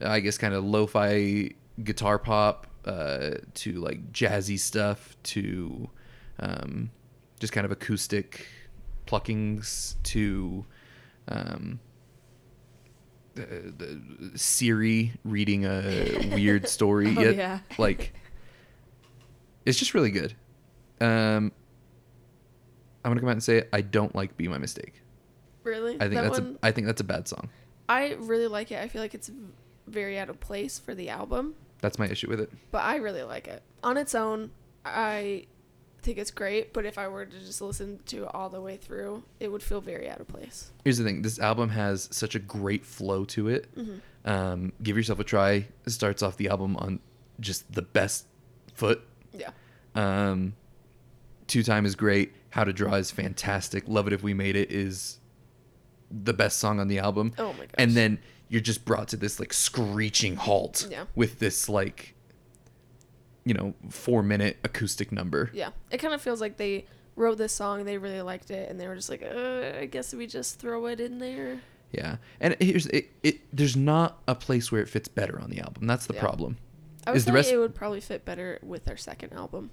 I 0.02 0.20
guess, 0.20 0.36
kind 0.36 0.52
of 0.52 0.62
lo-fi 0.62 1.52
guitar 1.82 2.19
pop 2.19 2.66
uh, 2.85 3.31
to 3.55 3.73
like 3.81 4.12
jazzy 4.12 4.59
stuff 4.59 5.16
to 5.23 5.89
um, 6.39 6.90
just 7.40 7.55
kind 7.55 7.64
of 7.64 7.73
acoustic 7.73 8.47
pluckings 9.06 9.96
to 10.04 10.64
um, 11.28 11.80
the, 13.34 13.42
the 13.76 14.38
Siri 14.38 15.12
reading 15.24 15.64
a 15.64 16.30
weird 16.34 16.68
story. 16.68 17.14
Oh, 17.16 17.20
Yet, 17.20 17.36
yeah. 17.36 17.58
like 17.78 18.12
it's 19.64 19.78
just 19.78 19.94
really 19.94 20.10
good. 20.10 20.34
Um, 21.00 21.52
I'm 23.04 23.10
gonna 23.10 23.20
come 23.20 23.28
out 23.28 23.32
and 23.32 23.42
say 23.42 23.58
it. 23.58 23.68
I 23.72 23.80
don't 23.80 24.14
like 24.14 24.36
"Be 24.36 24.48
My 24.48 24.58
Mistake." 24.58 24.94
really, 25.64 25.94
I 25.96 26.08
think 26.08 26.14
that 26.14 26.22
that's 26.24 26.40
one, 26.40 26.58
a 26.62 26.66
I 26.66 26.72
think 26.72 26.86
that's 26.88 27.00
a 27.00 27.04
bad 27.04 27.28
song. 27.28 27.48
I 27.88 28.16
really 28.18 28.46
like 28.48 28.72
it. 28.72 28.80
I 28.80 28.88
feel 28.88 29.00
like 29.00 29.14
it's 29.14 29.30
very 29.86 30.18
out 30.18 30.28
of 30.28 30.40
place 30.40 30.78
for 30.78 30.94
the 30.94 31.08
album, 31.10 31.54
That's 31.80 31.98
my 31.98 32.06
issue 32.06 32.28
with 32.28 32.40
it. 32.40 32.50
but 32.70 32.82
I 32.82 32.96
really 32.96 33.22
like 33.22 33.48
it 33.48 33.62
on 33.82 33.96
its 33.96 34.14
own. 34.14 34.50
I 34.84 35.46
think 36.02 36.18
it's 36.18 36.30
great, 36.30 36.72
but 36.72 36.84
if 36.84 36.98
I 36.98 37.08
were 37.08 37.24
to 37.24 37.38
just 37.38 37.60
listen 37.62 38.00
to 38.06 38.24
it 38.24 38.30
all 38.34 38.48
the 38.48 38.60
way 38.60 38.76
through, 38.76 39.22
it 39.40 39.50
would 39.50 39.62
feel 39.62 39.80
very 39.80 40.08
out 40.08 40.20
of 40.20 40.28
place. 40.28 40.70
Here's 40.84 40.98
the 40.98 41.04
thing: 41.04 41.22
this 41.22 41.38
album 41.38 41.70
has 41.70 42.08
such 42.10 42.34
a 42.34 42.38
great 42.38 42.84
flow 42.84 43.24
to 43.26 43.48
it. 43.48 43.74
Mm-hmm. 43.76 44.30
Um, 44.30 44.72
Give 44.82 44.96
yourself 44.96 45.18
a 45.20 45.24
try. 45.24 45.66
It 45.86 45.90
starts 45.90 46.22
off 46.22 46.36
the 46.36 46.48
album 46.48 46.76
on 46.76 47.00
just 47.40 47.72
the 47.72 47.82
best 47.82 48.26
foot. 48.74 49.02
Yeah. 49.32 49.50
Um, 49.94 50.54
Two 51.46 51.62
Time 51.62 51.84
is 51.86 51.94
great. 51.94 52.32
How 52.50 52.64
to 52.64 52.72
Draw 52.72 52.94
is 52.94 53.10
fantastic. 53.10 53.84
Love 53.86 54.06
It 54.06 54.12
If 54.12 54.22
We 54.22 54.34
Made 54.34 54.56
It 54.56 54.70
is 54.70 55.18
the 56.10 56.32
best 56.34 56.58
song 56.58 56.78
on 56.80 56.88
the 56.88 56.98
album. 56.98 57.32
Oh 57.38 57.52
my 57.54 57.60
gosh. 57.60 57.70
And 57.78 57.92
then 57.92 58.18
you're 58.48 58.60
just 58.60 58.84
brought 58.84 59.08
to 59.08 59.16
this 59.16 59.40
like 59.40 59.52
screeching 59.52 60.36
halt 60.36 60.86
Yeah. 60.90 61.04
with 61.14 61.38
this 61.38 61.68
like 61.68 62.14
you 63.44 63.55
know, 63.55 63.74
four 63.90 64.23
minute 64.23 64.59
acoustic 64.64 65.10
number. 65.12 65.51
Yeah, 65.52 65.70
it 65.90 65.98
kind 65.98 66.14
of 66.14 66.23
feels 66.23 66.40
like 66.40 66.56
they 66.56 66.86
wrote 67.16 67.36
this 67.39 67.52
song, 67.52 67.85
they 67.85 67.98
really 67.98 68.23
liked 68.23 68.51
it, 68.51 68.70
and 68.70 68.81
they 68.81 68.89
were 68.89 68.94
just 68.97 69.10
like, 69.10 69.23
uh, 69.23 69.73
I 69.81 69.86
guess 69.86 70.14
we 70.14 70.27
just 70.27 70.59
throw 70.59 70.86
it 70.86 71.01
in 71.01 71.19
there. 71.19 71.60
Yeah. 71.93 72.16
And 72.40 72.56
here's 72.59 72.86
it, 72.86 73.10
it 73.23 73.40
there's 73.55 73.77
not 73.77 74.23
a 74.27 74.35
place 74.35 74.73
where 74.73 74.81
it 74.81 74.89
fits 74.89 75.09
better 75.09 75.39
on 75.39 75.51
the 75.51 75.60
album. 75.60 75.86
That's 75.86 76.06
the 76.06 76.14
Yeah. 76.14 76.20
problem. 76.20 76.56
I 77.06 77.10
would 77.10 77.16
Is 77.19 77.24
the 77.27 77.32
say 77.32 77.35
rest- 77.35 77.52
it 77.52 77.59
would 77.59 77.74
probably 77.74 78.01
fit 78.01 78.24
better 78.24 78.59
with 78.62 78.85
their 78.85 78.97
second 78.97 79.32
album. 79.35 79.70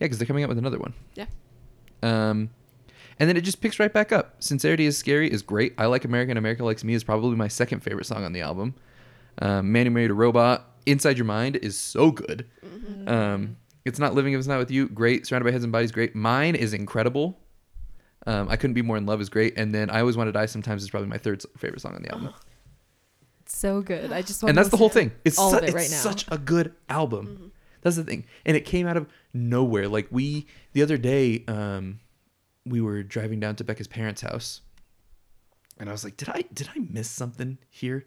Yeah, 0.00 0.06
because 0.06 0.18
they're 0.18 0.26
coming 0.26 0.42
out 0.42 0.48
with 0.48 0.58
another 0.58 0.78
one. 0.78 0.94
Yeah. 1.14 1.26
Um, 2.02 2.50
and 3.20 3.28
then 3.28 3.36
it 3.36 3.42
just 3.42 3.60
picks 3.60 3.78
right 3.78 3.92
back 3.92 4.10
up. 4.10 4.42
Sincerity 4.42 4.86
is 4.86 4.98
Scary 4.98 5.30
is 5.30 5.42
great. 5.42 5.74
I 5.78 5.86
Like 5.86 6.04
American. 6.04 6.36
America 6.36 6.64
Likes 6.64 6.82
Me 6.82 6.94
is 6.94 7.04
probably 7.04 7.36
my 7.36 7.48
second 7.48 7.80
favorite 7.80 8.06
song 8.06 8.24
on 8.24 8.32
the 8.32 8.40
album. 8.40 8.74
Um, 9.40 9.70
Man 9.70 9.86
Who 9.86 9.90
Married 9.92 10.10
a 10.10 10.14
Robot, 10.14 10.68
Inside 10.86 11.18
Your 11.18 11.24
Mind 11.26 11.56
is 11.56 11.76
so 11.78 12.10
good. 12.10 12.48
Mm-hmm. 12.64 13.08
Um, 13.08 13.56
it's 13.84 13.98
Not 13.98 14.14
Living 14.14 14.32
If 14.32 14.38
It's 14.38 14.48
Not 14.48 14.58
With 14.58 14.70
You, 14.70 14.88
great. 14.88 15.26
Surrounded 15.26 15.44
by 15.44 15.52
Heads 15.52 15.64
and 15.64 15.72
Bodies, 15.72 15.92
great. 15.92 16.14
Mine 16.14 16.54
is 16.54 16.72
incredible. 16.74 17.38
Um, 18.26 18.48
I 18.48 18.56
Couldn't 18.56 18.74
Be 18.74 18.82
More 18.82 18.96
in 18.96 19.04
Love 19.06 19.20
is 19.20 19.28
great. 19.28 19.54
And 19.58 19.74
then 19.74 19.90
I 19.90 20.00
Always 20.00 20.16
Want 20.16 20.28
to 20.28 20.32
Die 20.32 20.46
Sometimes 20.46 20.82
is 20.82 20.90
probably 20.90 21.08
my 21.08 21.18
third 21.18 21.42
favorite 21.58 21.80
song 21.80 21.94
on 21.94 22.02
the 22.02 22.10
album. 22.12 22.32
so 23.46 23.82
good. 23.82 24.12
I 24.12 24.22
just 24.22 24.42
want 24.42 24.50
and 24.50 24.58
that's 24.58 24.70
the 24.70 24.76
whole 24.78 24.88
thing. 24.88 25.12
It's, 25.24 25.38
all 25.38 25.50
su- 25.50 25.58
of 25.58 25.62
it 25.64 25.66
it's 25.66 25.74
right 25.74 25.90
now. 25.90 25.96
such 25.96 26.24
a 26.30 26.38
good 26.38 26.72
album. 26.88 27.26
Mm-hmm. 27.26 27.46
That's 27.82 27.96
the 27.96 28.04
thing, 28.04 28.24
and 28.46 28.56
it 28.56 28.64
came 28.64 28.86
out 28.86 28.96
of 28.96 29.06
nowhere. 29.34 29.88
Like 29.88 30.08
we 30.10 30.46
the 30.72 30.80
other 30.80 30.96
day, 30.96 31.44
um, 31.46 32.00
we 32.64 32.80
were 32.80 33.02
driving 33.02 33.40
down 33.40 33.56
to 33.56 33.64
Becca's 33.64 33.86
parents' 33.86 34.22
house, 34.22 34.62
and 35.78 35.90
I 35.90 35.92
was 35.92 36.02
like, 36.02 36.16
"Did 36.16 36.30
I 36.30 36.44
did 36.54 36.70
I 36.74 36.78
miss 36.78 37.10
something 37.10 37.58
here?" 37.68 38.06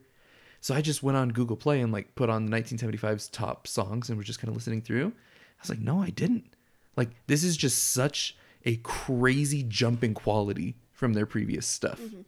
So 0.62 0.76
I 0.76 0.82
just 0.82 1.04
went 1.04 1.18
on 1.18 1.30
Google 1.30 1.56
Play 1.56 1.82
and 1.82 1.92
like 1.92 2.16
put 2.16 2.30
on 2.30 2.46
the 2.46 2.52
1975's 2.52 3.30
top 3.30 3.68
songs, 3.68 4.10
and 4.10 4.18
was 4.18 4.28
just 4.28 4.40
kind 4.40 4.50
of 4.50 4.56
listening 4.56 4.82
through. 4.82 5.08
I 5.08 5.62
was 5.62 5.70
like, 5.70 5.80
"No, 5.80 6.02
I 6.02 6.10
didn't." 6.10 6.54
Like 6.96 7.10
this 7.28 7.44
is 7.44 7.56
just 7.56 7.92
such 7.92 8.36
a 8.66 8.76
crazy 8.78 9.64
jumping 9.64 10.14
quality 10.14 10.76
from 10.92 11.14
their 11.14 11.26
previous 11.26 11.66
stuff. 11.66 12.00
Mm-hmm. 12.02 12.22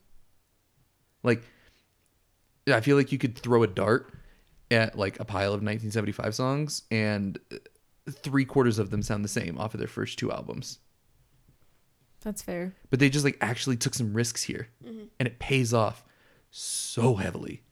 Like 1.23 1.43
I 2.67 2.81
feel 2.81 2.95
like 2.95 3.11
you 3.11 3.17
could 3.17 3.37
throw 3.37 3.63
a 3.63 3.67
dart 3.67 4.13
at 4.71 4.97
like 4.97 5.19
a 5.19 5.25
pile 5.25 5.49
of 5.53 5.61
1975 5.61 6.35
songs 6.35 6.83
and 6.91 7.39
uh, 7.51 7.57
three 8.11 8.45
quarters 8.45 8.79
of 8.79 8.91
them 8.91 9.01
sound 9.01 9.25
the 9.25 9.29
same 9.29 9.57
off 9.57 9.73
of 9.73 9.79
their 9.79 9.87
first 9.87 10.19
two 10.19 10.31
albums. 10.31 10.79
That's 12.21 12.41
fair. 12.41 12.75
But 12.89 12.99
they 12.99 13.09
just 13.09 13.25
like 13.25 13.37
actually 13.41 13.77
took 13.77 13.93
some 13.93 14.13
risks 14.13 14.43
here 14.43 14.67
mm-hmm. 14.85 15.05
and 15.19 15.27
it 15.27 15.39
pays 15.39 15.73
off 15.73 16.03
so 16.51 17.15
heavily. 17.15 17.63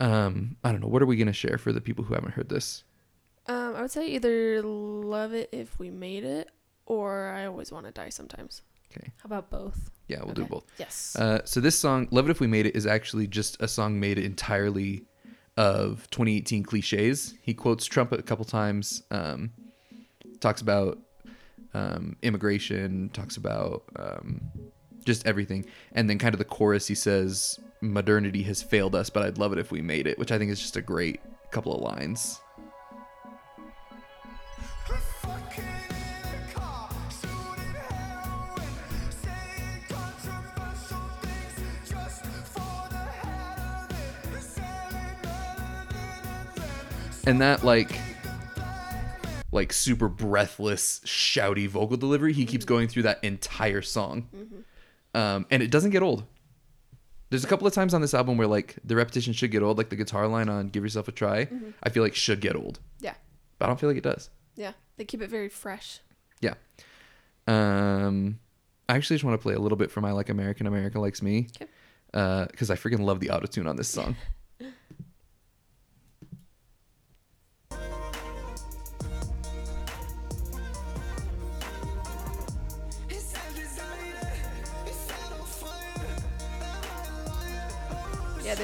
Um, 0.00 0.56
I 0.62 0.72
don't 0.72 0.80
know. 0.80 0.88
What 0.88 1.02
are 1.02 1.06
we 1.06 1.16
going 1.16 1.26
to 1.26 1.32
share 1.32 1.58
for 1.58 1.72
the 1.72 1.80
people 1.80 2.04
who 2.04 2.14
haven't 2.14 2.32
heard 2.32 2.48
this? 2.48 2.84
Um, 3.46 3.76
I 3.76 3.82
would 3.82 3.90
say 3.90 4.08
either 4.08 4.62
love 4.62 5.32
it 5.32 5.48
if 5.52 5.78
we 5.78 5.90
made 5.90 6.24
it, 6.24 6.50
or 6.84 7.28
I 7.28 7.46
always 7.46 7.70
want 7.70 7.86
to 7.86 7.92
die 7.92 8.08
sometimes. 8.08 8.62
Okay. 8.90 9.12
How 9.18 9.26
about 9.26 9.50
both? 9.50 9.90
Yeah, 10.08 10.22
we'll 10.24 10.34
do 10.34 10.44
both. 10.44 10.64
Yes. 10.78 11.16
Uh, 11.16 11.40
so 11.44 11.60
this 11.60 11.78
song, 11.78 12.08
"Love 12.10 12.28
It 12.28 12.30
If 12.30 12.40
We 12.40 12.46
Made 12.46 12.66
It," 12.66 12.76
is 12.76 12.86
actually 12.86 13.26
just 13.26 13.60
a 13.60 13.68
song 13.68 13.98
made 13.98 14.18
entirely 14.18 15.04
of 15.56 16.08
2018 16.10 16.62
cliches. 16.62 17.34
He 17.42 17.54
quotes 17.54 17.86
Trump 17.86 18.12
a 18.12 18.22
couple 18.22 18.44
times. 18.44 19.02
Um, 19.10 19.50
talks 20.40 20.60
about 20.60 20.98
um, 21.74 22.16
immigration. 22.22 23.10
Talks 23.12 23.36
about 23.36 23.84
um, 23.96 24.40
just 25.06 25.26
everything, 25.26 25.64
and 25.92 26.10
then 26.10 26.18
kind 26.18 26.34
of 26.34 26.38
the 26.38 26.44
chorus. 26.44 26.86
He 26.86 26.94
says, 26.94 27.58
"Modernity 27.80 28.42
has 28.42 28.62
failed 28.62 28.94
us, 28.94 29.08
but 29.08 29.22
I'd 29.22 29.38
love 29.38 29.52
it 29.52 29.58
if 29.58 29.70
we 29.70 29.80
made 29.80 30.06
it," 30.06 30.18
which 30.18 30.32
I 30.32 30.38
think 30.38 30.50
is 30.50 30.60
just 30.60 30.76
a 30.76 30.82
great 30.82 31.20
couple 31.50 31.74
of 31.74 31.80
lines. 31.80 32.40
Fucking 35.22 35.64
in 35.64 36.34
a 36.34 36.52
car, 36.52 36.88
shooting 37.10 37.74
heroin, 37.74 39.10
saying 39.10 39.82
controversial 39.88 41.08
things 41.22 41.90
just 41.90 42.24
for 42.24 42.88
the 42.90 42.96
hell 42.96 43.58
of 43.58 44.36
it, 44.36 44.42
selling 44.42 45.16
melanin 45.22 46.06
and 47.22 47.28
and 47.28 47.40
that 47.40 47.64
like 47.64 47.98
like 49.50 49.72
super 49.72 50.08
breathless 50.08 51.00
shouty 51.04 51.66
vocal 51.66 51.96
delivery 51.96 52.32
he 52.32 52.44
keeps 52.44 52.64
mm-hmm. 52.64 52.74
going 52.74 52.88
through 52.88 53.02
that 53.02 53.22
entire 53.24 53.82
song 53.82 54.28
mm-hmm. 54.36 54.60
Um, 55.16 55.46
and 55.50 55.62
it 55.62 55.70
doesn't 55.70 55.90
get 55.90 56.02
old 56.02 56.24
there's 57.30 57.42
a 57.42 57.48
couple 57.48 57.66
of 57.66 57.72
times 57.72 57.92
on 57.94 58.00
this 58.00 58.14
album 58.14 58.36
where 58.38 58.46
like 58.46 58.76
the 58.84 58.94
repetition 58.94 59.32
should 59.32 59.50
get 59.50 59.62
old 59.62 59.76
like 59.78 59.88
the 59.88 59.96
guitar 59.96 60.28
line 60.28 60.48
on 60.48 60.68
give 60.68 60.82
yourself 60.84 61.08
a 61.08 61.12
try 61.12 61.48
i 61.82 61.88
feel 61.88 62.02
like 62.04 62.14
should 62.14 62.40
get 62.40 62.54
old 62.54 62.78
yeah. 63.00 63.14
but 63.58 63.64
i 63.66 63.68
don't 63.68 63.80
feel 63.80 63.88
like 63.90 63.98
it 63.98 64.04
does 64.04 64.30
Yeah. 64.54 64.72
They 64.96 65.04
keep 65.04 65.20
it 65.22 65.28
very 65.30 65.48
fresh. 65.48 66.00
yeah 66.40 66.54
um 67.48 68.38
i 68.88 68.94
actually 68.96 69.16
just 69.16 69.24
want 69.24 69.34
to 69.38 69.42
play 69.42 69.54
a 69.54 69.58
little 69.58 69.76
bit 69.78 69.90
for 69.90 70.00
my 70.00 70.12
like 70.12 70.28
american 70.28 70.66
america 70.66 70.98
likes 71.00 71.22
me 71.22 71.48
Okay. 71.60 71.70
because 72.50 72.70
i 72.70 72.76
freaking 72.76 73.00
love 73.00 73.20
the 73.20 73.28
autotune 73.28 73.68
on 73.68 73.76
this 73.76 73.88
song 73.88 74.16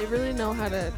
they 0.03 0.09
really 0.09 0.33
know 0.33 0.51
how 0.51 0.67
to. 0.67 0.91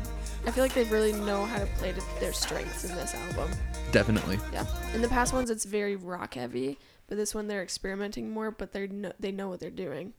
I 0.47 0.51
feel 0.51 0.63
like 0.63 0.73
they 0.73 0.83
really 0.85 1.13
know 1.13 1.45
how 1.45 1.59
to 1.59 1.65
play 1.77 1.91
to 1.91 2.01
their 2.19 2.33
strengths 2.33 2.85
in 2.85 2.95
this 2.95 3.13
album. 3.13 3.51
definitely 3.91 4.39
Yeah. 4.51 4.65
In 4.95 5.01
the 5.03 5.07
past 5.07 5.31
ones, 5.31 5.51
it's 5.51 5.63
very 5.63 5.95
rock 5.95 6.33
heavy, 6.33 6.79
but 7.05 7.15
this 7.15 7.35
one 7.35 7.47
they're 7.47 7.61
experimenting 7.61 8.31
more, 8.31 8.49
but 8.49 8.71
they 8.71 8.87
know 8.87 9.11
they 9.19 9.31
know 9.31 9.47
what 9.47 9.59
they're 9.59 9.69
doing, 9.69 10.13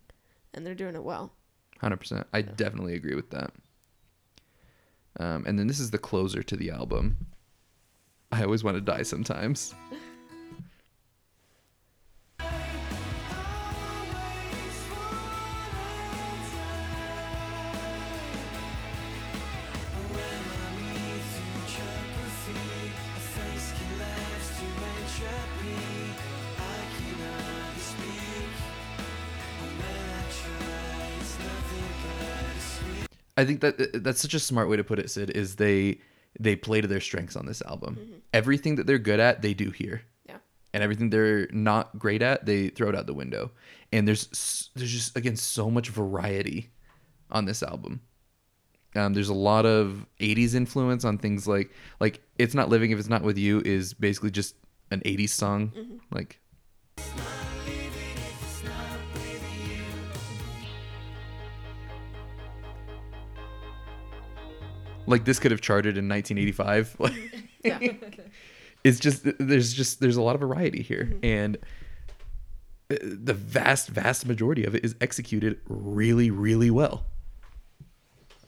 and 0.55 0.65
they're 0.65 0.77
doing 0.77 0.95
it 0.95 1.03
well. 1.03 1.33
Hundred 1.81 1.97
percent. 1.97 2.29
I 2.33 2.43
definitely 2.43 2.95
agree 2.95 3.17
with 3.17 3.31
that. 3.31 3.53
Um, 5.19 5.45
and 5.47 5.59
then 5.59 5.67
this 5.67 5.81
is 5.81 5.91
the 5.91 5.99
closer 5.99 6.45
to 6.45 6.57
the 6.57 6.71
album. 6.71 7.17
I 8.31 8.45
always 8.45 8.63
want 8.63 8.77
to 8.77 8.81
die 8.81 9.03
sometimes. 9.03 9.75
I 33.37 33.45
think 33.45 33.61
that 33.61 33.81
uh, 33.81 33.87
that's 33.95 34.21
such 34.21 34.35
a 34.35 34.39
smart 34.39 34.69
way 34.69 34.77
to 34.77 34.85
put 34.85 34.99
it, 34.99 35.11
Sid. 35.11 35.31
Is 35.31 35.57
they 35.57 36.01
they 36.39 36.57
play 36.57 36.81
to 36.81 36.89
their 36.89 37.01
strengths 37.01 37.37
on 37.37 37.47
this 37.47 37.63
album. 37.63 37.97
Mm-hmm. 38.01 38.13
Everything 38.33 38.77
that 38.77 38.87
they're 38.87 38.99
good 38.99 39.21
at, 39.21 39.43
they 39.43 39.55
do 39.55 39.71
here, 39.71 40.03
Yeah. 40.29 40.37
and 40.75 40.83
everything 40.83 41.11
they're 41.11 41.49
not 41.51 41.99
great 41.99 42.21
at, 42.23 42.45
they 42.47 42.69
throw 42.69 42.89
it 42.91 42.95
out 42.95 43.07
the 43.07 43.15
window. 43.15 43.51
And 43.93 44.07
there's 44.07 44.71
there's 44.75 44.93
just 44.93 45.17
again 45.17 45.37
so 45.37 45.71
much 45.71 45.89
variety 45.89 46.71
on 47.31 47.45
this 47.45 47.63
album. 47.63 48.01
Um, 48.95 49.13
there's 49.13 49.29
a 49.29 49.35
lot 49.35 49.67
of 49.67 50.07
'80s 50.21 50.55
influence 50.55 51.05
on 51.05 51.19
things 51.19 51.47
like 51.47 51.71
like 52.01 52.21
"It's 52.39 52.55
Not 52.55 52.69
Living 52.71 52.91
If 52.91 52.99
It's 52.99 53.09
Not 53.09 53.23
With 53.23 53.37
You" 53.39 53.61
is 53.65 53.93
basically 53.95 54.31
just 54.31 54.55
an 54.91 55.01
'80s 55.05 55.31
song. 55.31 55.73
Mm-hmm. 55.77 55.97
Like 56.11 56.41
like 65.07 65.25
this 65.25 65.39
could 65.39 65.51
have 65.51 65.61
charted 65.61 65.97
in 65.97 66.09
1985 66.09 66.97
like 67.01 67.15
Yeah. 67.65 67.79
it's 68.85 69.01
just 69.01 69.27
there's 69.39 69.73
just 69.73 70.01
there's 70.01 70.17
a 70.17 70.23
lot 70.23 70.35
of 70.35 70.41
variety 70.41 70.83
here. 70.83 71.13
And 71.23 71.57
uh, 72.91 72.97
the 73.03 73.35
vast 73.35 73.89
vast 73.89 74.27
majority 74.27 74.65
of 74.65 74.75
it 74.75 74.85
is 74.85 74.95
executed 75.01 75.61
really 75.69 76.31
really 76.31 76.71
well. 76.71 77.05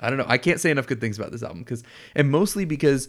I 0.01 0.11
don't 0.11 0.19
know. 0.19 0.27
I 0.29 0.39
can't 0.39 0.61
say 0.61 0.71
enough 0.71 0.87
good 0.87 1.01
things 1.01 1.19
about 1.19 1.33
this 1.33 1.43
album 1.43 1.61
because 1.61 1.83
and 2.15 2.31
mostly 2.31 2.65
because 2.65 3.09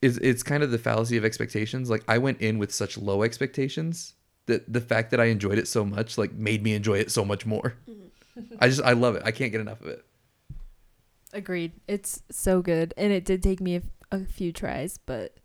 it's, 0.00 0.16
it's 0.18 0.42
kind 0.42 0.62
of 0.62 0.70
the 0.70 0.78
fallacy 0.78 1.16
of 1.16 1.24
expectations. 1.24 1.90
Like 1.90 2.04
i 2.08 2.18
went 2.18 2.40
in 2.40 2.58
with 2.58 2.72
such 2.72 2.96
low 2.96 3.22
expectations 3.22 4.14
that 4.46 4.72
the 4.72 4.80
fact 4.80 5.10
that 5.10 5.20
i 5.20 5.24
enjoyed 5.24 5.58
it 5.58 5.66
so 5.66 5.84
much 5.84 6.16
like 6.16 6.32
made 6.32 6.62
me 6.62 6.72
enjoy 6.74 6.98
it 6.98 7.10
so 7.10 7.24
much 7.24 7.44
more. 7.44 7.74
I 8.60 8.68
just 8.68 8.82
i 8.82 8.92
love 8.92 9.16
it. 9.16 9.22
I 9.24 9.30
can't 9.30 9.52
get 9.52 9.60
enough 9.60 9.82
of 9.82 9.88
it 9.88 10.05
Agreed. 11.36 11.72
It's 11.86 12.22
so 12.30 12.62
good, 12.62 12.94
and 12.96 13.12
it 13.12 13.24
did 13.24 13.42
take 13.42 13.60
me 13.60 13.76
a, 13.76 13.82
a 14.10 14.24
few 14.24 14.52
tries, 14.52 14.98
but 14.98 15.36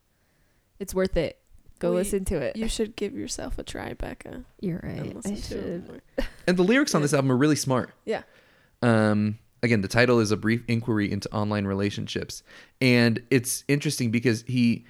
it's 0.80 0.96
worth 0.96 1.18
it. 1.18 1.38
Go 1.80 1.92
We- 1.92 1.98
listen 1.98 2.24
to 2.26 2.38
it. 2.38 2.56
You 2.56 2.68
should 2.68 2.96
give 2.96 3.14
yourself 3.14 3.58
a 3.60 3.64
try, 3.64 3.94
Becca, 3.94 4.46
You're 4.60 4.80
and 4.80 5.02
right. 5.02 5.16
listen 5.16 5.34
I 5.34 5.40
should. 5.40 6.02
and 6.48 6.58
the 6.58 6.64
lyrics 6.64 6.96
on 6.96 7.02
this 7.02 7.14
album 7.14 7.32
are 7.32 7.38
really 7.38 7.56
smart 7.56 7.92
Yeah. 8.06 8.22
Um, 8.82 9.38
again, 9.64 9.82
the 9.82 9.88
title 9.88 10.20
is 10.20 10.32
a 10.32 10.38
brief 10.38 10.64
inquiry 10.68 11.12
into 11.12 11.32
online 11.34 11.66
relationships, 11.66 12.42
and 12.80 13.22
it's 13.30 13.64
interesting 13.68 14.12
because 14.12 14.44
he, 14.48 14.86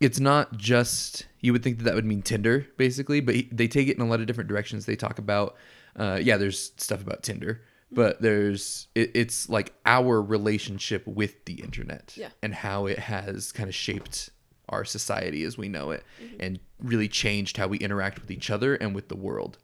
it's 0.00 0.20
not 0.20 0.56
just 0.56 1.26
you 1.40 1.52
would 1.52 1.62
think 1.62 1.78
that 1.78 1.84
that 1.84 1.94
would 1.94 2.04
mean 2.04 2.20
Tinder 2.22 2.66
basically, 2.76 3.20
but 3.20 3.34
he, 3.34 3.48
they 3.50 3.66
take 3.68 3.88
it 3.88 3.96
in 3.96 4.02
a 4.02 4.06
lot 4.06 4.20
of 4.20 4.26
different 4.26 4.48
directions. 4.48 4.86
They 4.86 4.96
talk 4.96 5.18
about, 5.18 5.56
uh, 5.96 6.18
yeah, 6.22 6.36
there's 6.36 6.72
stuff 6.76 7.00
about 7.00 7.22
Tinder, 7.22 7.60
but 7.94 8.20
there's 8.20 8.88
it, 8.94 9.10
it's 9.14 9.48
like 9.48 9.72
our 9.86 10.20
relationship 10.20 11.06
with 11.06 11.44
the 11.44 11.54
internet 11.54 12.12
Yeah. 12.16 12.28
and 12.42 12.54
how 12.54 12.86
it 12.86 12.98
has 12.98 13.52
kind 13.52 13.68
of 13.68 13.74
shaped 13.74 14.30
our 14.68 14.84
society 14.84 15.44
as 15.44 15.58
we 15.58 15.68
know 15.68 15.90
it 15.90 16.02
and 16.40 16.58
really 16.78 17.08
changed 17.08 17.56
how 17.58 17.66
we 17.68 17.76
interact 17.78 18.20
with 18.20 18.30
each 18.30 18.50
other 18.50 18.74
and 18.74 18.94
with 18.94 19.08
the 19.08 19.16
world. 19.16 19.58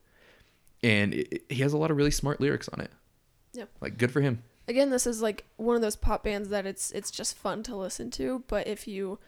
And 0.83 1.15
it, 1.15 1.29
it- 1.33 1.45
he 1.49 1.63
has 1.63 1.73
a 1.73 1.79
lot 1.79 1.91
of 1.91 1.97
really 1.97 2.11
smart 2.11 2.41
lyrics 2.41 2.69
on 2.69 2.81
it. 2.81 2.91
Yep. 3.55 3.69
Like 3.81 3.99
good 3.99 4.13
for 4.13 4.21
him. 4.21 4.43
Again, 4.69 4.91
this 4.91 5.07
is 5.07 5.21
like 5.21 5.45
one 5.57 5.75
of 5.75 5.83
those 5.83 5.97
pop 5.97 6.23
bands 6.23 6.51
that 6.51 6.65
it's 6.67 6.93
it's 6.93 7.11
just 7.11 7.37
fun 7.37 7.63
to 7.65 7.75
listen 7.75 8.11
to, 8.13 8.45
but 8.47 8.69
if 8.69 8.87
you 8.87 9.19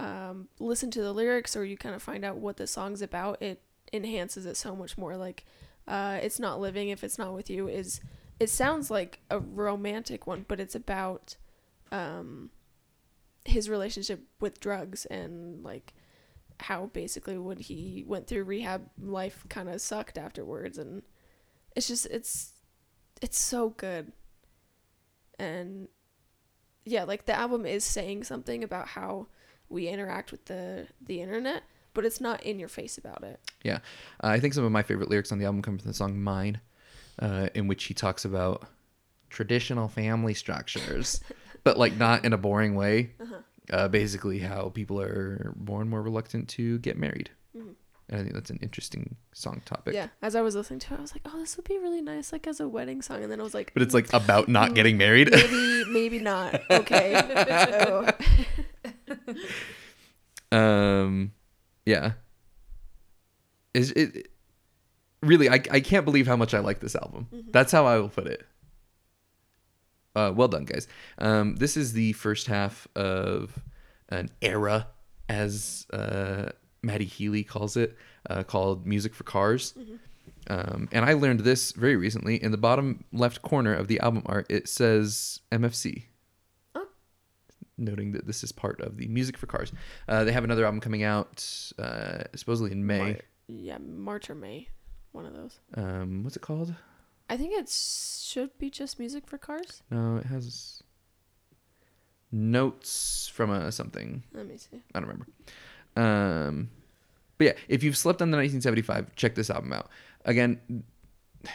um, 0.00 0.48
listen 0.58 0.90
to 0.92 1.02
the 1.02 1.12
lyrics 1.12 1.54
or 1.56 1.64
you 1.64 1.76
kind 1.76 1.94
of 1.94 2.02
find 2.02 2.24
out 2.24 2.36
what 2.38 2.56
the 2.56 2.66
song's 2.66 3.00
about, 3.02 3.40
it 3.40 3.62
enhances 3.92 4.44
it 4.46 4.56
so 4.56 4.74
much 4.74 4.98
more. 4.98 5.16
Like, 5.16 5.44
uh, 5.86 6.18
it's 6.22 6.40
not 6.40 6.58
living 6.60 6.88
if 6.88 7.04
it's 7.04 7.18
not 7.18 7.32
with 7.34 7.48
you 7.48 7.68
is 7.68 8.00
it 8.40 8.50
sounds 8.50 8.90
like 8.90 9.20
a 9.30 9.38
romantic 9.38 10.26
one, 10.26 10.44
but 10.48 10.60
it's 10.60 10.74
about 10.74 11.36
um 11.90 12.50
his 13.44 13.70
relationship 13.70 14.20
with 14.40 14.60
drugs 14.60 15.06
and 15.06 15.64
like 15.64 15.94
how 16.60 16.86
basically 16.86 17.38
when 17.38 17.56
he 17.56 18.04
went 18.06 18.26
through 18.26 18.44
rehab 18.44 18.88
life 19.00 19.46
kind 19.48 19.68
of 19.68 19.80
sucked 19.80 20.18
afterwards 20.18 20.76
and 20.76 21.02
it's 21.74 21.88
just 21.88 22.06
it's 22.06 22.52
it's 23.22 23.38
so 23.38 23.70
good. 23.70 24.12
And 25.38 25.88
yeah 26.84 27.04
like 27.04 27.26
the 27.26 27.34
album 27.38 27.66
is 27.66 27.84
saying 27.84 28.24
something 28.24 28.64
about 28.64 28.88
how 28.88 29.28
we 29.68 29.88
interact 29.88 30.32
with 30.32 30.44
the 30.46 30.86
the 31.00 31.20
internet 31.20 31.62
but 31.94 32.04
it's 32.04 32.20
not 32.20 32.42
in 32.44 32.60
your 32.60 32.68
face 32.68 32.96
about 32.96 33.24
it. 33.24 33.40
Uh, 34.22 34.28
I 34.28 34.38
think 34.40 34.54
some 34.54 34.64
of 34.64 34.70
my 34.70 34.82
favorite 34.82 35.10
lyrics 35.10 35.32
on 35.32 35.38
the 35.38 35.46
album 35.46 35.62
come 35.62 35.78
from 35.78 35.88
the 35.88 35.94
song 35.94 36.22
"Mine," 36.22 36.60
uh, 37.18 37.48
in 37.54 37.66
which 37.68 37.84
he 37.84 37.94
talks 37.94 38.24
about 38.24 38.66
traditional 39.30 39.88
family 39.88 40.34
structures, 40.34 41.20
but 41.64 41.78
like 41.78 41.96
not 41.96 42.24
in 42.24 42.32
a 42.32 42.38
boring 42.38 42.74
way. 42.74 43.12
Uh, 43.70 43.86
basically, 43.88 44.38
how 44.38 44.70
people 44.70 44.98
are 45.00 45.54
more 45.58 45.80
and 45.82 45.90
more 45.90 46.00
reluctant 46.02 46.48
to 46.48 46.78
get 46.78 46.96
married, 46.96 47.28
and 47.54 47.76
I 48.10 48.16
think 48.22 48.32
that's 48.32 48.48
an 48.48 48.58
interesting 48.62 49.16
song 49.32 49.60
topic. 49.66 49.94
yeah 49.94 50.08
as 50.22 50.34
i 50.34 50.40
was 50.40 50.56
listening 50.56 50.80
to 50.80 50.94
it 50.94 50.98
i 50.98 51.00
was 51.00 51.12
like 51.14 51.20
oh 51.26 51.38
this 51.38 51.56
would 51.56 51.64
be 51.68 51.78
really 51.78 52.00
nice 52.00 52.32
like 52.32 52.46
as 52.48 52.58
a 52.58 52.66
wedding 52.66 53.02
song 53.02 53.22
and 53.22 53.30
then 53.30 53.38
i 53.38 53.42
was 53.44 53.54
like 53.54 53.70
But 53.74 53.82
it's 53.82 53.94
like 53.94 54.10
about 54.12 54.48
not 54.48 54.74
getting 54.74 54.96
married. 54.96 55.30
maybe 55.30 55.84
maybe 55.92 56.18
not 56.18 56.60
okay 56.70 57.14
um, 60.52 61.32
yeah. 61.86 62.12
Is 63.74 63.92
it- 63.92 64.30
really? 65.22 65.48
I 65.48 65.60
I 65.70 65.80
can't 65.80 66.04
believe 66.04 66.26
how 66.26 66.36
much 66.36 66.54
I 66.54 66.60
like 66.60 66.80
this 66.80 66.94
album. 66.94 67.28
That's 67.50 67.72
how 67.72 67.86
I 67.86 67.98
will 67.98 68.08
put 68.08 68.26
it. 68.26 68.44
Uh, 70.14 70.32
well 70.34 70.48
done, 70.48 70.64
guys. 70.64 70.88
Um, 71.18 71.56
this 71.56 71.76
is 71.76 71.92
the 71.92 72.12
first 72.14 72.46
half 72.46 72.88
of 72.96 73.56
an 74.08 74.30
era, 74.42 74.88
as 75.28 75.86
uh, 75.92 76.50
Matty 76.82 77.04
Healy 77.04 77.44
calls 77.44 77.76
it, 77.76 77.96
uh, 78.28 78.42
called 78.42 78.86
"Music 78.86 79.14
for 79.14 79.24
Cars." 79.24 79.74
Um, 80.50 80.88
and 80.92 81.04
I 81.04 81.12
learned 81.12 81.40
this 81.40 81.72
very 81.72 81.96
recently. 81.96 82.42
In 82.42 82.52
the 82.52 82.56
bottom 82.58 83.04
left 83.12 83.42
corner 83.42 83.74
of 83.74 83.86
the 83.86 84.00
album 84.00 84.22
art, 84.26 84.46
it 84.48 84.68
says 84.68 85.40
MFC 85.52 86.04
noting 87.78 88.12
that 88.12 88.26
this 88.26 88.42
is 88.42 88.52
part 88.52 88.80
of 88.80 88.96
the 88.96 89.06
music 89.06 89.38
for 89.38 89.46
cars. 89.46 89.72
Uh, 90.08 90.24
they 90.24 90.32
have 90.32 90.44
another 90.44 90.64
album 90.64 90.80
coming 90.80 91.02
out 91.02 91.46
uh, 91.78 92.24
supposedly 92.34 92.72
in 92.72 92.86
May. 92.86 92.98
Mar- 92.98 93.20
yeah 93.50 93.78
march 93.78 94.28
or 94.28 94.34
may 94.34 94.68
one 95.18 95.26
of 95.26 95.34
those 95.34 95.58
Um, 95.74 96.22
what's 96.24 96.36
it 96.36 96.42
called? 96.42 96.74
i 97.30 97.36
think 97.36 97.52
it 97.52 97.68
should 97.68 98.56
be 98.58 98.70
just 98.70 98.98
music 98.98 99.26
for 99.26 99.36
cars 99.38 99.82
No, 99.90 100.16
it 100.16 100.26
has 100.26 100.82
notes 102.30 103.30
from 103.34 103.50
a 103.50 103.72
something. 103.72 104.22
let 104.32 104.46
me 104.46 104.56
see 104.56 104.80
I 104.94 105.00
don't 105.00 105.08
remember. 105.08 105.26
Um, 105.96 106.70
but 107.38 107.44
yeah, 107.46 107.52
if 107.68 107.82
you've 107.82 107.96
slept 107.96 108.20
on 108.22 108.30
the 108.30 108.36
1975, 108.36 109.14
check 109.16 109.34
this 109.34 109.50
album 109.50 109.72
out. 109.72 109.88
Again, 110.24 110.60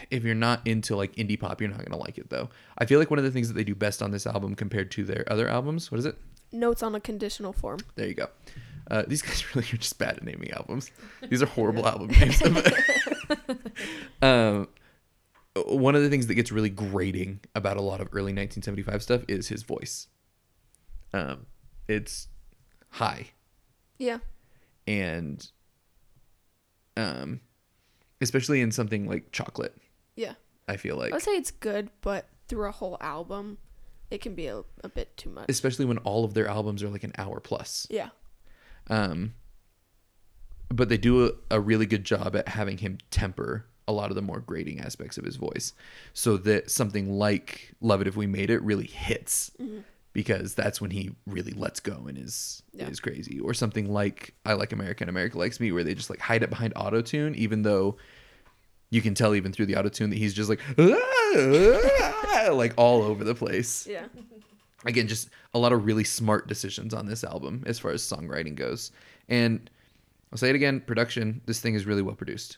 if 0.09 0.23
you're 0.23 0.35
not 0.35 0.65
into 0.65 0.95
like 0.95 1.15
indie 1.15 1.39
pop, 1.39 1.61
you're 1.61 1.69
not 1.69 1.83
gonna 1.85 2.01
like 2.01 2.17
it 2.17 2.29
though. 2.29 2.49
I 2.77 2.85
feel 2.85 2.99
like 2.99 3.09
one 3.09 3.19
of 3.19 3.25
the 3.25 3.31
things 3.31 3.47
that 3.49 3.53
they 3.53 3.63
do 3.63 3.75
best 3.75 4.01
on 4.01 4.11
this 4.11 4.25
album 4.25 4.55
compared 4.55 4.91
to 4.91 5.03
their 5.03 5.23
other 5.31 5.47
albums, 5.47 5.91
what 5.91 5.99
is 5.99 6.05
it? 6.05 6.17
notes 6.51 6.83
on 6.83 6.93
a 6.93 6.99
conditional 6.99 7.51
form 7.51 7.79
There 7.95 8.07
you 8.07 8.13
go. 8.13 8.27
Uh, 8.91 9.03
these 9.07 9.21
guys 9.23 9.43
really 9.55 9.67
are 9.73 9.77
just 9.77 9.97
bad 9.97 10.17
at 10.17 10.23
naming 10.23 10.51
albums. 10.51 10.91
These 11.29 11.41
are 11.41 11.45
horrible 11.47 11.87
album 11.93 12.07
names. 12.19 12.39
um, 14.21 14.67
one 15.67 15.95
of 15.95 16.01
the 16.01 16.09
things 16.09 16.27
that 16.27 16.35
gets 16.35 16.51
really 16.51 16.69
grating 16.69 17.39
about 17.55 17.77
a 17.77 17.81
lot 17.81 18.01
of 18.01 18.07
early 18.11 18.33
1975 18.33 19.03
stuff 19.03 19.21
is 19.27 19.47
his 19.49 19.63
voice. 19.63 20.07
Um, 21.13 21.45
it's 21.87 22.27
high 22.89 23.27
yeah 23.99 24.19
and 24.87 25.49
um, 26.97 27.39
especially 28.21 28.61
in 28.61 28.71
something 28.71 29.07
like 29.07 29.31
chocolate. 29.31 29.75
yeah 30.15 30.33
I 30.67 30.77
feel 30.77 30.95
like 30.95 31.11
i 31.11 31.15
would 31.15 31.21
say 31.23 31.31
it's 31.33 31.51
good 31.51 31.89
but 32.01 32.27
through 32.47 32.67
a 32.67 32.71
whole 32.71 32.97
album 33.01 33.57
it 34.11 34.21
can 34.21 34.33
be 34.35 34.47
a, 34.47 34.61
a 34.83 34.89
bit 34.89 35.15
too 35.17 35.29
much 35.29 35.45
especially 35.49 35.85
when 35.85 35.97
all 35.99 36.23
of 36.23 36.33
their 36.33 36.47
albums 36.47 36.81
are 36.83 36.89
like 36.89 37.03
an 37.03 37.13
hour 37.17 37.39
plus. 37.39 37.85
yeah 37.89 38.09
Um, 38.89 39.33
but 40.75 40.89
they 40.89 40.97
do 40.97 41.25
a, 41.25 41.31
a 41.51 41.59
really 41.59 41.85
good 41.85 42.03
job 42.03 42.35
at 42.35 42.47
having 42.47 42.77
him 42.79 42.97
temper 43.11 43.65
a 43.87 43.91
lot 43.91 44.09
of 44.09 44.15
the 44.15 44.21
more 44.21 44.39
grating 44.39 44.79
aspects 44.79 45.17
of 45.17 45.25
his 45.25 45.35
voice 45.35 45.73
so 46.13 46.37
that 46.37 46.71
something 46.71 47.13
like 47.13 47.73
Love 47.81 48.01
It 48.01 48.07
If 48.07 48.15
We 48.15 48.27
Made 48.27 48.49
It 48.49 48.61
really 48.63 48.87
hits 48.87 49.51
mm-hmm. 49.61 49.79
because 50.13 50.55
that's 50.55 50.79
when 50.79 50.91
he 50.91 51.11
really 51.27 51.51
lets 51.51 51.79
go 51.79 52.05
and 52.07 52.17
is 52.17 52.63
Yeah. 52.73 52.87
is 52.87 52.99
crazy. 52.99 53.39
Or 53.39 53.53
something 53.53 53.91
like 53.91 54.33
I 54.45 54.53
Like 54.53 54.71
America 54.71 55.03
and 55.03 55.09
America 55.09 55.37
Likes 55.37 55.59
Me 55.59 55.71
where 55.71 55.83
they 55.83 55.93
just 55.93 56.09
like 56.09 56.19
hide 56.19 56.43
it 56.43 56.49
behind 56.49 56.73
auto 56.75 57.01
tune 57.01 57.35
even 57.35 57.61
though 57.61 57.97
you 58.89 59.01
can 59.01 59.13
tell 59.15 59.35
even 59.35 59.51
through 59.51 59.65
the 59.65 59.75
auto 59.75 59.89
tune 59.89 60.09
that 60.11 60.17
he's 60.17 60.33
just 60.33 60.49
like 60.49 60.61
like 62.51 62.73
all 62.77 63.01
over 63.03 63.23
the 63.23 63.35
place. 63.35 63.85
Yeah. 63.85 64.05
Again 64.85 65.07
just 65.07 65.29
a 65.53 65.59
lot 65.59 65.73
of 65.73 65.85
really 65.85 66.03
smart 66.03 66.47
decisions 66.47 66.93
on 66.93 67.05
this 67.05 67.23
album 67.23 67.63
as 67.65 67.79
far 67.79 67.91
as 67.91 68.01
songwriting 68.01 68.55
goes. 68.55 68.91
And 69.27 69.69
i'll 70.33 70.37
say 70.37 70.49
it 70.49 70.55
again 70.55 70.79
production 70.79 71.41
this 71.45 71.61
thing 71.61 71.75
is 71.75 71.85
really 71.85 72.01
well 72.01 72.15
produced. 72.15 72.57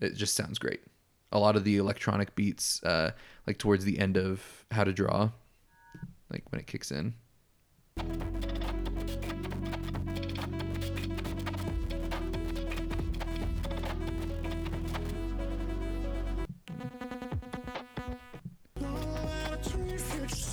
It 0.00 0.14
just 0.14 0.36
sounds 0.36 0.58
great. 0.58 0.82
A 1.32 1.38
lot 1.38 1.56
of 1.56 1.64
the 1.64 1.78
electronic 1.78 2.34
beats 2.36 2.82
uh 2.84 3.12
like 3.46 3.56
towards 3.56 3.86
the 3.86 3.98
end 3.98 4.18
of 4.18 4.66
how 4.70 4.84
to 4.84 4.92
draw 4.92 5.30
like 6.30 6.44
when 6.50 6.60
it 6.60 6.66
kicks 6.66 6.92
in. 6.92 7.14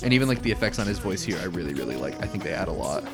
And 0.02 0.12
even 0.12 0.28
like 0.28 0.42
the 0.42 0.50
effects 0.50 0.78
on 0.78 0.86
his 0.86 0.98
voice 0.98 1.22
here 1.22 1.38
i 1.40 1.44
really 1.44 1.74
really 1.74 1.96
like. 1.96 2.14
I 2.22 2.26
think 2.26 2.42
they 2.42 2.54
add 2.54 2.68
a 2.68 2.72
lot 2.72 3.04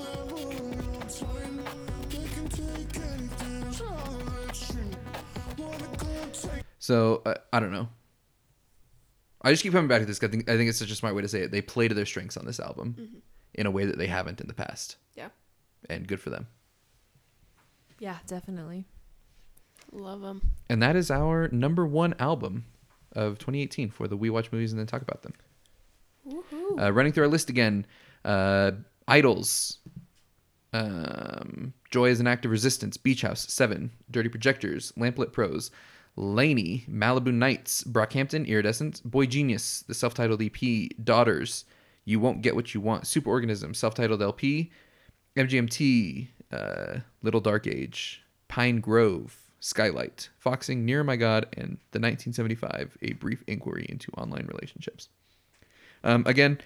so 6.91 7.23
uh, 7.25 7.35
i 7.53 7.61
don't 7.61 7.71
know. 7.73 7.89
I 9.43 9.51
just 9.53 9.63
keep 9.63 9.73
coming 9.73 9.89
back 9.89 10.01
to 10.01 10.07
this 10.07 10.19
'cause 10.19 10.29
i 10.29 10.33
think 10.33 10.49
i 10.51 10.57
think 10.57 10.69
it's 10.69 10.79
such 10.79 10.91
a 10.91 10.95
smart 10.97 11.15
way 11.15 11.23
to 11.23 11.29
say 11.29 11.41
it. 11.43 11.51
They 11.53 11.63
play 11.63 11.87
to 11.89 11.95
their 11.95 12.05
strengths 12.13 12.37
on 12.37 12.45
this 12.47 12.59
album 12.59 13.23
in 13.55 13.65
a 13.67 13.71
way 13.71 13.85
that 13.87 13.97
they 13.99 14.07
haven't 14.09 14.41
in 14.41 14.49
the 14.49 14.55
past. 14.65 14.97
Yeah. 15.15 15.29
And 15.89 16.07
good 16.09 16.21
for 16.21 16.31
them. 16.31 16.47
Yeah, 17.99 18.19
definitely. 18.27 18.87
love 19.93 20.21
them 20.21 20.39
and 20.69 20.83
that 20.83 20.97
is 20.97 21.11
our 21.11 21.49
number 21.53 21.85
one 21.87 22.15
album 22.19 22.65
of 23.13 23.39
2018 23.39 23.91
for 23.91 24.07
the 24.09 24.17
we 24.17 24.31
watch 24.31 24.51
movies 24.53 24.73
and 24.73 24.79
then 24.81 24.87
talk 24.87 25.03
about 25.03 25.23
them. 25.23 25.35
Woohoo. 26.29 26.81
Uh, 26.81 26.93
running 26.93 27.13
through 27.13 27.25
our 27.25 27.31
list 27.37 27.51
again, 27.51 27.87
uh, 28.25 28.71
IDLES, 29.09 29.79
um, 30.73 31.73
Joy 31.91 32.11
is 32.11 32.21
an 32.21 32.27
Act 32.29 32.45
of 32.45 32.51
Resistance, 32.53 32.97
Beach 32.97 33.23
House, 33.23 33.53
Seven, 33.53 33.91
Dirty 34.11 34.29
Projectors, 34.29 34.93
Lamp 34.97 35.19
Lit 35.19 35.33
Prose, 35.33 35.71
LANY, 36.17 36.87
Malibu 36.89 37.33
Nights, 37.33 37.85
Brockhampton, 37.85 38.47
Iridescence, 38.47 39.01
Boy 39.01 39.27
Genius, 39.27 39.83
the 39.87 39.95
self-titled 39.95 40.43
EP, 40.43 40.91
Daughters, 41.03 41.65
You 42.05 42.21
Won't 42.21 42.43
Get 42.43 42.55
What 42.55 42.75
You 42.75 42.81
Want, 42.81 43.05
Superorganism, 43.05 43.75
self-titled 43.75 44.23
LP, 44.23 44.71
MGMT, 45.37 46.29
uh, 46.53 46.99
Little 47.23 47.41
Dark 47.41 47.67
Age, 47.67 48.23
Pinegrove, 48.49 49.31
Skylight, 49.61 50.31
Foxing, 50.39 50.85
Near 50.85 51.05
My 51.05 51.17
God, 51.17 51.47
and 51.53 51.79
the 51.93 52.01
1975, 52.01 52.97
A 53.03 53.13
Brief 53.15 53.45
Inquiry 53.47 53.87
into 53.89 54.11
Online 54.13 54.47
Relationships. 54.47 55.09
Um, 56.03 56.25
again, 56.27 56.59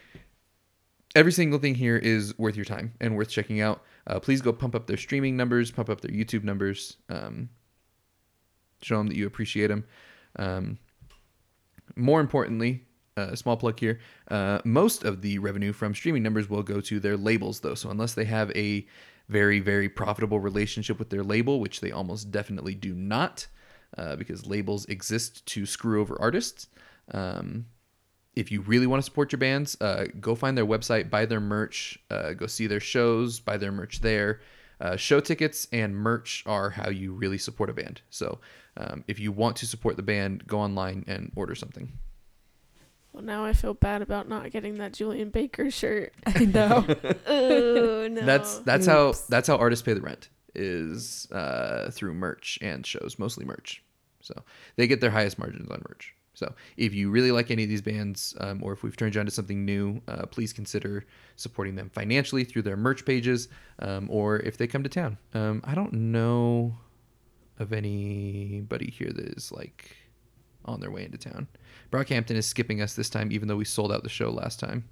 every 1.15 1.33
single 1.33 1.59
thing 1.59 1.75
here 1.75 1.97
is 1.97 2.37
worth 2.39 2.57
your 2.57 2.65
time 2.65 2.95
and 3.01 3.17
worth 3.17 3.29
checking 3.29 3.61
out. 3.61 3.83
Uh, 4.07 4.21
please 4.21 4.41
go 4.41 4.53
pump 4.53 4.75
up 4.75 4.87
their 4.87 4.97
streaming 4.97 5.37
numbers, 5.37 5.71
pump 5.71 5.89
up 5.91 6.01
their 6.01 6.13
YouTube 6.13 6.45
numbers. 6.45 6.97
Um, 7.09 7.49
show 8.83 8.99
them 8.99 9.09
that 9.09 9.17
you 9.17 9.27
appreciate 9.27 9.69
them. 9.69 9.85
Um, 10.37 10.79
more 11.97 12.21
importantly, 12.21 12.85
uh, 13.17 13.35
small 13.35 13.57
plug 13.57 13.79
here. 13.79 14.01
Uh, 14.29 14.61
most 14.65 15.05
of 15.05 15.23
the 15.23 15.39
revenue 15.39 15.73
from 15.73 15.95
streaming 15.95 16.23
numbers 16.23 16.49
will 16.51 16.63
go 16.63 16.81
to 16.81 16.99
their 16.99 17.17
labels, 17.17 17.61
though. 17.61 17.75
So 17.75 17.91
unless 17.91 18.15
they 18.15 18.25
have 18.25 18.51
a 18.53 18.87
very, 19.29 19.61
very 19.61 19.89
profitable 19.89 20.41
relationship 20.41 20.99
with 20.99 21.11
their 21.11 21.23
label, 21.23 21.61
which 21.61 21.81
they 21.81 21.93
almost 21.93 22.31
definitely 22.31 22.75
do 22.75 22.95
not, 22.95 23.47
uh, 23.97 24.17
because 24.17 24.47
labels 24.47 24.85
exist 24.87 25.47
to 25.47 25.65
screw 25.67 26.01
over 26.01 26.17
artists. 26.21 26.69
Um, 27.13 27.67
if 28.35 28.51
you 28.51 28.63
really 28.63 28.87
want 28.87 29.01
to 29.01 29.05
support 29.05 29.31
your 29.31 29.39
bands, 29.39 29.81
uh, 29.81 30.07
go 30.21 30.35
find 30.35 30.59
their 30.59 30.67
website, 30.67 31.09
buy 31.09 31.25
their 31.25 31.41
merch, 31.41 31.99
uh, 32.11 32.33
go 32.33 32.47
see 32.47 32.67
their 32.67 32.81
shows, 32.81 33.39
buy 33.39 33.57
their 33.57 33.73
merch 33.73 34.01
there. 34.01 34.41
Uh, 34.81 34.97
show 34.97 35.21
tickets 35.21 35.69
and 35.73 35.97
merch 35.97 36.43
are 36.47 36.71
how 36.71 36.91
you 36.91 37.13
really 37.13 37.39
support 37.39 37.71
a 37.71 37.73
band. 37.73 38.01
So 38.11 38.41
um, 38.77 39.05
if 39.07 39.19
you 39.21 39.33
want 39.33 39.57
to 39.57 39.67
support 39.67 39.97
the 39.97 40.03
band, 40.03 40.47
go 40.47 40.61
online 40.61 41.05
and 41.07 41.33
order 41.37 41.55
something. 41.55 41.93
Well, 43.13 43.23
now 43.23 43.45
I 43.45 43.53
feel 43.53 43.75
bad 43.75 44.03
about 44.03 44.29
not 44.29 44.51
getting 44.51 44.79
that 44.79 44.93
Julien 44.93 45.31
Baker 45.31 45.71
shirt. 45.71 46.13
I 46.27 46.45
know. 46.45 46.85
oh 47.27 48.09
no. 48.11 48.21
That's 48.27 48.59
that's 48.59 48.87
how 48.87 49.15
that's 49.29 49.47
how 49.47 49.57
artists 49.57 49.85
pay 49.85 49.95
the 49.95 50.01
rent 50.01 50.29
is 50.57 51.29
uh, 51.31 51.91
through 51.93 52.15
merch 52.15 52.59
and 52.61 52.85
shows, 52.85 53.17
mostly 53.19 53.45
merch. 53.45 53.83
So 54.21 54.43
they 54.77 54.87
get 54.87 55.01
their 55.01 55.11
highest 55.11 55.39
margins 55.39 55.71
on 55.71 55.83
merch. 55.89 56.15
So 56.35 56.53
if 56.77 56.93
you 56.93 57.11
really 57.11 57.31
like 57.31 57.51
any 57.51 57.63
of 57.63 57.69
these 57.69 57.83
bands, 57.83 58.35
um, 58.41 58.63
or 58.63 58.73
if 58.73 58.83
we've 58.83 58.97
turned 58.97 59.15
you 59.15 59.21
on 59.21 59.27
to 59.27 59.33
something 59.33 59.65
new, 59.65 60.01
uh, 60.09 60.27
please 60.27 60.53
consider 60.53 61.07
supporting 61.37 61.77
them 61.77 61.91
financially 61.91 62.45
through 62.45 62.63
their 62.63 62.77
merch 62.77 63.05
pages, 63.05 63.49
um, 63.79 64.09
or 64.11 64.41
if 64.41 64.57
they 64.57 64.67
come 64.67 64.83
to 64.83 64.89
town. 64.89 65.17
Um, 65.33 65.63
I 65.65 65.75
don't 65.75 65.93
know 65.93 66.77
of 67.59 67.73
anybody 67.73 68.91
here 68.91 69.13
that 69.15 69.37
is 69.37 69.53
like 69.53 69.97
on 70.65 70.81
their 70.81 70.91
way 70.91 71.05
into 71.05 71.19
town. 71.19 71.47
Brockhampton 71.93 72.33
is 72.33 72.47
skipping 72.47 72.83
us 72.83 72.95
this 72.95 73.09
time, 73.09 73.31
even 73.31 73.47
though 73.47 73.57
we 73.57 73.65
sold 73.65 73.93
out 73.93 74.03
the 74.03 74.09
show 74.09 74.31
last 74.31 74.59
time. 74.59 74.85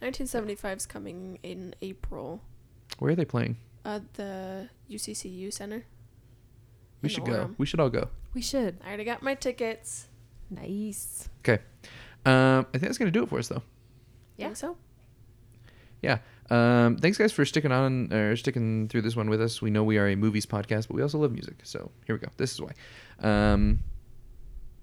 1975 0.00 0.76
is 0.76 0.86
coming 0.86 1.38
in 1.42 1.74
April 1.80 2.42
Where 2.98 3.12
are 3.12 3.16
they 3.16 3.24
playing? 3.24 3.56
at 3.86 4.14
the 4.14 4.68
UCCU 4.90 5.52
Center. 5.52 5.84
We 7.02 7.08
should 7.08 7.24
go. 7.24 7.54
We 7.58 7.66
should 7.66 7.80
all 7.80 7.90
go. 7.90 8.08
We 8.34 8.42
should. 8.42 8.78
I 8.84 8.88
already 8.88 9.04
got 9.04 9.22
my 9.22 9.34
tickets. 9.34 10.08
Nice. 10.50 11.28
Okay. 11.40 11.62
Um, 12.26 12.66
I 12.68 12.78
think 12.78 12.84
that's 12.84 12.98
gonna 12.98 13.10
do 13.10 13.22
it 13.22 13.28
for 13.28 13.38
us, 13.38 13.48
though. 13.48 13.62
Yeah. 14.36 14.46
Think 14.46 14.56
so. 14.56 14.76
Yeah. 16.02 16.18
Um, 16.50 16.98
thanks, 16.98 17.16
guys, 17.16 17.32
for 17.32 17.44
sticking 17.44 17.72
on 17.72 18.12
or 18.12 18.36
sticking 18.36 18.88
through 18.88 19.02
this 19.02 19.16
one 19.16 19.30
with 19.30 19.40
us. 19.40 19.62
We 19.62 19.70
know 19.70 19.82
we 19.82 19.96
are 19.96 20.08
a 20.08 20.16
movies 20.16 20.44
podcast, 20.44 20.88
but 20.88 20.94
we 20.94 21.02
also 21.02 21.18
love 21.18 21.32
music. 21.32 21.60
So 21.62 21.90
here 22.06 22.14
we 22.14 22.20
go. 22.20 22.28
This 22.36 22.52
is 22.52 22.60
why. 22.60 22.72
Um, 23.20 23.80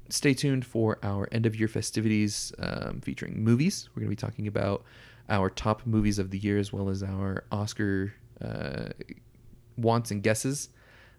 stay 0.09 0.33
tuned 0.33 0.65
for 0.65 0.97
our 1.03 1.29
end 1.31 1.45
of 1.45 1.55
year 1.55 1.67
festivities 1.67 2.51
um, 2.59 3.01
featuring 3.01 3.43
movies. 3.43 3.89
We're 3.93 4.01
going 4.01 4.15
to 4.15 4.15
be 4.15 4.27
talking 4.27 4.47
about 4.47 4.83
our 5.29 5.49
top 5.49 5.85
movies 5.85 6.17
of 6.17 6.31
the 6.31 6.39
year 6.39 6.57
as 6.57 6.73
well 6.73 6.89
as 6.89 7.03
our 7.03 7.43
Oscar 7.51 8.13
uh, 8.43 8.89
wants 9.77 10.09
and 10.09 10.23
guesses. 10.23 10.69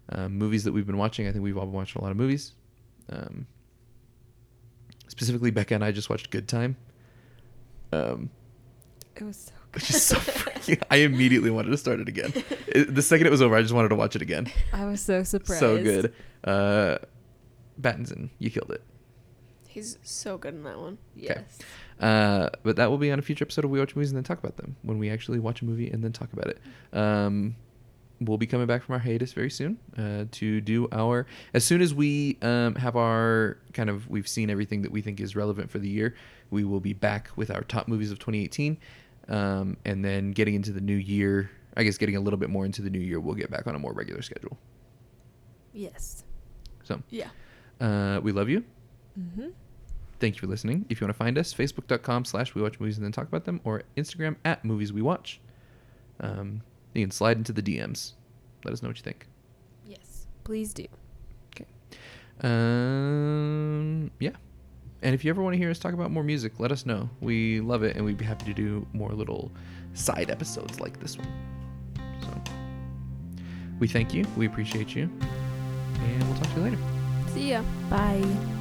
Um, 0.08 0.36
movies 0.36 0.64
that 0.64 0.72
we've 0.72 0.86
been 0.86 0.98
watching. 0.98 1.26
I 1.28 1.32
think 1.32 1.42
we've 1.44 1.56
all 1.56 1.64
been 1.66 1.74
watching 1.74 2.00
a 2.00 2.02
lot 2.04 2.10
of 2.10 2.16
movies. 2.16 2.52
Um, 3.10 3.46
specifically, 5.08 5.50
Becca 5.50 5.74
and 5.74 5.84
I 5.84 5.92
just 5.92 6.10
watched 6.10 6.30
Good 6.30 6.48
Time. 6.48 6.76
Um, 7.92 8.30
It 9.16 9.24
was 9.24 9.36
so 9.36 9.52
which 9.72 9.88
is 9.90 10.02
so 10.02 10.16
freaking. 10.18 10.82
I 10.90 10.96
immediately 10.96 11.50
wanted 11.50 11.70
to 11.70 11.78
start 11.78 12.00
it 12.00 12.08
again. 12.08 12.32
It- 12.68 12.94
the 12.94 13.02
second 13.02 13.26
it 13.26 13.30
was 13.30 13.40
over, 13.42 13.56
I 13.56 13.62
just 13.62 13.72
wanted 13.74 13.88
to 13.88 13.94
watch 13.94 14.16
it 14.16 14.22
again. 14.22 14.50
I 14.72 14.84
was 14.86 15.00
so 15.00 15.22
surprised. 15.22 15.60
So 15.60 15.82
good. 15.82 16.12
Uh, 16.44 16.98
Pattinson, 17.80 18.30
you 18.38 18.50
killed 18.50 18.70
it. 18.70 18.82
He's 19.68 19.96
so 20.02 20.36
good 20.36 20.52
in 20.54 20.62
that 20.64 20.78
one. 20.78 20.98
Yes. 21.16 21.58
Uh, 21.98 22.50
but 22.62 22.76
that 22.76 22.90
will 22.90 22.98
be 22.98 23.10
on 23.10 23.18
a 23.18 23.22
future 23.22 23.44
episode 23.44 23.64
of 23.64 23.70
We 23.70 23.78
Watch 23.78 23.96
Movies 23.96 24.10
and 24.10 24.16
then 24.18 24.24
talk 24.24 24.38
about 24.38 24.58
them 24.58 24.76
when 24.82 24.98
we 24.98 25.08
actually 25.08 25.38
watch 25.38 25.62
a 25.62 25.64
movie 25.64 25.88
and 25.90 26.04
then 26.04 26.12
talk 26.12 26.30
about 26.34 26.48
it. 26.48 26.58
Um, 26.92 27.56
we'll 28.24 28.38
be 28.38 28.46
coming 28.46 28.66
back 28.66 28.82
from 28.82 28.94
our 28.94 28.98
hiatus 28.98 29.32
very 29.32 29.50
soon 29.50 29.78
uh, 29.98 30.24
to 30.32 30.60
do 30.60 30.88
our 30.92 31.26
as 31.54 31.64
soon 31.64 31.80
as 31.82 31.94
we 31.94 32.38
um, 32.42 32.74
have 32.76 32.96
our 32.96 33.58
kind 33.72 33.88
of 33.90 34.08
we've 34.08 34.28
seen 34.28 34.50
everything 34.50 34.82
that 34.82 34.90
we 34.90 35.00
think 35.02 35.20
is 35.20 35.34
relevant 35.36 35.70
for 35.70 35.78
the 35.78 35.88
year. 35.88 36.14
We 36.50 36.64
will 36.64 36.80
be 36.80 36.92
back 36.92 37.30
with 37.36 37.50
our 37.50 37.62
top 37.62 37.88
movies 37.88 38.10
of 38.10 38.18
2018, 38.18 38.76
um, 39.28 39.76
and 39.84 40.04
then 40.04 40.32
getting 40.32 40.54
into 40.54 40.72
the 40.72 40.80
new 40.80 40.96
year. 40.96 41.50
I 41.76 41.84
guess 41.84 41.96
getting 41.96 42.16
a 42.16 42.20
little 42.20 42.38
bit 42.38 42.50
more 42.50 42.66
into 42.66 42.82
the 42.82 42.90
new 42.90 42.98
year, 43.00 43.18
we'll 43.18 43.34
get 43.34 43.50
back 43.50 43.66
on 43.66 43.74
a 43.74 43.78
more 43.78 43.94
regular 43.94 44.20
schedule. 44.20 44.58
Yes. 45.72 46.24
So 46.84 47.02
Yeah. 47.08 47.28
uh, 47.80 48.20
we 48.22 48.32
love 48.32 48.48
you. 48.50 48.62
Mm-hmm. 49.18 49.48
Thank 50.20 50.34
you 50.36 50.40
for 50.40 50.46
listening. 50.46 50.84
If 50.88 51.00
you 51.00 51.06
want 51.06 51.14
to 51.14 51.18
find 51.18 51.38
us, 51.38 51.52
facebook.com 51.54 52.26
slash 52.26 52.54
we 52.54 52.62
watch 52.62 52.78
movies 52.78 52.96
and 52.98 53.04
then 53.04 53.12
talk 53.12 53.26
about 53.26 53.44
them, 53.44 53.60
or 53.64 53.82
Instagram 53.96 54.36
at 54.44 54.64
movies 54.64 54.92
we 54.92 55.00
watch. 55.02 55.40
Um, 56.20 56.62
you 56.94 57.02
can 57.02 57.10
slide 57.10 57.36
into 57.36 57.52
the 57.52 57.62
DMs. 57.62 58.12
Let 58.64 58.72
us 58.72 58.82
know 58.82 58.88
what 58.88 58.96
you 58.96 59.02
think. 59.02 59.26
Yes. 59.86 60.26
Please 60.44 60.72
do. 60.72 60.86
Okay. 61.54 61.66
Um, 62.42 64.10
yeah. 64.20 64.30
And 65.02 65.14
if 65.14 65.24
you 65.24 65.30
ever 65.30 65.42
want 65.42 65.54
to 65.54 65.58
hear 65.58 65.70
us 65.70 65.78
talk 65.78 65.94
about 65.94 66.10
more 66.10 66.22
music, 66.22 66.60
let 66.60 66.70
us 66.70 66.86
know. 66.86 67.10
We 67.20 67.60
love 67.60 67.82
it, 67.82 67.96
and 67.96 68.04
we'd 68.04 68.18
be 68.18 68.24
happy 68.24 68.44
to 68.44 68.54
do 68.54 68.86
more 68.92 69.10
little 69.10 69.50
side 69.94 70.30
episodes 70.30 70.80
like 70.80 71.00
this 71.00 71.18
one. 71.18 71.28
So, 72.20 72.40
we 73.80 73.88
thank 73.88 74.14
you. 74.14 74.24
We 74.36 74.46
appreciate 74.46 74.94
you. 74.94 75.10
And 76.00 76.22
we'll 76.24 76.36
talk 76.36 76.52
to 76.54 76.60
you 76.60 76.62
later. 76.62 76.78
See 77.34 77.50
ya. 77.50 77.62
Bye. 77.90 78.58